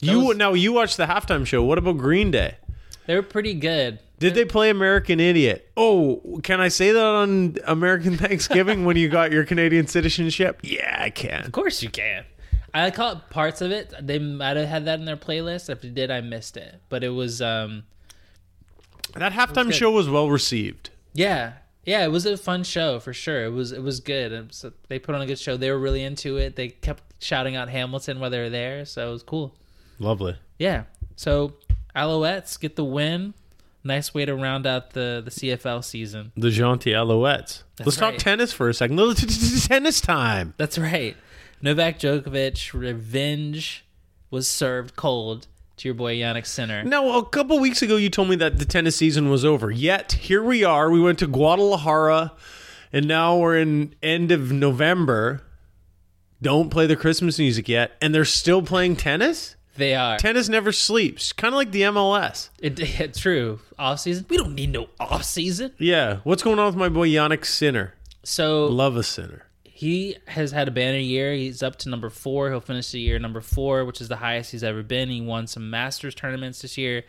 You 0.00 0.20
was- 0.26 0.36
now 0.36 0.52
you 0.52 0.72
watched 0.74 0.98
the 0.98 1.06
halftime 1.06 1.46
show. 1.46 1.62
What 1.62 1.78
about 1.78 1.96
Green 1.96 2.30
Day? 2.30 2.56
They 3.06 3.14
were 3.14 3.22
pretty 3.22 3.54
good. 3.54 3.98
Did 4.18 4.34
they 4.34 4.44
play 4.44 4.68
American 4.70 5.20
Idiot? 5.20 5.70
Oh, 5.76 6.40
can 6.42 6.60
I 6.60 6.68
say 6.68 6.90
that 6.92 7.04
on 7.04 7.56
American 7.66 8.16
Thanksgiving 8.18 8.84
when 8.84 8.96
you 8.96 9.08
got 9.08 9.32
your 9.32 9.44
Canadian 9.44 9.86
citizenship? 9.86 10.60
Yeah, 10.62 10.96
I 10.98 11.10
can. 11.10 11.44
Of 11.46 11.52
course 11.52 11.82
you 11.82 11.88
can. 11.88 12.24
I 12.74 12.90
caught 12.90 13.30
parts 13.30 13.62
of 13.62 13.70
it. 13.70 13.94
They 14.00 14.18
might 14.18 14.56
have 14.58 14.68
had 14.68 14.84
that 14.84 14.98
in 14.98 15.06
their 15.06 15.16
playlist. 15.16 15.70
If 15.70 15.80
they 15.80 15.88
did, 15.88 16.10
I 16.10 16.20
missed 16.20 16.56
it. 16.58 16.80
But 16.90 17.02
it 17.02 17.10
was, 17.10 17.40
um, 17.40 17.84
That 19.14 19.32
halftime 19.32 19.66
good. 19.66 19.74
show 19.74 19.90
was 19.90 20.08
well 20.10 20.28
received. 20.30 20.90
yeah, 21.14 21.52
yeah, 21.86 22.04
it 22.04 22.10
was 22.10 22.26
a 22.26 22.36
fun 22.36 22.64
show 22.64 22.98
for 23.00 23.12
sure. 23.14 23.44
It 23.44 23.50
was, 23.52 23.72
it 23.72 23.82
was 23.82 24.00
good. 24.00 24.52
So 24.52 24.72
they 24.88 24.98
put 24.98 25.14
on 25.14 25.22
a 25.22 25.26
good 25.26 25.38
show. 25.38 25.56
They 25.56 25.70
were 25.70 25.78
really 25.78 26.02
into 26.02 26.36
it. 26.36 26.56
They 26.56 26.68
kept 26.68 27.02
shouting 27.20 27.56
out 27.56 27.68
Hamilton 27.68 28.20
while 28.20 28.28
they 28.28 28.40
were 28.40 28.50
there, 28.50 28.84
so 28.84 29.08
it 29.08 29.12
was 29.12 29.22
cool. 29.22 29.54
Lovely. 29.98 30.36
Yeah. 30.58 30.84
So 31.14 31.54
Alouettes 31.94 32.60
get 32.60 32.76
the 32.76 32.84
win. 32.84 33.34
Nice 33.84 34.12
way 34.12 34.24
to 34.24 34.34
round 34.34 34.66
out 34.66 34.90
the 34.90 35.22
the 35.24 35.30
CFL 35.30 35.84
season. 35.84 36.32
The 36.36 36.48
Gentil 36.48 36.92
Alouettes. 36.92 37.62
Let's 37.78 37.96
talk 37.96 38.16
tennis 38.16 38.52
for 38.52 38.68
a 38.68 38.74
second. 38.74 38.96
Little 38.96 39.14
t- 39.14 39.26
t- 39.26 39.34
t- 39.34 39.60
tennis 39.60 40.00
time. 40.00 40.54
That's 40.56 40.76
right. 40.76 41.16
Novak 41.62 42.00
Djokovic 42.00 42.72
revenge 42.74 43.84
was 44.28 44.48
served 44.48 44.96
cold 44.96 45.46
to 45.78 45.88
your 45.88 45.94
boy 45.94 46.16
Jannik 46.16 46.46
Sinner. 46.46 46.82
Now, 46.84 47.18
a 47.18 47.24
couple 47.24 47.58
weeks 47.58 47.82
ago, 47.82 47.96
you 47.96 48.08
told 48.10 48.28
me 48.28 48.36
that 48.36 48.58
the 48.58 48.64
tennis 48.64 48.96
season 48.96 49.28
was 49.30 49.44
over. 49.44 49.70
Yet, 49.70 50.12
here 50.12 50.42
we 50.42 50.64
are. 50.64 50.90
We 50.90 51.00
went 51.00 51.18
to 51.20 51.26
Guadalajara, 51.26 52.32
and 52.92 53.06
now 53.06 53.36
we're 53.36 53.58
in 53.58 53.94
end 54.02 54.32
of 54.32 54.52
November. 54.52 55.42
Don't 56.40 56.70
play 56.70 56.86
the 56.86 56.96
Christmas 56.96 57.38
music 57.38 57.68
yet, 57.68 57.92
and 58.00 58.14
they're 58.14 58.24
still 58.24 58.62
playing 58.62 58.96
tennis? 58.96 59.56
They 59.76 59.94
are. 59.94 60.18
Tennis 60.18 60.48
never 60.48 60.72
sleeps. 60.72 61.32
Kind 61.32 61.54
of 61.54 61.56
like 61.56 61.70
the 61.70 61.82
MLS. 61.82 62.50
It, 62.58 62.80
it's 63.00 63.20
true. 63.20 63.60
Off 63.78 64.00
season. 64.00 64.26
We 64.28 64.36
don't 64.38 64.54
need 64.54 64.72
no 64.72 64.88
off 64.98 65.24
season. 65.24 65.72
Yeah. 65.78 66.18
What's 66.24 66.42
going 66.42 66.58
on 66.58 66.66
with 66.66 66.76
my 66.76 66.88
boy 66.88 67.08
Jannik 67.08 67.44
Sinner? 67.44 67.94
So 68.22 68.66
Love 68.66 68.96
a 68.96 69.02
Sinner. 69.02 69.45
He 69.76 70.16
has 70.26 70.52
had 70.52 70.68
a 70.68 70.70
banner 70.70 70.96
year. 70.96 71.34
He's 71.34 71.62
up 71.62 71.76
to 71.80 71.90
number 71.90 72.08
four. 72.08 72.48
He'll 72.48 72.60
finish 72.60 72.92
the 72.92 72.98
year 72.98 73.18
number 73.18 73.42
four, 73.42 73.84
which 73.84 74.00
is 74.00 74.08
the 74.08 74.16
highest 74.16 74.50
he's 74.50 74.64
ever 74.64 74.82
been. 74.82 75.10
He 75.10 75.20
won 75.20 75.46
some 75.46 75.68
Masters 75.68 76.14
tournaments 76.14 76.62
this 76.62 76.78
year, 76.78 77.04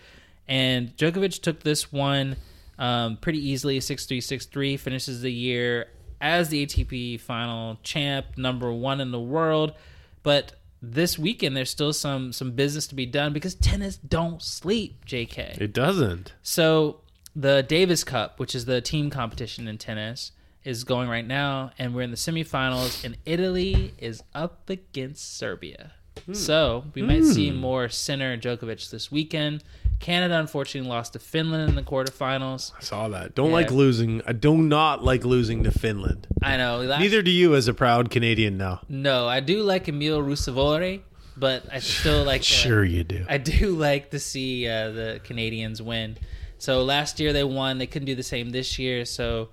and 0.50 0.94
Djokovic 0.98 1.42
took 1.42 1.62
this 1.62 1.94
one 1.94 2.36
um, 2.78 3.16
pretty 3.22 3.40
easily, 3.40 3.80
six 3.80 4.06
three 4.06 4.20
six 4.20 4.46
three. 4.46 4.76
Finishes 4.76 5.22
the 5.22 5.32
year 5.32 5.88
as 6.20 6.50
the 6.50 6.66
ATP 6.66 7.22
final 7.22 7.78
champ, 7.84 8.38
number 8.38 8.70
one 8.74 9.00
in 9.00 9.12
the 9.12 9.20
world. 9.20 9.74
But 10.22 10.60
this 10.82 11.18
weekend, 11.18 11.56
there's 11.56 11.70
still 11.70 11.94
some 11.94 12.34
some 12.34 12.52
business 12.52 12.86
to 12.88 12.96
be 12.96 13.06
done 13.06 13.32
because 13.32 13.56
tennis 13.56 13.96
don't 13.96 14.42
sleep. 14.42 15.06
Jk. 15.06 15.62
It 15.62 15.72
doesn't. 15.72 16.34
So 16.44 17.00
the 17.34 17.64
Davis 17.64 18.04
Cup, 18.04 18.42
which 18.42 18.54
is 18.54 18.66
the 18.66 18.82
team 18.82 19.10
competition 19.10 19.70
in 19.70 19.78
tennis, 19.78 20.34
is 20.68 20.84
going 20.84 21.08
right 21.10 21.26
now, 21.26 21.72
and 21.80 21.96
we're 21.96 22.02
in 22.02 22.12
the 22.12 22.18
semifinals, 22.18 23.04
and 23.06 23.18
Italy 23.26 23.94
is 23.98 24.22
up 24.36 24.70
against 24.70 25.38
Serbia. 25.38 25.94
So 26.34 26.84
we 26.94 27.02
might 27.04 27.24
see 27.24 27.52
more 27.52 27.90
Sinner 27.90 28.32
and 28.32 28.42
Djokovic 28.42 28.90
this 28.90 29.12
weekend. 29.12 29.64
Canada 30.00 30.38
unfortunately 30.40 30.90
lost 30.90 31.14
to 31.14 31.20
Finland 31.20 31.70
in 31.70 31.76
the 31.76 31.84
quarterfinals. 31.84 32.74
I 32.78 32.82
saw 32.82 33.08
that. 33.10 33.34
Don't 33.36 33.48
Yeah. 33.50 33.54
like 33.54 33.72
losing. 33.72 34.22
I 34.28 34.34
do 34.34 34.58
not 34.58 35.04
like 35.04 35.24
losing 35.24 35.64
to 35.64 35.72
Finland. 35.72 36.28
I 36.44 36.58
know. 36.58 36.82
Last, 36.82 37.00
Neither 37.00 37.22
do 37.22 37.32
you 37.32 37.56
as 37.56 37.68
a 37.68 37.74
proud 37.74 38.10
Canadian 38.10 38.58
now. 38.58 38.82
No, 38.90 39.28
I 39.28 39.40
do 39.40 39.64
like 39.64 39.88
Emil 39.88 40.22
Ruusuvuori, 40.22 41.02
but 41.38 41.64
I 41.72 41.80
still 41.80 42.24
like. 42.24 42.42
uh, 42.42 42.44
Sure 42.66 42.84
you 42.84 43.04
do. 43.04 43.24
I 43.30 43.38
do 43.38 43.70
like 43.88 44.10
to 44.12 44.20
see 44.20 44.68
uh, 44.68 44.90
the 44.92 45.22
Canadians 45.24 45.82
win. 45.82 46.18
So 46.58 46.84
last 46.84 47.20
year 47.20 47.32
they 47.32 47.44
won. 47.44 47.78
They 47.78 47.88
couldn't 47.88 48.08
do 48.08 48.16
the 48.16 48.24
same 48.24 48.50
this 48.50 48.78
year. 48.80 49.06
So 49.06 49.50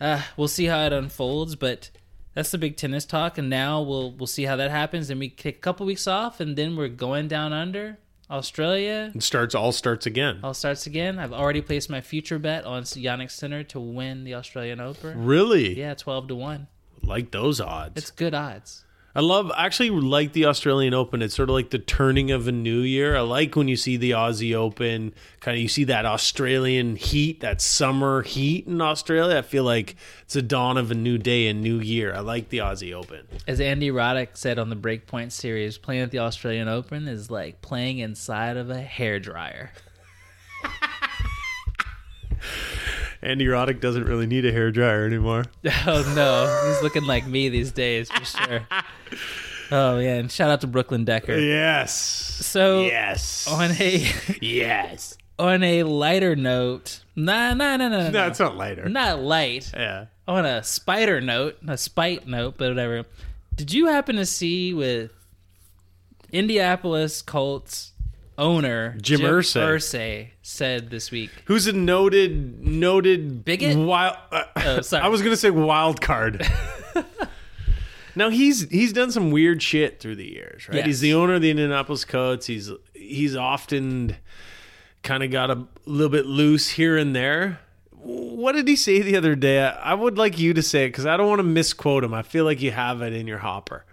uh, 0.00 0.22
we'll 0.36 0.48
see 0.48 0.66
how 0.66 0.84
it 0.86 0.92
unfolds. 0.92 1.56
But 1.56 1.90
that's 2.34 2.50
the 2.50 2.58
big 2.58 2.76
tennis 2.76 3.04
talk. 3.04 3.38
And 3.38 3.50
now 3.50 3.82
we'll 3.82 4.12
we'll 4.12 4.26
see 4.26 4.44
how 4.44 4.56
that 4.56 4.70
happens. 4.70 5.10
And 5.10 5.20
we 5.20 5.28
take 5.30 5.56
a 5.56 5.60
couple 5.60 5.86
weeks 5.86 6.06
off, 6.06 6.40
and 6.40 6.56
then 6.56 6.76
we're 6.76 6.88
going 6.88 7.28
down 7.28 7.52
under 7.52 7.98
Australia. 8.30 9.12
It 9.14 9.22
starts 9.22 9.54
all 9.54 9.72
starts 9.72 10.06
again. 10.06 10.40
All 10.42 10.54
starts 10.54 10.86
again. 10.86 11.18
I've 11.18 11.32
already 11.32 11.60
placed 11.60 11.90
my 11.90 12.00
future 12.00 12.38
bet 12.38 12.64
on 12.64 12.84
Jannik 12.84 13.30
Sinner 13.30 13.62
to 13.64 13.80
win 13.80 14.24
the 14.24 14.34
Australian 14.34 14.80
Open. 14.80 15.24
Really? 15.24 15.78
Yeah, 15.78 15.94
twelve 15.94 16.28
to 16.28 16.34
one. 16.34 16.68
Like 17.02 17.30
those 17.30 17.60
odds. 17.60 17.94
It's 17.96 18.10
good 18.10 18.32
odds. 18.32 18.84
I 19.14 19.20
love 19.20 19.50
I 19.50 19.66
actually 19.66 19.90
like 19.90 20.32
the 20.32 20.46
Australian 20.46 20.94
Open. 20.94 21.20
It's 21.20 21.34
sort 21.34 21.50
of 21.50 21.54
like 21.54 21.68
the 21.68 21.78
turning 21.78 22.30
of 22.30 22.48
a 22.48 22.52
new 22.52 22.80
year. 22.80 23.14
I 23.14 23.20
like 23.20 23.56
when 23.56 23.68
you 23.68 23.76
see 23.76 23.98
the 23.98 24.12
Aussie 24.12 24.54
Open, 24.54 25.12
kind 25.40 25.56
of 25.56 25.60
you 25.60 25.68
see 25.68 25.84
that 25.84 26.06
Australian 26.06 26.96
heat, 26.96 27.40
that 27.40 27.60
summer 27.60 28.22
heat 28.22 28.66
in 28.66 28.80
Australia. 28.80 29.36
I 29.36 29.42
feel 29.42 29.64
like 29.64 29.96
it's 30.22 30.32
the 30.32 30.40
dawn 30.40 30.78
of 30.78 30.90
a 30.90 30.94
new 30.94 31.18
day, 31.18 31.48
a 31.48 31.54
new 31.54 31.78
year. 31.78 32.14
I 32.14 32.20
like 32.20 32.48
the 32.48 32.58
Aussie 32.58 32.94
Open. 32.94 33.26
As 33.46 33.60
Andy 33.60 33.90
Roddick 33.90 34.28
said 34.34 34.58
on 34.58 34.70
the 34.70 34.76
Breakpoint 34.76 35.32
series, 35.32 35.76
playing 35.76 36.02
at 36.02 36.10
the 36.10 36.20
Australian 36.20 36.68
Open 36.68 37.06
is 37.06 37.30
like 37.30 37.60
playing 37.60 37.98
inside 37.98 38.56
of 38.56 38.70
a 38.70 38.80
hair 38.80 39.20
dryer. 39.20 39.72
Andy 43.22 43.46
Roddick 43.46 43.80
doesn't 43.80 44.04
really 44.04 44.26
need 44.26 44.44
a 44.44 44.52
hair 44.52 44.70
dryer 44.70 45.06
anymore. 45.06 45.44
Oh 45.86 46.12
no, 46.16 46.68
he's 46.72 46.82
looking 46.82 47.04
like 47.04 47.26
me 47.26 47.48
these 47.48 47.72
days 47.72 48.10
for 48.10 48.24
sure. 48.24 48.66
Oh 49.74 49.96
man, 49.96 50.28
shout 50.28 50.50
out 50.50 50.60
to 50.60 50.66
Brooklyn 50.66 51.06
Decker. 51.06 51.34
Yes. 51.38 51.94
So 51.94 52.82
Yes. 52.82 53.46
on 53.48 53.70
a 53.70 54.06
yes. 54.42 55.16
on 55.38 55.62
a 55.62 55.84
lighter 55.84 56.36
note, 56.36 57.00
nah, 57.16 57.54
nah, 57.54 57.78
nah, 57.78 57.88
nah, 57.88 58.10
No, 58.10 58.10
nah, 58.10 58.26
it's 58.26 58.38
not 58.38 58.58
later. 58.58 58.86
not 58.90 59.20
light. 59.20 59.70
Yeah. 59.72 60.06
On 60.28 60.44
a 60.44 60.62
spider 60.62 61.22
note, 61.22 61.56
a 61.66 61.78
spite 61.78 62.26
note, 62.28 62.56
but 62.58 62.68
whatever. 62.68 63.04
Did 63.54 63.72
you 63.72 63.86
happen 63.86 64.16
to 64.16 64.26
see 64.26 64.74
with 64.74 65.10
Indianapolis 66.32 67.22
Colts 67.22 67.92
owner 68.36 68.96
Jim 69.00 69.20
Irsay. 69.20 69.62
Irsay 69.62 70.28
said 70.42 70.90
this 70.90 71.10
week? 71.10 71.30
Who's 71.46 71.66
a 71.66 71.72
noted 71.72 72.60
noted 72.66 73.44
Bigot? 73.44 73.76
Wild. 73.76 74.16
Uh, 74.30 74.42
Oh, 74.56 74.80
sorry. 74.80 75.02
I 75.04 75.08
was 75.08 75.22
gonna 75.22 75.36
say 75.36 75.50
wild 75.50 76.00
card. 76.00 76.46
now 78.14 78.28
he's 78.28 78.68
he's 78.70 78.92
done 78.92 79.10
some 79.10 79.30
weird 79.30 79.62
shit 79.62 80.00
through 80.00 80.16
the 80.16 80.28
years, 80.30 80.68
right? 80.68 80.76
Yes. 80.78 80.86
He's 80.86 81.00
the 81.00 81.14
owner 81.14 81.34
of 81.34 81.42
the 81.42 81.50
Indianapolis 81.50 82.04
Colts. 82.04 82.46
He's 82.46 82.70
he's 82.94 83.34
often 83.36 84.16
kind 85.02 85.22
of 85.22 85.30
got 85.30 85.50
a 85.50 85.64
little 85.86 86.10
bit 86.10 86.26
loose 86.26 86.68
here 86.70 86.96
and 86.96 87.14
there. 87.16 87.58
What 87.90 88.52
did 88.52 88.66
he 88.68 88.76
say 88.76 89.00
the 89.00 89.16
other 89.16 89.34
day? 89.36 89.60
I 89.64 89.94
would 89.94 90.18
like 90.18 90.38
you 90.38 90.52
to 90.54 90.62
say 90.62 90.84
it 90.84 90.88
because 90.88 91.06
I 91.06 91.16
don't 91.16 91.28
want 91.28 91.38
to 91.38 91.44
misquote 91.44 92.02
him. 92.04 92.12
I 92.14 92.22
feel 92.22 92.44
like 92.44 92.60
you 92.60 92.72
have 92.72 93.00
it 93.02 93.12
in 93.12 93.26
your 93.26 93.38
hopper. 93.38 93.84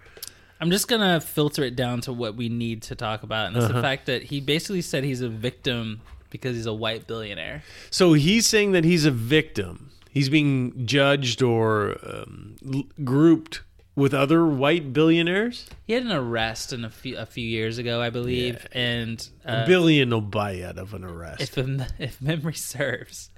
I'm 0.60 0.70
just 0.70 0.88
gonna 0.88 1.20
filter 1.20 1.62
it 1.64 1.74
down 1.74 2.00
to 2.02 2.12
what 2.12 2.34
we 2.36 2.48
need 2.48 2.82
to 2.82 2.94
talk 2.94 3.22
about, 3.22 3.46
and 3.48 3.56
it's 3.56 3.64
Uh-huh. 3.66 3.74
the 3.74 3.82
fact 3.82 4.06
that 4.06 4.24
he 4.24 4.40
basically 4.40 4.82
said 4.82 5.04
he's 5.04 5.22
a 5.22 5.28
victim 5.28 6.02
because 6.30 6.56
he's 6.56 6.66
a 6.66 6.74
white 6.74 7.06
billionaire. 7.06 7.62
So 7.90 8.14
he's 8.14 8.46
saying 8.46 8.72
that 8.72 8.84
he's 8.84 9.04
a 9.04 9.10
victim. 9.10 9.90
He's 10.10 10.28
being 10.28 10.86
judged 10.86 11.42
or 11.42 11.98
um, 12.02 12.56
l- 12.66 12.84
grouped 13.04 13.62
with 13.94 14.14
other 14.14 14.46
white 14.46 14.92
billionaires? 14.92 15.66
He 15.86 15.92
had 15.92 16.04
an 16.04 16.12
arrest 16.12 16.72
in 16.72 16.84
a 16.84 16.90
few 16.90 17.16
a 17.16 17.26
few 17.26 17.46
years 17.46 17.78
ago, 17.78 18.00
I 18.00 18.10
believe, 18.10 18.66
and 18.72 19.26
uh, 19.46 19.62
a 19.64 19.66
billion 19.66 20.10
will 20.10 20.20
buy 20.20 20.62
out 20.62 20.78
of 20.78 20.94
an 20.94 21.04
arrest. 21.04 21.56
if 21.56 21.90
if 21.98 22.20
memory 22.20 22.54
serves, 22.54 23.30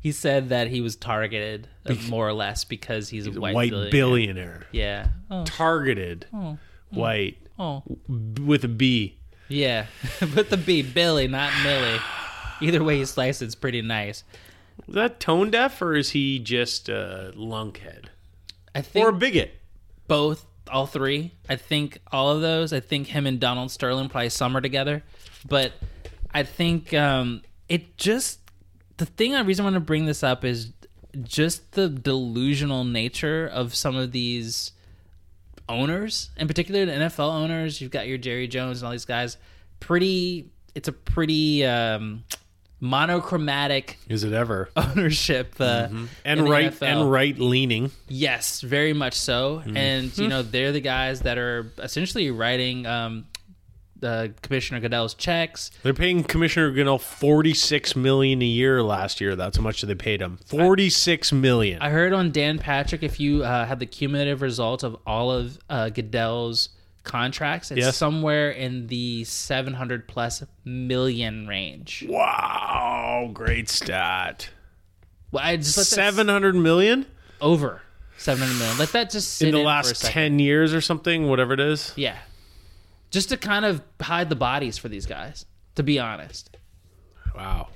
he 0.00 0.12
said 0.12 0.48
that 0.50 0.68
he 0.68 0.80
was 0.80 0.96
targeted 0.96 1.68
uh, 1.84 1.94
more 2.08 2.28
or 2.28 2.32
less 2.32 2.64
because 2.64 3.08
he's 3.08 3.26
a 3.26 3.32
white, 3.32 3.54
white 3.54 3.70
billionaire. 3.70 3.90
billionaire. 3.90 4.66
Yeah. 4.72 5.08
Oh, 5.30 5.44
Targeted 5.44 6.26
oh, 6.32 6.58
white 6.90 7.38
oh. 7.58 7.82
with 8.08 8.64
a 8.64 8.68
B. 8.68 9.15
Yeah. 9.48 9.86
Put 10.18 10.50
the 10.50 10.56
B, 10.56 10.82
Billy, 10.82 11.28
not 11.28 11.52
Millie. 11.62 11.98
Either 12.60 12.82
way 12.82 12.98
you 12.98 13.06
slice 13.06 13.42
it, 13.42 13.46
it's 13.46 13.54
pretty 13.54 13.82
nice. 13.82 14.24
Is 14.88 14.94
that 14.94 15.20
tone 15.20 15.50
deaf 15.50 15.80
or 15.82 15.94
is 15.94 16.10
he 16.10 16.38
just 16.38 16.88
a 16.88 17.32
lunkhead? 17.36 18.06
I 18.74 18.82
think 18.82 19.04
Or 19.04 19.10
a 19.10 19.12
bigot? 19.12 19.54
both, 20.08 20.46
all 20.70 20.86
three. 20.86 21.32
I 21.48 21.56
think 21.56 21.98
all 22.12 22.30
of 22.30 22.40
those. 22.42 22.72
I 22.72 22.80
think 22.80 23.08
him 23.08 23.26
and 23.26 23.40
Donald 23.40 23.70
Sterling 23.70 24.08
probably 24.08 24.28
summer 24.30 24.60
together. 24.60 25.02
But 25.48 25.72
I 26.32 26.42
think 26.42 26.92
um, 26.94 27.42
it 27.68 27.96
just 27.96 28.40
the 28.96 29.06
thing. 29.06 29.34
I 29.34 29.40
reason 29.42 29.64
I 29.64 29.66
want 29.66 29.74
to 29.74 29.80
bring 29.80 30.06
this 30.06 30.22
up 30.22 30.44
is 30.44 30.72
just 31.22 31.72
the 31.72 31.88
delusional 31.88 32.84
nature 32.84 33.46
of 33.46 33.74
some 33.74 33.96
of 33.96 34.12
these 34.12 34.72
owners, 35.68 36.30
in 36.36 36.48
particular 36.48 36.86
the 36.86 36.92
NFL 36.92 37.32
owners. 37.32 37.80
You've 37.80 37.90
got 37.90 38.06
your 38.06 38.18
Jerry 38.18 38.48
Jones 38.48 38.80
and 38.80 38.86
all 38.86 38.92
these 38.92 39.04
guys. 39.04 39.36
Pretty. 39.80 40.50
It's 40.74 40.88
a 40.88 40.92
pretty 40.92 41.64
um, 41.64 42.24
monochromatic 42.80 43.98
Is 44.08 44.24
it 44.24 44.32
ever? 44.32 44.68
ownership 44.76 45.54
uh, 45.60 45.88
And 45.90 46.08
in 46.24 46.44
the 46.44 46.50
right 46.50 46.82
and 46.82 47.10
right 47.10 47.38
leaning. 47.38 47.90
Yes, 48.08 48.60
very 48.60 48.92
much 48.92 49.14
so. 49.14 49.62
Mm-hmm. 49.64 49.76
And 49.76 50.18
you 50.18 50.28
know, 50.28 50.42
they're 50.42 50.72
the 50.72 50.80
guys 50.80 51.20
that 51.20 51.38
are 51.38 51.72
essentially 51.78 52.30
writing 52.30 52.86
um, 52.86 53.26
the 54.06 54.32
Commissioner 54.42 54.80
Goodell's 54.80 55.14
checks. 55.14 55.70
They're 55.82 55.92
paying 55.94 56.22
Commissioner 56.24 56.70
Goodell 56.70 56.98
forty 56.98 57.54
six 57.54 57.96
million 57.96 58.40
a 58.42 58.46
year 58.46 58.82
last 58.82 59.20
year. 59.20 59.34
That's 59.36 59.56
how 59.56 59.62
much 59.62 59.82
they 59.82 59.94
paid 59.94 60.20
him. 60.20 60.38
Forty 60.46 60.88
six 60.90 61.32
million. 61.32 61.82
I 61.82 61.90
heard 61.90 62.12
on 62.12 62.30
Dan 62.30 62.58
Patrick, 62.58 63.02
if 63.02 63.18
you 63.20 63.42
uh, 63.44 63.64
had 63.66 63.78
the 63.78 63.86
cumulative 63.86 64.42
result 64.42 64.82
of 64.82 64.96
all 65.06 65.30
of 65.30 65.58
uh, 65.68 65.88
Goodell's 65.90 66.68
contracts, 67.02 67.70
it's 67.70 67.78
Yes. 67.80 67.96
somewhere 67.96 68.50
in 68.50 68.86
the 68.88 69.24
seven 69.24 69.74
hundred 69.74 70.08
plus 70.08 70.42
million 70.64 71.46
range. 71.46 72.04
wow, 72.08 73.30
great 73.32 73.68
stat. 73.68 74.50
Well, 75.32 75.42
I 75.44 75.56
just 75.56 75.90
Seven 75.90 76.28
hundred 76.28 76.54
million 76.54 77.06
over 77.40 77.82
seven 78.16 78.42
hundred 78.46 78.58
million. 78.58 78.78
Let 78.78 78.92
that 78.92 79.10
just 79.10 79.42
in 79.42 79.52
the 79.52 79.58
last 79.62 80.02
ten 80.04 80.38
years 80.38 80.72
or 80.74 80.80
something, 80.80 81.28
whatever 81.28 81.52
it 81.54 81.60
is. 81.60 81.92
Yeah, 81.96 82.16
just 83.10 83.28
to 83.30 83.36
kind 83.36 83.64
of 83.64 83.82
hide 84.00 84.28
the 84.28 84.36
bodies 84.36 84.78
for 84.78 84.88
these 84.88 85.06
guys. 85.06 85.46
To 85.76 85.82
be 85.82 85.98
honest. 85.98 86.56
Wow. 87.34 87.68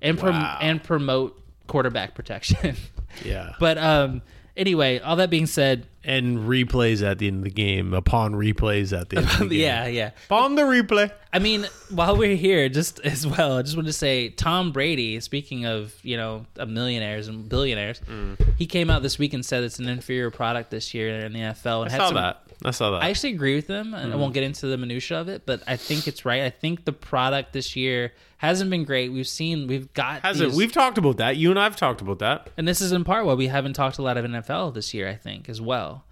and 0.00 0.18
prom- 0.18 0.34
Wow. 0.40 0.58
and 0.60 0.82
promote 0.82 1.40
quarterback 1.66 2.14
protection. 2.14 2.76
Yeah. 3.24 3.54
but 3.58 3.76
um, 3.76 4.22
anyway, 4.56 5.00
all 5.00 5.16
that 5.16 5.30
being 5.30 5.46
said, 5.46 5.88
and 6.04 6.38
replays 6.48 7.02
at 7.04 7.18
the 7.18 7.26
end 7.26 7.38
of 7.38 7.42
the 7.44 7.50
game. 7.50 7.92
Upon 7.92 8.34
replays 8.34 8.96
at 8.98 9.08
the 9.08 9.16
end 9.16 9.26
of 9.26 9.38
the 9.40 9.48
game. 9.48 9.58
yeah, 9.58 9.86
yeah. 9.86 10.10
Upon 10.26 10.54
the 10.54 10.62
replay. 10.62 11.10
I 11.32 11.40
mean, 11.40 11.66
while 11.90 12.16
we're 12.16 12.36
here, 12.36 12.68
just 12.68 13.00
as 13.04 13.26
well, 13.26 13.58
I 13.58 13.62
just 13.62 13.74
want 13.76 13.88
to 13.88 13.92
say 13.92 14.28
Tom 14.28 14.70
Brady. 14.70 15.18
Speaking 15.18 15.66
of 15.66 15.92
you 16.04 16.16
know 16.16 16.46
of 16.56 16.68
millionaires 16.68 17.26
and 17.26 17.48
billionaires, 17.48 18.00
Mm. 18.08 18.38
he 18.56 18.64
came 18.66 18.90
out 18.90 19.02
this 19.02 19.18
week 19.18 19.34
and 19.34 19.44
said 19.44 19.64
it's 19.64 19.80
an 19.80 19.88
inferior 19.88 20.30
product 20.30 20.70
this 20.70 20.94
year 20.94 21.18
in 21.18 21.32
the 21.32 21.40
NFL. 21.40 21.82
And 21.82 21.88
I 21.88 21.92
had 21.92 21.98
saw 21.98 22.06
some- 22.06 22.14
that. 22.14 22.42
I 22.64 22.72
saw 22.72 22.90
that. 22.90 23.02
I 23.02 23.08
actually 23.10 23.32
agree 23.32 23.54
with 23.54 23.66
them, 23.66 23.94
and 23.94 24.12
I 24.12 24.16
Mm. 24.16 24.20
won't 24.20 24.34
get 24.34 24.42
into 24.42 24.66
the 24.66 24.76
minutia 24.76 25.18
of 25.20 25.28
it, 25.28 25.46
but 25.46 25.62
I 25.66 25.76
think 25.76 26.06
it's 26.06 26.24
right. 26.24 26.42
I 26.42 26.50
think 26.50 26.84
the 26.84 26.92
product 26.92 27.52
this 27.54 27.74
year 27.74 28.12
hasn't 28.38 28.70
been 28.70 28.84
great. 28.84 29.10
We've 29.12 29.26
seen, 29.26 29.66
we've 29.66 29.92
got 29.94 30.20
Has 30.22 30.38
these- 30.38 30.52
it? 30.52 30.56
We've 30.56 30.72
talked 30.72 30.98
about 30.98 31.16
that. 31.18 31.36
You 31.36 31.50
and 31.50 31.58
I've 31.58 31.76
talked 31.76 32.00
about 32.02 32.18
that. 32.18 32.48
And 32.58 32.68
this 32.68 32.80
is 32.80 32.92
in 32.92 33.04
part 33.04 33.24
why 33.24 33.34
we 33.34 33.46
haven't 33.46 33.72
talked 33.74 33.98
a 33.98 34.02
lot 34.02 34.16
of 34.18 34.24
NFL 34.24 34.70
this 34.72 34.92
year, 34.92 35.08
I 35.08 35.14
think, 35.14 35.48
as 35.48 35.60
well. 35.60 36.04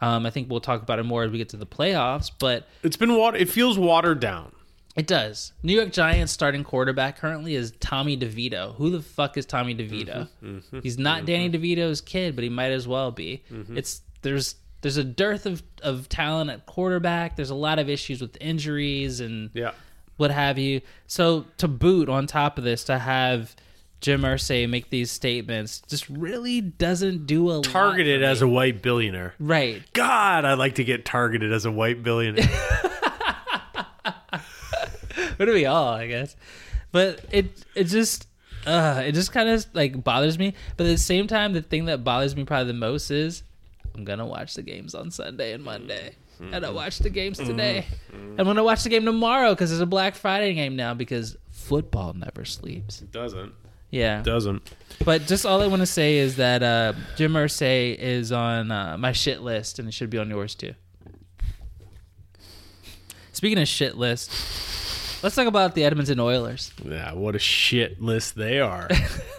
Um, 0.00 0.26
I 0.26 0.30
think 0.30 0.50
we'll 0.50 0.60
talk 0.60 0.82
about 0.82 0.98
it 0.98 1.04
more 1.04 1.22
as 1.22 1.30
we 1.30 1.38
get 1.38 1.48
to 1.50 1.56
the 1.56 1.66
playoffs, 1.66 2.30
but 2.38 2.66
It's 2.82 2.96
been 2.96 3.14
water. 3.14 3.36
It 3.36 3.48
feels 3.48 3.78
watered 3.78 4.18
down. 4.18 4.50
it 4.96 5.06
does. 5.06 5.52
New 5.62 5.72
York 5.74 5.90
Giants 5.92 6.32
starting 6.32 6.64
quarterback 6.64 7.16
currently 7.18 7.54
is 7.54 7.72
Tommy 7.80 8.14
DeVito. 8.16 8.74
Who 8.76 8.90
the 8.90 9.00
fuck 9.00 9.36
is 9.38 9.46
Tommy 9.46 9.74
DeVito? 9.74 10.28
He's 10.82 10.98
not 10.98 11.24
Danny 11.24 11.48
DeVito's 11.48 12.00
kid, 12.00 12.34
but 12.34 12.42
he 12.42 12.50
might 12.50 12.72
as 12.72 12.86
well 12.88 13.10
be. 13.12 13.42
It's 13.74 14.02
there's 14.22 14.56
there's 14.82 14.98
a 14.98 15.04
dearth 15.04 15.46
of, 15.46 15.62
of 15.82 16.08
talent 16.08 16.50
at 16.50 16.66
quarterback. 16.66 17.36
There's 17.36 17.50
a 17.50 17.54
lot 17.54 17.78
of 17.78 17.88
issues 17.88 18.20
with 18.20 18.36
injuries 18.40 19.20
and 19.20 19.50
Yeah. 19.54 19.72
what 20.18 20.30
have 20.30 20.58
you. 20.58 20.82
So 21.06 21.46
to 21.58 21.66
boot 21.68 22.08
on 22.08 22.26
top 22.26 22.58
of 22.58 22.64
this, 22.64 22.84
to 22.84 22.98
have 22.98 23.56
Jim 24.00 24.22
Irsay 24.22 24.68
make 24.68 24.90
these 24.90 25.10
statements 25.12 25.80
just 25.88 26.08
really 26.08 26.60
doesn't 26.60 27.26
do 27.26 27.48
a 27.50 27.54
lot 27.54 27.64
Targeted 27.64 28.22
as 28.22 28.42
a 28.42 28.48
white 28.48 28.82
billionaire. 28.82 29.34
right. 29.38 29.80
God, 29.92 30.44
I'd 30.44 30.58
like 30.58 30.74
to 30.74 30.84
get 30.84 31.04
targeted 31.04 31.52
as 31.52 31.64
a 31.64 31.70
white 31.70 32.02
billionaire. 32.02 32.44
What 35.36 35.46
do 35.46 35.52
we 35.52 35.66
all? 35.66 35.88
I 35.88 36.06
guess, 36.06 36.36
but 36.92 37.24
it 37.32 37.64
it 37.74 37.84
just 37.84 38.28
uh 38.66 39.02
it 39.04 39.12
just 39.12 39.32
kind 39.32 39.48
of 39.48 39.64
like 39.72 40.02
bothers 40.04 40.38
me. 40.38 40.54
But 40.76 40.86
at 40.86 40.90
the 40.90 40.98
same 40.98 41.26
time, 41.26 41.52
the 41.52 41.62
thing 41.62 41.86
that 41.86 42.04
bothers 42.04 42.36
me 42.36 42.44
probably 42.44 42.68
the 42.72 42.78
most 42.78 43.10
is 43.10 43.42
I'm 43.94 44.04
gonna 44.04 44.26
watch 44.26 44.54
the 44.54 44.62
games 44.62 44.94
on 44.94 45.10
Sunday 45.10 45.52
and 45.52 45.62
Monday. 45.64 46.16
And 46.50 46.66
I 46.66 46.70
watch 46.70 46.98
the 46.98 47.10
games 47.10 47.38
today. 47.38 47.86
I'm 48.12 48.44
gonna 48.44 48.64
watch 48.64 48.82
the 48.82 48.88
game 48.88 49.04
tomorrow 49.04 49.50
because 49.50 49.70
there's 49.70 49.80
a 49.80 49.86
Black 49.86 50.14
Friday 50.14 50.54
game 50.54 50.74
now 50.74 50.92
because 50.94 51.36
football 51.50 52.14
never 52.14 52.44
sleeps. 52.44 52.98
Doesn't. 52.98 53.52
Yeah. 53.90 54.22
Doesn't. 54.22 54.62
But 55.04 55.26
just 55.26 55.46
all 55.46 55.60
I 55.62 55.66
want 55.66 55.80
to 55.80 55.86
say 55.86 56.16
is 56.16 56.36
that 56.36 56.62
uh, 56.62 56.94
Jim 57.16 57.34
Irsay 57.34 57.96
is 57.96 58.32
on 58.32 58.72
uh, 58.72 58.96
my 58.98 59.12
shit 59.12 59.42
list, 59.42 59.78
and 59.78 59.86
it 59.86 59.92
should 59.92 60.10
be 60.10 60.18
on 60.18 60.30
yours 60.30 60.54
too. 60.54 60.74
Speaking 63.32 63.58
of 63.58 63.68
shit 63.68 63.96
list, 63.96 64.30
let's 65.22 65.36
talk 65.36 65.46
about 65.46 65.74
the 65.74 65.84
Edmonton 65.84 66.18
Oilers. 66.20 66.72
Yeah, 66.84 67.12
what 67.12 67.36
a 67.36 67.38
shit 67.38 68.00
list 68.00 68.34
they 68.34 68.60
are. 68.60 68.88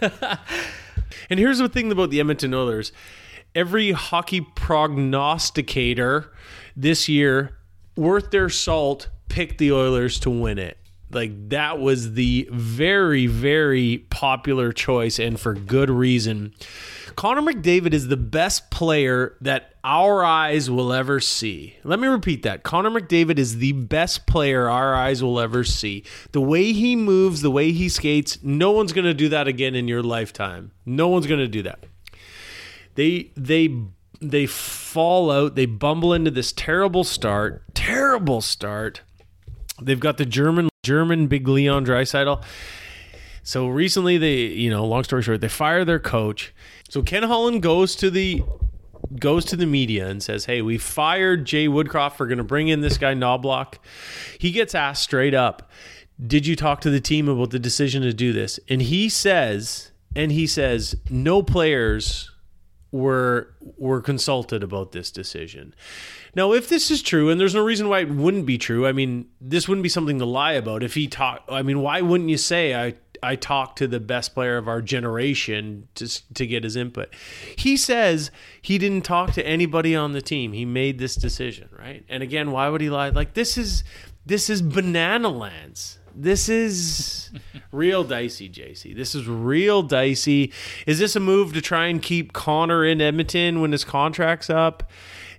and 1.30 1.40
here's 1.40 1.58
the 1.58 1.68
thing 1.68 1.90
about 1.90 2.10
the 2.10 2.20
Edmonton 2.20 2.54
Oilers. 2.54 2.92
Every 3.54 3.92
hockey 3.92 4.40
prognosticator 4.40 6.32
this 6.76 7.08
year, 7.08 7.58
worth 7.96 8.30
their 8.30 8.48
salt, 8.48 9.08
picked 9.28 9.58
the 9.58 9.72
Oilers 9.72 10.18
to 10.20 10.30
win 10.30 10.58
it. 10.58 10.76
Like 11.10 11.50
that 11.50 11.78
was 11.78 12.14
the 12.14 12.48
very, 12.50 13.26
very 13.26 13.98
popular 14.10 14.72
choice, 14.72 15.20
and 15.20 15.38
for 15.38 15.54
good 15.54 15.88
reason. 15.88 16.54
Connor 17.14 17.42
McDavid 17.42 17.94
is 17.94 18.08
the 18.08 18.16
best 18.16 18.70
player 18.72 19.36
that 19.40 19.74
our 19.84 20.24
eyes 20.24 20.68
will 20.68 20.92
ever 20.92 21.20
see. 21.20 21.76
Let 21.84 22.00
me 22.00 22.08
repeat 22.08 22.42
that. 22.42 22.64
Connor 22.64 22.90
McDavid 22.90 23.38
is 23.38 23.58
the 23.58 23.72
best 23.72 24.26
player 24.26 24.68
our 24.68 24.96
eyes 24.96 25.22
will 25.22 25.38
ever 25.38 25.62
see. 25.62 26.02
The 26.32 26.40
way 26.40 26.72
he 26.72 26.96
moves, 26.96 27.42
the 27.42 27.50
way 27.52 27.70
he 27.70 27.88
skates, 27.88 28.42
no 28.42 28.72
one's 28.72 28.92
going 28.92 29.04
to 29.04 29.14
do 29.14 29.28
that 29.28 29.46
again 29.46 29.76
in 29.76 29.86
your 29.86 30.02
lifetime. 30.02 30.72
No 30.84 31.06
one's 31.06 31.28
going 31.28 31.38
to 31.38 31.46
do 31.46 31.62
that. 31.62 31.84
They 32.94 33.30
they 33.36 33.74
they 34.20 34.46
fall 34.46 35.30
out, 35.30 35.54
they 35.54 35.66
bumble 35.66 36.12
into 36.12 36.30
this 36.30 36.52
terrible 36.52 37.04
start, 37.04 37.62
terrible 37.74 38.40
start. 38.40 39.02
They've 39.80 40.00
got 40.00 40.18
the 40.18 40.26
German 40.26 40.68
German 40.82 41.26
big 41.26 41.48
Leon 41.48 41.86
Draisaitl. 41.86 42.42
So 43.42 43.66
recently, 43.66 44.16
they, 44.16 44.36
you 44.36 44.70
know, 44.70 44.86
long 44.86 45.04
story 45.04 45.22
short, 45.22 45.40
they 45.40 45.48
fire 45.48 45.84
their 45.84 45.98
coach. 45.98 46.54
So 46.88 47.02
Ken 47.02 47.24
Holland 47.24 47.62
goes 47.62 47.94
to 47.96 48.10
the 48.10 48.42
goes 49.20 49.44
to 49.46 49.56
the 49.56 49.66
media 49.66 50.08
and 50.08 50.22
says, 50.22 50.46
"Hey, 50.46 50.62
we 50.62 50.78
fired 50.78 51.44
Jay 51.44 51.66
Woodcroft. 51.66 52.18
We're 52.18 52.26
going 52.26 52.38
to 52.38 52.44
bring 52.44 52.68
in 52.68 52.80
this 52.80 52.96
guy 52.96 53.14
Knoblauch." 53.14 53.74
He 54.38 54.50
gets 54.50 54.74
asked 54.74 55.02
straight 55.02 55.34
up, 55.34 55.70
"Did 56.24 56.46
you 56.46 56.56
talk 56.56 56.80
to 56.82 56.90
the 56.90 57.00
team 57.00 57.28
about 57.28 57.50
the 57.50 57.58
decision 57.58 58.02
to 58.02 58.12
do 58.14 58.32
this?" 58.32 58.58
And 58.68 58.80
he 58.80 59.08
says, 59.08 59.90
and 60.16 60.32
he 60.32 60.46
says, 60.46 60.96
"No 61.10 61.42
players 61.42 62.30
were 62.94 63.48
were 63.60 64.00
consulted 64.00 64.62
about 64.62 64.92
this 64.92 65.10
decision." 65.10 65.74
Now, 66.36 66.52
if 66.52 66.68
this 66.68 66.90
is 66.90 67.02
true, 67.02 67.28
and 67.30 67.40
there's 67.40 67.54
no 67.54 67.64
reason 67.64 67.88
why 67.88 68.00
it 68.00 68.10
wouldn't 68.10 68.46
be 68.46 68.58
true, 68.58 68.86
I 68.86 68.92
mean, 68.92 69.26
this 69.40 69.68
wouldn't 69.68 69.82
be 69.82 69.88
something 69.88 70.18
to 70.18 70.24
lie 70.24 70.52
about. 70.52 70.82
If 70.82 70.94
he 70.94 71.06
talk, 71.08 71.44
I 71.48 71.62
mean, 71.62 71.80
why 71.80 72.00
wouldn't 72.00 72.30
you 72.30 72.38
say 72.38 72.74
I 72.74 72.94
I 73.22 73.36
talked 73.36 73.78
to 73.78 73.86
the 73.88 74.00
best 74.00 74.34
player 74.34 74.56
of 74.56 74.68
our 74.68 74.80
generation 74.80 75.88
to 75.96 76.08
to 76.34 76.46
get 76.46 76.62
his 76.62 76.76
input? 76.76 77.12
He 77.56 77.76
says 77.76 78.30
he 78.62 78.78
didn't 78.78 79.04
talk 79.04 79.32
to 79.32 79.46
anybody 79.46 79.96
on 79.96 80.12
the 80.12 80.22
team. 80.22 80.52
He 80.52 80.64
made 80.64 80.98
this 80.98 81.16
decision, 81.16 81.68
right? 81.76 82.04
And 82.08 82.22
again, 82.22 82.52
why 82.52 82.68
would 82.68 82.80
he 82.80 82.90
lie? 82.90 83.08
Like 83.08 83.34
this 83.34 83.58
is 83.58 83.82
this 84.24 84.48
is 84.48 84.62
banana 84.62 85.28
lands. 85.28 85.98
This 86.16 86.48
is 86.48 87.30
real 87.72 88.04
dicey, 88.04 88.48
JC. 88.48 88.94
This 88.94 89.14
is 89.14 89.26
real 89.28 89.82
dicey. 89.82 90.52
Is 90.86 90.98
this 90.98 91.16
a 91.16 91.20
move 91.20 91.52
to 91.54 91.60
try 91.60 91.86
and 91.86 92.00
keep 92.00 92.32
Connor 92.32 92.84
in 92.84 93.00
Edmonton 93.00 93.60
when 93.60 93.72
his 93.72 93.84
contract's 93.84 94.48
up? 94.50 94.90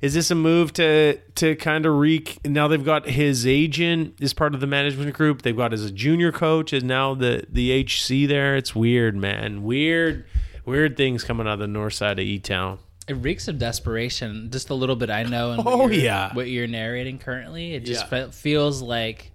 Is 0.02 0.14
this 0.14 0.30
a 0.30 0.36
move 0.36 0.74
to 0.74 1.18
to 1.36 1.56
kind 1.56 1.86
of 1.86 1.96
wreak? 1.96 2.38
Now 2.46 2.68
they've 2.68 2.84
got 2.84 3.08
his 3.08 3.48
agent 3.48 4.16
is 4.20 4.34
part 4.34 4.54
of 4.54 4.60
the 4.60 4.68
management 4.68 5.14
group. 5.14 5.42
They've 5.42 5.56
got 5.56 5.74
as 5.74 5.84
a 5.86 5.92
junior 5.92 6.32
coach 6.32 6.74
is 6.74 6.84
now 6.84 7.16
the 7.16 7.46
the 7.50 7.72
HC 7.84 8.28
there. 8.28 8.56
It's 8.58 8.76
weird, 8.76 9.16
man. 9.16 9.64
Weird, 9.64 10.26
weird 10.66 10.98
things 10.98 11.24
coming 11.24 11.48
out 11.48 11.54
of 11.54 11.60
the 11.60 11.68
north 11.68 11.94
side 11.94 12.20
of 12.20 12.26
E 12.26 12.40
Town. 12.40 12.80
It 13.08 13.14
reeks 13.14 13.48
of 13.48 13.58
desperation. 13.58 14.50
Just 14.52 14.70
a 14.70 14.74
little 14.74 14.96
bit 14.96 15.10
I 15.10 15.24
know. 15.24 15.52
And 15.52 15.64
Oh, 15.66 15.78
what 15.78 15.94
yeah. 15.94 16.34
what 16.34 16.50
you're 16.50 16.68
narrating 16.68 17.18
currently, 17.18 17.74
it 17.74 17.86
just 17.86 18.04
Yeah. 18.12 18.26
fe- 18.28 18.32
feels 18.32 18.82
like, 18.82 19.32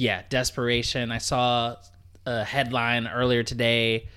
yeah, 0.00 0.22
desperation. 0.30 1.12
I 1.12 1.18
saw 1.18 1.76
a 2.24 2.42
headline 2.42 3.06
earlier 3.06 3.42
today, 3.42 4.08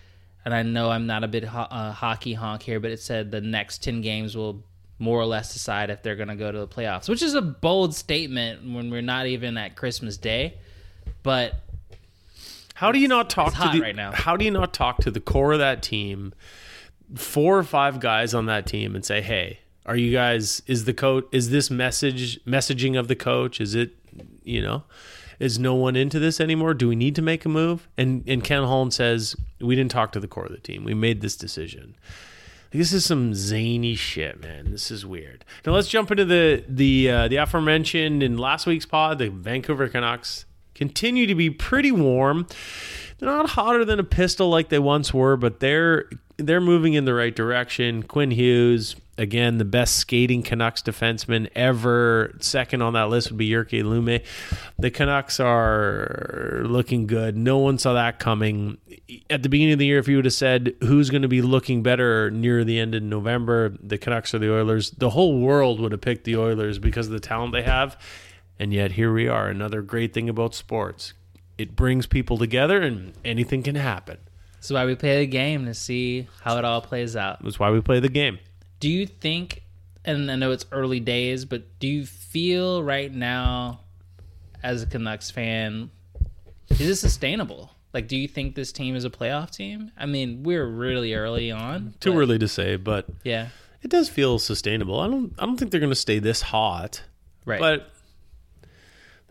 and 0.45 0.53
I 0.53 0.63
know 0.63 0.89
I'm 0.89 1.07
not 1.07 1.25
a 1.25 1.27
big 1.27 1.43
ho- 1.43 1.67
uh, 1.69 1.91
hockey 1.91 2.33
honk 2.33 2.61
here, 2.61 2.79
but 2.79 2.91
it 2.91 3.01
said 3.01 3.31
the 3.31 3.41
next 3.41 3.83
ten 3.83 3.99
games 3.99 4.37
will 4.37 4.63
more 4.97 5.19
or 5.19 5.25
less 5.25 5.51
decide 5.51 5.89
if 5.89 6.01
they're 6.01 6.15
going 6.15 6.29
to 6.29 6.37
go 6.37 6.49
to 6.49 6.59
the 6.59 6.67
playoffs, 6.67 7.09
which 7.09 7.21
is 7.21 7.33
a 7.33 7.41
bold 7.41 7.93
statement 7.93 8.73
when 8.73 8.89
we're 8.91 9.01
not 9.01 9.27
even 9.27 9.57
at 9.57 9.75
Christmas 9.75 10.15
Day. 10.15 10.53
But 11.21 11.55
How 12.75 12.93
do 12.93 12.99
you 12.99 13.09
not 13.09 13.29
talk 13.29 13.53
to 13.53 13.69
the, 13.73 13.81
right 13.81 13.95
now. 13.95 14.13
How 14.13 14.37
do 14.37 14.45
you 14.45 14.51
not 14.51 14.73
talk 14.73 14.99
to 14.99 15.11
the 15.11 15.19
core 15.19 15.51
of 15.51 15.59
that 15.59 15.83
team, 15.83 16.33
four 17.13 17.57
or 17.57 17.63
five 17.63 17.99
guys 17.99 18.33
on 18.33 18.45
that 18.45 18.65
team, 18.65 18.95
and 18.95 19.03
say, 19.03 19.21
"Hey, 19.21 19.59
are 19.85 19.97
you 19.97 20.13
guys? 20.13 20.61
Is 20.65 20.85
the 20.85 20.93
coach? 20.93 21.25
Is 21.33 21.49
this 21.49 21.69
message 21.69 22.41
messaging 22.45 22.97
of 22.97 23.09
the 23.09 23.17
coach? 23.17 23.59
Is 23.59 23.75
it, 23.75 23.91
you 24.45 24.61
know, 24.61 24.83
is 25.43 25.59
no 25.59 25.75
one 25.75 25.95
into 25.95 26.19
this 26.19 26.39
anymore? 26.39 26.73
Do 26.73 26.87
we 26.87 26.95
need 26.95 27.15
to 27.15 27.21
make 27.21 27.45
a 27.45 27.49
move?" 27.49 27.87
And 27.97 28.23
and 28.27 28.43
Ken 28.43 28.63
Holland 28.63 28.93
says, 28.93 29.35
"We 29.59 29.75
didn't 29.75 29.91
talk 29.91 30.11
to 30.13 30.19
the 30.19 30.27
core 30.27 30.45
of 30.45 30.51
the 30.51 30.59
team. 30.59 30.83
We 30.83 30.93
made 30.93 31.21
this 31.21 31.35
decision." 31.35 31.95
This 32.71 32.91
is 32.91 33.05
some 33.05 33.35
zany 33.35 33.93
shit, 33.93 34.41
man. 34.41 34.71
This 34.71 34.89
is 34.89 35.05
weird. 35.05 35.45
Now 35.63 35.73
let's 35.73 35.87
jump 35.87 36.09
into 36.09 36.25
the 36.25 36.63
the 36.67 37.09
uh, 37.09 37.27
the 37.27 37.35
aforementioned 37.35 38.23
in 38.23 38.37
last 38.37 38.65
week's 38.65 38.87
pod. 38.87 39.19
The 39.19 39.29
Vancouver 39.29 39.87
Canucks 39.89 40.45
continue 40.73 41.27
to 41.27 41.35
be 41.35 41.51
pretty 41.51 41.91
warm. 41.91 42.47
They're 43.19 43.29
not 43.29 43.51
hotter 43.51 43.85
than 43.85 43.99
a 43.99 44.03
pistol 44.03 44.49
like 44.49 44.69
they 44.69 44.79
once 44.79 45.13
were, 45.13 45.37
but 45.37 45.59
they're 45.59 46.09
they're 46.37 46.61
moving 46.61 46.93
in 46.93 47.05
the 47.05 47.13
right 47.13 47.35
direction. 47.35 48.03
Quinn 48.03 48.31
Hughes, 48.31 48.95
again, 49.17 49.57
the 49.57 49.65
best 49.65 49.97
skating 49.97 50.43
Canucks 50.43 50.81
defenseman 50.81 51.49
ever. 51.55 52.35
Second 52.39 52.81
on 52.81 52.93
that 52.93 53.09
list 53.09 53.29
would 53.29 53.37
be 53.37 53.49
Jyrki 53.49 53.83
Lumme. 53.83 54.23
The 54.79 54.91
Canucks 54.91 55.39
are 55.39 56.61
looking 56.65 57.07
good. 57.07 57.37
No 57.37 57.57
one 57.57 57.77
saw 57.77 57.93
that 57.93 58.19
coming. 58.19 58.77
At 59.29 59.43
the 59.43 59.49
beginning 59.49 59.73
of 59.73 59.79
the 59.79 59.85
year, 59.85 59.99
if 59.99 60.07
you 60.07 60.15
would 60.15 60.25
have 60.25 60.33
said 60.33 60.75
who's 60.81 61.09
going 61.09 61.21
to 61.21 61.27
be 61.27 61.41
looking 61.41 61.83
better 61.83 62.31
near 62.31 62.63
the 62.63 62.79
end 62.79 62.95
of 62.95 63.03
November, 63.03 63.75
the 63.81 63.97
Canucks 63.97 64.33
or 64.33 64.39
the 64.39 64.53
Oilers, 64.53 64.91
the 64.91 65.11
whole 65.11 65.39
world 65.39 65.79
would 65.79 65.91
have 65.91 66.01
picked 66.01 66.23
the 66.23 66.37
Oilers 66.37 66.79
because 66.79 67.07
of 67.07 67.13
the 67.13 67.19
talent 67.19 67.53
they 67.53 67.63
have. 67.63 67.97
And 68.59 68.73
yet 68.73 68.93
here 68.93 69.13
we 69.13 69.27
are. 69.27 69.49
Another 69.49 69.81
great 69.81 70.13
thing 70.13 70.29
about 70.29 70.55
sports. 70.55 71.13
It 71.57 71.75
brings 71.75 72.07
people 72.07 72.37
together 72.37 72.81
and 72.81 73.13
anything 73.23 73.61
can 73.61 73.75
happen. 73.75 74.17
that's 74.55 74.71
why 74.71 74.85
we 74.85 74.95
play 74.95 75.19
the 75.19 75.27
game 75.27 75.65
to 75.65 75.73
see 75.73 76.27
how 76.41 76.57
it 76.57 76.65
all 76.65 76.81
plays 76.81 77.15
out. 77.15 77.43
That's 77.43 77.59
why 77.59 77.69
we 77.69 77.81
play 77.81 77.99
the 77.99 78.09
game. 78.09 78.39
Do 78.83 78.89
you 78.89 79.05
think, 79.07 79.63
and 80.03 80.29
I 80.29 80.35
know 80.35 80.51
it's 80.51 80.65
early 80.73 80.99
days, 80.99 81.45
but 81.45 81.79
do 81.79 81.87
you 81.87 82.05
feel 82.05 82.83
right 82.83 83.09
now, 83.13 83.79
as 84.61 84.83
a 84.83 84.85
Canucks 84.85 85.31
fan, 85.31 85.89
is 86.69 86.81
it 86.81 86.95
sustainable? 86.97 87.71
Like, 87.93 88.09
do 88.09 88.17
you 88.17 88.27
think 88.27 88.55
this 88.55 88.73
team 88.73 88.97
is 88.97 89.05
a 89.05 89.09
playoff 89.09 89.51
team? 89.51 89.91
I 89.97 90.05
mean, 90.05 90.43
we're 90.43 90.65
really 90.65 91.13
early 91.13 91.49
on. 91.49 91.93
Too 92.01 92.11
but- 92.11 92.17
early 92.19 92.37
to 92.39 92.47
say, 92.49 92.75
but 92.75 93.07
Yeah. 93.23 93.47
it 93.83 93.89
does 93.89 94.09
feel 94.09 94.37
sustainable. 94.37 94.99
I 94.99 95.07
don't 95.07 95.31
I 95.39 95.45
don't 95.45 95.55
think 95.55 95.71
they're 95.71 95.79
going 95.79 95.89
to 95.89 95.95
stay 95.95 96.19
this 96.19 96.41
hot. 96.41 97.03
Right. 97.45 97.61
But 97.61 97.89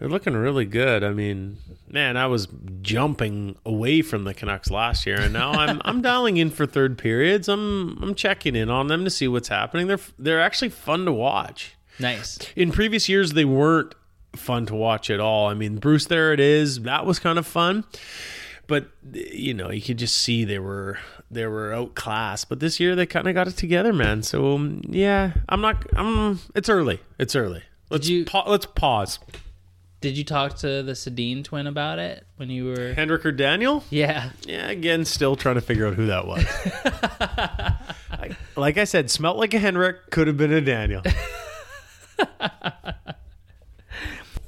they're 0.03 0.11
looking 0.11 0.35
really 0.35 0.65
good. 0.65 1.05
I 1.05 1.13
mean, 1.13 1.59
man, 1.89 2.17
I 2.17 2.27
was 2.27 2.49
jumping 2.83 3.55
away 3.65 4.03
from 4.03 4.25
the 4.25 4.35
Canucks 4.35 4.69
last 4.69 5.07
year, 5.07 5.21
and 5.21 5.33
now 5.33 5.53
I'm 5.53 5.81
I'm 5.85 6.03
dialing 6.03 6.39
in 6.39 6.51
for 6.51 6.67
third 6.67 6.99
periods. 6.99 7.49
I'm 7.49 8.03
I'm 8.03 8.17
checking 8.17 8.57
in 8.57 8.69
on 8.69 8.89
them 8.89 9.05
to 9.05 9.11
see 9.11 9.29
what's 9.29 9.47
happening. 9.47 9.87
They're 9.87 10.01
they're 10.19 10.41
actually 10.41 10.71
fun 10.71 11.05
to 11.05 11.13
watch. 11.13 11.77
nice. 12.01 12.37
In 12.57 12.73
previous 12.73 13.09
years, 13.09 13.35
they 13.35 13.45
weren't 13.45 13.95
fun 14.35 14.67
to 14.67 14.75
watch 14.75 15.09
at 15.09 15.21
all. 15.21 15.47
I 15.47 15.55
mean, 15.55 15.77
Bruce, 15.77 16.07
there 16.07 16.33
it 16.33 16.41
is. 16.41 16.81
That 16.81 17.07
was 17.07 17.21
kind 17.21 17.39
of 17.39 17.47
fun, 17.47 17.85
but 18.67 18.89
you 19.13 19.55
know, 19.55 19.71
you 19.71 19.83
could 19.83 19.99
just 19.99 20.17
see 20.17 20.45
they 20.45 20.59
were 20.59 20.99
they 21.31 21.47
were 21.47 21.73
outclassed. 21.73 22.49
But 22.49 22.59
this 22.59 22.81
year, 22.81 22.97
they 22.97 23.07
kind 23.07 23.29
of 23.29 23.35
got 23.35 23.47
it 23.47 23.57
together, 23.57 23.93
man. 23.93 24.25
So 24.25 24.57
um, 24.57 24.81
yeah, 24.89 25.35
I'm 25.49 25.61
not. 25.61 25.87
I'm. 25.95 26.41
It's 26.57 26.69
early. 26.69 26.99
It's 27.21 27.37
early. 27.37 27.63
Let's 27.89 28.09
you- 28.09 28.25
pa- 28.25 28.51
let's 28.51 28.67
pause. 28.67 29.21
Did 30.03 30.19
you 30.19 30.25
talk 30.25 30.57
to 30.59 30.83
the 30.83 30.93
Sedin 30.93 31.45
twin 31.45 31.67
about 31.67 31.99
it 32.01 32.27
when 32.37 32.51
you 32.51 32.67
were? 32.67 32.93
Henrik 32.93 33.25
or 33.25 33.31
Daniel? 33.33 33.85
Yeah. 33.89 34.31
Yeah, 34.45 34.69
again, 34.69 35.05
still 35.05 35.37
trying 35.37 35.55
to 35.55 35.61
figure 35.61 35.87
out 35.87 35.95
who 35.95 36.07
that 36.07 36.27
was. 36.27 36.45
I- 38.11 38.37
like 38.57 38.77
I 38.79 38.85
said, 38.85 39.11
smelt 39.11 39.37
like 39.39 39.55
a 39.55 39.59
Henrik, 39.59 40.11
could 40.11 40.27
have 40.27 40.37
been 40.37 40.53
a 40.53 40.61
Daniel. 40.61 41.03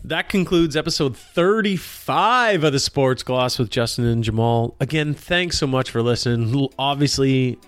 that 0.05 0.29
concludes 0.29 0.77
episode 0.77 1.17
35 1.17 2.65
of 2.65 2.73
the 2.73 2.79
Sports 2.79 3.23
Gloss 3.23 3.59
with 3.59 3.71
Justin 3.71 4.05
and 4.07 4.23
Jamaal. 4.25 4.75
Again, 4.81 5.15
thanks 5.15 5.57
so 5.59 5.67
much 5.67 5.91
for 5.91 6.03
listening. 6.03 6.69
Obviously, 6.79 7.59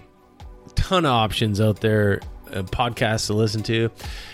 ton 0.75 1.05
of 1.07 1.13
options 1.13 1.61
out 1.61 1.81
there, 1.81 2.21
uh, 2.53 2.63
podcasts 2.63 3.27
to 3.27 3.35
listen 3.35 3.63
to. 3.65 3.91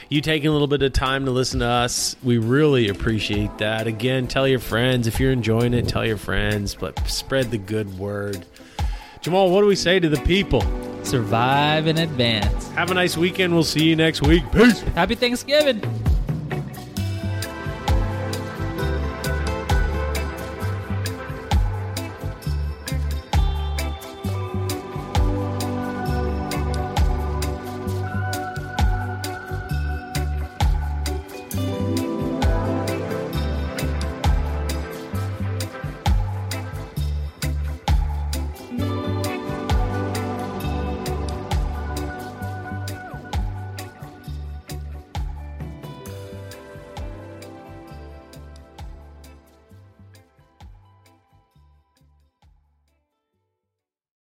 You 0.09 0.21
taking 0.21 0.49
a 0.49 0.53
little 0.53 0.69
bit 0.69 0.83
of 0.83 0.93
time 0.93 1.25
to 1.25 1.31
listen 1.31 1.61
to 1.61 1.67
us, 1.67 2.17
we 2.23 2.39
really 2.39 2.89
appreciate 2.89 3.59
that. 3.59 3.87
Again, 3.87 4.29
tell 4.29 4.47
your 4.47 4.59
friends 4.59 5.07
if 5.07 5.19
you're 5.19 5.33
enjoying 5.33 5.75
it. 5.75 5.89
Tell 5.89 6.07
your 6.07 6.19
friends, 6.19 6.75
but 6.75 6.99
spread 7.09 7.51
the 7.51 7.59
good 7.59 7.99
word. 7.99 8.45
Jamaal, 9.23 9.53
what 9.53 9.61
do 9.61 9.67
we 9.67 9.77
say 9.77 10.01
to 10.01 10.09
the 10.09 10.21
people? 10.23 10.63
Survive 11.05 11.87
in 11.87 11.99
advance. 11.99 12.69
Have 12.71 12.91
a 12.91 12.95
nice 12.95 13.17
weekend. 13.17 13.55
We'll 13.55 13.65
see 13.65 13.85
you 13.85 13.97
next 13.97 14.23
week. 14.23 14.43
Peace. 14.53 14.81
Happy 14.81 15.15
Thanksgiving. 15.15 15.81